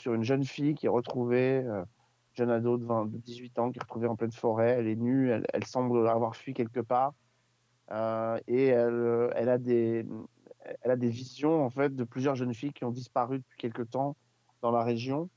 sur 0.00 0.14
une 0.14 0.24
jeune 0.24 0.44
fille 0.44 0.74
qui 0.74 0.86
est 0.86 0.90
retrouvée, 0.90 1.64
jeune 2.34 2.50
ado 2.50 2.76
de, 2.76 2.84
20, 2.84 3.06
de 3.06 3.18
18 3.18 3.58
ans, 3.58 3.72
qui 3.72 3.78
est 3.78 3.82
retrouvée 3.82 4.06
en 4.06 4.14
pleine 4.14 4.30
forêt. 4.30 4.76
Elle 4.78 4.86
est 4.86 4.96
nue, 4.96 5.30
elle, 5.30 5.44
elle 5.52 5.64
semble 5.64 6.06
avoir 6.06 6.36
fui 6.36 6.54
quelque 6.54 6.80
part. 6.80 7.14
et 7.90 8.66
elle, 8.66 9.30
elle, 9.34 9.48
a 9.48 9.58
des, 9.58 10.06
elle 10.82 10.90
a 10.90 10.96
des 10.96 11.08
visions 11.08 11.64
en 11.64 11.70
fait 11.70 11.94
de 11.94 12.04
plusieurs 12.04 12.34
jeunes 12.34 12.54
filles 12.54 12.72
qui 12.72 12.84
ont 12.84 12.90
disparu 12.90 13.38
depuis 13.38 13.58
quelque 13.58 13.82
temps 13.82 14.16
dans 14.62 14.70
la 14.70 14.82
région. 14.82 15.28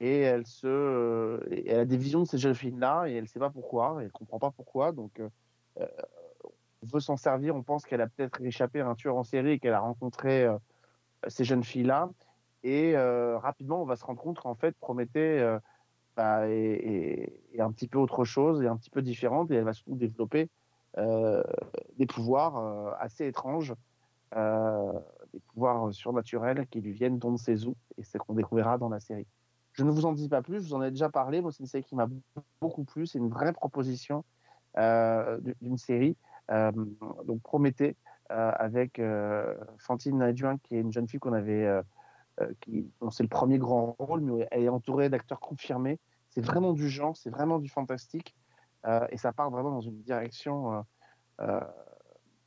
Et 0.00 0.20
elle 0.20 0.46
se 0.46 0.66
euh, 0.66 1.40
elle 1.66 1.80
a 1.80 1.84
des 1.86 1.96
visions 1.96 2.20
de 2.20 2.26
ces 2.26 2.36
jeunes 2.36 2.54
filles 2.54 2.76
là 2.76 3.06
et 3.06 3.14
elle 3.14 3.22
ne 3.22 3.28
sait 3.28 3.38
pas 3.38 3.48
pourquoi 3.50 3.98
elle 4.02 4.12
comprend 4.12 4.38
pas 4.38 4.50
pourquoi. 4.50 4.92
Donc 4.92 5.18
euh, 5.20 5.28
euh, 5.80 5.86
on 6.82 6.86
veut 6.86 7.00
s'en 7.00 7.16
servir. 7.16 7.56
On 7.56 7.62
pense 7.62 7.86
qu'elle 7.86 8.02
a 8.02 8.06
peut-être 8.06 8.42
échappé 8.42 8.80
à 8.80 8.88
un 8.88 8.94
tueur 8.94 9.16
en 9.16 9.24
série 9.24 9.52
et 9.52 9.58
qu'elle 9.58 9.72
a 9.72 9.80
rencontré 9.80 10.46
ces 11.28 11.44
jeunes 11.44 11.64
filles 11.64 11.84
là 11.84 12.10
et 12.62 12.96
rapidement 12.96 13.80
on 13.80 13.86
va 13.86 13.96
se 13.96 14.04
rendre 14.04 14.20
compte 14.20 14.38
qu'en 14.38 14.54
fait 14.54 14.76
Prométhée 14.76 15.56
bah, 16.16 16.48
est, 16.48 17.32
un 17.58 17.72
petit 17.72 17.88
peu 17.88 17.98
autre 17.98 18.24
chose 18.24 18.62
et 18.62 18.66
un 18.66 18.76
petit 18.76 18.90
peu 18.90 19.00
différente. 19.00 19.50
Et 19.50 19.54
elle 19.54 19.64
va 19.64 19.72
surtout 19.72 19.96
développer 19.96 20.50
des 20.96 22.06
pouvoirs 22.06 22.94
assez 23.00 23.26
étranges 23.26 23.74
des 24.34 25.40
pouvoirs 25.48 25.92
surnaturels 25.92 26.66
qui 26.68 26.80
lui 26.80 26.92
viennent 26.92 27.18
d'on 27.18 27.32
ne 27.32 27.36
sait 27.36 27.56
et 27.96 28.02
c'est 28.02 28.18
qu'on 28.18 28.34
découvrira 28.34 28.78
dans 28.78 28.88
la 28.88 29.00
série. 29.00 29.26
Je 29.72 29.84
ne 29.84 29.90
vous 29.90 30.06
en 30.06 30.12
dis 30.12 30.28
pas 30.28 30.40
plus, 30.40 30.62
je 30.62 30.68
vous 30.68 30.74
en 30.74 30.82
ai 30.82 30.90
déjà 30.90 31.10
parlé. 31.10 31.42
Moi, 31.42 31.52
c'est 31.52 31.60
une 31.60 31.66
série 31.66 31.84
qui 31.84 31.96
m'a 31.96 32.08
beaucoup 32.60 32.84
plu. 32.84 33.06
C'est 33.06 33.18
une 33.18 33.28
vraie 33.28 33.52
proposition 33.52 34.24
euh, 34.78 35.38
d'une 35.60 35.76
série. 35.76 36.16
Euh, 36.50 36.72
donc, 37.26 37.42
Prométhée, 37.42 37.94
euh, 38.32 38.52
avec 38.56 38.98
euh, 38.98 39.54
Fantine 39.78 40.18
Nadjuin, 40.18 40.56
qui 40.58 40.76
est 40.76 40.80
une 40.80 40.92
jeune 40.92 41.06
fille 41.06 41.20
qu'on 41.20 41.34
avait. 41.34 41.66
Euh, 41.66 41.82
qui, 42.60 42.90
c'est 43.10 43.22
le 43.22 43.28
premier 43.28 43.58
grand 43.58 43.96
rôle, 43.98 44.20
mais 44.20 44.48
elle 44.50 44.64
est 44.64 44.68
entourée 44.68 45.08
d'acteurs 45.08 45.40
confirmés. 45.40 45.98
C'est 46.30 46.40
vraiment 46.40 46.72
du 46.72 46.88
genre, 46.88 47.16
c'est 47.16 47.30
vraiment 47.30 47.58
du 47.58 47.68
fantastique. 47.68 48.34
et 49.10 49.16
ça 49.16 49.32
part 49.32 49.50
vraiment 49.50 49.70
dans 49.70 49.80
une 49.80 50.02
direction 50.02 50.84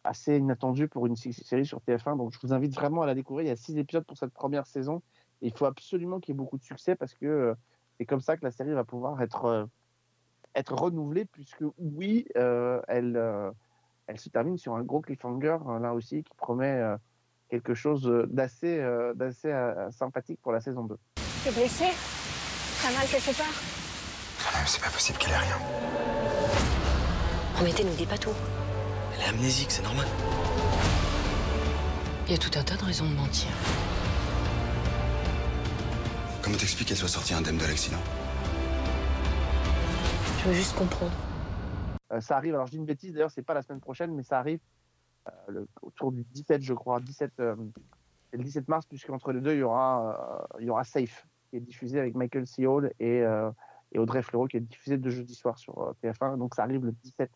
assez 0.04 0.38
inattendu 0.38 0.88
pour 0.88 1.06
une 1.06 1.16
série 1.16 1.66
sur 1.66 1.80
TF1. 1.80 2.18
Donc 2.18 2.34
je 2.34 2.40
vous 2.42 2.54
invite 2.54 2.74
vraiment 2.74 3.02
à 3.02 3.06
la 3.06 3.16
découvrir. 3.16 3.46
Il 3.46 3.50
y 3.50 3.52
a 3.52 3.56
six 3.56 3.78
épisodes 3.78 4.06
pour 4.06 4.18
cette 4.18 4.34
première 4.34 4.68
saison. 4.68 5.02
Et 5.42 5.48
il 5.48 5.58
faut 5.58 5.66
absolument 5.66 6.20
qu'il 6.20 6.34
y 6.34 6.36
ait 6.36 6.38
beaucoup 6.38 6.58
de 6.58 6.64
succès 6.64 6.96
parce 6.96 7.14
que 7.14 7.26
euh, 7.26 7.56
c'est 7.98 8.06
comme 8.06 8.22
ça 8.22 8.38
que 8.38 8.44
la 8.44 8.52
série 8.52 8.74
va 8.74 8.84
pouvoir 8.84 9.22
être, 9.22 9.46
euh, 9.46 9.66
être 10.56 10.74
renouvelée, 10.74 11.26
puisque 11.26 11.64
oui, 11.78 12.26
euh, 12.38 12.82
elle, 12.88 13.22
elle 14.08 14.20
se 14.20 14.30
termine 14.30 14.58
sur 14.58 14.76
un 14.76 14.84
gros 14.84 15.02
cliffhanger 15.02 15.58
là 15.82 15.94
aussi 15.94 16.24
qui 16.24 16.34
promet 16.36 16.82
quelque 17.50 17.74
chose 17.74 18.04
d'assez 18.30 18.80
d'assez 19.16 19.54
sympathique 19.92 20.40
pour 20.42 20.52
la 20.52 20.62
saison 20.62 20.84
2. 20.84 20.98
T'es 21.44 21.52
blessé 21.52 21.86
T'as 22.82 22.92
mal 22.94 23.08
quelque 23.08 23.38
part? 23.38 24.66
C'est 24.66 24.82
pas 24.82 24.90
possible 24.90 25.18
qu'elle 25.18 25.32
ait 25.32 25.38
rien. 25.38 25.58
Promettez, 27.54 27.84
nous 27.84 27.96
dis 27.96 28.06
pas 28.06 28.18
tout. 28.18 28.34
Elle 29.20 29.26
est 29.26 29.30
amnésique, 29.30 29.72
c'est 29.72 29.84
normal. 29.84 30.06
Il 32.28 32.32
y 32.32 32.36
a 32.36 32.38
tout 32.38 32.52
un 32.58 32.64
tas 32.64 32.76
de 32.76 32.84
raisons 32.84 33.06
de 33.10 33.16
mentir. 33.16 33.50
Comment 36.42 36.58
t'expliques 36.58 36.88
qu'elle 36.88 36.98
soit 36.98 37.08
sortie 37.08 37.34
indemne 37.34 37.58
de 37.58 37.64
l'accident 37.66 37.98
Je 40.44 40.48
veux 40.50 40.54
juste 40.54 40.76
comprendre. 40.76 41.12
Euh, 42.12 42.22
ça 42.22 42.38
arrive, 42.38 42.56
alors 42.56 42.66
je 42.68 42.72
dis 42.72 42.78
une 42.78 42.86
bêtise, 42.86 43.14
d'ailleurs, 43.14 43.32
c'est 43.32 43.44
pas 43.44 43.54
la 43.54 43.62
semaine 43.62 43.82
prochaine, 43.82 44.14
mais 44.16 44.24
ça 44.24 44.40
arrive 44.40 44.60
euh, 45.28 45.32
le- 45.48 45.68
autour 45.82 46.12
du 46.12 46.24
17, 46.24 46.62
je 46.64 46.74
crois. 46.74 47.00
17, 47.00 47.32
euh, 47.40 47.56
c'est 48.32 48.38
le 48.38 48.44
17 48.44 48.68
mars, 48.68 48.86
puisqu'entre 48.88 49.32
les 49.32 49.42
deux, 49.42 49.54
il 49.54 49.60
y 49.60 49.64
aura, 49.64 50.46
euh, 50.56 50.58
il 50.60 50.66
y 50.66 50.70
aura 50.70 50.84
Safe, 50.84 51.28
qui 51.50 51.58
est 51.58 51.60
diffusé 51.60 52.00
avec 52.00 52.16
Michael 52.16 52.48
C. 52.48 52.66
Hall 52.66 52.92
et, 53.00 53.22
euh, 53.22 53.52
et 53.92 54.00
Audrey 54.00 54.22
Fleurot, 54.24 54.48
qui 54.48 54.58
est 54.58 54.62
diffusé 54.62 54.98
de 54.98 55.10
jeudi 55.10 55.36
soir 55.36 55.58
sur 55.60 55.78
euh, 55.80 55.92
TF1. 56.04 56.38
Donc 56.38 56.56
ça 56.56 56.64
arrive 56.64 56.84
le 56.86 56.94
17, 57.04 57.30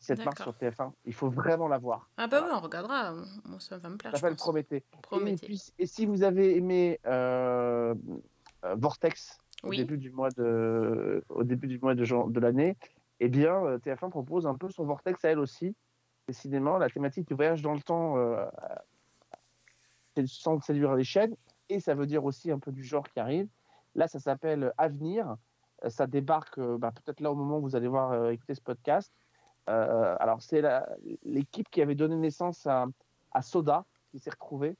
17 0.00 0.24
mars 0.24 0.42
sur 0.42 0.52
D'accord. 0.52 0.86
TF1. 0.86 0.92
Il 1.06 1.14
faut 1.14 1.28
vraiment 1.28 1.68
la 1.68 1.78
voir. 1.78 2.08
Ah 2.16 2.26
bah 2.26 2.42
oui, 2.44 2.50
on 2.54 2.60
regardera. 2.60 3.14
Ça 3.58 3.78
va 3.78 3.88
me 3.88 3.96
plaire. 3.96 4.12
Ça 4.12 4.18
s'appelle. 4.18 4.36
Prométhée. 4.36 4.84
Prométhée. 5.02 5.44
Et, 5.44 5.48
puis, 5.48 5.62
et 5.78 5.86
si 5.86 6.06
vous 6.06 6.22
avez 6.22 6.56
aimé 6.56 7.00
euh, 7.06 7.94
euh, 8.64 8.74
Vortex 8.76 9.38
au 9.64 9.70
début 9.70 9.98
du 9.98 10.10
mois 10.10 10.30
de, 10.30 11.24
au 11.28 11.42
début 11.42 11.66
du 11.66 11.78
mois 11.80 11.94
de, 11.94 12.04
de 12.04 12.40
l'année, 12.40 12.76
eh 13.20 13.28
bien, 13.28 13.64
euh, 13.64 13.78
TF1 13.78 14.10
propose 14.10 14.46
un 14.46 14.54
peu 14.54 14.68
son 14.70 14.84
Vortex 14.84 15.24
à 15.24 15.30
elle 15.30 15.38
aussi. 15.38 15.74
Décidément, 16.28 16.78
la 16.78 16.90
thématique 16.90 17.26
du 17.26 17.34
voyage 17.34 17.62
dans 17.62 17.74
le 17.74 17.80
temps, 17.80 18.16
euh, 18.18 18.44
sans 20.26 20.60
séduire 20.60 20.94
les 20.94 21.04
chaînes, 21.04 21.34
et 21.68 21.80
ça 21.80 21.94
veut 21.94 22.06
dire 22.06 22.24
aussi 22.24 22.50
un 22.50 22.58
peu 22.58 22.70
du 22.70 22.84
genre 22.84 23.08
qui 23.08 23.18
arrive. 23.18 23.48
Là, 23.94 24.08
ça 24.08 24.18
s'appelle 24.18 24.72
Avenir. 24.78 25.36
Ça 25.88 26.06
débarque 26.06 26.58
bah, 26.60 26.92
peut-être 26.92 27.20
là 27.20 27.30
au 27.30 27.36
moment 27.36 27.58
où 27.58 27.62
vous 27.62 27.76
allez 27.76 27.88
voir 27.88 28.12
euh, 28.12 28.30
écouter 28.30 28.54
ce 28.54 28.60
podcast. 28.60 29.12
Euh, 29.68 30.16
alors, 30.18 30.42
c'est 30.42 30.62
l'équipe 31.24 31.68
qui 31.70 31.82
avait 31.82 31.94
donné 31.94 32.16
naissance 32.16 32.66
à, 32.66 32.86
Soda 33.42 33.84
qui 34.10 34.18
s'est 34.18 34.30
retrouvée. 34.30 34.76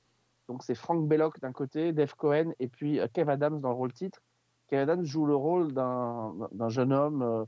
Donc, 0.49 0.63
c'est 0.65 0.75
Frank 0.75 1.07
Belloc 1.07 1.39
d'un 1.41 1.53
côté, 1.53 1.93
Dave 1.93 2.15
Cohen 2.17 2.53
et 2.59 2.69
puis 2.69 2.99
euh, 2.99 3.07
Kev 3.13 3.31
Adams 3.31 3.61
dans 3.61 3.69
le 3.69 3.75
rôle 3.75 3.93
titre. 3.93 4.23
Kev 4.69 4.83
Adams 4.83 5.05
joue 5.05 5.27
le 5.27 5.37
rôle 5.37 5.73
d'un 5.73 6.69
jeune 6.69 6.93
homme 6.93 7.23
euh, 7.23 7.45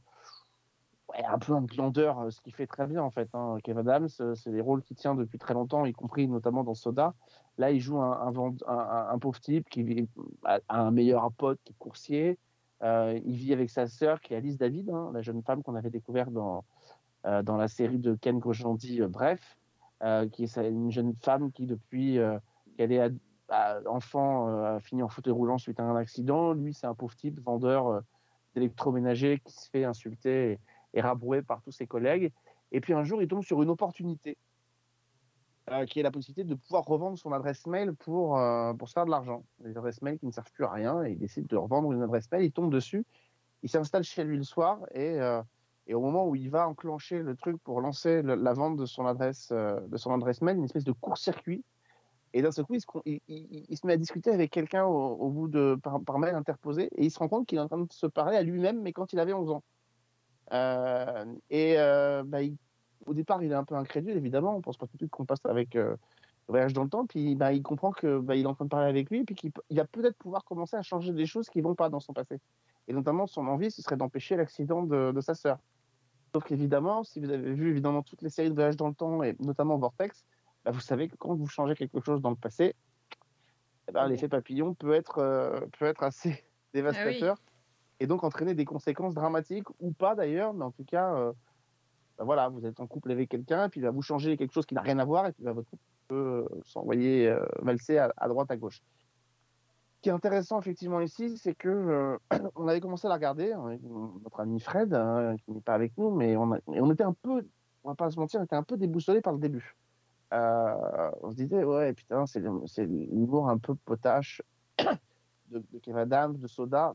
un 1.26 1.38
peu 1.38 1.54
un 1.54 1.62
glandeur, 1.62 2.30
ce 2.30 2.40
qui 2.40 2.52
fait 2.52 2.66
très 2.66 2.86
bien 2.86 3.02
en 3.02 3.10
fait. 3.10 3.28
Hein. 3.32 3.56
Kev 3.64 3.80
Adams, 3.80 4.08
c'est 4.08 4.50
des 4.50 4.60
rôles 4.60 4.82
qu'il 4.82 4.96
tient 4.96 5.14
depuis 5.14 5.38
très 5.38 5.54
longtemps, 5.54 5.84
y 5.86 5.92
compris 5.92 6.28
notamment 6.28 6.62
dans 6.62 6.74
Soda. 6.74 7.14
Là, 7.58 7.70
il 7.72 7.80
joue 7.80 8.00
un, 8.00 9.18
pauvre 9.18 9.40
type 9.40 9.68
qui 9.68 10.08
a 10.44 10.60
a 10.68 10.80
un 10.80 10.90
meilleur 10.90 11.32
pote 11.32 11.58
qui 11.64 11.72
est 11.72 11.78
coursier. 11.78 12.38
Il 12.82 13.34
vit 13.34 13.52
avec 13.52 13.70
sa 13.70 13.86
sœur 13.86 14.20
qui 14.20 14.34
est 14.34 14.36
Alice 14.36 14.56
David, 14.56 14.90
hein, 14.90 15.10
la 15.12 15.20
jeune 15.20 15.42
femme 15.42 15.62
qu'on 15.62 15.74
avait 15.74 15.90
découverte 15.90 16.30
dans, 16.30 16.64
dans 17.24 17.56
la 17.56 17.68
série 17.68 17.98
de 17.98 18.14
Ken 18.14 18.40
Kojandi, 18.40 19.02
euh, 19.02 19.08
Bref, 19.08 19.58
euh, 20.02 20.28
qui 20.28 20.44
est 20.44 20.56
une 20.56 20.90
jeune 20.90 21.14
femme 21.14 21.52
qui, 21.52 21.66
depuis 21.66 22.18
euh, 22.18 22.38
qu'elle 22.76 22.92
est 22.92 23.12
enfant, 23.86 24.48
euh, 24.48 24.76
a 24.76 24.80
fini 24.80 25.02
en 25.02 25.08
fauteuil 25.08 25.32
roulant 25.32 25.58
suite 25.58 25.80
à 25.80 25.84
un 25.84 25.96
accident. 25.96 26.52
Lui, 26.52 26.72
c'est 26.72 26.86
un 26.86 26.94
pauvre 26.94 27.14
type, 27.14 27.40
vendeur 27.40 27.88
euh, 27.88 28.00
d'électroménager 28.54 29.40
qui 29.44 29.52
se 29.52 29.68
fait 29.68 29.84
insulter 29.84 30.52
et, 30.52 30.58
et 30.94 31.00
rabrouer 31.00 31.42
par 31.42 31.62
tous 31.62 31.72
ses 31.72 31.86
collègues. 31.86 32.32
Et 32.72 32.80
puis 32.80 32.94
un 32.94 33.04
jour, 33.04 33.20
il 33.22 33.28
tombe 33.28 33.42
sur 33.42 33.62
une 33.62 33.70
opportunité 33.70 34.38
euh, 35.70 35.84
qui 35.84 36.00
est 36.00 36.02
la 36.02 36.10
possibilité 36.10 36.44
de 36.44 36.54
pouvoir 36.54 36.84
revendre 36.84 37.18
son 37.18 37.32
adresse 37.32 37.66
mail 37.66 37.92
pour, 37.94 38.38
euh, 38.38 38.72
pour 38.74 38.88
se 38.88 38.94
faire 38.94 39.04
de 39.04 39.10
l'argent. 39.10 39.44
Des 39.60 39.76
adresses 39.76 40.02
mail 40.02 40.18
qui 40.18 40.26
ne 40.26 40.32
servent 40.32 40.52
plus 40.52 40.64
à 40.64 40.70
rien 40.70 41.04
et 41.04 41.12
il 41.12 41.18
décide 41.18 41.46
de 41.46 41.56
revendre 41.56 41.92
une 41.92 42.02
adresse 42.02 42.30
mail. 42.30 42.44
Il 42.44 42.52
tombe 42.52 42.72
dessus, 42.72 43.04
il 43.62 43.68
s'installe 43.68 44.04
chez 44.04 44.24
lui 44.24 44.36
le 44.36 44.44
soir 44.44 44.80
et, 44.94 45.20
euh, 45.20 45.42
et 45.90 45.94
au 45.94 46.00
moment 46.00 46.28
où 46.28 46.36
il 46.36 46.48
va 46.50 46.68
enclencher 46.68 47.20
le 47.20 47.34
truc 47.34 47.56
pour 47.64 47.80
lancer 47.80 48.22
la 48.22 48.52
vente 48.52 48.76
de 48.76 48.86
son 48.86 49.06
adresse, 49.06 49.48
euh, 49.50 49.80
de 49.88 49.96
son 49.96 50.14
adresse 50.14 50.40
mail, 50.40 50.56
une 50.56 50.64
espèce 50.64 50.84
de 50.84 50.92
court-circuit. 50.92 51.64
Et 52.32 52.42
d'un 52.42 52.52
seul 52.52 52.64
coup, 52.64 52.76
il 53.06 53.76
se, 53.76 53.86
met 53.88 53.94
à 53.94 53.96
discuter 53.96 54.30
avec 54.30 54.52
quelqu'un 54.52 54.84
au, 54.84 55.28
bout 55.30 55.48
de 55.48 55.76
par, 55.82 56.20
mail 56.20 56.36
interposé 56.36 56.84
et 56.94 57.06
il 57.06 57.10
se 57.10 57.18
rend 57.18 57.26
compte 57.26 57.48
qu'il 57.48 57.58
est 57.58 57.60
en 57.60 57.66
train 57.66 57.78
de 57.78 57.92
se 57.92 58.06
parler 58.06 58.36
à 58.36 58.44
lui-même, 58.44 58.80
mais 58.80 58.92
quand 58.92 59.12
il 59.12 59.18
avait 59.18 59.32
11 59.32 59.50
ans. 59.50 59.64
Euh, 60.52 61.24
et 61.50 61.74
euh, 61.76 62.22
bah, 62.24 62.38
au 63.06 63.12
départ, 63.12 63.42
il 63.42 63.50
est 63.50 63.56
un 63.56 63.64
peu 63.64 63.74
incrédule, 63.74 64.16
évidemment. 64.16 64.54
On 64.54 64.60
pense 64.60 64.76
pas 64.76 64.86
tout 64.86 64.96
de 64.96 64.98
suite 64.98 65.10
qu'on 65.10 65.26
passe 65.26 65.44
avec 65.44 65.74
le 65.74 65.96
voyage 66.46 66.72
dans 66.72 66.84
le 66.84 66.88
temps. 66.88 67.04
Puis 67.04 67.34
bah, 67.34 67.52
il 67.52 67.64
comprend 67.64 67.90
que 67.90 68.20
bah, 68.20 68.36
il 68.36 68.42
est 68.42 68.46
en 68.46 68.54
train 68.54 68.66
de 68.66 68.70
parler 68.70 68.88
avec 68.88 69.10
lui, 69.10 69.24
puis 69.24 69.34
qu'il 69.34 69.50
va 69.72 69.84
peut-être 69.86 70.16
pouvoir 70.18 70.44
commencer 70.44 70.76
à 70.76 70.82
changer 70.82 71.12
des 71.12 71.26
choses 71.26 71.48
qui 71.48 71.60
vont 71.62 71.74
pas 71.74 71.88
dans 71.88 71.98
son 71.98 72.12
passé. 72.12 72.38
Et 72.86 72.92
notamment, 72.92 73.26
son 73.26 73.48
envie, 73.48 73.72
ce 73.72 73.82
serait 73.82 73.96
d'empêcher 73.96 74.36
l'accident 74.36 74.84
de, 74.84 75.10
de 75.10 75.20
sa 75.20 75.34
sœur. 75.34 75.58
Sauf 76.32 76.44
qu'évidemment, 76.44 77.02
si 77.02 77.18
vous 77.20 77.30
avez 77.30 77.52
vu 77.52 77.70
évidemment 77.70 78.02
toutes 78.02 78.22
les 78.22 78.30
séries 78.30 78.50
de 78.50 78.54
voyage 78.54 78.76
dans 78.76 78.88
le 78.88 78.94
temps, 78.94 79.22
et 79.22 79.36
notamment 79.40 79.78
Vortex, 79.78 80.24
bah, 80.64 80.70
vous 80.70 80.80
savez 80.80 81.08
que 81.08 81.16
quand 81.16 81.34
vous 81.34 81.48
changez 81.48 81.74
quelque 81.74 82.00
chose 82.04 82.20
dans 82.20 82.30
le 82.30 82.36
passé, 82.36 82.74
eh 83.88 83.92
ben, 83.92 84.06
l'effet 84.06 84.28
papillon 84.28 84.74
peut 84.74 84.92
être, 84.92 85.18
euh, 85.18 85.60
peut 85.78 85.86
être 85.86 86.02
assez 86.04 86.44
dévastateur 86.74 87.36
et 87.98 88.06
donc 88.06 88.22
entraîner 88.24 88.54
des 88.54 88.64
conséquences 88.64 89.14
dramatiques 89.14 89.68
ou 89.80 89.92
pas 89.92 90.14
d'ailleurs, 90.14 90.54
mais 90.54 90.64
en 90.64 90.70
tout 90.70 90.84
cas, 90.84 91.14
euh, 91.14 91.32
bah, 92.16 92.24
voilà, 92.24 92.48
vous 92.48 92.64
êtes 92.64 92.78
en 92.78 92.86
couple 92.86 93.10
avec 93.10 93.28
quelqu'un, 93.28 93.66
et 93.66 93.68
puis 93.68 93.80
bah, 93.80 93.90
vous 93.90 94.02
changez 94.02 94.36
quelque 94.36 94.52
chose 94.52 94.66
qui 94.66 94.74
n'a 94.74 94.82
rien 94.82 94.98
à 95.00 95.04
voir, 95.04 95.26
et 95.26 95.32
puis 95.32 95.42
bah, 95.42 95.52
votre 95.52 95.68
couple 95.68 95.82
peut 96.06 96.46
euh, 96.50 96.60
s'envoyer 96.62 97.34
valser 97.60 97.98
à, 97.98 98.12
à 98.16 98.28
droite, 98.28 98.50
à 98.50 98.56
gauche. 98.56 98.80
Ce 100.00 100.02
qui 100.02 100.08
est 100.08 100.12
intéressant 100.12 100.58
effectivement 100.58 101.02
ici, 101.02 101.36
c'est 101.36 101.54
que 101.54 101.68
euh, 101.68 102.18
on 102.56 102.66
avait 102.68 102.80
commencé 102.80 103.04
à 103.06 103.10
la 103.10 103.16
regarder 103.16 103.52
avec 103.52 103.82
notre 103.82 104.40
ami 104.40 104.58
Fred, 104.58 104.94
hein, 104.94 105.36
qui 105.44 105.52
n'est 105.52 105.60
pas 105.60 105.74
avec 105.74 105.92
nous, 105.98 106.10
mais 106.10 106.38
on, 106.38 106.90
était 106.90 107.04
un 107.04 107.12
peu, 107.12 107.46
on 107.84 107.90
va 107.90 107.94
pas 107.94 108.10
se 108.10 108.18
mentir, 108.18 108.40
on 108.40 108.44
était 108.44 108.56
un 108.56 108.62
peu 108.62 108.78
déboussolé 108.78 109.20
par 109.20 109.34
le 109.34 109.38
début. 109.38 109.76
Euh, 110.32 111.10
on 111.20 111.30
se 111.30 111.36
disait, 111.36 111.64
ouais, 111.64 111.92
putain, 111.92 112.24
c'est 112.24 112.40
l'humour 112.86 113.50
un 113.50 113.58
peu 113.58 113.74
potache 113.74 114.40
de, 114.78 115.62
de 115.70 115.78
Kev 115.80 115.98
Adams, 115.98 116.38
de 116.38 116.46
Soda. 116.46 116.94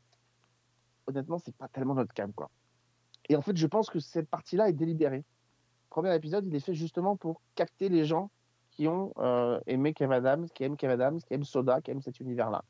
Honnêtement, 1.05 1.37
c'est 1.37 1.55
pas 1.55 1.67
tellement 1.67 1.93
notre 1.93 2.11
cam, 2.11 2.33
quoi. 2.33 2.49
Et 3.29 3.35
en 3.35 3.43
fait, 3.43 3.55
je 3.55 3.67
pense 3.67 3.91
que 3.91 3.99
cette 3.99 4.29
partie-là 4.29 4.67
est 4.67 4.73
délibérée. 4.73 5.17
Le 5.17 5.89
premier 5.91 6.15
épisode, 6.15 6.47
il 6.47 6.55
est 6.55 6.59
fait 6.59 6.73
justement 6.73 7.17
pour 7.17 7.43
capter 7.53 7.87
les 7.87 8.03
gens 8.03 8.31
qui 8.71 8.87
ont 8.87 9.13
euh, 9.19 9.59
aimé 9.67 9.93
Kev 9.93 10.11
Adams, 10.11 10.49
qui 10.49 10.63
aiment 10.63 10.75
Kev 10.75 10.93
Adams, 10.93 11.19
qui 11.19 11.35
aiment 11.35 11.43
Soda, 11.43 11.81
qui 11.81 11.91
aiment 11.91 12.01
cet 12.01 12.19
univers-là. 12.19 12.63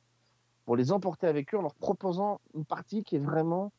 Pour 0.65 0.75
les 0.75 0.91
emporter 0.91 1.27
avec 1.27 1.53
eux 1.53 1.57
en 1.57 1.61
leur 1.61 1.75
proposant 1.75 2.41
une 2.55 2.65
partie 2.65 3.03
qui 3.03 3.15
est 3.15 3.19
vraiment 3.19 3.71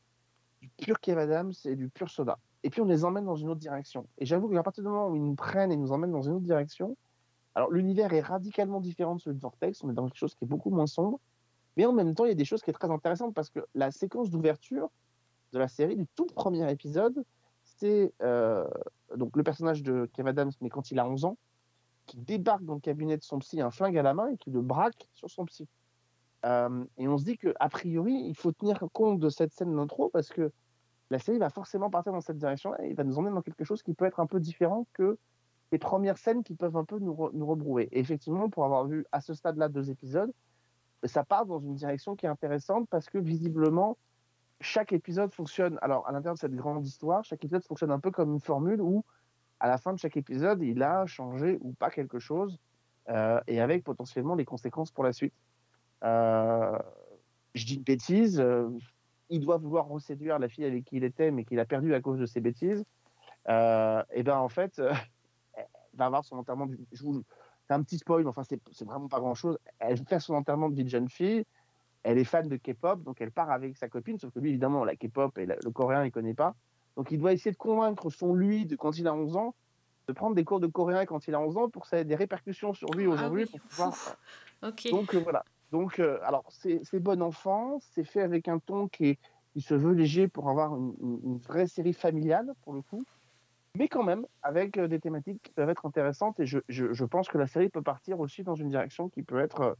du 0.61 0.69
pur 0.69 0.99
Kev 0.99 1.19
Adams 1.19 1.53
et 1.65 1.75
du 1.75 1.89
pur 1.89 2.09
Soda. 2.09 2.39
Et 2.63 2.69
puis 2.69 2.81
on 2.81 2.85
les 2.85 3.05
emmène 3.05 3.25
dans 3.25 3.35
une 3.35 3.49
autre 3.49 3.59
direction. 3.59 4.07
Et 4.17 4.25
j'avoue 4.25 4.49
qu'à 4.49 4.63
partir 4.63 4.83
du 4.83 4.89
moment 4.89 5.09
où 5.09 5.15
ils 5.15 5.23
nous 5.23 5.35
prennent 5.35 5.71
et 5.71 5.77
nous 5.77 5.91
emmènent 5.91 6.11
dans 6.11 6.21
une 6.21 6.33
autre 6.33 6.45
direction, 6.45 6.97
alors 7.55 7.71
l'univers 7.71 8.13
est 8.13 8.21
radicalement 8.21 8.79
différent 8.79 9.15
de 9.15 9.21
celui 9.21 9.35
de 9.35 9.41
Vortex, 9.41 9.83
on 9.83 9.89
est 9.89 9.93
dans 9.93 10.05
quelque 10.05 10.17
chose 10.17 10.35
qui 10.35 10.45
est 10.45 10.47
beaucoup 10.47 10.69
moins 10.69 10.87
sombre, 10.87 11.19
mais 11.75 11.85
en 11.85 11.93
même 11.93 12.13
temps 12.15 12.25
il 12.25 12.29
y 12.29 12.31
a 12.31 12.35
des 12.35 12.45
choses 12.45 12.61
qui 12.61 12.71
sont 12.71 12.77
très 12.77 12.91
intéressantes 12.91 13.33
parce 13.33 13.49
que 13.49 13.59
la 13.75 13.91
séquence 13.91 14.29
d'ouverture 14.29 14.89
de 15.53 15.59
la 15.59 15.67
série, 15.67 15.95
du 15.95 16.07
tout 16.15 16.25
premier 16.25 16.69
épisode, 16.71 17.23
c'est 17.63 18.13
euh, 18.21 18.67
le 19.15 19.43
personnage 19.43 19.83
de 19.83 20.09
Kev 20.13 20.27
Adams, 20.29 20.51
mais 20.61 20.69
quand 20.69 20.91
il 20.91 20.99
a 20.99 21.07
11 21.07 21.25
ans, 21.25 21.37
qui 22.05 22.17
débarque 22.17 22.63
dans 22.63 22.75
le 22.75 22.79
cabinet 22.79 23.17
de 23.17 23.23
son 23.23 23.39
psy, 23.39 23.61
un 23.61 23.71
flingue 23.71 23.97
à 23.97 24.01
la 24.01 24.13
main, 24.13 24.29
et 24.29 24.37
qui 24.37 24.49
le 24.49 24.61
braque 24.61 25.07
sur 25.13 25.29
son 25.29 25.45
psy. 25.45 25.67
Et 26.43 27.07
on 27.07 27.17
se 27.17 27.23
dit 27.23 27.37
qu'a 27.37 27.69
priori, 27.69 28.13
il 28.13 28.35
faut 28.35 28.51
tenir 28.51 28.83
compte 28.93 29.19
de 29.19 29.29
cette 29.29 29.51
scène 29.53 29.75
d'intro 29.75 30.09
parce 30.09 30.29
que 30.29 30.51
la 31.09 31.19
série 31.19 31.37
va 31.37 31.49
forcément 31.49 31.89
partir 31.89 32.13
dans 32.13 32.21
cette 32.21 32.37
direction-là 32.37 32.83
et 32.83 32.93
va 32.93 33.03
nous 33.03 33.17
emmener 33.17 33.33
dans 33.33 33.41
quelque 33.41 33.63
chose 33.63 33.81
qui 33.81 33.93
peut 33.93 34.05
être 34.05 34.19
un 34.19 34.27
peu 34.27 34.39
différent 34.39 34.85
que 34.93 35.17
les 35.71 35.77
premières 35.77 36.17
scènes 36.17 36.43
qui 36.43 36.53
peuvent 36.53 36.77
un 36.77 36.85
peu 36.85 36.99
nous, 36.99 37.13
re- 37.13 37.43
rebrouer. 37.43 37.89
Et 37.91 37.99
effectivement, 37.99 38.49
pour 38.49 38.65
avoir 38.65 38.85
vu 38.85 39.05
à 39.11 39.19
ce 39.19 39.33
stade-là 39.33 39.67
deux 39.69 39.89
épisodes, 39.89 40.31
ça 41.03 41.23
part 41.23 41.45
dans 41.45 41.59
une 41.59 41.75
direction 41.75 42.15
qui 42.15 42.25
est 42.25 42.29
intéressante 42.29 42.87
parce 42.89 43.09
que 43.09 43.17
visiblement, 43.17 43.97
chaque 44.61 44.93
épisode 44.93 45.33
fonctionne. 45.33 45.77
Alors, 45.81 46.07
à 46.07 46.11
l'intérieur 46.11 46.35
de 46.35 46.39
cette 46.39 46.55
grande 46.55 46.85
histoire, 46.85 47.23
chaque 47.23 47.43
épisode 47.43 47.63
fonctionne 47.63 47.91
un 47.91 47.99
peu 47.99 48.11
comme 48.11 48.33
une 48.33 48.39
formule 48.39 48.81
où, 48.81 49.03
à 49.59 49.67
la 49.67 49.77
fin 49.77 49.93
de 49.93 49.99
chaque 49.99 50.17
épisode, 50.17 50.61
il 50.61 50.81
a 50.83 51.05
changé 51.05 51.57
ou 51.61 51.73
pas 51.73 51.89
quelque 51.89 52.19
chose, 52.19 52.59
et 53.47 53.61
avec 53.61 53.83
potentiellement 53.83 54.35
les 54.35 54.45
conséquences 54.45 54.91
pour 54.91 55.03
la 55.03 55.13
suite. 55.13 55.33
Euh, 56.03 56.77
je 57.55 57.65
dis 57.65 57.75
une 57.75 57.83
bêtise, 57.83 58.39
euh, 58.39 58.69
il 59.29 59.39
doit 59.41 59.57
vouloir 59.57 59.87
reséduire 59.87 60.39
la 60.39 60.47
fille 60.47 60.65
avec 60.65 60.85
qui 60.85 60.97
il 60.97 61.03
était, 61.03 61.31
mais 61.31 61.43
qu'il 61.43 61.59
a 61.59 61.65
perdu 61.65 61.93
à 61.93 62.01
cause 62.01 62.19
de 62.19 62.25
ses 62.25 62.39
bêtises. 62.39 62.85
Euh, 63.49 64.03
et 64.13 64.23
ben 64.23 64.37
en 64.37 64.49
fait, 64.49 64.79
elle 65.53 65.65
va 65.95 66.05
avoir 66.05 66.23
son 66.23 66.37
enterrement. 66.37 66.67
Je 66.91 67.03
vous- 67.03 67.23
C'est 67.67 67.73
un 67.73 67.83
petit 67.83 67.97
spoil, 67.97 68.23
mais 68.23 68.29
enfin 68.29 68.43
c'est 68.43 68.61
c'est 68.71 68.85
vraiment 68.85 69.07
pas 69.09 69.19
grand 69.19 69.35
chose. 69.35 69.57
Elle 69.79 69.97
fait 70.05 70.19
son 70.19 70.35
enterrement 70.35 70.69
de 70.69 70.75
vie 70.75 70.83
de 70.85 70.89
jeune 70.89 71.09
fille. 71.09 71.43
Elle 72.03 72.17
est 72.17 72.23
fan 72.23 72.47
de 72.47 72.55
K-pop, 72.55 73.03
donc 73.03 73.19
elle 73.19 73.31
part 73.31 73.51
avec 73.51 73.75
sa 73.75 73.89
copine, 73.89 74.17
sauf 74.17 74.31
que 74.31 74.39
lui, 74.39 74.49
évidemment, 74.49 74.85
la 74.85 74.95
K-pop 74.95 75.37
et 75.37 75.45
la- 75.45 75.57
le 75.61 75.71
coréen, 75.71 76.05
il 76.05 76.11
connaît 76.11 76.33
pas. 76.33 76.55
Donc 76.95 77.11
il 77.11 77.19
doit 77.19 77.33
essayer 77.33 77.51
de 77.51 77.57
convaincre 77.57 78.09
son 78.09 78.33
lui 78.33 78.65
de 78.65 78.75
quand 78.77 78.97
il 78.97 79.07
a 79.07 79.13
11 79.13 79.35
ans 79.35 79.53
de 80.07 80.13
prendre 80.13 80.33
des 80.35 80.45
cours 80.45 80.61
de 80.61 80.67
coréen 80.67 81.05
quand 81.05 81.27
il 81.27 81.35
a 81.35 81.41
11 81.41 81.57
ans 81.57 81.69
pour 81.69 81.81
que 81.81 81.89
ça 81.89 81.99
ait 81.99 82.05
des 82.05 82.15
répercussions 82.15 82.73
sur 82.73 82.89
lui 82.93 83.07
aujourd'hui. 83.07 83.43
oui. 83.43 83.49
pour 83.49 83.59
pouvoir... 83.67 83.93
Ok. 84.63 84.89
Donc 84.91 85.13
euh, 85.13 85.19
voilà. 85.19 85.43
Donc 85.71 85.99
euh, 85.99 86.19
alors 86.23 86.45
c'est 86.49 86.99
bon 86.99 87.21
enfant, 87.21 87.79
c'est 87.81 88.03
fait 88.03 88.21
avec 88.21 88.47
un 88.47 88.59
ton 88.59 88.87
qui, 88.87 89.17
se 89.57 89.73
veut 89.73 89.93
léger 89.93 90.27
pour 90.27 90.49
avoir 90.49 90.75
une, 90.75 91.39
vraie 91.39 91.65
série 91.65 91.93
familiale 91.93 92.53
pour 92.63 92.73
le 92.73 92.81
coup, 92.81 93.03
mais 93.75 93.87
quand 93.87 94.03
même 94.03 94.25
avec 94.43 94.77
euh, 94.77 94.87
des 94.87 94.99
thématiques 94.99 95.41
qui 95.41 95.51
peuvent 95.51 95.69
être 95.69 95.85
intéressantes 95.85 96.39
et 96.39 96.45
je, 96.45 97.03
pense 97.05 97.27
que 97.27 97.39
la 97.39 97.47
série 97.47 97.69
peut 97.69 97.81
partir 97.81 98.19
aussi 98.19 98.43
dans 98.43 98.53
une 98.53 98.69
direction 98.69 99.09
qui 99.09 99.23
peut 99.23 99.39
être 99.39 99.61
euh, 99.61 99.73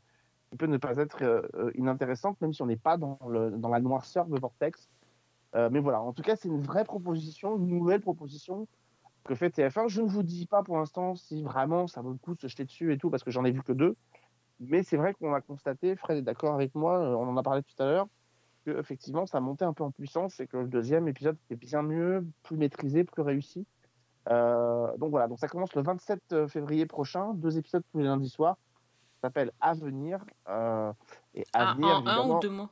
qui 0.50 0.58
peut 0.58 0.66
ne 0.66 0.78
pas 0.78 0.96
être 0.98 1.46
inintéressante 1.76 2.40
même 2.40 2.54
si 2.54 2.62
on 2.62 2.68
n'est 2.68 2.78
pas 2.78 2.96
dans, 2.96 3.20
la 3.28 3.80
noirceur 3.82 4.28
de 4.28 4.40
Vortex. 4.40 4.88
Mais 5.54 5.80
voilà, 5.80 6.00
en 6.02 6.14
tout 6.14 6.22
cas, 6.22 6.38
c'est 6.38 6.48
une 6.48 6.62
vraie 6.62 6.86
proposition, 6.86 7.58
une 7.58 7.68
nouvelle 7.68 8.00
proposition 8.00 8.66
que 9.26 9.36
fait 9.36 9.50
TF1. 9.50 9.90
Je 9.90 10.02
ne 10.02 10.08
vous 10.08 10.24
dis 10.24 10.46
pas 10.46 10.64
pour 10.64 10.78
l'instant 10.78 11.16
si 11.16 11.44
vraiment 11.44 11.88
ça 11.88 12.02
vaut 12.02 12.12
le 12.12 12.18
coup 12.18 12.34
de 12.34 12.40
se 12.40 12.48
jeter 12.48 12.64
dessus 12.64 12.94
et 12.94 12.98
tout, 12.98 13.10
parce 13.10 13.24
que 13.24 13.32
j'en 13.32 13.44
ai 13.44 13.52
vu 13.52 13.62
que 13.62 13.74
deux. 13.74 13.98
Mais 14.60 14.84
c'est 14.84 14.98
vrai 14.98 15.14
qu'on 15.14 15.34
a 15.34 15.42
constaté, 15.42 15.96
Fred 15.96 16.18
est 16.18 16.22
d'accord 16.22 16.54
avec 16.54 16.74
moi, 16.74 17.00
euh, 17.00 17.16
on 17.16 17.28
en 17.28 17.38
a 17.38 17.44
parlé 17.44 17.62
tout 17.64 17.82
à 17.82 17.86
l'heure, 17.86 18.08
que 18.66 18.72
effectivement 18.80 19.26
ça 19.26 19.40
montait 19.40 19.66
un 19.66 19.74
peu 19.74 19.84
en 19.84 19.92
puissance 19.92 20.40
et 20.40 20.48
que 20.48 20.58
le 20.58 20.68
deuxième 20.68 21.08
épisode 21.08 21.38
était 21.46 21.56
bien 21.56 21.82
mieux, 21.84 22.26
plus 22.44 22.58
maîtrisé, 22.58 23.04
plus 23.04 23.22
réussi. 23.22 23.66
Euh, 24.30 24.96
donc 24.98 25.12
voilà, 25.12 25.28
donc 25.28 25.40
ça 25.40 25.48
commence 25.48 25.74
le 25.76 25.84
27 25.84 26.48
février 26.48 26.86
prochain, 26.86 27.34
deux 27.34 27.58
épisodes 27.58 27.84
tous 27.92 28.00
les 28.00 28.06
lundis 28.06 28.30
soirs. 28.30 28.58
Ça 29.18 29.30
s'appelle 29.30 29.52
Avenir. 29.62 30.24
Euh, 30.48 30.92
et 31.34 31.44
Ah, 31.54 31.72
Avenir, 31.72 31.90
en 31.90 32.08
un 32.08 32.30
ou 32.30 32.40
deux 32.40 32.50
mots 32.50 32.70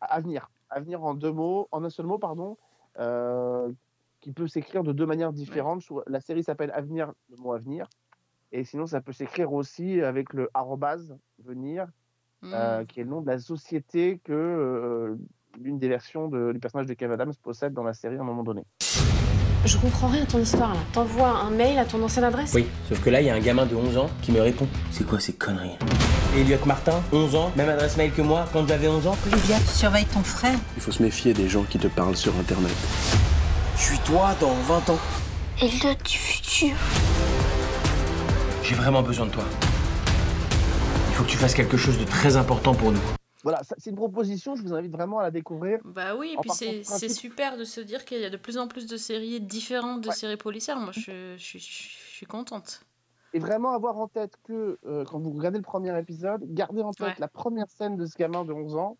Avenir. 0.00 0.50
Avenir 0.70 1.02
en 1.04 1.14
deux 1.14 1.32
mots, 1.32 1.68
en 1.70 1.84
un 1.84 1.90
seul 1.90 2.06
mot, 2.06 2.18
pardon, 2.18 2.56
euh, 2.98 3.70
qui 4.20 4.32
peut 4.32 4.48
s'écrire 4.48 4.82
de 4.82 4.92
deux 4.92 5.06
manières 5.06 5.32
différentes. 5.32 5.82
La 6.06 6.20
série 6.20 6.42
s'appelle 6.42 6.70
Avenir, 6.72 7.12
le 7.30 7.36
mot 7.36 7.52
Avenir. 7.52 7.86
Et 8.52 8.64
sinon, 8.64 8.86
ça 8.86 9.00
peut 9.00 9.12
s'écrire 9.12 9.52
aussi 9.52 10.00
avec 10.00 10.32
le 10.32 10.48
arrobase 10.54 11.16
venir, 11.44 11.86
euh, 12.44 12.80
Mm. 12.82 12.86
qui 12.86 13.00
est 13.00 13.04
le 13.04 13.10
nom 13.10 13.20
de 13.20 13.26
la 13.26 13.38
société 13.38 14.20
que 14.24 14.32
euh, 14.32 15.16
l'une 15.60 15.78
des 15.78 15.88
versions 15.88 16.28
de- 16.28 16.52
du 16.52 16.58
personnage 16.58 16.86
de 16.86 16.94
Kev 16.94 17.12
Adams 17.12 17.32
possède 17.42 17.72
dans 17.74 17.82
la 17.82 17.92
série 17.94 18.16
à 18.16 18.20
un 18.20 18.24
moment 18.24 18.42
donné. 18.44 18.62
Je 19.64 19.76
comprends 19.76 20.06
rien 20.08 20.22
à 20.22 20.26
ton 20.26 20.38
histoire 20.38 20.72
là. 20.72 20.80
T'envoies 20.92 21.28
un 21.28 21.50
mail 21.50 21.78
à 21.78 21.84
ton 21.84 22.00
ancienne 22.02 22.24
adresse? 22.24 22.54
Oui, 22.54 22.66
sauf 22.88 23.02
que 23.02 23.10
là, 23.10 23.20
il 23.20 23.26
y 23.26 23.30
a 23.30 23.34
un 23.34 23.40
gamin 23.40 23.66
de 23.66 23.74
11 23.74 23.98
ans 23.98 24.08
qui 24.22 24.30
me 24.32 24.40
répond. 24.40 24.68
C'est 24.92 25.04
quoi 25.04 25.18
ces 25.18 25.32
conneries? 25.32 25.76
Elliot 26.36 26.64
Martin, 26.64 27.02
11 27.12 27.34
ans, 27.34 27.50
même 27.56 27.68
adresse 27.68 27.96
mail 27.96 28.12
que 28.12 28.22
moi 28.22 28.46
quand 28.52 28.66
j'avais 28.68 28.86
11 28.88 29.06
ans. 29.08 29.16
Olivia, 29.26 29.56
tu 29.58 29.64
surveilles 29.66 30.06
ton 30.06 30.22
frère. 30.22 30.56
Il 30.76 30.82
faut 30.82 30.92
se 30.92 31.02
méfier 31.02 31.34
des 31.34 31.48
gens 31.48 31.64
qui 31.64 31.78
te 31.78 31.88
parlent 31.88 32.16
sur 32.16 32.34
Internet. 32.36 32.72
Je 33.76 33.82
suis 33.82 33.98
toi 33.98 34.30
dans 34.40 34.54
20 34.54 34.90
ans. 34.90 34.98
Elliot 35.60 35.94
du 36.04 36.16
futur. 36.18 36.76
J'ai 38.68 38.74
vraiment 38.74 39.02
besoin 39.02 39.24
de 39.24 39.30
toi. 39.30 39.44
Il 41.08 41.14
faut 41.14 41.24
que 41.24 41.28
tu 41.30 41.38
fasses 41.38 41.54
quelque 41.54 41.78
chose 41.78 41.98
de 41.98 42.04
très 42.04 42.36
important 42.36 42.74
pour 42.74 42.92
nous. 42.92 43.00
Voilà, 43.42 43.62
c'est 43.78 43.88
une 43.88 43.96
proposition, 43.96 44.56
je 44.56 44.62
vous 44.62 44.74
invite 44.74 44.92
vraiment 44.92 45.20
à 45.20 45.22
la 45.22 45.30
découvrir. 45.30 45.78
Bah 45.86 46.14
oui, 46.14 46.34
et 46.34 46.36
puis 46.42 46.50
c'est 46.50 46.80
principe- 46.82 47.10
super 47.12 47.56
de 47.56 47.64
se 47.64 47.80
dire 47.80 48.04
qu'il 48.04 48.20
y 48.20 48.26
a 48.26 48.30
de 48.30 48.36
plus 48.36 48.58
en 48.58 48.68
plus 48.68 48.86
de 48.86 48.98
séries 48.98 49.40
différentes 49.40 50.02
de 50.02 50.10
séries 50.10 50.36
policières. 50.36 50.78
Moi, 50.78 50.92
je, 50.92 51.34
je, 51.38 51.42
suis- 51.42 51.58
je 51.58 52.12
suis 52.12 52.26
contente. 52.26 52.82
Et 53.32 53.38
vraiment 53.38 53.72
avoir 53.72 53.96
en 53.96 54.06
tête 54.06 54.34
que 54.44 54.78
euh, 54.84 55.04
quand 55.06 55.18
vous 55.18 55.30
regardez 55.30 55.56
le 55.58 55.64
premier 55.64 55.98
épisode, 55.98 56.42
gardez 56.52 56.82
en 56.82 56.92
tête 56.92 57.06
Ouais. 57.06 57.14
la 57.18 57.28
première 57.28 57.70
scène 57.70 57.96
de 57.96 58.04
ce 58.04 58.18
gamin 58.18 58.44
de 58.44 58.52
11 58.52 58.76
ans 58.76 58.98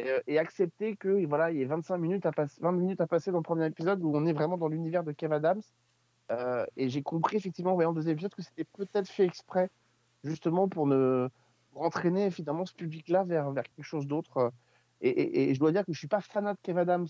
et, 0.00 0.08
euh, 0.10 0.18
et 0.26 0.40
accepter 0.40 0.96
que 0.96 1.24
voilà, 1.26 1.52
il 1.52 1.58
y 1.58 1.62
ait 1.62 1.66
25 1.66 1.98
minutes 1.98 2.26
à 2.26 2.32
passer, 2.32 2.58
20 2.60 2.72
minutes 2.72 3.00
à 3.00 3.06
passer 3.06 3.30
dans 3.30 3.38
le 3.38 3.42
premier 3.44 3.66
épisode 3.66 4.02
où 4.02 4.10
on 4.16 4.26
est 4.26 4.32
vraiment 4.32 4.56
dans 4.56 4.68
l'univers 4.68 5.04
de 5.04 5.12
Kev 5.12 5.32
Adams. 5.34 5.62
Euh, 6.30 6.66
et 6.76 6.88
j'ai 6.90 7.02
compris 7.02 7.36
effectivement 7.38 7.72
en 7.72 7.74
voyant 7.74 7.90
le 7.90 7.96
deuxième 7.96 8.14
épisode 8.14 8.34
que 8.34 8.42
c'était 8.42 8.64
peut-être 8.64 9.08
fait 9.08 9.24
exprès 9.24 9.70
justement 10.24 10.68
pour 10.68 10.86
ne 10.86 11.28
pour 11.72 11.82
entraîner 11.82 12.30
finalement 12.30 12.66
ce 12.66 12.74
public-là 12.74 13.24
vers, 13.24 13.50
vers 13.52 13.64
quelque 13.64 13.84
chose 13.84 14.06
d'autre. 14.06 14.52
Et, 15.00 15.08
et- 15.10 15.50
et 15.50 15.54
je 15.54 15.60
dois 15.60 15.70
dire 15.72 15.84
que 15.86 15.92
je 15.92 15.98
suis 15.98 16.08
pas 16.08 16.20
fanat 16.20 16.54
de 16.54 16.58
Kev 16.62 16.78
Adams 16.80 17.06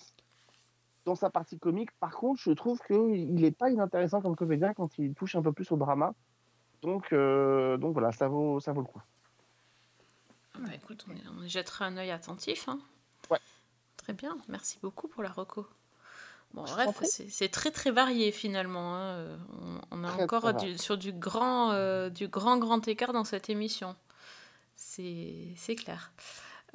dans 1.05 1.15
sa 1.15 1.31
partie 1.31 1.59
comique. 1.59 1.91
Par 2.01 2.11
contre, 2.15 2.41
je 2.43 2.51
trouve 2.51 2.79
qu'il 2.81 3.35
n'est 3.35 3.51
pas 3.51 3.71
inintéressant 3.71 4.21
comme 4.21 4.37
comédien 4.37 4.75
quand 4.75 4.99
il 4.99 5.15
touche 5.15 5.37
un 5.37 5.43
peu 5.43 5.53
plus 5.53 5.71
au 5.73 5.77
drama. 5.77 6.13
Donc, 6.83 7.13
euh, 7.13 7.77
donc 7.77 7.93
voilà, 7.95 8.13
ça 8.13 8.29
vaut, 8.29 8.61
ça 8.61 8.73
vaut 8.73 8.83
le 8.83 8.87
coup. 8.87 9.01
Ah 10.55 10.59
bah 10.61 10.75
écoute, 10.75 11.07
on, 11.09 11.15
y- 11.15 11.23
on 11.39 11.43
y 11.43 11.49
jettera 11.49 11.87
un 11.87 11.97
œil 11.97 12.11
attentif. 12.11 12.69
Hein. 12.69 12.79
Ouais. 13.31 13.39
Très 13.97 14.13
bien, 14.13 14.37
merci 14.49 14.79
beaucoup 14.83 15.09
pour 15.09 15.23
la 15.23 15.31
reco. 15.31 15.67
Bon, 16.55 16.65
Je 16.67 16.73
bref, 16.73 16.89
c'est 17.31 17.49
très 17.51 17.71
très 17.71 17.91
varié 17.91 18.33
finalement. 18.33 18.97
hein. 18.97 19.27
On, 19.93 19.99
on 19.99 20.05
est 20.05 20.09
Très, 20.09 20.23
encore 20.23 20.43
très 20.43 20.53
du- 20.55 20.59
varié. 20.59 20.79
sur 20.79 20.97
du 20.97 21.13
grand, 21.13 21.73
euh, 21.73 22.09
du 22.11 22.27
grand 22.29 22.57
grand 22.59 22.87
écart 22.89 23.13
dans 23.13 23.25
cette 23.25 23.51
émission. 23.51 23.95
C'est 24.77 25.77
clair. 25.77 26.13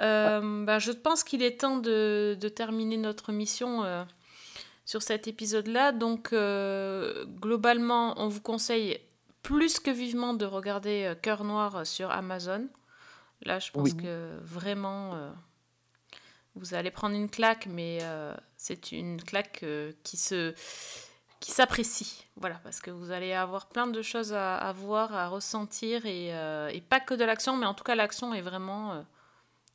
Euh, 0.02 0.64
bah, 0.66 0.80
je 0.80 0.92
pense 0.92 1.24
qu'il 1.24 1.42
est 1.42 1.60
temps 1.62 1.78
de, 1.78 2.38
de 2.40 2.50
terminer 2.50 2.98
notre 2.98 3.32
mission 3.32 3.84
euh, 3.84 4.04
sur 4.86 5.02
cet 5.02 5.28
épisode-là. 5.28 5.92
Donc, 5.92 6.34
euh, 6.34 7.26
globalement, 7.26 8.14
on 8.18 8.28
vous 8.28 8.42
conseille 8.42 9.00
plus 9.42 9.80
que 9.80 9.92
vivement 9.92 10.34
de 10.34 10.46
regarder 10.46 11.14
Cœur 11.22 11.44
Noir 11.44 11.86
sur 11.86 12.12
Amazon. 12.12 12.68
Là, 13.44 13.60
je 13.60 13.72
pense 13.72 13.92
Oui. 13.92 13.98
que 13.98 14.38
vraiment, 14.42 15.16
vous 16.56 16.74
allez 16.74 16.92
prendre 16.92 17.16
une 17.16 17.30
claque, 17.30 17.68
mais 17.68 18.00
c'est 18.64 18.94
une 18.94 19.22
claque 19.22 19.60
euh, 19.64 19.92
qui 20.04 20.16
se 20.16 20.54
qui 21.42 21.52
s'apprécie. 21.52 22.26
Voilà, 22.38 22.56
parce 22.64 22.80
que 22.80 22.92
vous 22.92 23.12
allez 23.12 23.34
avoir 23.34 23.68
plein 23.68 23.88
de 23.88 24.02
choses 24.02 24.32
à, 24.32 24.56
à 24.56 24.72
voir, 24.72 25.14
à 25.14 25.28
ressentir, 25.28 26.06
et, 26.06 26.34
euh, 26.34 26.70
et 26.70 26.80
pas 26.80 27.02
que 27.02 27.14
de 27.14 27.26
l'action, 27.26 27.58
mais 27.58 27.66
en 27.66 27.74
tout 27.74 27.84
cas, 27.84 27.96
l'action 27.96 28.34
est 28.34 28.42
vraiment 28.42 28.94
euh, 28.94 29.02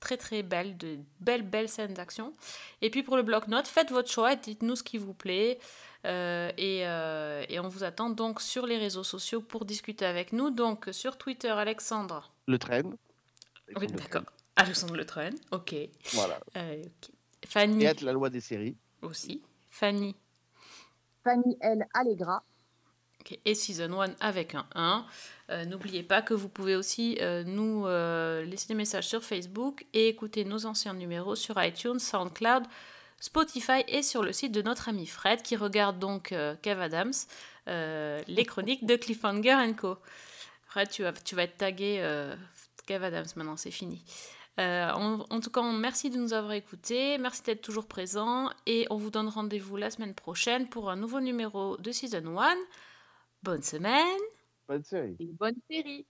très 0.01 0.17
très 0.17 0.43
belle, 0.43 0.79
de 0.79 0.97
belles 1.21 1.43
belles 1.43 1.69
scènes 1.69 1.93
d'action. 1.93 2.33
Et 2.81 2.89
puis 2.89 3.03
pour 3.03 3.17
le 3.19 3.23
bloc-notes, 3.23 3.69
faites 3.69 3.91
votre 3.91 4.11
choix, 4.11 4.33
et 4.33 4.37
dites-nous 4.37 4.77
ce 4.77 4.83
qui 4.83 4.97
vous 4.97 5.13
plaît. 5.13 5.59
Euh, 6.07 6.51
et, 6.57 6.79
et 7.53 7.61
on 7.61 7.69
vous 7.69 7.85
attend 7.85 8.09
donc 8.09 8.41
sur 8.41 8.67
les 8.67 8.79
réseaux 8.79 9.05
sociaux 9.05 9.43
pour 9.43 9.67
discuter 9.67 10.07
avec 10.07 10.33
nous. 10.33 10.49
Donc 10.49 10.89
sur 10.93 11.19
Twitter, 11.19 11.51
Alexandre. 11.51 12.33
Le 12.47 12.59
train. 12.59 12.85
Oui, 13.77 13.89
d'accord. 13.89 14.23
Alexandre 14.57 14.97
Le 14.97 15.05
Train, 15.05 15.31
ok. 15.53 15.75
Voilà. 16.15 16.41
Ok. 16.57 17.11
Fanny 17.47 17.85
Et 17.85 17.95
la 18.03 18.13
loi 18.13 18.31
des 18.31 18.41
séries. 18.41 18.77
aussi. 19.03 19.43
Fanny 19.71 20.17
Fanny 21.25 21.57
L. 21.61 21.87
Allegra. 21.95 22.43
ok, 23.21 23.39
et 23.45 23.55
Season 23.55 24.01
1 24.01 24.15
avec 24.21 24.55
un 24.55 24.67
1. 24.75 25.07
Euh, 25.51 25.65
N'oubliez 25.65 26.03
pas 26.03 26.23
que 26.23 26.35
vous 26.35 26.49
pouvez 26.49 26.77
aussi 26.77 27.19
euh, 27.21 27.43
nous 27.45 27.87
euh, 27.87 28.45
laisser 28.45 28.69
des 28.69 28.75
messages 28.75 29.07
sur 29.07 29.23
Facebook 29.23 29.87
et 29.93 30.09
écouter 30.09 30.45
nos 30.45 30.67
anciens 30.67 30.95
numéros 30.95 31.37
sur 31.37 31.63
iTunes, 31.63 31.99
SoundCloud, 31.99 32.65
Spotify 33.21 33.83
et 33.89 34.03
sur 34.03 34.23
le 34.23 34.33
site 34.33 34.53
de 34.53 34.63
notre 34.63 34.89
ami 34.89 35.07
Fred 35.07 35.43
qui 35.43 35.57
regarde 35.57 35.99
donc 35.99 36.33
euh, 36.33 36.55
Kev 36.63 36.81
Adams, 36.81 37.13
euh, 37.69 38.23
les 38.29 38.45
chroniques 38.45 38.87
de 38.87 38.97
Cliffhanger 38.97 39.57
Co. 39.77 39.99
Fred, 40.67 40.89
tu 40.89 41.03
vas, 41.03 41.13
tu 41.13 41.35
vas 41.35 41.43
être 41.43 41.57
tagué 41.59 41.97
euh, 42.01 42.35
Kev 42.87 43.05
Adams 43.05 43.27
maintenant, 43.37 43.57
c'est 43.57 43.71
fini. 43.71 44.05
Euh, 44.59 44.91
en, 44.91 45.25
en 45.31 45.41
tout 45.41 45.51
cas, 45.51 45.63
merci 45.63 46.11
de 46.11 46.19
nous 46.19 46.33
avoir 46.33 46.53
écoutés, 46.53 47.17
merci 47.19 47.43
d'être 47.45 47.63
toujours 47.63 47.87
présent 47.87 48.51
et 48.67 48.87
on 48.91 48.97
vous 48.97 49.11
donne 49.11 49.29
rendez-vous 49.29 49.77
la 49.77 49.91
semaine 49.91 50.15
prochaine 50.15 50.69
pour 50.69 50.91
un 50.91 50.97
nouveau 50.97 51.21
numéro 51.21 51.77
de 51.77 51.93
Season 51.93 52.37
1. 52.37 52.57
Bonne 53.45 53.63
semaine 53.63 54.19
Bonne 54.67 54.83
série. 54.83 55.17
Et 55.21 55.27
bonne 55.39 55.55
série. 55.71 56.07